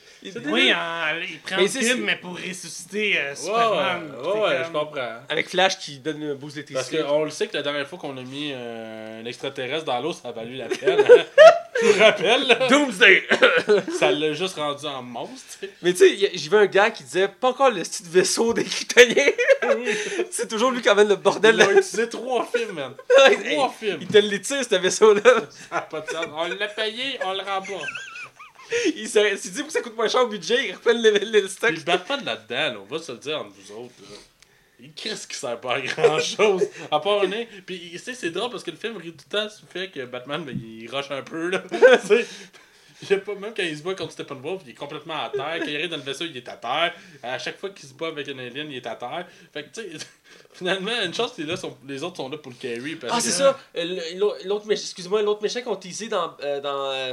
Oui, 0.46 0.72
en- 0.74 1.20
il 1.20 1.38
prend 1.40 1.56
Mais 1.56 1.62
le 1.64 1.68
cube, 1.94 2.02
mais 2.02 2.16
pour 2.16 2.34
ressusciter 2.36 3.16
euh, 3.20 3.28
Ouais, 3.30 3.36
Superman. 3.36 4.10
ouais, 4.10 4.16
ouais, 4.16 4.40
ouais, 4.40 4.56
comme- 4.56 4.64
je 4.64 4.72
comprends. 4.72 5.16
Avec 5.28 5.48
Flash 5.50 5.78
qui 5.78 5.98
donne 6.00 6.22
un 6.24 6.34
boost 6.34 6.56
Parce 6.56 6.66
d'électricité. 6.88 7.02
qu'on 7.04 7.22
le 7.24 7.30
sait 7.30 7.46
que 7.46 7.56
la 7.56 7.62
dernière 7.62 7.86
fois 7.86 7.98
qu'on 8.00 8.16
a 8.16 8.22
mis 8.22 8.50
euh, 8.52 9.20
un 9.20 9.24
extraterrestre 9.26 9.84
dans 9.84 10.00
l'eau, 10.00 10.12
ça 10.12 10.30
a 10.30 10.32
valu 10.32 10.56
la 10.56 10.66
peine. 10.68 10.98
hein. 11.00 11.24
Je 11.82 11.86
vous 11.86 11.98
rappelle, 12.02 12.46
là, 12.46 12.68
Doomsday! 12.68 13.24
ça 13.98 14.10
l'a 14.10 14.32
juste 14.32 14.56
rendu 14.56 14.86
en 14.86 15.02
monstre. 15.02 15.58
Mais 15.82 15.92
tu 15.92 15.98
sais, 15.98 16.30
j'ai 16.34 16.48
vu 16.50 16.56
un 16.56 16.66
gars 16.66 16.90
qui 16.90 17.04
disait 17.04 17.28
pas 17.28 17.48
encore 17.48 17.70
le 17.70 17.84
style 17.84 18.06
vaisseau 18.08 18.52
des 18.54 18.64
Kryptoniens. 18.64 19.32
c'est 20.30 20.48
toujours 20.48 20.70
lui 20.70 20.80
qui 20.80 20.88
amène 20.88 21.08
le 21.08 21.16
bordel. 21.16 21.56
Il 21.56 21.62
a 21.62 21.72
utilisé 21.72 22.08
trois 22.08 22.46
films, 22.46 22.72
man. 22.72 22.94
Trois 23.52 23.74
films. 23.78 23.98
il 24.00 24.06
te 24.06 24.18
le 24.18 24.40
tire, 24.40 24.62
ce 24.68 24.76
vaisseau-là. 24.76 25.22
Ça 25.70 25.80
pas 25.82 26.00
de 26.00 26.10
sens. 26.10 26.26
On 26.34 26.48
l'a 26.48 26.68
payé, 26.68 27.18
on 27.24 27.32
le 27.32 27.40
rend 27.40 27.62
pas. 27.62 27.84
Il 28.96 29.08
s'est 29.08 29.34
dit 29.36 29.58
pour 29.58 29.66
que 29.68 29.72
ça 29.72 29.80
coûte 29.80 29.96
moins 29.96 30.08
cher 30.08 30.22
au 30.22 30.26
budget, 30.26 30.68
il 30.68 30.72
reprenne 30.74 31.00
le, 31.00 31.10
le, 31.18 31.48
stock. 31.48 31.72
Puis 31.72 31.84
Batman 31.84 32.24
là-dedans, 32.24 32.74
là, 32.74 32.76
on 32.80 32.92
va 32.92 33.00
se 33.00 33.12
le 33.12 33.18
dire 33.18 33.38
entre 33.38 33.50
vous 33.50 33.72
autres. 33.72 33.94
là. 34.02 34.16
Qu'est-ce 34.94 35.26
qui 35.26 35.36
sert 35.36 35.58
pas 35.60 35.76
à 35.76 35.80
grand 35.80 36.18
chose 36.20 36.62
à 36.90 37.00
part 37.00 37.22
un 37.22 37.26
nez. 37.28 37.48
Puis 37.64 37.90
tu 37.92 37.98
sais, 37.98 38.14
c'est 38.14 38.30
drôle 38.30 38.50
parce 38.50 38.62
que 38.62 38.70
le 38.70 38.76
film 38.76 38.96
rit 38.98 39.12
tout 39.12 39.24
le 39.30 39.38
temps 39.38 39.48
fait 39.70 39.88
que 39.90 40.04
Batman, 40.04 40.44
ben, 40.44 40.58
il 40.62 40.88
rush 40.90 41.10
un 41.10 41.22
peu. 41.22 41.48
Là. 41.48 41.62
Tu 41.70 42.06
sais, 42.06 42.26
je 43.02 43.06
sais 43.08 43.16
pas, 43.18 43.34
même 43.34 43.52
quand 43.54 43.62
il 43.62 43.76
se 43.76 43.82
bat 43.82 43.94
contre 43.94 44.12
Steppenwolf, 44.12 44.62
il 44.64 44.70
est 44.70 44.74
complètement 44.74 45.22
à 45.24 45.28
terre. 45.28 45.56
Quand 45.58 45.66
il 45.66 45.76
arrive 45.76 45.90
dans 45.90 45.98
le 45.98 46.02
vaisseau, 46.02 46.24
il 46.24 46.34
est 46.36 46.48
à 46.48 46.56
terre. 46.56 46.94
À 47.22 47.38
chaque 47.38 47.58
fois 47.58 47.68
qu'il 47.70 47.86
se 47.86 47.92
bat 47.94 48.06
avec 48.08 48.26
un 48.28 48.38
alien, 48.38 48.70
il 48.70 48.76
est 48.76 48.86
à 48.86 48.96
terre. 48.96 49.26
Fait 49.52 49.64
que 49.64 49.68
tu 49.80 49.82
sais, 49.98 50.06
finalement, 50.54 51.02
une 51.04 51.12
chance 51.12 51.32
que 51.32 51.42
là, 51.42 51.56
sont- 51.56 51.76
les 51.86 52.02
autres 52.02 52.16
sont 52.16 52.28
là 52.30 52.38
pour 52.38 52.52
le 52.52 52.56
carry. 52.58 52.96
Parce 52.96 53.12
Ah, 53.12 53.16
que- 53.16 53.22
c'est 53.22 53.32
ça. 53.32 53.58
Euh, 53.76 54.00
l'autre- 54.44 54.66
méchant, 54.66 54.82
excuse-moi, 54.82 55.20
l'autre 55.22 55.42
méchant 55.42 55.60
qu'on 55.62 55.76
teasé 55.76 56.08
dans, 56.08 56.34
euh, 56.42 56.60
dans, 56.60 56.90
euh, 56.90 57.12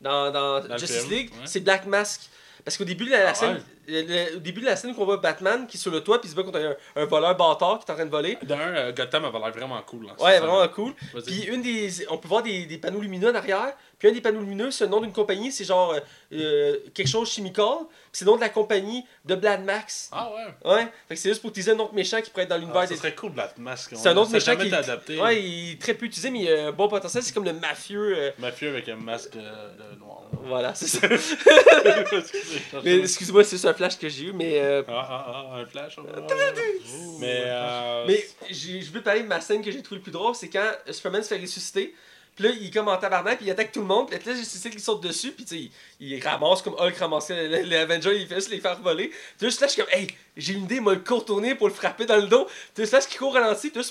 dans, 0.00 0.30
dans, 0.32 0.60
Dans 0.66 0.78
Justice 0.78 1.08
League, 1.08 1.30
ouais. 1.32 1.46
c'est 1.46 1.60
Black 1.60 1.86
Mask. 1.86 2.22
Parce 2.64 2.76
qu'au 2.76 2.84
début 2.84 3.04
de 3.06 3.10
la, 3.10 3.30
Ah 3.30 3.34
scène, 3.34 3.60
le- 3.88 4.02
le- 4.02 4.36
au 4.36 4.40
début 4.40 4.60
de 4.60 4.66
la 4.66 4.76
scène 4.76 4.94
qu'on 4.94 5.04
voit 5.04 5.16
Batman 5.16 5.66
qui 5.66 5.76
est 5.76 5.80
sur 5.80 5.90
le 5.90 6.00
toit 6.00 6.20
puis 6.20 6.28
il 6.28 6.30
se 6.30 6.36
bat 6.36 6.44
contre 6.44 6.58
un, 6.60 7.00
un 7.02 7.04
voleur 7.06 7.36
bâtard 7.36 7.80
qui 7.80 7.86
est 7.86 7.92
en 7.92 7.96
train 7.96 8.06
de 8.06 8.10
voler. 8.10 8.38
D'un, 8.42 8.58
euh, 8.58 8.92
Gotham 8.92 9.24
avait 9.24 9.38
l'air 9.38 9.50
vraiment 9.52 9.80
cool. 9.82 10.06
hein, 10.08 10.14
Ouais, 10.24 10.38
vraiment 10.38 10.68
cool. 10.68 10.92
Puis 11.26 11.42
une 11.44 11.62
des, 11.62 12.06
on 12.08 12.18
peut 12.18 12.28
voir 12.28 12.42
des, 12.42 12.66
des 12.66 12.78
panneaux 12.78 13.00
lumineux 13.00 13.30
en 13.30 13.34
arrière. 13.34 13.72
Puis 14.02 14.10
un 14.10 14.14
des 14.14 14.20
panneaux 14.20 14.40
lumineux, 14.40 14.72
c'est 14.72 14.82
le 14.82 14.90
nom 14.90 15.00
d'une 15.00 15.12
compagnie, 15.12 15.52
c'est 15.52 15.62
genre 15.62 15.92
euh, 15.92 16.00
euh, 16.32 16.76
quelque 16.92 17.06
chose 17.06 17.30
chimical. 17.30 17.66
Puis 17.86 18.10
c'est 18.14 18.24
le 18.24 18.32
nom 18.32 18.36
de 18.36 18.40
la 18.40 18.48
compagnie 18.48 19.06
de 19.24 19.36
Blad 19.36 19.62
Max. 19.64 20.08
Ah 20.10 20.28
ouais. 20.34 20.70
Ouais. 20.74 20.88
Fait 21.08 21.14
que 21.14 21.20
c'est 21.20 21.28
juste 21.28 21.40
pour 21.40 21.52
teaser 21.52 21.70
un 21.70 21.78
autre 21.78 21.94
méchant 21.94 22.20
qui 22.20 22.28
pourrait 22.30 22.42
être 22.42 22.48
dans 22.48 22.56
l'univers 22.56 22.80
Ah, 22.80 22.86
ça 22.88 22.94
des 22.94 22.98
serait 22.98 23.14
cool, 23.14 23.30
Black 23.30 23.56
Mask. 23.58 23.92
C'est 23.94 24.08
un 24.08 24.16
autre 24.16 24.32
méchant 24.32 24.56
qui 24.56 24.74
adapté. 24.74 25.20
Ouais, 25.20 25.40
il 25.40 25.72
est 25.74 25.80
très 25.80 25.94
peu 25.94 26.06
utilisé, 26.06 26.30
mais 26.30 26.40
il 26.40 26.52
a 26.52 26.66
un 26.66 26.72
bon 26.72 26.88
potentiel. 26.88 27.22
C'est 27.22 27.32
comme 27.32 27.44
le 27.44 27.52
mafieux. 27.52 28.18
euh, 28.18 28.30
Mafieux 28.40 28.70
avec 28.70 28.88
un 28.88 28.96
masque 28.96 29.34
de 29.36 29.98
noir. 30.00 30.22
Voilà, 30.46 30.74
c'est 30.74 30.88
ça. 30.88 31.06
Mais 32.82 32.98
excuse-moi, 32.98 33.44
c'est 33.44 33.64
un 33.68 33.74
flash 33.74 33.98
que 33.98 34.08
j'ai 34.08 34.24
eu, 34.24 34.32
mais. 34.32 34.58
euh, 34.60 34.82
Ah, 34.88 35.06
ah, 35.08 35.24
ah, 35.52 35.56
un 35.58 35.66
flash. 35.66 35.96
ah, 35.98 36.02
ah, 36.16 36.26
ah. 36.30 38.04
Mais, 38.06 38.24
Mais 38.40 38.52
je 38.52 38.90
veux 38.90 39.02
parler 39.02 39.22
de 39.22 39.28
ma 39.28 39.40
scène 39.40 39.62
que 39.62 39.70
j'ai 39.70 39.82
trouvé 39.82 39.98
le 39.98 40.02
plus 40.02 40.10
drôle, 40.12 40.34
c'est 40.34 40.48
quand 40.48 40.68
Superman 40.90 41.22
se 41.22 41.28
fait 41.28 41.40
ressusciter. 41.40 41.94
Puis 42.34 42.44
là, 42.44 42.50
il 42.50 42.66
est 42.66 42.70
comme 42.70 42.88
en 42.88 42.96
tabarnak, 42.96 43.38
puis 43.38 43.46
il 43.46 43.50
attaque 43.50 43.72
tout 43.72 43.80
le 43.80 43.86
monde. 43.86 44.08
Puis 44.08 44.18
là, 44.18 44.34
j'ai 44.34 44.44
Cécile 44.44 44.70
qui 44.70 44.80
saute 44.80 45.02
dessus, 45.02 45.32
puis 45.32 45.44
tu 45.44 45.56
sais, 45.56 45.70
il, 46.00 46.12
il 46.12 46.26
ramasse 46.26 46.62
comme 46.62 46.74
Hulk 46.74 46.96
ramassait 46.96 47.62
les 47.62 47.76
Avengers, 47.76 48.16
il 48.18 48.26
fait 48.26 48.36
juste 48.36 48.50
les 48.50 48.60
faire 48.60 48.80
voler. 48.80 49.08
Puis 49.08 49.46
là, 49.46 49.48
je 49.48 49.56
suis 49.56 49.68
je 49.68 49.76
comme, 49.76 49.92
hey, 49.92 50.06
j'ai 50.36 50.54
une 50.54 50.64
idée, 50.64 50.76
il 50.76 50.82
m'a 50.82 50.94
le 50.94 51.00
contourner 51.00 51.54
pour 51.54 51.68
le 51.68 51.74
frapper 51.74 52.06
dans 52.06 52.16
le 52.16 52.26
dos. 52.26 52.46
Puis 52.74 52.84
là, 52.84 52.88
Flash 52.88 53.06
qui 53.06 53.18
court 53.18 53.34
ralenti, 53.34 53.70
puis 53.70 53.82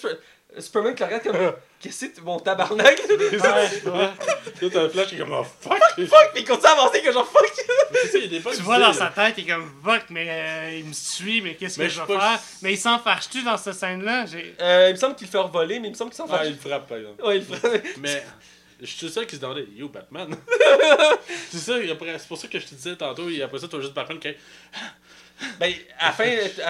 Superman 0.60 0.94
qui 0.96 1.00
le 1.02 1.06
regarde 1.06 1.24
comme, 1.24 1.54
qu'est-ce 1.82 2.06
que 2.08 2.12
c'est, 2.16 2.22
mon 2.22 2.40
tabarnak? 2.40 3.02
Là, 3.86 4.70
t'as 4.72 4.82
un 4.84 4.90
flash 4.90 5.08
qui 5.08 5.16
est 5.16 5.20
comme, 5.20 5.32
oh 5.34 5.44
fuck! 5.62 5.78
fuck, 5.80 6.32
puis 6.34 6.42
il 6.42 6.46
continue 6.46 6.68
à 6.68 6.72
avancer, 6.74 7.02
que 7.02 7.12
genre, 7.12 7.28
fuck! 7.28 7.52
C'est 7.94 8.08
ça, 8.08 8.18
il 8.18 8.24
y 8.24 8.28
a 8.28 8.30
des 8.30 8.40
fois 8.40 8.54
Tu 8.56 8.62
vois 8.62 8.80
dans 8.80 8.94
sa 8.94 9.08
tête, 9.08 9.36
il 9.38 9.50
est 9.50 9.54
comme 9.54 9.72
fuck, 9.84 10.04
mais 10.10 10.28
euh, 10.30 10.78
il 10.80 10.86
me 10.86 10.94
suit, 10.94 11.42
mais 11.42 11.56
qu'est-ce 11.56 11.78
que 11.78 11.88
je 11.88 12.00
vais 12.02 12.06
faire? 12.06 12.40
Mais 12.62 12.74
il 12.74 12.78
s'en 12.78 13.00
fâche-tu 13.00 13.44
dans 13.44 13.58
cette 13.58 13.74
scène-là? 13.76 14.26
J'ai- 14.26 14.56
Euh, 14.62 14.88
il 14.90 14.94
me 14.94 14.98
semble 14.98 15.16
qu'il 15.16 15.28
le 15.28 15.32
fait 15.32 15.38
revoler, 15.38 15.80
mais 15.80 15.88
il 15.88 15.92
me 15.92 15.96
semble 15.96 16.12
qu'il 16.12 16.18
s'en 16.18 16.28
Ah, 16.32 16.40
fait. 16.40 16.48
il 16.48 16.54
le 16.54 16.58
frappe, 16.60 16.88
par 16.88 16.98
exemple. 16.98 17.24
Ouais, 17.24 17.38
il 17.38 17.46
le 17.50 17.56
frappe. 17.58 17.82
Mais, 18.00 18.24
je 18.82 18.86
suis 18.88 19.10
sûr 19.10 19.26
qu'il 19.28 19.38
se 19.38 19.42
demandait, 19.42 19.68
yo, 19.76 19.88
Batman? 19.90 20.36
c'est 21.52 21.58
ça, 21.60 21.74
c'est 21.82 22.28
pour 22.28 22.38
ça 22.38 22.48
que 22.48 22.60
je 22.60 22.66
te 22.66 22.76
disais 22.76 22.96
tantôt, 22.96 23.30
et 23.30 23.42
après 23.42 23.60
ça, 23.60 23.68
tu 23.68 23.76
as 23.76 23.80
juste 23.82 23.94
Batman 23.94 24.20
qui. 24.20 24.30
Ben, 25.60 25.74
à 26.00 26.08
la 26.08 26.12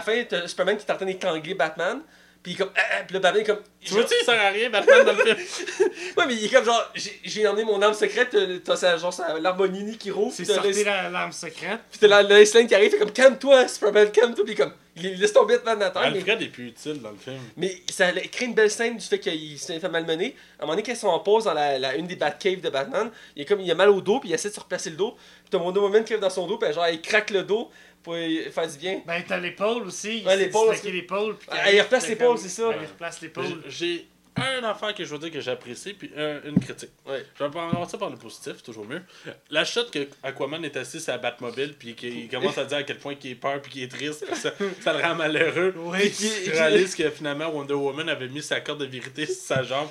fin, 0.02 0.24
t'as 0.30 0.48
Superman 0.48 0.78
qui 0.78 0.86
est 0.86 0.92
en 0.92 0.96
train 0.96 1.06
d'étrangler 1.06 1.54
Batman. 1.56 2.02
Puis 2.44 2.56
comme, 2.56 2.72
ah, 2.76 2.82
ah, 2.94 3.04
puis 3.06 3.14
le 3.14 3.20
Batman 3.20 3.44
est 3.44 3.46
comme. 3.46 3.60
Tu 3.84 3.94
vois-tu, 3.94 4.14
il 4.20 4.26
sert 4.26 4.40
à 4.40 4.50
rien, 4.50 4.70
Batman, 4.72 5.06
dans 5.06 5.14
le 5.14 5.24
film. 5.36 5.38
Ouais, 6.18 6.26
mais 6.28 6.34
il 6.36 6.46
est 6.46 6.50
comme 6.50 6.66
genre, 6.66 6.92
j'ai- 6.96 7.48
emmené 7.48 7.64
mon 7.64 7.82
arme 7.82 7.94
secrète, 7.94 8.30
t'as- 8.64 8.76
t'as 8.78 8.98
genre 8.98 9.14
l'harmonie 9.40 9.98
qui 9.98 10.12
roule, 10.12 10.32
C'est 10.32 10.46
sorti 10.46 10.84
l'arme 10.84 11.32
secrète. 11.32 11.80
puis 11.90 12.00
t'as 12.00 12.08
la 12.08 12.24
Lois 12.24 12.40
Lane 12.54 12.68
qui 12.68 12.76
arrive, 12.76 12.92
fait 12.92 12.98
comme 13.00 13.12
calme-toi, 13.12 13.68
Superman, 13.68 14.12
calme-toi, 14.12 14.44
puis 14.46 14.56
comme, 14.56 14.74
il 14.96 15.20
laisse 15.20 15.34
tomber 15.34 15.56
Batman 15.58 15.84
à 15.84 15.90
terre, 15.92 16.12
mais, 16.12 16.18
Alfred 16.18 16.42
est 16.42 16.48
plus 16.48 16.68
utile 16.68 17.00
dans 17.02 17.12
le 17.12 17.18
film. 17.18 17.38
mais 17.58 17.76
ça 17.92 18.08
a 18.08 18.12
créé 18.12 18.48
une 18.48 18.54
belle 18.56 18.70
scène 18.72 18.98
du 18.98 19.06
fait 19.06 19.20
qu'il 19.20 19.58
s'est 19.60 19.80
fait 19.80 19.90
malmener. 19.90 20.36
À 20.60 20.64
un 20.64 20.66
moment 20.66 20.74
donné, 20.74 20.84
quand 20.84 20.92
ils 20.92 20.98
sont 20.98 21.08
en 21.08 21.20
pause 21.20 21.46
dans 21.46 21.54
la, 21.54 21.80
la- 21.80 21.96
une 21.96 22.08
des 22.08 22.16
Batcaves 22.18 22.60
de 22.62 22.70
Batman, 22.70 23.10
il 23.36 23.44
est 23.44 23.46
comme, 23.46 23.62
il 23.62 23.72
a 23.72 23.76
mal 23.76 23.90
au 23.90 24.02
dos, 24.02 24.20
puis 24.20 24.30
il 24.30 24.34
essaie 24.34 24.50
de 24.50 24.54
se 24.56 24.60
replacer 24.60 24.90
le 24.90 24.96
dos, 24.98 25.12
puis 25.12 25.50
t'as 25.52 25.58
Wonder 25.60 25.80
Woman 25.80 26.04
qui 26.04 26.14
arrive 26.14 26.22
dans 26.24 26.30
son 26.30 26.46
dos, 26.48 26.58
puis 26.58 26.72
genre, 26.74 26.88
il 26.90 27.02
craque 27.02 27.30
le 27.30 27.44
dos 27.44 27.70
pour 28.04 28.16
lui 28.16 28.44
faire 28.52 28.68
du 28.68 28.78
bien. 28.78 29.02
Ben, 29.06 29.24
t'as 29.28 29.38
l'épaule 29.40 29.84
aussi. 29.84 30.20
Il 30.20 30.26
Ouais, 30.28 30.34
s'est 30.38 30.46
l'épaule 30.46 30.76
l'épaule. 30.86 31.38
puis 31.38 31.48
Ah, 31.52 31.66
qu'il 31.68 31.76
il 31.76 31.82
replace 31.82 32.08
l'épaule, 32.08 32.38
c'est 32.38 32.50
ça. 32.50 32.70
Ouais, 32.70 32.76
il 32.82 32.88
replace 32.88 33.22
l'épaule. 33.22 33.64
J'ai 33.68 34.08
un 34.38 34.64
affaire 34.64 34.96
que 34.96 35.04
je 35.04 35.10
veux 35.14 35.20
dire 35.20 35.30
que 35.32 35.42
j'apprécie, 35.42 35.94
puis 35.94 36.10
un- 36.16 36.42
une 36.48 36.58
critique. 36.60 36.90
Ouais. 37.06 37.26
Je 37.38 37.44
vais 37.44 37.50
commencer 37.52 37.98
par 37.98 38.10
le 38.10 38.16
positif, 38.16 38.54
c'est 38.56 38.64
toujours 38.64 38.86
mieux. 38.88 39.02
La 39.50 39.66
shot 39.66 39.86
que 39.92 40.08
Aquaman 40.24 40.64
est 40.64 40.78
assis 40.78 41.04
à 41.12 41.18
Batmobile, 41.18 41.74
puis 41.78 41.96
qu'il 41.96 42.30
commence 42.30 42.58
à 42.58 42.64
dire 42.64 42.78
à 42.78 42.84
quel 42.84 42.98
point 42.98 43.16
il 43.22 43.32
est 43.32 43.36
peur, 43.36 43.62
puis 43.62 43.72
qu'il 43.74 43.84
est 43.84 43.88
triste, 43.92 44.26
puis 44.26 44.36
ça, 44.38 44.52
ça 44.80 44.94
le 44.94 45.04
rend 45.04 45.16
malheureux. 45.16 45.74
Oui. 45.78 46.00
Puis 46.10 46.30
qu'il 46.44 46.52
réalise 46.54 46.96
que 46.96 47.10
finalement 47.10 47.50
Wonder 47.50 47.74
Woman 47.74 48.08
avait 48.08 48.30
mis 48.30 48.42
sa 48.42 48.62
corde 48.62 48.80
de 48.80 48.86
vérité 48.86 49.26
sur 49.26 49.36
sa 49.36 49.64
jambe. 49.64 49.90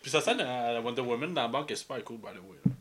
Puis 0.00 0.10
ça 0.10 0.20
sent 0.22 0.40
à 0.40 0.80
Wonder 0.80 1.02
Woman 1.02 1.32
dans 1.34 1.42
la 1.42 1.48
banque 1.48 1.70
est 1.70 1.76
super 1.76 2.02
cool, 2.02 2.16
by 2.16 2.28
the 2.28 2.42
way. 2.48 2.56
là. 2.64 2.72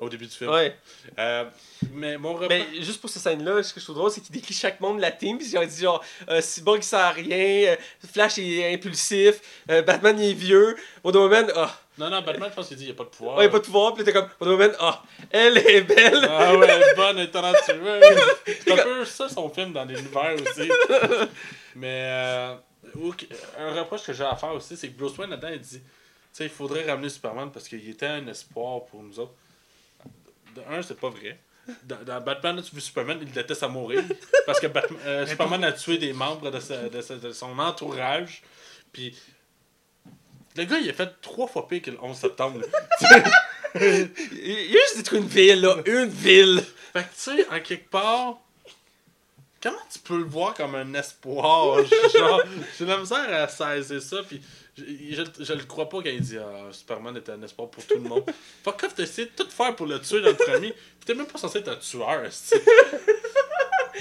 Au 0.00 0.08
début 0.08 0.26
du 0.26 0.32
film. 0.32 0.50
Ouais. 0.50 0.74
Euh, 1.18 1.44
mais 1.92 2.16
mon 2.16 2.34
repas. 2.34 2.48
Mais 2.48 2.66
juste 2.80 3.00
pour 3.00 3.10
cette 3.10 3.22
scène-là, 3.22 3.62
ce 3.62 3.72
que 3.72 3.80
je 3.80 3.84
trouve 3.84 3.96
drôle, 3.96 4.10
c'est 4.10 4.20
qu'il 4.20 4.34
décrit 4.34 4.54
chaque 4.54 4.80
membre 4.80 4.96
de 4.96 5.02
la 5.02 5.12
team. 5.12 5.38
Puis 5.38 5.48
ils 5.50 5.58
ont 5.58 5.64
dit 5.64 5.80
genre, 5.80 6.02
euh, 6.28 6.40
Cyborg 6.40 6.78
il 6.80 6.84
sert 6.84 7.00
à 7.00 7.10
rien, 7.10 7.72
euh, 7.72 7.76
Flash 8.12 8.38
est 8.38 8.72
impulsif, 8.72 9.40
euh, 9.70 9.82
Batman 9.82 10.18
il 10.18 10.30
est 10.30 10.34
vieux, 10.34 10.76
Wonder 11.04 11.18
Woman, 11.18 11.52
ah, 11.54 11.78
Non, 11.98 12.08
non, 12.08 12.22
Batman, 12.22 12.48
je 12.50 12.56
pense 12.56 12.68
qu'il 12.68 12.76
dit 12.78 12.84
qu'il 12.84 12.94
n'y 12.94 12.98
a 12.98 13.04
pas 13.04 13.10
de 13.10 13.14
pouvoir. 13.14 13.42
il 13.42 13.46
a 13.46 13.48
pas 13.50 13.58
de 13.58 13.64
pouvoir. 13.64 13.94
Puis 13.94 14.04
t'es 14.04 14.12
comme, 14.12 14.28
Wonder 14.40 14.54
Woman, 14.54 14.76
ah, 14.80 15.02
elle 15.30 15.58
est 15.58 15.82
belle. 15.82 16.26
Ah 16.28 16.56
ouais, 16.56 16.66
elle 16.68 16.82
est 16.82 16.94
bonne, 16.96 17.18
elle 17.18 17.24
est 17.24 17.30
talentueuse. 17.30 18.20
C'est 18.46 18.72
un 18.72 18.82
peu 18.82 19.04
ça 19.04 19.28
son 19.28 19.50
film 19.50 19.72
dans 19.72 19.84
l'univers 19.84 20.34
aussi. 20.34 20.70
Mais 21.76 22.04
euh, 22.06 22.54
un 23.58 23.74
reproche 23.74 24.04
que 24.04 24.12
j'ai 24.12 24.24
à 24.24 24.34
faire 24.34 24.54
aussi, 24.54 24.76
c'est 24.76 24.88
que 24.88 24.98
Bruce 24.98 25.16
Wayne 25.18 25.30
là-dedans, 25.30 25.50
il 25.52 25.60
dit 25.60 25.80
tu 25.80 25.86
sais, 26.32 26.44
il 26.44 26.50
faudrait 26.50 26.88
ramener 26.88 27.08
Superman 27.08 27.50
parce 27.52 27.68
qu'il 27.68 27.88
était 27.88 28.06
un 28.06 28.26
espoir 28.28 28.84
pour 28.84 29.02
nous 29.02 29.18
autres. 29.18 29.34
De 30.54 30.62
un, 30.74 30.82
c'est 30.82 30.98
pas 30.98 31.10
vrai. 31.10 31.38
Dans, 31.84 32.02
dans 32.04 32.20
Batman, 32.20 32.56
là, 32.56 32.62
tu 32.62 32.74
veux 32.74 32.80
Superman, 32.80 33.18
il 33.20 33.30
déteste 33.30 33.62
à 33.62 33.68
mourir. 33.68 34.02
Parce 34.46 34.58
que 34.58 34.66
Batman- 34.66 34.98
euh, 35.06 35.26
Superman 35.26 35.62
a 35.64 35.72
tué 35.72 35.98
des 35.98 36.12
membres 36.12 36.50
de, 36.50 36.58
sa- 36.58 36.88
de 36.88 37.00
sa- 37.00 37.16
de 37.16 37.32
son 37.32 37.56
entourage. 37.58 38.42
Puis 38.92 39.16
le 40.56 40.64
gars, 40.64 40.78
il 40.78 40.90
a 40.90 40.92
fait 40.92 41.10
trois 41.20 41.46
fois 41.46 41.68
pire 41.68 41.82
que 41.82 41.90
le 41.92 41.98
11 42.02 42.16
septembre. 42.16 42.60
Il 43.74 44.10
il 44.34 44.76
a 44.76 44.80
juste 44.80 44.96
détruit 44.96 45.20
une 45.20 45.28
ville, 45.28 45.60
là, 45.60 45.76
une 45.86 46.08
ville. 46.08 46.60
Fait 46.92 47.04
que 47.04 47.08
tu 47.14 47.20
sais, 47.36 47.46
en 47.50 47.60
quelque 47.60 47.88
part, 47.88 48.40
comment 49.62 49.76
tu 49.92 50.00
peux 50.00 50.18
le 50.18 50.24
voir 50.24 50.54
comme 50.54 50.74
un 50.74 50.92
espoir? 50.94 51.78
Genre, 52.12 52.42
j'ai 52.76 52.84
la 52.84 52.98
misère 52.98 53.32
à 53.32 53.46
saisir 53.46 54.02
ça, 54.02 54.22
puis 54.28 54.42
je, 54.76 55.22
je, 55.40 55.52
le 55.52 55.64
crois 55.64 55.88
pas 55.88 55.98
quand 55.98 56.10
il 56.10 56.20
dit 56.20 56.38
ah, 56.38 56.68
Superman 56.72 57.16
est 57.16 57.28
un 57.28 57.42
espoir 57.42 57.70
pour 57.70 57.84
tout 57.84 57.96
le 57.96 58.08
monde. 58.08 58.24
Fuck 58.64 58.84
off, 58.84 58.94
t'as 58.94 59.02
essayé 59.02 59.28
de 59.28 59.42
tout 59.42 59.50
faire 59.50 59.74
pour 59.76 59.86
le 59.86 60.00
tuer 60.00 60.20
dans 60.20 60.28
le 60.28 60.34
premier, 60.34 60.74
t'es 61.04 61.14
même 61.14 61.26
pas 61.26 61.38
censé 61.38 61.58
être 61.58 61.68
un 61.68 61.76
tueur, 61.76 62.22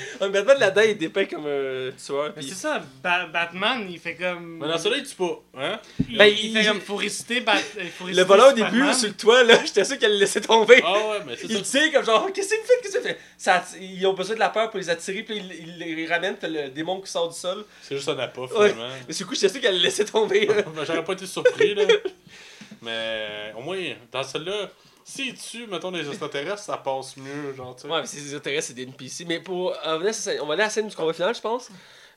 Un 0.22 0.30
Batman 0.30 0.58
là-dedans, 0.60 0.82
il 0.84 0.90
est 0.92 0.96
dépeint 0.96 1.26
comme 1.26 1.46
un 1.48 1.92
tueur. 2.04 2.34
Mais 2.36 2.42
puis- 2.42 2.50
c'est 2.50 2.56
ça, 2.56 2.82
Ba- 3.04 3.26
Batman, 3.28 3.88
il 3.90 4.00
fait 4.00 4.16
comme. 4.16 4.58
Mais 4.62 4.68
dans 4.68 4.78
celui-là, 4.78 4.98
il 5.04 5.08
tue 5.10 5.16
pas, 5.16 5.42
hein? 5.58 5.80
il, 6.10 6.18
Ben, 6.18 6.26
il 6.26 6.46
il- 6.46 6.58
fait 6.58 6.66
comme. 6.68 6.82
Faut 6.82 6.96
réciter, 6.96 7.42
Bat- 7.42 7.58
faut 7.98 8.08
Le 8.08 8.24
voleur 8.24 8.50
au 8.50 8.54
début, 8.54 8.94
sur 8.94 9.08
le 9.08 9.14
toit, 9.16 9.44
là, 9.44 9.58
j'étais 9.66 9.84
sûr 9.86 9.98
qu'elle 10.00 10.14
le 10.14 10.20
laissait 10.20 10.42
tomber. 10.42 10.82
Ah 10.86 10.94
ouais, 10.94 11.18
mais 11.28 11.36
c'est 11.38 11.48
Il 11.50 11.62
tire 11.62 11.92
comme 11.94 12.06
genre, 12.06 12.30
qu'est-ce 12.34 12.50
que 12.50 12.56
vous 12.62 12.66
faites, 12.68 12.82
qu'est-ce 12.82 13.02
faites? 13.02 13.20
Ça, 13.38 13.64
ils 13.80 14.06
ont 14.08 14.14
besoin 14.14 14.36
de 14.36 14.40
la 14.40 14.50
peur 14.50 14.70
pour 14.70 14.80
les 14.80 14.90
attirer, 14.90 15.24
puis 15.24 15.38
ils, 15.38 15.78
les 15.78 16.06
ramènent, 16.08 16.36
t'as 16.40 16.48
le 16.48 16.70
démon 16.70 17.00
qui 17.02 17.10
sort 17.12 17.30
du 17.30 17.38
sol. 17.38 17.66
C'est 17.82 17.96
juste 17.96 18.10
un 18.10 18.20
appât, 18.20 18.42
Ouais. 18.42 18.70
finalement. 18.72 18.90
Mais 19.08 19.14
du 19.14 19.26
coup, 19.26 19.34
j'étais 19.36 19.50
sûr 19.50 19.62
qu'elle 19.62 19.76
le 19.78 19.82
laissait 19.84 20.06
tomber. 20.06 20.48
J'aurais 20.86 21.04
pas 21.04 21.14
été 21.14 21.26
surpris, 21.26 21.74
là. 21.76 21.84
Mais 22.82 23.54
au 23.58 23.62
moins, 23.62 23.78
dans 24.12 24.24
celui-là, 24.24 24.70
s'il 25.10 25.34
tue, 25.36 25.68
mettons, 25.68 25.92
des 25.92 26.08
extraterrestres, 26.08 26.60
ça 26.60 26.78
passe 26.78 27.18
mieux, 27.18 27.54
genre, 27.56 27.76
tu 27.76 27.84
sais. 27.84 27.88
ouais, 27.88 28.02
mais 28.02 28.08
c'est 28.08 28.22
des 28.22 28.36
intérêts, 28.36 28.62
c'est 28.62 28.74
des 28.74 28.84
NPC. 28.84 29.26
Mais 29.26 29.40
pour 29.40 29.74
on 29.86 29.98
va 29.98 30.06
aller 30.10 30.14
à 30.50 30.56
la 30.56 30.70
scène 30.70 30.88
du 30.88 30.96
combat 30.96 31.14
final, 31.14 31.34
je 31.36 31.42
pense. 31.42 31.70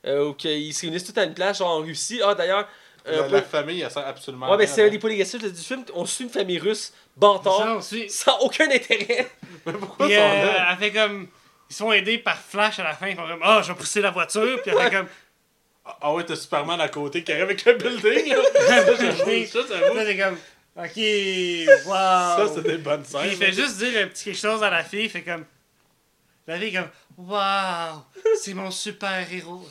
Euh, 0.05 0.25
où 0.29 0.33
qu'ils 0.33 0.73
se 0.73 0.81
réunissent 0.81 1.05
tous 1.11 1.17
à 1.19 1.23
une 1.23 1.33
plage, 1.33 1.57
genre 1.59 1.69
en 1.69 1.79
Russie. 1.81 2.19
Ah, 2.23 2.35
d'ailleurs. 2.35 2.67
euh, 3.07 3.17
la, 3.17 3.23
pour- 3.23 3.31
la 3.33 3.41
famille, 3.41 3.81
elle 3.81 3.89
sert 3.91 4.05
absolument 4.05 4.49
Ouais, 4.51 4.57
mais 4.57 4.67
c'est 4.67 4.85
un 4.85 4.89
des 4.89 4.99
points 4.99 5.09
négatifs 5.09 5.41
du 5.41 5.61
film. 5.61 5.85
On 5.93 6.05
suit 6.05 6.25
une 6.25 6.29
famille 6.29 6.59
russe, 6.59 6.87
Ça, 6.87 6.93
bâtard, 7.15 7.77
on 7.77 7.81
suit. 7.81 8.09
sans 8.09 8.37
aucun 8.39 8.69
intérêt. 8.69 9.29
Mais 9.65 9.73
pourquoi 9.73 10.07
ils 10.07 10.15
sont 10.15 10.21
euh, 10.21 10.45
là? 10.45 10.67
elle 10.71 10.77
fait 10.77 10.91
comme. 10.91 11.27
Ils 11.69 11.75
sont 11.75 11.91
aidés 11.93 12.17
par 12.17 12.37
Flash 12.37 12.79
à 12.79 12.83
la 12.83 12.93
fin. 12.93 13.07
Ils 13.07 13.15
font 13.15 13.25
comme 13.27 13.39
Ah, 13.43 13.61
je 13.63 13.71
vais 13.71 13.77
pousser 13.77 14.01
la 14.01 14.11
voiture. 14.11 14.61
Puis 14.61 14.71
elle 14.71 14.77
fait 14.83 14.91
comme. 14.91 15.07
Ah 16.01 16.13
ouais, 16.13 16.23
t'as 16.25 16.35
Superman 16.35 16.79
à 16.81 16.87
côté 16.89 17.23
qui 17.23 17.31
arrive 17.31 17.43
avec 17.45 17.63
le 17.65 17.73
building, 17.73 18.35
là. 18.35 18.43
ça, 19.47 19.61
c'est 19.67 20.17
comme. 20.17 20.37
Ok, 20.75 20.97
wow. 21.85 21.93
Ça, 21.93 22.45
c'est 22.55 22.63
des 22.63 22.77
bonnes 22.77 23.05
scènes. 23.05 23.21
Puis 23.21 23.29
il 23.31 23.37
fait 23.37 23.53
juste 23.53 23.77
dire 23.77 24.03
un 24.03 24.07
petit 24.07 24.23
quelque 24.25 24.39
chose 24.39 24.63
à 24.63 24.69
la 24.71 24.83
fille. 24.83 25.03
Il 25.03 25.09
fait 25.09 25.21
comme. 25.21 25.45
La 26.47 26.57
fille 26.57 26.69
est 26.69 26.73
comme. 26.73 26.89
Waouh, 27.15 28.01
c'est 28.41 28.55
mon 28.55 28.71
super 28.71 29.31
héros. 29.31 29.63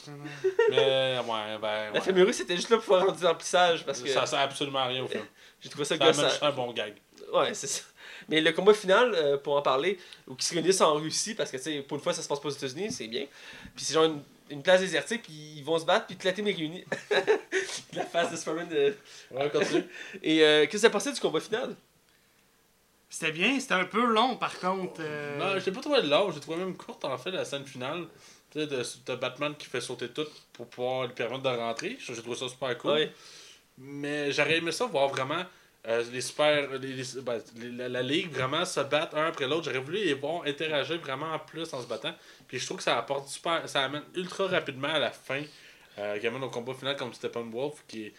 Mais, 0.71 1.19
ouais, 1.19 1.59
ben, 1.61 1.93
ouais. 1.93 2.13
La 2.13 2.25
russe, 2.25 2.37
c'était 2.37 2.55
juste 2.55 2.71
là 2.71 2.79
pour 2.79 2.99
faire 2.99 3.13
du 3.13 3.27
remplissage. 3.27 3.85
Parce 3.85 4.01
que 4.01 4.09
Ça 4.09 4.27
sert 4.27 4.39
absolument 4.39 4.79
à 4.79 4.87
rien 4.87 5.03
au 5.03 5.09
film. 5.09 5.25
j'ai 5.61 5.69
trouvé 5.69 5.85
ça 5.85 5.97
Ça 5.99 6.05
gosse. 6.05 6.21
juste 6.21 6.43
un 6.43 6.53
bon 6.53 6.73
gag. 6.73 6.95
Ouais, 7.33 7.53
c'est 7.55 7.67
ça. 7.67 7.83
Mais 8.29 8.41
le 8.41 8.53
combat 8.53 8.75
final, 8.75 9.13
euh, 9.15 9.37
pour 9.39 9.57
en 9.57 9.63
parler, 9.63 9.99
où 10.29 10.37
ils 10.39 10.43
se 10.43 10.55
réunissent 10.55 10.81
en 10.81 10.95
Russie, 10.95 11.35
parce 11.35 11.51
que, 11.51 11.57
tu 11.57 11.63
sais, 11.65 11.81
pour 11.81 11.97
une 11.97 12.03
fois, 12.03 12.13
ça 12.13 12.23
se 12.23 12.29
passe 12.29 12.39
pas 12.39 12.49
aux 12.49 12.53
États-Unis, 12.53 12.93
c'est 12.93 13.09
bien. 13.09 13.27
Puis 13.75 13.85
c'est 13.85 13.95
genre 13.95 14.05
une, 14.05 14.23
une 14.53 14.63
place 14.63 14.81
désertique, 14.81 15.23
puis 15.23 15.33
ils 15.57 15.65
vont 15.65 15.79
se 15.79 15.85
battre, 15.85 16.07
puis 16.07 16.17
team 16.17 16.47
est 16.47 16.53
réunie. 16.53 16.85
la 17.95 18.05
face 18.07 18.31
de 18.31 18.37
Superman. 18.37 18.69
de- 18.69 18.97
Ouais, 19.31 19.51
continue. 19.51 19.85
Et 20.23 20.43
euh, 20.45 20.63
qu'est-ce 20.63 20.73
que 20.73 20.79
ça 20.79 20.91
passé 20.91 21.13
du 21.13 21.21
combat 21.21 21.41
final? 21.41 21.75
C'était 23.09 23.33
bien, 23.33 23.61
c'était 23.61 23.75
un 23.75 23.85
peu 23.85 24.05
long 24.07 24.37
par 24.37 24.59
contre. 24.59 25.01
euh, 25.01 25.39
Non, 25.39 25.59
je 25.61 25.67
l'ai 25.67 25.73
pas 25.73 25.81
trouvé 25.81 26.01
long, 26.03 26.31
j'ai 26.33 26.41
trouvé 26.41 26.57
même 26.59 26.77
courte 26.77 27.05
en 27.05 27.19
fait 27.19 27.31
la 27.31 27.45
scène 27.45 27.67
finale. 27.67 28.07
Tu 28.51 28.61
sais, 28.61 28.67
de, 28.67 28.83
de 29.07 29.15
Batman 29.17 29.55
qui 29.59 29.67
fait 29.67 29.81
sauter 29.81 30.09
tout 30.09 30.27
pour 30.53 30.67
pouvoir 30.67 31.07
lui 31.07 31.15
permettre 31.15 31.43
de 31.43 31.49
rentrer. 31.49 31.97
J'ai 31.99 32.15
trouvé 32.17 32.37
ça 32.37 32.49
super 32.49 32.77
cool. 32.79 32.91
Ouais. 32.93 33.13
Mais 33.79 34.31
j'aurais 34.33 34.59
aimé 34.59 34.73
ça 34.73 34.85
voir 34.87 35.09
vraiment 35.09 35.43
euh, 35.89 36.05
les 36.13 36.21
super. 36.21 36.71
Les, 36.79 36.93
les- 36.93 37.21
ben, 37.23 37.41
la, 37.77 37.89
la 37.89 38.03
ligue 38.03 38.31
vraiment 38.31 38.65
se 38.65 38.81
battre 38.81 39.17
un 39.17 39.27
après 39.29 39.47
l'autre. 39.49 39.65
J'aurais 39.65 39.79
voulu 39.85 39.99
les 39.99 40.15
voir 40.15 40.43
interagir 40.47 40.99
vraiment 41.01 41.33
en 41.33 41.39
plus 41.39 41.73
en 41.75 41.83
se 41.83 41.87
battant. 41.87 42.15
Puis 42.47 42.59
je 42.59 42.65
trouve 42.67 42.77
que 42.79 42.83
ça 42.85 42.99
apporte 42.99 43.29
super. 43.29 43.69
Ça 43.69 43.83
amène 43.85 44.03
ultra 44.15 44.47
rapidement 44.47 44.89
à 44.89 44.99
la 44.99 45.11
fin. 45.11 45.43
Euh, 45.99 46.19
amène 46.27 46.43
au 46.45 46.51
combat 46.51 46.75
final 46.75 46.97
comme 46.97 47.13
Steppenwolf 47.13 47.83
qui 47.89 48.05
est. 48.07 48.15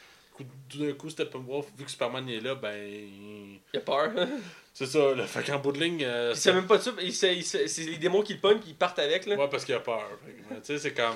d'un 0.75 0.93
coup, 0.93 1.09
Steppenwolf, 1.09 1.67
vu 1.77 1.85
que 1.85 1.91
Superman 1.91 2.27
est 2.29 2.39
là, 2.41 2.55
ben. 2.55 2.75
il- 2.75 3.59
a 3.75 3.79
peur. 3.79 4.11
C'est 4.73 4.87
ça, 4.87 5.13
le 5.13 5.23
fait 5.27 5.43
qu'en 5.43 5.59
bout 5.59 5.71
de 5.71 5.79
ligne. 5.79 6.03
euh, 6.03 6.31
il 6.33 6.37
sait 6.37 6.51
même 6.51 6.65
pas 6.67 6.77
de 6.77 6.81
ça, 6.83 6.91
c'est 7.67 7.83
les 7.85 7.97
démons 7.97 8.23
qui 8.23 8.33
le 8.33 8.39
pognent, 8.39 8.59
puis 8.59 8.71
ils 8.71 8.75
partent 8.75 8.97
avec, 8.99 9.25
là. 9.27 9.35
Ouais, 9.35 9.47
parce 9.47 9.63
qu'il 9.65 9.75
a 9.75 9.79
peur. 9.79 10.09
Tu 10.49 10.55
sais, 10.63 10.79
c'est 10.79 10.93
comme. 10.93 11.15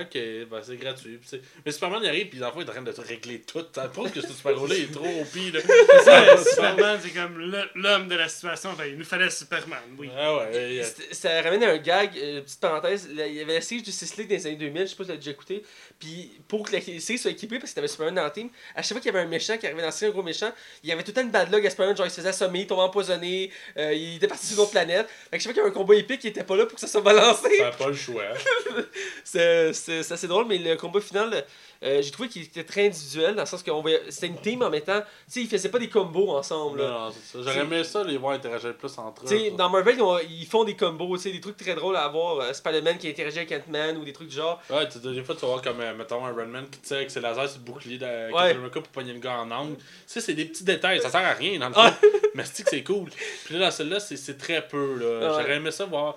Ok, 0.00 0.18
ben 0.50 0.60
c'est 0.62 0.76
gratuit. 0.76 1.18
Mais 1.64 1.72
Superman 1.72 2.00
il 2.02 2.08
arrive, 2.08 2.28
puis 2.28 2.38
dans 2.38 2.46
le 2.46 2.52
fond, 2.52 2.60
il 2.60 2.66
est 2.66 2.70
en 2.70 2.72
train 2.72 2.82
de 2.82 2.92
tout 2.92 3.02
régler 3.02 3.40
tout. 3.40 3.64
Ça 3.74 3.88
prouve 3.88 4.10
que 4.10 4.20
ce 4.20 4.28
super-héros-là 4.28 4.74
il 4.76 4.84
est 4.84 4.92
trop 4.92 5.06
au 5.06 5.24
pire. 5.24 5.54
là. 5.54 6.36
Superman, 6.44 6.98
c'est 7.02 7.10
comme 7.10 7.38
le- 7.38 7.68
l'homme 7.74 8.08
de 8.08 8.14
la 8.16 8.28
situation. 8.28 8.70
Enfin, 8.70 8.84
il 8.86 8.96
nous 8.98 9.04
fallait 9.04 9.30
Superman, 9.30 9.78
oui. 9.98 10.08
Ah 10.16 10.36
ouais, 10.36 10.74
y 10.74 10.80
a- 10.80 10.84
C'était- 10.84 11.14
Ça 11.14 11.42
ramène 11.42 11.62
à 11.64 11.70
un 11.70 11.78
gag, 11.78 12.10
euh, 12.16 12.40
petite 12.42 12.60
parenthèse, 12.60 13.08
là, 13.14 13.26
il 13.26 13.34
y 13.34 13.40
avait 13.40 13.54
la 13.54 13.60
série 13.60 13.84
Justice 13.84 14.16
League 14.16 14.28
dans 14.28 14.34
les 14.36 14.46
années 14.46 14.56
2000, 14.56 14.82
je 14.82 14.86
sais 14.86 14.96
pas 14.96 15.04
si 15.04 15.06
tu 15.08 15.12
l'as 15.12 15.16
déjà 15.18 15.30
écouté, 15.30 15.62
puis 15.98 16.30
pour 16.48 16.66
que 16.68 16.72
la 16.74 16.80
série 16.80 17.18
soit 17.18 17.30
équipée, 17.30 17.58
parce 17.58 17.70
que 17.70 17.76
t'avais 17.76 17.88
Superman 17.88 18.14
dans 18.14 18.22
la 18.22 18.30
team, 18.30 18.48
à 18.74 18.82
chaque 18.82 18.92
fois 18.92 19.00
qu'il 19.00 19.12
y 19.12 19.16
avait 19.16 19.24
un 19.24 19.28
méchant 19.28 19.56
qui 19.58 19.66
arrivait 19.66 19.80
dans 19.80 19.86
la 19.86 19.92
série, 19.92 20.10
un 20.10 20.14
gros 20.14 20.22
méchant, 20.22 20.52
il 20.82 20.88
y 20.90 20.92
avait 20.92 21.02
tout 21.02 21.10
le 21.10 21.14
temps 21.14 21.22
une 21.22 21.30
bad 21.30 21.50
luck 21.52 21.64
à 21.64 21.70
Superman, 21.70 21.96
genre 21.96 22.06
il 22.06 22.10
se 22.10 22.16
faisait 22.16 22.28
assommer, 22.28 22.60
il 22.60 22.66
tombait 22.66 22.82
empoisonné, 22.82 23.50
euh, 23.78 23.92
il 23.94 24.16
était 24.16 24.28
parti 24.28 24.46
sur 24.46 24.56
une 24.56 24.62
autre 24.62 24.70
planète, 24.72 25.08
fait 25.30 25.38
que 25.38 25.42
chaque 25.42 25.42
fois 25.42 25.52
qu'il 25.52 25.58
y 25.58 25.60
avait 25.66 25.70
un 25.70 25.72
combat 25.74 25.94
épique, 25.94 26.22
il 26.24 26.28
était 26.28 26.44
pas 26.44 26.56
là 26.56 26.66
pour 26.66 26.74
que 26.74 26.80
ça 26.80 26.86
soit 26.86 27.00
balancé. 27.00 27.56
ça 27.58 27.70
pas 27.70 27.88
le 27.88 27.94
choix. 27.94 28.24
C'est 29.24 29.72
c'est- 30.02 30.12
assez 30.12 30.26
drôle, 30.28 30.46
mais 30.46 30.58
le 30.58 30.76
combat 30.76 31.00
final, 31.00 31.44
euh, 31.82 32.02
j'ai 32.02 32.10
trouvé 32.10 32.28
qu'il 32.28 32.42
était 32.42 32.64
très 32.64 32.86
individuel, 32.86 33.34
dans 33.34 33.42
le 33.42 33.46
sens 33.46 33.62
que 33.62 33.70
c'était 34.10 34.26
une 34.28 34.38
team 34.40 34.62
en 34.62 34.70
mettant, 34.70 35.00
tu 35.00 35.06
sais, 35.28 35.40
ils 35.42 35.48
faisaient 35.48 35.68
pas 35.68 35.78
des 35.78 35.88
combos 35.88 36.30
ensemble, 36.36 36.78
là. 36.80 36.88
Non, 36.88 37.00
non, 37.06 37.10
c'est 37.12 37.38
ça. 37.38 37.42
J'aurais 37.44 37.64
aimé 37.64 37.84
ça, 37.84 38.02
les 38.04 38.16
voir 38.16 38.32
interagir 38.34 38.74
plus 38.76 38.96
entre 38.98 39.24
eux. 39.24 39.50
Dans 39.56 39.68
Marvel, 39.70 39.96
ils, 39.96 40.02
ont- 40.02 40.18
ils 40.18 40.46
font 40.46 40.64
des 40.64 40.74
combos, 40.76 41.16
tu 41.16 41.22
sais, 41.24 41.32
des 41.32 41.40
trucs 41.40 41.56
très 41.56 41.74
drôles 41.74 41.96
à 41.96 42.04
avoir. 42.04 42.40
euh, 42.40 42.52
Spider-Man 42.52 42.98
qui 42.98 43.08
interagit 43.08 43.38
avec 43.38 43.52
Ant-Man 43.52 43.96
ou 43.98 44.04
des 44.04 44.12
trucs 44.12 44.28
du 44.28 44.36
genre. 44.36 44.60
Ouais, 44.70 44.88
tu- 44.88 44.98
des 44.98 45.22
fois, 45.22 45.34
tu 45.34 45.42
vas 45.42 45.48
voir 45.48 45.62
comme, 45.62 45.80
euh, 45.80 45.94
mettons, 45.94 46.24
un 46.24 46.32
Redman 46.32 46.66
qui 46.70 46.78
tire 46.80 46.96
avec 46.98 47.10
ses 47.10 47.20
lasers 47.20 47.48
sur 47.48 47.58
le 47.58 47.64
bouclier 47.64 47.98
de 47.98 48.04
Ouais. 48.06 48.32
Captain 48.32 48.58
America 48.58 48.80
pour 48.80 48.88
pogner 48.88 49.12
le 49.12 49.18
gars 49.20 49.38
en 49.40 49.50
angle. 49.50 49.76
Tu 49.76 49.84
sais, 50.06 50.20
c'est 50.20 50.34
des 50.34 50.44
petits 50.46 50.64
détails, 50.64 51.00
ça 51.00 51.10
sert 51.10 51.24
à 51.24 51.32
rien 51.32 51.58
dans 51.58 51.68
le 51.68 51.74
Ah. 51.76 51.94
Mais 52.34 52.44
c'est 52.44 52.62
que 52.64 52.70
c'est 52.70 52.82
cool? 52.84 53.08
Puis 53.44 53.54
là, 53.54 53.66
dans 53.66 53.70
celle-là, 53.70 54.00
c'est 54.00 54.16
c'est 54.16 54.36
très 54.38 54.66
peu. 54.66 54.94
là. 54.98 55.06
Ouais. 55.06 55.40
J'aurais 55.42 55.56
aimé 55.56 55.70
ça 55.70 55.84
voir. 55.86 56.16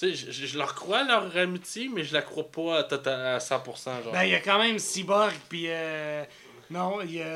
Tu 0.00 0.14
sais, 0.16 0.32
je, 0.32 0.46
je- 0.46 0.58
leur 0.58 0.74
crois 0.74 1.02
leur 1.04 1.36
amitié, 1.36 1.90
mais 1.92 2.02
je 2.04 2.14
la 2.14 2.22
crois 2.22 2.50
pas 2.50 2.78
à, 2.78 2.82
tota- 2.84 3.34
à 3.34 3.38
100%. 3.38 4.02
Genre. 4.04 4.12
Ben, 4.12 4.22
il 4.24 4.30
y 4.30 4.34
a 4.34 4.40
quand 4.40 4.58
même 4.58 4.78
Cyborg, 4.78 5.32
puis. 5.48 5.64
euh, 5.68 6.24
non, 6.70 7.00
il 7.02 7.16
y 7.16 7.22
a. 7.22 7.26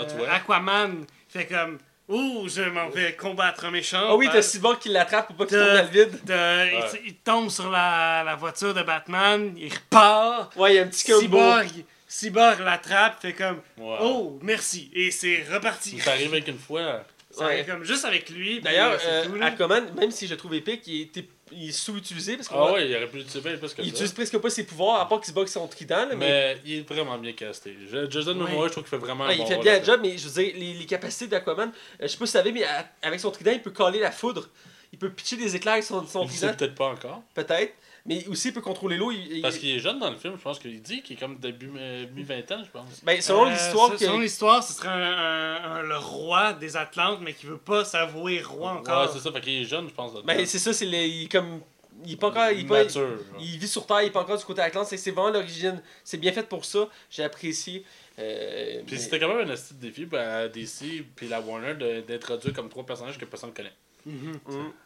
Ah, 0.00 0.04
tu 0.08 0.16
vois. 0.16 0.30
Aquaman, 0.30 1.04
fait 1.28 1.46
comme. 1.46 1.78
Ouh, 2.08 2.48
je 2.48 2.62
m'en 2.62 2.88
vais 2.88 3.14
combattre 3.16 3.64
un 3.64 3.72
méchant. 3.72 4.00
Ah 4.10 4.14
oui, 4.16 4.26
Ben, 4.26 4.34
t'as 4.34 4.42
Cyborg 4.42 4.78
qui 4.78 4.88
l'attrape 4.90 5.26
pour 5.26 5.36
pas 5.38 5.46
qu'il 5.46 5.58
tombe 5.58 5.66
dans 5.66 5.82
le 5.82 5.88
vide. 5.88 6.24
de- 6.24 6.68
il- 6.72 6.76
Ouais. 6.78 7.02
il, 7.04 7.14
tombe 7.16 7.50
sur 7.50 7.68
la, 7.68 8.22
la 8.24 8.36
voiture 8.36 8.72
de 8.72 8.82
Batman, 8.82 9.52
il 9.56 9.72
repart. 9.74 10.54
Ouais, 10.56 10.72
il 10.72 10.76
y 10.76 10.78
a 10.78 10.82
un 10.82 10.86
petit 10.86 11.04
combo. 11.10 11.20
Cyborg, 11.20 11.68
Cyborg 12.06 12.60
l'attrape, 12.60 13.20
fait 13.20 13.32
comme. 13.34 13.60
Oh, 13.80 14.38
merci. 14.40 14.88
Et 14.94 15.10
c'est 15.10 15.44
reparti. 15.52 15.98
Ça 15.98 16.12
arrive 16.12 16.32
avec 16.32 16.46
une 16.46 16.58
fois. 16.58 17.02
Ça 17.36 17.46
Ouais. 17.46 17.52
arrive 17.54 17.66
comme 17.66 17.84
juste 17.84 18.04
avec 18.04 18.30
lui. 18.30 18.60
D'ailleurs, 18.60 18.92
euh, 18.92 19.22
c'est 19.22 19.28
tout, 19.28 19.34
là. 19.34 19.46
Aquaman, 19.46 19.84
même 19.94 20.10
si 20.10 20.26
je 20.26 20.32
le 20.32 20.36
trouve 20.38 20.54
épique, 20.54 20.86
il 20.86 21.02
est, 21.02 21.24
il 21.52 21.68
est 21.68 21.72
sous-utilisé 21.72 22.36
parce 22.36 22.48
qu'on 22.48 22.56
Ah 22.58 22.72
ouais, 22.72 22.88
il 22.88 22.96
aurait 22.96 23.06
pu 23.08 23.18
l'utiliser 23.18 23.40
bien 23.46 23.58
plus 23.58 23.74
que 23.74 23.82
il 23.82 23.86
ça. 23.86 23.90
utilise 23.90 24.12
presque 24.12 24.38
pas 24.38 24.48
ses 24.50 24.64
pouvoirs, 24.64 25.00
à 25.00 25.08
part 25.08 25.18
qu'il 25.20 25.28
se 25.28 25.32
bat 25.32 25.40
avec 25.42 25.50
son 25.50 25.66
trident. 25.68 25.96
là, 25.96 26.06
mais 26.10 26.16
Mais 26.16 26.56
il 26.64 26.78
est 26.78 26.88
vraiment 26.88 27.18
bien 27.18 27.32
casté. 27.34 27.76
Je- 27.90 28.10
Jason. 28.10 28.34
Momoa, 28.34 28.68
je 28.68 28.72
trouve 28.72 28.84
qu'il 28.84 28.90
fait 28.90 28.96
vraiment 28.96 29.24
Ouais, 29.26 29.32
un 29.32 29.34
il 29.34 29.38
bon 29.40 29.46
fait 29.46 29.54
rôle 29.56 29.64
bien 29.64 29.78
le 29.78 29.84
job, 29.84 30.00
mais 30.02 30.16
je 30.16 30.28
veux 30.28 30.42
dire, 30.42 30.54
les, 30.56 30.74
les 30.74 30.86
capacités 30.86 31.26
d'Aquaman, 31.26 31.68
euh, 31.68 31.72
je 32.02 32.06
sais 32.06 32.16
pas 32.16 32.24
si 32.26 32.32
tu 32.32 32.38
savais, 32.38 32.52
mais 32.52 32.64
avec 33.02 33.20
son 33.20 33.30
trident, 33.30 33.52
il 33.52 33.60
peut 33.62 33.70
coller 33.70 34.00
la 34.00 34.10
foudre. 34.12 34.48
Il 34.92 34.98
peut 34.98 35.10
pitcher 35.10 35.36
des 35.36 35.54
éclairs 35.56 35.74
avec 35.74 35.84
son, 35.84 36.06
son 36.06 36.24
Il 36.24 36.28
trident. 36.30 36.54
peut-être 36.56 36.74
pas 36.74 36.86
encore. 36.88 37.22
peut-être. 37.34 37.74
Mais 38.06 38.26
aussi 38.28 38.48
il 38.48 38.54
peut 38.54 38.60
contrôler 38.60 38.96
l'eau. 38.96 39.10
il- 39.10 39.36
il- 39.36 39.42
Parce 39.42 39.58
qu'il 39.58 39.70
est 39.70 39.78
jeune 39.78 39.98
dans 39.98 40.10
le 40.10 40.16
film, 40.16 40.34
je 40.36 40.42
pense 40.42 40.58
qu'il 40.58 40.80
dit 40.80 41.02
qu'il 41.02 41.16
est 41.16 41.20
comme 41.20 41.38
début 41.38 41.70
euh, 41.76 42.06
mi-vingtaine, 42.14 42.64
je 42.64 42.70
pense. 42.70 43.02
Ben, 43.04 43.20
selon 43.20 43.46
Euh, 43.46 43.50
l'histoire, 43.50 43.98
Selon 43.98 44.18
l'histoire, 44.20 44.62
ce 44.62 44.72
serait 44.72 44.88
un, 44.88 44.94
un- 45.12 45.72
un- 45.76 45.82
le 45.82 45.96
roi 45.98 46.52
des 46.52 46.76
Atlantes, 46.76 47.18
mais 47.22 47.32
qui 47.34 47.46
veut 47.46 47.58
pas 47.58 47.84
s'avouer 47.84 48.40
roi 48.42 48.72
encore. 48.72 49.06
Ouais, 49.06 49.10
c'est 49.12 49.20
ça, 49.20 49.32
fait 49.32 49.40
qu'il 49.40 49.62
est 49.62 49.64
jeune, 49.64 49.88
je 49.88 49.94
pense. 49.94 50.12
là-dedans. 50.14 50.26
ben, 50.26 50.46
c'est 50.46 50.58
ça, 50.58 50.72
c'est 50.72 50.86
le- 50.86 50.92
il 50.96 51.24
est 51.24 51.28
comme. 51.32 51.60
Il 52.04 52.12
est 52.12 52.16
pas 52.16 52.28
encore. 52.28 52.50
Il, 52.50 52.60
est 52.60 52.64
pas- 52.64 52.84
Mature. 52.84 53.00
ouais. 53.00 53.16
il 53.40 53.58
vit 53.58 53.66
sur 53.68 53.86
Terre, 53.86 54.02
il 54.02 54.06
est 54.08 54.10
pas 54.10 54.20
encore 54.20 54.36
du 54.36 54.44
côté 54.44 54.60
Atlante. 54.60 54.86
C'est 54.86 54.98
c'est 54.98 55.10
vraiment 55.12 55.30
l'origine. 55.30 55.80
C'est 56.04 56.18
bien 56.18 56.30
fait 56.30 56.46
pour 56.46 56.64
ça. 56.64 56.88
J'ai 57.10 57.24
apprécié. 57.24 57.84
Euh, 58.18 58.82
Puis 58.86 58.96
mais- 58.96 59.02
c'était 59.02 59.18
quand 59.18 59.28
même 59.34 59.48
un 59.50 59.54
petit 59.54 59.74
défi 59.74 60.06
à 60.14 60.46
DC 60.48 61.04
puis 61.16 61.26
la 61.28 61.40
Warner 61.40 61.74
de- 61.74 62.00
d'introduire 62.02 62.52
comme 62.54 62.68
trois 62.68 62.84
personnages 62.84 63.16
que 63.18 63.24
personne 63.24 63.50
ne 63.50 63.54
connaît. 63.54 63.72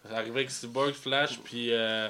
Ça 0.09 0.16
arrivait 0.16 0.40
avec 0.40 0.51
Cyborg, 0.51 0.92
Flash 0.92 1.38
puis 1.44 1.72
euh, 1.72 2.09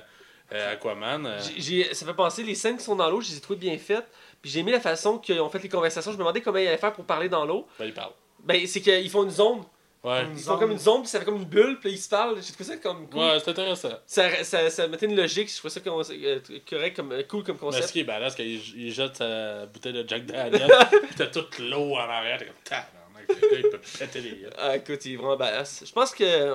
euh, 0.53 0.73
Aquaman. 0.73 1.27
euh, 1.27 1.39
J'ai- 1.57 1.61
j'ai- 1.85 1.95
ça 1.95 2.05
fait 2.07 2.15
penser, 2.15 2.43
les 2.43 2.55
scènes 2.55 2.77
qui 2.77 2.85
sont 2.85 2.97
dans 2.97 3.09
l'eau, 3.11 3.21
je 3.21 3.31
les 3.31 3.37
ai 3.37 3.41
trouvées 3.41 3.59
bien 3.59 3.79
faites. 3.79 4.07
Puis 4.43 4.51
j'ai 4.51 4.61
aimé 4.61 4.73
la 4.73 4.81
façon 4.81 5.19
qu'ils 5.19 5.41
ont 5.41 5.51
fait 5.51 5.63
les 5.63 5.69
conversations. 5.69 6.11
Je 6.13 6.17
me 6.17 6.21
demandais 6.23 6.41
comment 6.41 6.59
ils 6.59 6.67
allaient 6.67 6.79
faire 6.79 6.93
pour 6.93 7.05
parler 7.05 7.29
dans 7.29 7.45
l'eau. 7.45 7.67
ben, 7.79 7.85
ils 7.87 7.93
parlent. 7.95 8.13
Ben, 8.43 8.67
c'est 8.67 8.81
qu'ils 8.81 9.11
font 9.11 9.25
une 9.25 9.31
zone. 9.31 9.63
Ouais. 10.03 10.23
Ils 10.35 10.41
font 10.43 10.57
comme 10.57 10.71
une 10.71 10.79
zone, 10.79 11.03
puis 11.03 11.11
ça 11.11 11.19
fait 11.19 11.27
comme 11.27 11.37
une 11.37 11.45
bulle, 11.45 11.79
puis 11.79 11.91
là, 11.91 11.95
ils 11.95 11.99
se 12.01 12.09
parlent. 12.09 12.37
J'ai 12.43 12.55
trouvé 12.55 12.65
ça 12.71 12.77
comme 12.79 13.07
cool. 13.11 13.21
Ouais, 13.21 13.39
c'est 13.39 13.51
intéressant. 13.51 13.91
Ça, 14.07 14.43
ça, 14.45 14.71
ça 14.71 14.89
mettait 14.89 15.05
une 15.05 15.15
logique, 15.15 15.51
je 15.51 15.57
trouvais 15.59 15.69
ça 15.75 15.81
comme, 15.81 16.01
euh, 16.11 16.39
correct, 16.69 16.97
comme, 16.97 17.13
euh, 17.13 17.23
cool 17.29 17.45
comme 17.45 17.57
Mais 17.57 17.61
ce 17.61 17.65
concept. 17.77 17.93
qui 17.93 18.01
est 18.01 18.05
badass, 18.05 18.35
quand 18.35 18.43
il, 18.43 18.63
il 18.87 18.91
jette 18.95 19.17
sa 19.17 19.67
bouteille 19.67 19.93
de 19.93 20.09
Jack 20.09 20.25
Daniel, 20.25 20.71
pis 21.11 21.15
t'as 21.19 21.27
toute 21.27 21.59
l'eau 21.59 21.93
en 21.97 21.99
arrière, 21.99 22.39
t'es 22.39 22.47
comme 22.47 22.55
tabarnak, 22.65 23.29
gars 23.29 23.59
il 23.59 23.63
peut 23.69 23.81
péter 23.99 24.21
les 24.23 24.31
yeux. 24.31 24.51
Ah, 24.57 24.75
écoute, 24.75 25.05
il 25.05 25.13
est 25.13 25.17
vraiment 25.17 25.37
badass. 25.37 25.83
Je 25.87 25.93
pense 25.93 26.13
que. 26.15 26.55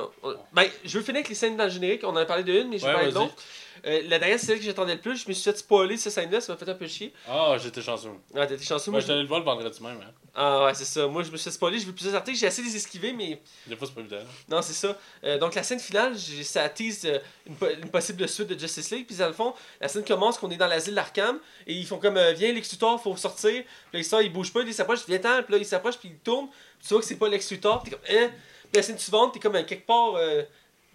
Ben, 0.51 0.65
je 0.83 0.97
veux 0.97 1.03
finir 1.03 1.19
avec 1.19 1.29
les 1.29 1.35
scènes 1.35 1.55
dans 1.55 1.65
le 1.65 1.69
générique. 1.69 2.01
On 2.03 2.07
en 2.09 2.15
a 2.15 2.25
parlé 2.25 2.43
de 2.43 2.51
une, 2.51 2.69
mais 2.69 2.79
je 2.79 2.85
vais 2.87 2.93
parler 2.93 3.09
de 3.11 3.13
l'autre. 3.15 3.35
Euh, 3.85 4.01
la 4.07 4.19
dernière, 4.19 4.39
c'est 4.39 4.45
celle 4.47 4.59
que 4.59 4.65
j'attendais 4.65 4.95
le 4.95 5.01
plus. 5.01 5.23
Je 5.23 5.27
me 5.27 5.33
suis 5.33 5.43
fait 5.43 5.57
spoiler 5.57 5.97
cette 5.97 6.13
scène-là, 6.13 6.41
ça 6.41 6.53
m'a 6.53 6.57
fait 6.57 6.69
un 6.69 6.75
peu 6.75 6.87
chier. 6.87 7.13
Ah, 7.27 7.55
j'étais 7.61 7.81
chanceux. 7.81 8.09
Ah, 8.35 8.47
t'étais 8.47 8.63
chanceux, 8.63 8.91
Moi, 8.91 9.01
moi. 9.01 9.09
allé 9.11 9.21
le 9.21 9.27
voir 9.27 9.39
le 9.39 9.45
vendredi 9.45 9.81
même. 9.83 9.99
Hein. 10.01 10.11
Ah, 10.33 10.65
ouais, 10.65 10.73
c'est 10.73 10.85
ça. 10.85 11.07
Moi, 11.07 11.23
je 11.23 11.31
me 11.31 11.37
suis 11.37 11.45
fait 11.45 11.51
spoiler. 11.55 11.79
J'ai 11.79 11.85
vu 11.85 11.93
plusieurs 11.93 12.15
articles. 12.15 12.37
J'ai 12.37 12.47
essayé 12.47 12.67
de 12.67 12.71
les 12.71 12.77
esquiver, 12.77 13.13
mais 13.13 13.41
Des 13.67 13.75
fois, 13.75 13.87
c'est 13.87 13.93
pas 13.93 14.01
évident. 14.01 14.17
non, 14.49 14.61
c'est 14.61 14.73
ça. 14.73 14.97
Euh, 15.23 15.37
donc, 15.37 15.55
la 15.55 15.63
scène 15.63 15.79
finale, 15.79 16.17
ça 16.17 16.67
tease 16.69 17.05
euh, 17.05 17.19
une, 17.47 17.55
po- 17.55 17.69
une 17.69 17.89
possible 17.89 18.27
suite 18.27 18.47
de 18.47 18.59
Justice 18.59 18.91
League. 18.91 19.05
Puis, 19.07 19.15
dans 19.15 19.27
le 19.27 19.33
fond, 19.33 19.53
la 19.79 19.87
scène 19.87 20.03
commence 20.03 20.37
qu'on 20.37 20.49
est 20.51 20.57
dans 20.57 20.67
l'asile 20.67 20.95
d'Arkham. 20.95 21.39
Et 21.67 21.73
ils 21.73 21.85
font 21.85 21.97
comme, 21.97 22.19
viens, 22.35 22.51
Lex 22.53 22.71
Luthor, 22.71 23.01
faut 23.01 23.15
sortir. 23.15 23.63
Puis, 23.91 23.99
Lex 23.99 24.07
Luthor, 24.07 24.21
il 24.23 24.33
bouge 24.33 24.51
pas, 24.51 24.61
il 24.61 24.73
s'approche, 24.73 24.99
viens, 25.07 25.19
ten 25.19 25.43
Puis 25.43 25.53
là, 25.53 25.57
il 25.59 25.65
s'approche, 25.65 25.97
puis 25.97 26.09
il 26.09 26.17
tourne. 26.17 26.47
Puis, 26.79 26.87
tu 26.87 26.93
vois 26.93 27.01
que 27.01 27.07
c'est 27.07 27.15
pas 27.17 27.29
Lex 27.29 27.49
Luthor. 27.51 27.81
Puis, 27.83 27.91
t'es 27.91 27.97
comme, 27.97 28.17
hein? 28.17 28.29
Puis, 28.63 28.71
la 28.75 28.81
scène 28.83 28.97
suivante, 28.99 29.33
t'es 29.33 29.39
comme 29.39 29.53
quelque 29.63 29.85
part 29.85 30.15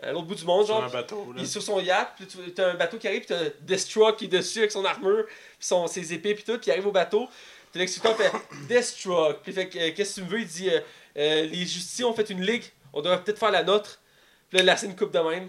à 0.03 0.13
l'autre 0.13 0.27
bout 0.27 0.35
du 0.35 0.45
monde, 0.45 0.67
Sur 0.67 0.75
genre. 0.75 0.85
un 0.85 0.89
bateau, 0.89 1.33
là. 1.33 1.39
Il 1.39 1.45
est 1.45 1.47
sur 1.47 1.63
son 1.63 1.81
yacht, 1.81 2.15
puis 2.17 2.27
t'as 2.53 2.73
un 2.73 2.75
bateau 2.75 2.99
qui 2.99 3.07
arrive, 3.09 3.21
puis 3.25 3.29
t'as 3.29 3.51
Deathstroke 3.61 4.17
qui 4.17 4.25
est 4.27 4.29
dessus 4.29 4.59
avec 4.61 4.73
son 4.73 4.85
armure, 4.85 5.27
puis 5.27 5.35
son, 5.61 5.87
ses 5.87 6.13
épées, 6.13 6.35
puis 6.35 6.45
tout, 6.45 6.59
puis 6.59 6.69
il 6.69 6.73
arrive 6.73 6.87
au 6.87 6.93
bateau. 6.93 7.29
Puis 7.71 7.81
Lex 7.81 7.97
Luthor 7.97 8.17
fait 8.17 8.33
Deathstroke. 8.69 9.43
Puis 9.43 9.53
il 9.53 9.55
fait 9.55 9.71
euh, 9.77 9.93
qu'est-ce 9.95 10.17
que 10.17 10.21
tu 10.21 10.27
me 10.27 10.31
veux? 10.31 10.41
Il 10.41 10.47
dit 10.47 10.71
euh, 10.71 10.81
euh, 11.17 11.43
Les 11.47 11.67
justiciers 11.67 12.05
ont 12.05 12.15
fait 12.15 12.29
une 12.31 12.43
ligue, 12.43 12.65
on 12.93 13.01
devrait 13.01 13.23
peut-être 13.23 13.39
faire 13.39 13.53
la 13.53 13.63
nôtre. 13.63 14.01
Puis 14.49 14.59
là, 14.59 14.65
la 14.65 14.77
scène 14.77 14.97
coupe 14.97 15.13
de 15.13 15.21
même. 15.21 15.49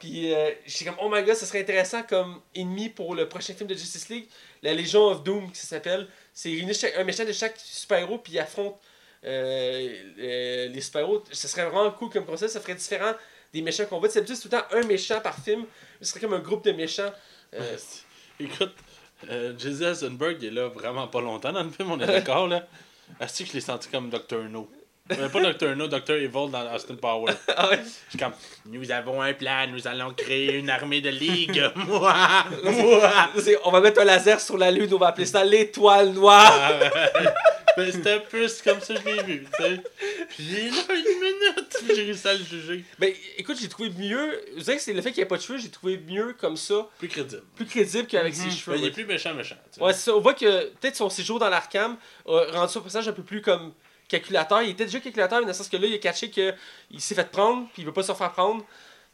Puis 0.00 0.34
euh, 0.34 0.50
j'étais 0.66 0.84
comme, 0.86 0.98
oh 1.00 1.08
my 1.10 1.22
god, 1.22 1.34
ça 1.34 1.46
serait 1.46 1.60
intéressant 1.60 2.02
comme 2.02 2.40
ennemi 2.54 2.88
pour 2.88 3.14
le 3.14 3.28
prochain 3.28 3.54
film 3.54 3.68
de 3.68 3.74
Justice 3.74 4.08
League, 4.08 4.26
la 4.62 4.74
Légion 4.74 5.06
of 5.06 5.22
Doom, 5.22 5.50
qui 5.50 5.60
s'appelle. 5.60 6.08
C'est 6.32 6.50
réunir 6.50 6.74
un 6.96 7.04
méchant 7.04 7.24
de 7.24 7.32
chaque 7.32 7.56
super-héros, 7.56 8.18
puis 8.18 8.34
il 8.34 8.38
affronte 8.38 8.78
euh, 9.24 10.02
euh, 10.18 10.68
les 10.68 10.80
super-héros. 10.80 11.22
Ce 11.30 11.48
serait 11.48 11.64
vraiment 11.64 11.90
cool 11.92 12.10
comme 12.10 12.26
concept, 12.26 12.52
ça 12.52 12.60
ferait 12.60 12.74
différent 12.74 13.12
des 13.54 13.62
méchants 13.62 13.86
qu'on 13.86 14.00
voit. 14.00 14.10
C'est 14.10 14.24
tout 14.24 14.34
le 14.44 14.50
temps 14.50 14.64
un 14.72 14.82
méchant 14.82 15.20
par 15.20 15.38
film. 15.38 15.64
Ce 16.02 16.10
serait 16.10 16.20
comme 16.20 16.34
un 16.34 16.40
groupe 16.40 16.64
de 16.64 16.72
méchants. 16.72 17.12
Euh, 17.54 17.76
Écoute, 18.40 18.74
euh, 19.30 19.54
Jesse 19.56 19.80
Eisenberg 19.80 20.38
il 20.40 20.48
est 20.48 20.50
là 20.50 20.68
vraiment 20.68 21.06
pas 21.06 21.20
longtemps 21.20 21.52
dans 21.52 21.62
le 21.62 21.70
film, 21.70 21.92
on 21.92 22.00
est 22.00 22.06
d'accord 22.06 22.48
là. 22.48 22.66
Est-ce 23.20 23.44
que 23.44 23.48
je 23.48 23.52
l'ai 23.52 23.60
senti 23.60 23.88
comme 23.88 24.10
Dr. 24.10 24.48
No 24.50 24.68
Pas 25.06 25.16
Dr. 25.52 25.76
No, 25.76 25.86
Dr. 25.86 26.14
Evil 26.14 26.50
dans 26.50 26.74
Austin 26.74 26.96
Power. 26.96 27.32
ah 27.56 27.70
ouais. 27.70 27.80
Je 27.84 28.10
suis 28.10 28.18
comme, 28.18 28.32
nous 28.66 28.90
avons 28.90 29.22
un 29.22 29.34
plan, 29.34 29.68
nous 29.70 29.86
allons 29.86 30.12
créer 30.14 30.54
une 30.54 30.68
armée 30.68 31.00
de 31.00 31.10
ligue. 31.10 31.62
Moi, 31.76 32.12
moi. 32.64 33.30
On 33.64 33.70
va 33.70 33.80
mettre 33.80 34.00
un 34.00 34.04
laser 34.04 34.40
sur 34.40 34.58
la 34.58 34.72
lune, 34.72 34.92
on 34.92 34.98
va 34.98 35.08
appeler 35.08 35.26
ça 35.26 35.44
l'étoile 35.44 36.12
noire. 36.12 36.52
Ah, 36.52 37.20
ouais. 37.20 37.30
Ben, 37.76 37.90
c'était 37.90 38.20
plus 38.20 38.62
comme 38.62 38.80
ça 38.80 38.94
que 38.94 39.00
je 39.00 39.06
l'ai 39.06 39.22
vu, 39.22 39.46
tu 39.56 39.62
sais. 39.62 39.80
Puis 40.28 40.44
j'ai 40.48 40.70
là 40.70 40.82
une 40.90 41.20
minute, 41.20 41.76
j'ai 41.88 42.02
réussi 42.02 42.28
à 42.28 42.34
le 42.34 42.44
juger. 42.44 42.84
Ben 42.98 43.12
écoute, 43.36 43.56
j'ai 43.60 43.68
trouvé 43.68 43.90
mieux. 43.90 44.40
Je 44.56 44.62
dirais 44.62 44.76
que 44.76 44.82
c'est 44.82 44.92
le 44.92 45.02
fait 45.02 45.10
qu'il 45.10 45.18
n'y 45.20 45.24
ait 45.24 45.28
pas 45.28 45.36
de 45.36 45.42
cheveux, 45.42 45.58
j'ai 45.58 45.70
trouvé 45.70 45.98
mieux 45.98 46.34
comme 46.38 46.56
ça, 46.56 46.88
Plus 46.98 47.08
crédible. 47.08 47.42
plus 47.56 47.66
crédible 47.66 48.06
qu'avec 48.06 48.34
ses 48.34 48.50
cheveux. 48.50 48.76
Ben, 48.76 48.82
il 48.82 48.86
est 48.88 48.90
plus 48.92 49.04
méchant, 49.06 49.34
méchant. 49.34 49.56
tu 49.72 49.78
sais. 49.78 49.84
Ouais, 49.84 49.92
c'est 49.92 50.00
ça. 50.10 50.14
On 50.16 50.20
voit 50.20 50.34
que 50.34 50.66
peut-être 50.80 50.96
son 50.96 51.10
séjour 51.10 51.38
dans 51.38 51.48
l'Arkham 51.48 51.96
a 52.28 52.44
rendu 52.52 52.72
son 52.72 52.80
personnage 52.80 53.08
un 53.08 53.12
peu 53.12 53.22
plus 53.24 53.40
comme 53.42 53.72
calculateur. 54.08 54.62
Il 54.62 54.70
était 54.70 54.84
déjà 54.84 55.00
calculateur, 55.00 55.38
mais 55.40 55.44
dans 55.46 55.48
le 55.52 55.54
sens 55.54 55.68
que 55.68 55.76
là, 55.76 55.86
il 55.86 55.94
a 55.94 55.98
catché 55.98 56.30
qu'il 56.30 56.54
s'est 56.98 57.14
fait 57.14 57.30
prendre, 57.30 57.68
puis 57.72 57.82
il 57.82 57.86
veut 57.86 57.92
pas 57.92 58.02
se 58.02 58.12
faire 58.12 58.32
prendre. 58.32 58.64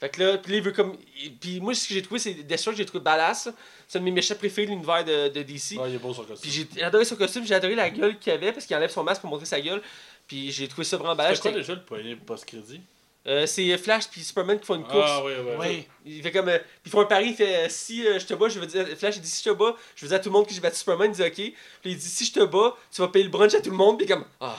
Fait 0.01 0.09
que 0.09 0.23
là, 0.23 0.39
puis 0.39 0.53
là, 0.53 0.59
il 0.59 0.65
veut 0.65 0.73
comme. 0.73 0.97
Puis 1.41 1.61
moi, 1.61 1.75
ce 1.75 1.87
que 1.87 1.95
j'ai 1.95 2.01
trouvé, 2.03 2.19
c'est 2.19 2.33
Deathstroke, 2.33 2.75
j'ai 2.77 2.87
trouvé 2.87 3.05
badass. 3.05 3.51
C'est 3.87 3.99
un 3.99 4.01
de 4.01 4.07
mes 4.07 4.11
méchants 4.11 4.35
préférés 4.35 4.67
de 4.67 4.73
l'univers 4.73 5.05
de, 5.05 5.29
de 5.29 5.43
DC. 5.43 5.73
Ouais, 5.79 5.91
il 5.91 5.95
est 5.97 5.99
beau 5.99 6.15
son 6.15 6.25
costume. 6.25 6.51
Puis 6.51 6.67
j'ai 6.75 6.83
adoré 6.83 7.05
son 7.05 7.17
costume, 7.17 7.45
j'ai 7.47 7.55
adoré 7.55 7.75
la 7.75 7.91
gueule 7.91 8.19
qu'il 8.19 8.33
avait 8.33 8.53
parce 8.53 8.65
qu'il 8.65 8.75
enlève 8.77 8.91
son 8.91 9.05
masque 9.05 9.21
pour 9.21 9.31
montrer 9.31 9.47
sa 9.47 9.61
gueule. 9.61 9.83
Puis 10.27 10.51
j'ai 10.53 10.67
trouvé 10.69 10.85
ça 10.85 10.97
vraiment 10.97 11.15
badass. 11.15 11.37
C'est 11.37 11.51
quoi 11.51 11.59
déjà 11.59 11.75
le 11.75 11.83
poignet 11.83 12.17
post-crédit? 12.17 12.81
Euh, 13.27 13.45
c'est 13.45 13.77
Flash 13.77 14.09
puis 14.09 14.23
Superman 14.23 14.59
qui 14.59 14.65
font 14.65 14.77
une 14.77 14.85
course. 14.85 15.11
Ah, 15.13 15.23
ouais, 15.23 15.37
ouais. 15.39 15.57
Oui. 15.59 15.87
Il 16.07 16.23
fait 16.23 16.33
comme. 16.33 16.49
euh, 16.49 16.59
puis 16.59 16.87
ils 16.87 16.91
font 16.91 17.01
un 17.01 17.05
pari, 17.05 17.29
il 17.29 17.35
fait 17.35 17.67
euh, 17.67 17.69
si 17.69 18.07
euh, 18.07 18.19
je 18.19 18.25
te 18.25 18.33
bats, 18.33 18.49
je 18.49 18.59
veux 18.59 18.67
dire. 18.67 18.87
Flash 18.97 19.17
il 19.17 19.21
dit 19.21 19.29
si 19.29 19.45
je 19.45 19.51
te 19.51 19.55
bats, 19.55 19.77
je 19.95 20.07
veux 20.07 20.09
dire 20.09 20.17
à 20.17 20.21
tout 20.21 20.31
le 20.31 20.33
monde 20.33 20.47
que 20.47 20.55
j'ai 20.55 20.61
battu 20.61 20.79
Superman, 20.79 21.11
il 21.11 21.15
dit 21.15 21.23
ok. 21.23 21.35
Puis 21.83 21.91
il 21.91 21.99
dit 21.99 22.09
si 22.09 22.25
je 22.25 22.33
te 22.33 22.45
bats, 22.45 22.75
tu 22.91 23.03
vas 23.03 23.09
payer 23.09 23.27
le 23.27 23.31
brunch 23.31 23.53
à 23.55 23.61
tout 23.61 23.69
le 23.71 23.77
monde, 23.77 23.99
puis 23.99 24.07
comme 24.07 24.25
ah. 24.41 24.57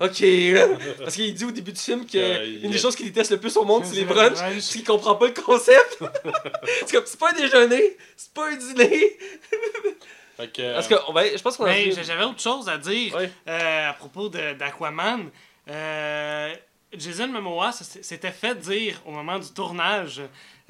Ok, 0.00 0.22
parce 0.98 1.14
qu'il 1.14 1.32
dit 1.34 1.44
au 1.44 1.50
début 1.52 1.72
du 1.72 1.80
film 1.80 2.04
que 2.04 2.18
Euh, 2.18 2.68
des 2.68 2.76
a- 2.76 2.80
choses 2.80 2.96
qu'il 2.96 3.06
déteste 3.06 3.30
le 3.30 3.38
plus 3.40 3.56
au 3.56 3.64
monde, 3.64 3.84
c'est 3.84 3.94
les 3.94 4.04
brunchs. 4.04 4.32
brunch. 4.34 4.52
Parce 4.54 4.68
qu'il 4.72 4.84
comprend 4.84 5.14
pas 5.14 5.26
le 5.28 5.32
concept. 5.34 5.98
c'est 6.86 6.92
comme, 6.92 7.04
c'est 7.06 7.18
pas 7.18 7.30
un 7.30 7.34
déjeuner, 7.34 7.96
c'est 8.16 8.32
pas 8.32 8.48
un 8.50 8.56
dîner. 8.56 9.16
Fait 10.36 10.52
que. 10.52 10.74
Parce 10.74 10.88
que, 10.88 10.94
on 11.08 11.12
va, 11.12 11.24
je 11.36 11.40
pense 11.40 11.56
qu'on 11.56 11.64
a. 11.66 11.68
Mais 11.72 11.92
j'avais 11.92 12.24
autre 12.24 12.40
chose 12.40 12.68
à 12.68 12.76
dire 12.76 13.14
Ouais. 13.14 13.30
euh, 13.48 13.90
à 13.90 13.92
propos 13.92 14.28
de- 14.28 14.54
d'Aquaman. 14.54 15.30
Euh, 15.70 16.52
Jason 16.96 17.28
Momoa 17.28 17.70
s'était 17.72 18.30
fait 18.32 18.54
dire 18.56 19.00
au 19.06 19.12
moment 19.12 19.38
du 19.38 19.48
tournage 19.52 20.20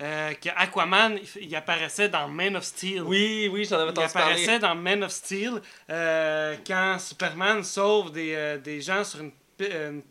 euh, 0.01 0.33
qu'Aquaman, 0.41 1.16
il, 1.16 1.23
f- 1.25 1.39
il 1.41 1.55
apparaissait 1.57 2.09
dans 2.09 2.27
Man 2.29 2.57
of 2.57 2.65
Steel. 2.65 3.03
Oui, 3.03 3.49
oui, 3.53 3.65
j'en 3.65 3.77
avais 3.77 3.87
Il 3.87 3.91
entendu 3.91 4.12
parler. 4.12 4.31
apparaissait 4.33 4.59
dans 4.59 4.75
Man 4.75 5.05
of 5.05 5.11
Steel 5.12 5.61
euh, 5.91 6.57
quand 6.66 6.99
Superman 6.99 7.62
sauve 7.62 8.11
des, 8.12 8.35
euh, 8.35 8.59
des 8.59 8.81
gens 8.81 9.05
sur 9.05 9.21
une, 9.21 9.31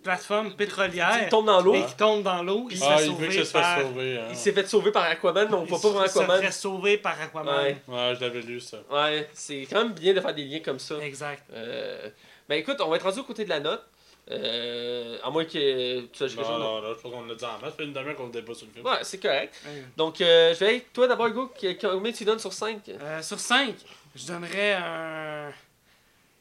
plateforme 0.02 0.54
pétrolière 0.56 1.20
Il 1.24 1.28
tombe 1.28 1.48
dans 1.48 1.60
l'eau. 1.62 1.76
et 1.76 1.84
qui 1.86 1.96
tombe 1.98 2.24
dans 2.24 2.42
l'eau. 2.42 2.68
Il 2.72 2.78
se 2.78 2.84
Ah, 2.88 2.98
fait 2.98 3.08
il 3.08 3.14
veut 3.16 3.28
que 3.28 3.34
sauver 3.34 3.38
ça 3.40 3.46
se 3.46 3.52
fasse 3.52 3.62
par... 3.62 3.82
sauver. 3.82 4.18
Hein. 4.18 4.28
Il 4.30 4.36
s'est 4.38 4.52
fait 4.54 4.68
sauver 4.70 4.92
par 4.94 5.04
Aquaman, 5.04 5.48
mais 5.50 5.56
on 5.58 5.64
il 5.66 5.70
voit 5.70 5.82
pas 5.82 5.90
vraiment 5.90 6.08
se- 6.08 6.14
se 6.14 6.20
Aquaman. 6.20 6.42
fait 6.42 6.52
sauver 6.52 6.98
par 6.98 7.20
Aquaman. 7.22 7.54
Ouais. 7.66 7.78
Ouais, 7.90 8.14
je 8.16 8.22
l'avais 8.22 8.42
lu 8.42 8.62
ça. 8.62 8.78
Ouais, 8.90 9.28
c'est 9.34 9.68
quand 9.70 9.84
même 9.84 9.92
bien 9.94 10.14
de 10.14 10.22
faire 10.22 10.34
des 10.34 10.46
liens 10.46 10.62
comme 10.64 10.80
ça. 10.80 10.96
Exact. 11.02 11.44
Euh, 11.54 12.10
ben 12.48 12.56
écoute, 12.56 12.78
on 12.80 12.88
va 12.90 12.96
être 12.96 13.04
rendu 13.06 13.20
au 13.20 13.24
côté 13.24 13.44
de 13.44 13.50
la 13.50 13.60
note. 13.60 13.84
Euh, 14.32 15.18
à 15.22 15.30
moins 15.30 15.44
que 15.44 16.00
tu 16.02 16.08
saches 16.18 16.36
quelque 16.36 16.42
Non, 16.42 16.48
chose. 16.48 16.60
non, 16.60 16.82
non, 16.82 16.94
je 16.96 17.02
pense 17.02 17.12
qu'on 17.12 17.26
l'a 17.26 17.36
dit 17.36 17.44
en 17.46 17.52
masse. 17.60 17.62
Ça 17.62 17.72
fait 17.72 17.84
une 17.84 17.92
demi-heure 17.94 18.16
qu'on 18.16 18.28
débat 18.30 18.54
sur 18.54 18.68
le 18.68 18.72
film. 18.72 18.86
Ouais, 18.86 19.04
c'est 19.04 19.20
correct. 19.22 19.54
Donc, 19.98 20.22
euh, 20.22 20.54
je 20.54 20.60
vais 20.60 20.68
avec 20.68 20.94
toi 20.94 21.08
d'abord, 21.08 21.28
Hugo. 21.28 21.48
qui- 21.58 21.78
Combien 21.78 22.12
tu 22.14 22.24
donnes 22.24 22.40
sur 22.40 22.54
5 22.54 22.88
Euh, 22.90 23.22
sur 23.22 23.38
5, 23.40 23.76
je 24.16 24.26
donnerais 24.28 24.74
un 24.76 25.52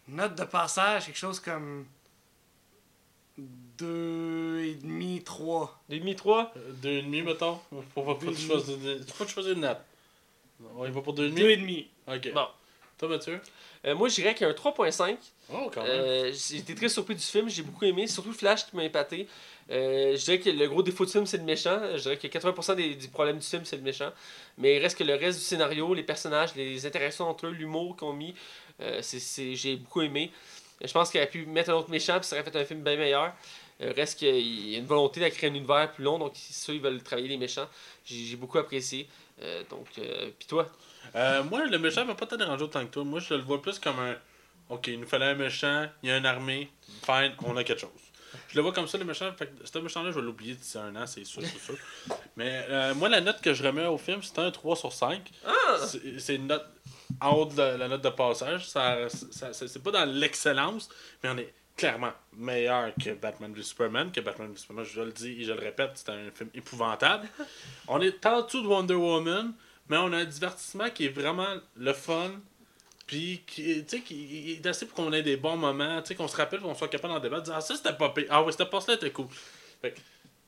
note 0.09 0.35
de 0.37 0.45
passage, 0.45 1.07
quelque 1.07 1.19
chose 1.19 1.41
comme 1.41 1.85
2,5, 3.79 5.25
3. 5.25 5.81
2,5, 5.89 6.15
3 6.17 6.53
Euh, 6.57 6.73
Deux 6.83 6.91
et 6.91 7.03
demi, 7.03 7.23
mettons. 7.23 7.59
Faut 7.95 8.03
pas, 8.03 8.15
pas 8.15 9.27
choisir 9.27 9.55
une 9.55 9.61
note. 9.61 9.79
On 10.77 10.87
y 10.87 10.91
va 10.91 11.01
pour 11.01 11.13
deux 11.15 11.27
et 11.27 11.57
demi? 11.57 11.89
2,5. 12.07 12.17
Ok. 12.17 12.33
Bon. 12.35 12.47
Toi, 12.99 13.09
Mathieu? 13.09 13.41
Euh, 13.85 13.95
Moi, 13.95 14.09
je 14.09 14.15
dirais 14.17 14.35
qu'il 14.35 14.47
y 14.47 14.51
a 14.51 14.53
un 14.53 14.57
3.5. 14.57 15.17
Oh. 15.53 15.71
Euh, 15.79 16.33
j'ai 16.33 16.59
été 16.59 16.75
très 16.75 16.89
surpris 16.89 17.15
du 17.15 17.23
film, 17.23 17.49
j'ai 17.49 17.63
beaucoup 17.63 17.85
aimé, 17.85 18.07
surtout 18.07 18.33
Flash 18.33 18.67
qui 18.67 18.77
m'a 18.77 18.85
épaté. 18.85 19.27
Euh, 19.71 20.17
je 20.17 20.25
dirais 20.25 20.39
que 20.39 20.51
le 20.51 20.69
gros 20.69 20.83
défaut 20.83 21.05
du 21.05 21.13
film, 21.13 21.27
c'est 21.27 21.37
le 21.37 21.43
méchant. 21.43 21.79
Je 21.97 22.03
dirais 22.03 22.17
que 22.17 22.27
80% 22.27 22.77
des, 22.77 22.95
du 22.95 23.09
problème 23.09 23.39
du 23.39 23.47
film, 23.47 23.65
c'est 23.65 23.77
le 23.77 23.83
méchant. 23.83 24.11
Mais 24.59 24.77
il 24.77 24.79
reste 24.79 24.97
que 24.97 25.05
le 25.05 25.15
reste 25.15 25.39
du 25.39 25.45
scénario, 25.45 25.95
les 25.95 26.03
personnages, 26.03 26.55
les 26.55 26.87
interactions 26.87 27.29
entre 27.29 27.47
eux, 27.47 27.51
l'humour 27.51 27.97
qu'ils 27.97 28.07
ont 28.07 28.13
mis, 28.13 28.35
euh, 28.81 29.01
c'est, 29.03 29.55
j'ai 29.55 29.77
beaucoup 29.77 30.03
aimé. 30.03 30.31
Je 30.83 30.93
pense 30.93 31.11
qu'il 31.11 31.21
aurait 31.21 31.31
pu 31.31 31.47
mettre 31.47 31.71
un 31.71 31.75
autre 31.75 31.91
méchant, 31.91 32.19
puis 32.19 32.29
ça 32.29 32.37
aurait 32.37 32.51
fait 32.51 32.57
un 32.59 32.65
film 32.65 32.83
bien 32.83 32.97
meilleur. 32.97 33.33
Reste 33.81 34.19
qu'il 34.19 34.71
y 34.71 34.77
a 34.77 34.79
une 34.79 34.87
volonté 34.87 35.21
de 35.21 35.29
créer 35.29 35.51
un 35.51 35.55
univers 35.55 35.91
plus 35.93 36.05
long, 36.05 36.19
donc 36.19 36.33
c'est 36.35 36.53
sûr 36.53 36.75
ils 36.75 36.81
veulent 36.81 37.03
travailler 37.03 37.29
les 37.29 37.37
méchants. 37.37 37.67
J'ai, 38.05 38.37
beaucoup 38.37 38.59
apprécié. 38.59 39.09
Donc, 39.71 39.87
euh, 39.99 40.31
puis 40.39 40.47
toi? 40.47 40.69
Euh, 41.15 41.43
moi, 41.45 41.67
le 41.67 41.79
méchant 41.79 42.05
m'a 42.05 42.15
pas 42.15 42.27
tant 42.27 42.37
dérangé 42.37 42.65
autant 42.65 42.85
que 42.85 42.91
toi. 42.91 43.05
Moi, 43.05 43.21
je 43.21 43.35
le 43.35 43.43
vois 43.43 43.61
plus 43.61 43.79
comme 43.79 43.99
un. 43.99 44.17
Ok, 44.69 44.87
il 44.89 45.01
nous 45.01 45.07
fallait 45.07 45.27
un 45.27 45.35
méchant, 45.35 45.87
il 46.03 46.09
y 46.09 46.13
a 46.13 46.17
une 46.17 46.25
armée, 46.27 46.71
fine, 47.05 47.33
on 47.45 47.57
a 47.57 47.65
quelque 47.65 47.81
chose. 47.81 47.91
Je 48.49 48.57
le 48.57 48.63
vois 48.63 48.73
comme 48.73 48.87
ça, 48.87 48.97
le 48.97 49.05
méchant. 49.05 49.31
Fait 49.37 49.47
que 49.47 49.67
ce 49.67 49.79
méchant-là, 49.79 50.11
je 50.11 50.17
vais 50.19 50.23
l'oublier 50.25 50.55
d'ici 50.55 50.79
un 50.79 50.95
an, 50.97 51.07
c'est 51.07 51.25
sûr, 51.25 51.43
c'est 51.43 51.61
sûr. 51.61 51.77
Mais 52.37 52.65
euh, 52.71 52.95
moi, 52.95 53.09
la 53.11 53.21
note 53.21 53.41
que 53.43 53.53
je 53.53 53.63
remets 53.63 53.85
au 53.87 53.99
film, 53.99 54.23
c'est 54.23 54.39
un 54.39 54.51
3 54.51 54.77
sur 54.77 54.93
5. 54.93 55.31
Ah! 55.47 55.51
C'est 55.87 56.19
c'est 56.19 56.37
une 56.37 56.47
note 56.47 56.65
en 57.21 57.33
haut 57.33 57.45
de 57.45 57.57
la, 57.59 57.77
la 57.77 57.89
note 57.89 58.03
de 58.03 58.09
passage. 58.09 58.67
Ça, 58.69 59.09
ça- 59.11 59.53
ça- 59.53 59.69
c'est 59.69 59.83
pas 59.83 59.91
dans 59.91 60.07
l'excellence, 60.07 60.89
mais 61.23 61.29
on 61.31 61.37
est 61.37 61.53
clairement 61.77 62.13
meilleur 62.35 62.93
que 62.95 63.11
Batman 63.15 63.53
v 63.53 63.63
Superman. 63.63 64.11
Que 64.13 64.21
Batman 64.23 64.51
v 64.51 64.57
Superman, 64.57 64.85
je 64.87 65.01
le 65.03 65.13
dis 65.13 65.43
et 65.43 65.45
je 65.45 65.53
le 65.53 65.61
répète, 65.61 65.91
c'est 65.97 66.09
un 66.11 66.31
film 66.35 66.49
épouvantable. 66.55 67.29
On 67.89 68.01
est 68.01 68.25
en 68.25 68.41
dessous 68.43 68.63
de 68.63 68.67
Wonder 68.69 68.95
Woman, 68.95 69.53
mais 69.89 69.97
on 69.97 70.13
a 70.13 70.19
un 70.19 70.25
divertissement 70.25 70.91
qui 70.91 71.07
est 71.07 71.11
vraiment 71.11 71.49
le 71.77 71.93
fun. 71.93 72.31
Puis, 73.07 73.43
qui, 73.47 73.85
tu 73.85 73.89
sais, 73.89 74.01
qui 74.03 74.53
est 74.53 74.67
assez 74.67 74.87
pour 74.87 74.95
qu'on 74.95 75.13
ait 75.13 75.23
des 75.23 75.37
bons 75.37 75.57
moments, 75.57 76.01
tu 76.01 76.09
sais, 76.09 76.15
qu'on 76.15 76.29
se 76.29 76.37
rappelle, 76.37 76.61
qu'on 76.61 76.75
soit 76.75 76.89
capable 76.89 77.15
d'en 77.15 77.21
débattre, 77.21 77.43
dire, 77.43 77.55
ah, 77.57 77.61
ça 77.61 77.75
c'était 77.75 77.93
pas 77.93 78.11
pire. 78.11 78.27
Ah 78.31 78.43
oui, 78.43 78.53
cette 78.57 78.71
passe-là 78.71 78.95
était 78.95 79.11
cool. 79.11 79.27
Fait 79.83 79.95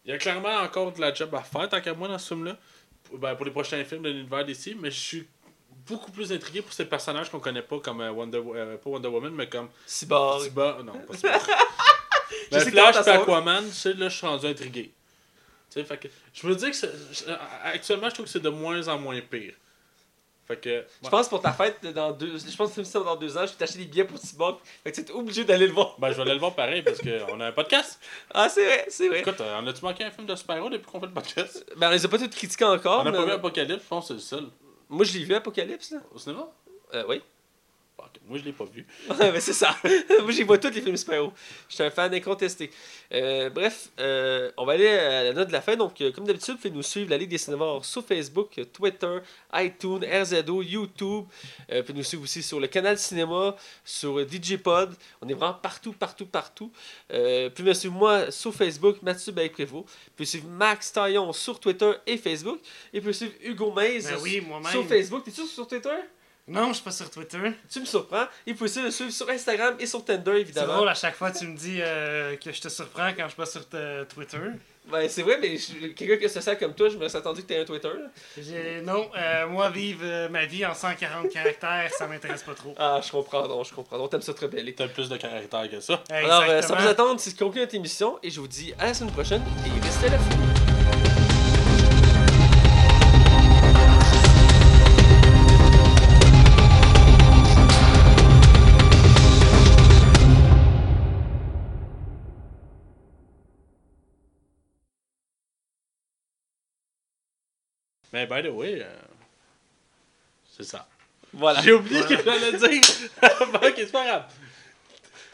il 0.05 0.11
y 0.11 0.15
a 0.15 0.19
clairement 0.19 0.57
encore 0.59 0.93
de 0.93 1.01
la 1.01 1.13
job 1.13 1.35
à 1.35 1.43
faire, 1.43 1.69
tant 1.69 1.81
qu'à 1.81 1.95
moi, 1.95 2.09
dans 2.09 2.19
ce 2.19 2.29
film-là, 2.29 2.57
pour, 3.05 3.19
ben, 3.19 3.35
pour 3.35 3.45
les 3.45 3.51
prochains 3.51 3.83
films 3.85 4.03
de 4.03 4.11
l'univers 4.11 4.45
d'ici, 4.45 4.77
mais 4.79 4.91
je 4.91 5.01
suis 5.01 5.29
beaucoup 5.87 6.11
plus 6.11 6.33
intrigué 6.33 6.63
pour 6.63 6.73
ces 6.73 6.85
personnages 6.85 7.31
qu'on 7.31 7.41
connaît 7.41 7.63
pas, 7.63 7.79
comme 7.81 8.01
euh, 8.01 8.11
Wonder, 8.13 8.43
euh, 8.55 8.77
pas 8.77 8.91
Wonder 8.91 9.09
Woman, 9.09 9.33
mais 9.35 9.49
comme 9.49 9.69
Cyborg. 9.87 10.43
Cyborg. 10.45 10.85
Non, 10.85 10.93
pas 10.93 11.15
Cyborg. 11.15 11.41
Ben, 12.51 12.61
Flash 12.61 13.07
et 13.07 13.11
Aquaman, 13.11 13.65
tu 13.67 13.73
sais, 13.73 13.93
là, 13.95 14.09
je 14.09 14.17
suis 14.17 14.27
rendu 14.27 14.47
intrigué. 14.47 14.93
Fait 15.83 15.97
que, 15.99 16.09
je 16.33 16.47
veux 16.47 16.55
dire 16.55 16.71
que 16.71 16.87
actuellement, 17.65 18.09
je 18.09 18.15
trouve 18.15 18.27
que 18.27 18.31
c'est 18.31 18.39
de 18.41 18.49
moins 18.51 18.87
en 18.89 18.99
moins 18.99 19.21
pire. 19.21 19.55
Fait 20.47 20.61
que, 20.61 20.85
Je 21.03 21.09
pense 21.09 21.27
pour 21.31 21.41
ta 21.41 21.53
fête 21.55 21.81
dans 21.95 22.13
deux. 22.13 22.37
Je 22.37 22.55
pense 22.55 22.69
que 22.69 22.85
c'est 22.85 22.85
ça 22.85 23.01
dans 23.01 23.17
deux 23.17 23.35
ans, 23.39 23.47
je 23.47 23.53
vais 23.53 23.57
t'acheter 23.57 23.79
des 23.79 23.87
billets 23.87 24.05
pour 24.05 24.19
Cyborg. 24.19 24.59
Fait 24.83 24.93
que 24.93 25.01
tu 25.01 25.11
es 25.11 25.11
obligé 25.15 25.43
d'aller 25.45 25.67
le 25.67 25.73
voir. 25.73 25.97
ben, 25.99 26.11
je 26.11 26.17
vais 26.17 26.21
aller 26.23 26.35
le 26.35 26.39
voir 26.39 26.55
pareil 26.55 26.83
parce 26.83 26.99
qu'on 26.99 27.41
a 27.41 27.47
un 27.47 27.53
podcast. 27.53 27.99
Ah, 28.35 28.51
c'est 28.51 28.65
vrai, 28.67 28.85
c'est 28.91 29.09
vrai. 29.09 29.21
Écoute, 29.21 29.41
euh, 29.41 29.59
on 29.63 29.67
a-tu 29.67 29.83
manqué 29.83 30.05
un 30.05 30.11
film 30.11 30.27
de 30.27 30.35
super-héros 30.37 30.69
depuis 30.69 30.85
qu'on 30.85 31.01
fait 31.01 31.07
le 31.07 31.13
podcast? 31.15 31.65
Ben, 31.79 31.89
on 31.89 31.93
les 31.93 32.05
a 32.05 32.09
pas 32.09 32.19
tous 32.19 32.29
critiqués 32.29 32.65
encore. 32.67 32.99
on 33.03 33.07
a 33.07 33.11
mais- 33.11 33.17
pas 33.17 33.25
vu 33.25 33.31
Apocalypse, 33.33 33.83
je 33.85 33.89
pense 33.89 34.05
que 34.09 34.19
c'est 34.19 34.37
le 34.37 34.43
seul. 34.43 34.51
Moi, 34.91 35.05
je 35.07 35.17
l'ai 35.19 35.25
vu, 35.25 35.35
Apocalypse, 35.35 35.93
là. 35.93 36.01
Au 36.15 36.19
cinéma? 36.19 36.47
Euh, 36.93 37.05
oui. 37.09 37.23
Moi, 38.27 38.39
je 38.39 38.45
l'ai 38.45 38.53
pas 38.53 38.65
vu. 38.65 38.87
Ben, 39.19 39.39
c'est 39.41 39.53
ça. 39.53 39.77
Moi, 40.23 40.31
j'y 40.31 40.43
vois 40.45 40.59
tous 40.59 40.71
les 40.71 40.81
films 40.81 40.97
super-héros. 40.97 41.33
Je 41.69 41.75
suis 41.75 41.85
un 41.85 41.91
fan 41.91 42.13
incontesté. 42.15 42.71
Euh, 43.13 43.51
bref, 43.51 43.91
euh, 44.01 44.51
on 44.57 44.65
va 44.65 44.73
aller 44.73 44.89
à 44.89 45.25
la 45.25 45.33
note 45.33 45.49
de 45.49 45.53
la 45.53 45.61
fin. 45.61 45.77
Donc, 45.77 46.01
euh, 46.01 46.11
comme 46.11 46.25
d'habitude, 46.25 46.55
vous 46.55 46.61
pouvez 46.61 46.71
nous 46.71 46.83
suivre 46.83 47.11
la 47.11 47.19
Ligue 47.19 47.31
des 47.31 47.39
Cinévores 47.39 47.85
sur 47.85 48.05
Facebook, 48.05 48.59
Twitter, 48.73 49.19
iTunes, 49.55 50.05
RZO, 50.05 50.63
YouTube. 50.63 51.27
Euh, 51.71 51.79
vous 51.79 51.83
pouvez 51.83 51.99
nous 51.99 52.05
suivre 52.05 52.23
aussi 52.23 52.43
sur 52.43 52.61
le 52.61 52.67
canal 52.67 52.99
cinéma, 52.99 53.57
sur 53.85 54.19
DJ 54.21 54.57
Pod. 54.57 54.95
On 55.21 55.29
est 55.29 55.35
vraiment 55.35 55.55
partout, 55.55 55.93
partout, 55.93 56.27
partout. 56.27 56.73
Euh, 57.13 57.51
puis, 57.51 57.63
me 57.63 57.75
suivre 57.75 57.95
moi 57.95 58.31
sur 58.31 58.55
Facebook, 58.55 59.03
Mathieu 59.03 59.33
Baye-Prévost. 59.33 59.87
Pouvez 60.17 60.27
suivre 60.27 60.49
Max 60.49 60.93
Taillon 60.93 61.33
sur 61.33 61.61
Twitter 61.61 61.93
et 62.07 62.17
Facebook. 62.17 62.61
Et 62.93 63.01
pouvez 63.01 63.13
suivre 63.13 63.35
Hugo 63.43 63.71
Maze 63.71 64.07
Ben 64.07 64.19
oui, 64.23 64.43
sur 64.71 64.87
Facebook. 64.87 65.25
T'es-tu 65.25 65.47
sur 65.47 65.67
Twitter? 65.67 65.91
Non, 66.47 66.69
je 66.69 66.75
suis 66.75 66.83
pas 66.85 66.91
sur 66.91 67.11
Twitter. 67.11 67.39
Tu 67.73 67.81
me 67.81 67.87
surprends. 67.87 68.25
Et 68.47 68.53
vous 68.53 68.59
pouvez 68.59 68.69
aussi 68.71 68.83
le 68.83 68.91
suivre 68.91 69.11
sur 69.13 69.29
Instagram 69.31 69.77
et 69.79 69.87
sur 69.87 70.05
Tinder, 70.05 70.33
C'est 70.35 70.41
évidemment. 70.43 70.75
drôle, 70.77 70.89
à 70.91 70.95
chaque 70.95 71.15
fois, 71.15 71.31
tu 71.31 71.47
me 71.47 71.57
dis 71.57 71.79
euh, 71.81 72.37
que 72.37 72.53
je 72.53 72.61
te 72.61 72.69
surprends 72.69 73.11
quand 73.17 73.23
je 73.25 73.29
suis 73.29 73.37
pas 73.37 73.47
sur 73.47 73.67
te- 73.67 74.05
Twitter. 74.05 74.39
Ben, 74.93 75.09
c'est 75.09 75.23
vrai, 75.23 75.39
mais 75.41 75.57
quelqu'un 75.95 76.19
qui 76.19 76.29
se 76.29 76.43
sent 76.43 76.59
comme 76.59 76.75
toi, 76.75 76.91
je 76.91 76.99
me 76.99 77.09
suis 77.09 77.17
attendu 77.17 77.43
que 77.43 77.47
tu 77.55 77.59
un 77.59 77.65
Twitter. 77.65 77.89
Non, 78.83 79.09
euh, 79.17 79.47
moi, 79.47 79.71
vivre 79.71 80.01
euh, 80.05 80.29
ma 80.29 80.45
vie 80.45 80.67
en 80.67 80.75
140 80.75 81.31
caractères, 81.31 81.91
ça 81.97 82.07
m'intéresse 82.07 82.43
pas 82.43 82.53
trop. 82.53 82.75
Ah, 82.79 83.01
je 83.03 83.11
comprends, 83.11 83.49
non, 83.49 83.65
je 83.65 83.73
comprends. 83.73 83.97
On 83.99 84.09
t'aime 84.09 84.21
ça 84.21 84.35
te 84.35 84.43
rebeller. 84.43 84.75
T'as 84.75 84.89
plus 84.89 85.09
de 85.09 85.17
caractère 85.17 85.71
que 85.71 85.81
ça. 85.81 86.03
Alors, 86.11 86.43
euh, 86.43 86.47
sans 86.47 86.53
Exactement. 86.75 86.81
vous 86.83 86.89
attendre, 86.89 87.21
c'est 87.21 87.39
conclut 87.39 87.63
notre 87.63 87.75
émission. 87.75 88.19
Et 88.23 88.29
je 88.29 88.39
vous 88.41 88.49
dis 88.49 88.75
à 88.79 88.85
la 88.89 88.93
semaine 88.93 89.13
prochaine. 89.15 89.43
Et 89.67 89.81
restez 89.83 90.09
à 90.09 90.11
l'affût. 90.11 90.54
Mais 108.15 108.27
by 108.27 108.43
the 108.43 108.53
way, 108.53 108.81
euh, 108.81 108.87
c'est 110.57 110.63
ça. 110.63 110.87
Voilà. 111.33 111.61
J'ai 111.63 111.73
oublié 111.73 112.01
ce 112.01 112.07
que 112.07 112.23
j'allais 112.23 112.53
dire. 112.53 112.81
Bon, 113.53 113.59
ok, 113.59 113.75
c'est 113.77 113.91
pas 113.91 114.07
grave. 114.07 114.25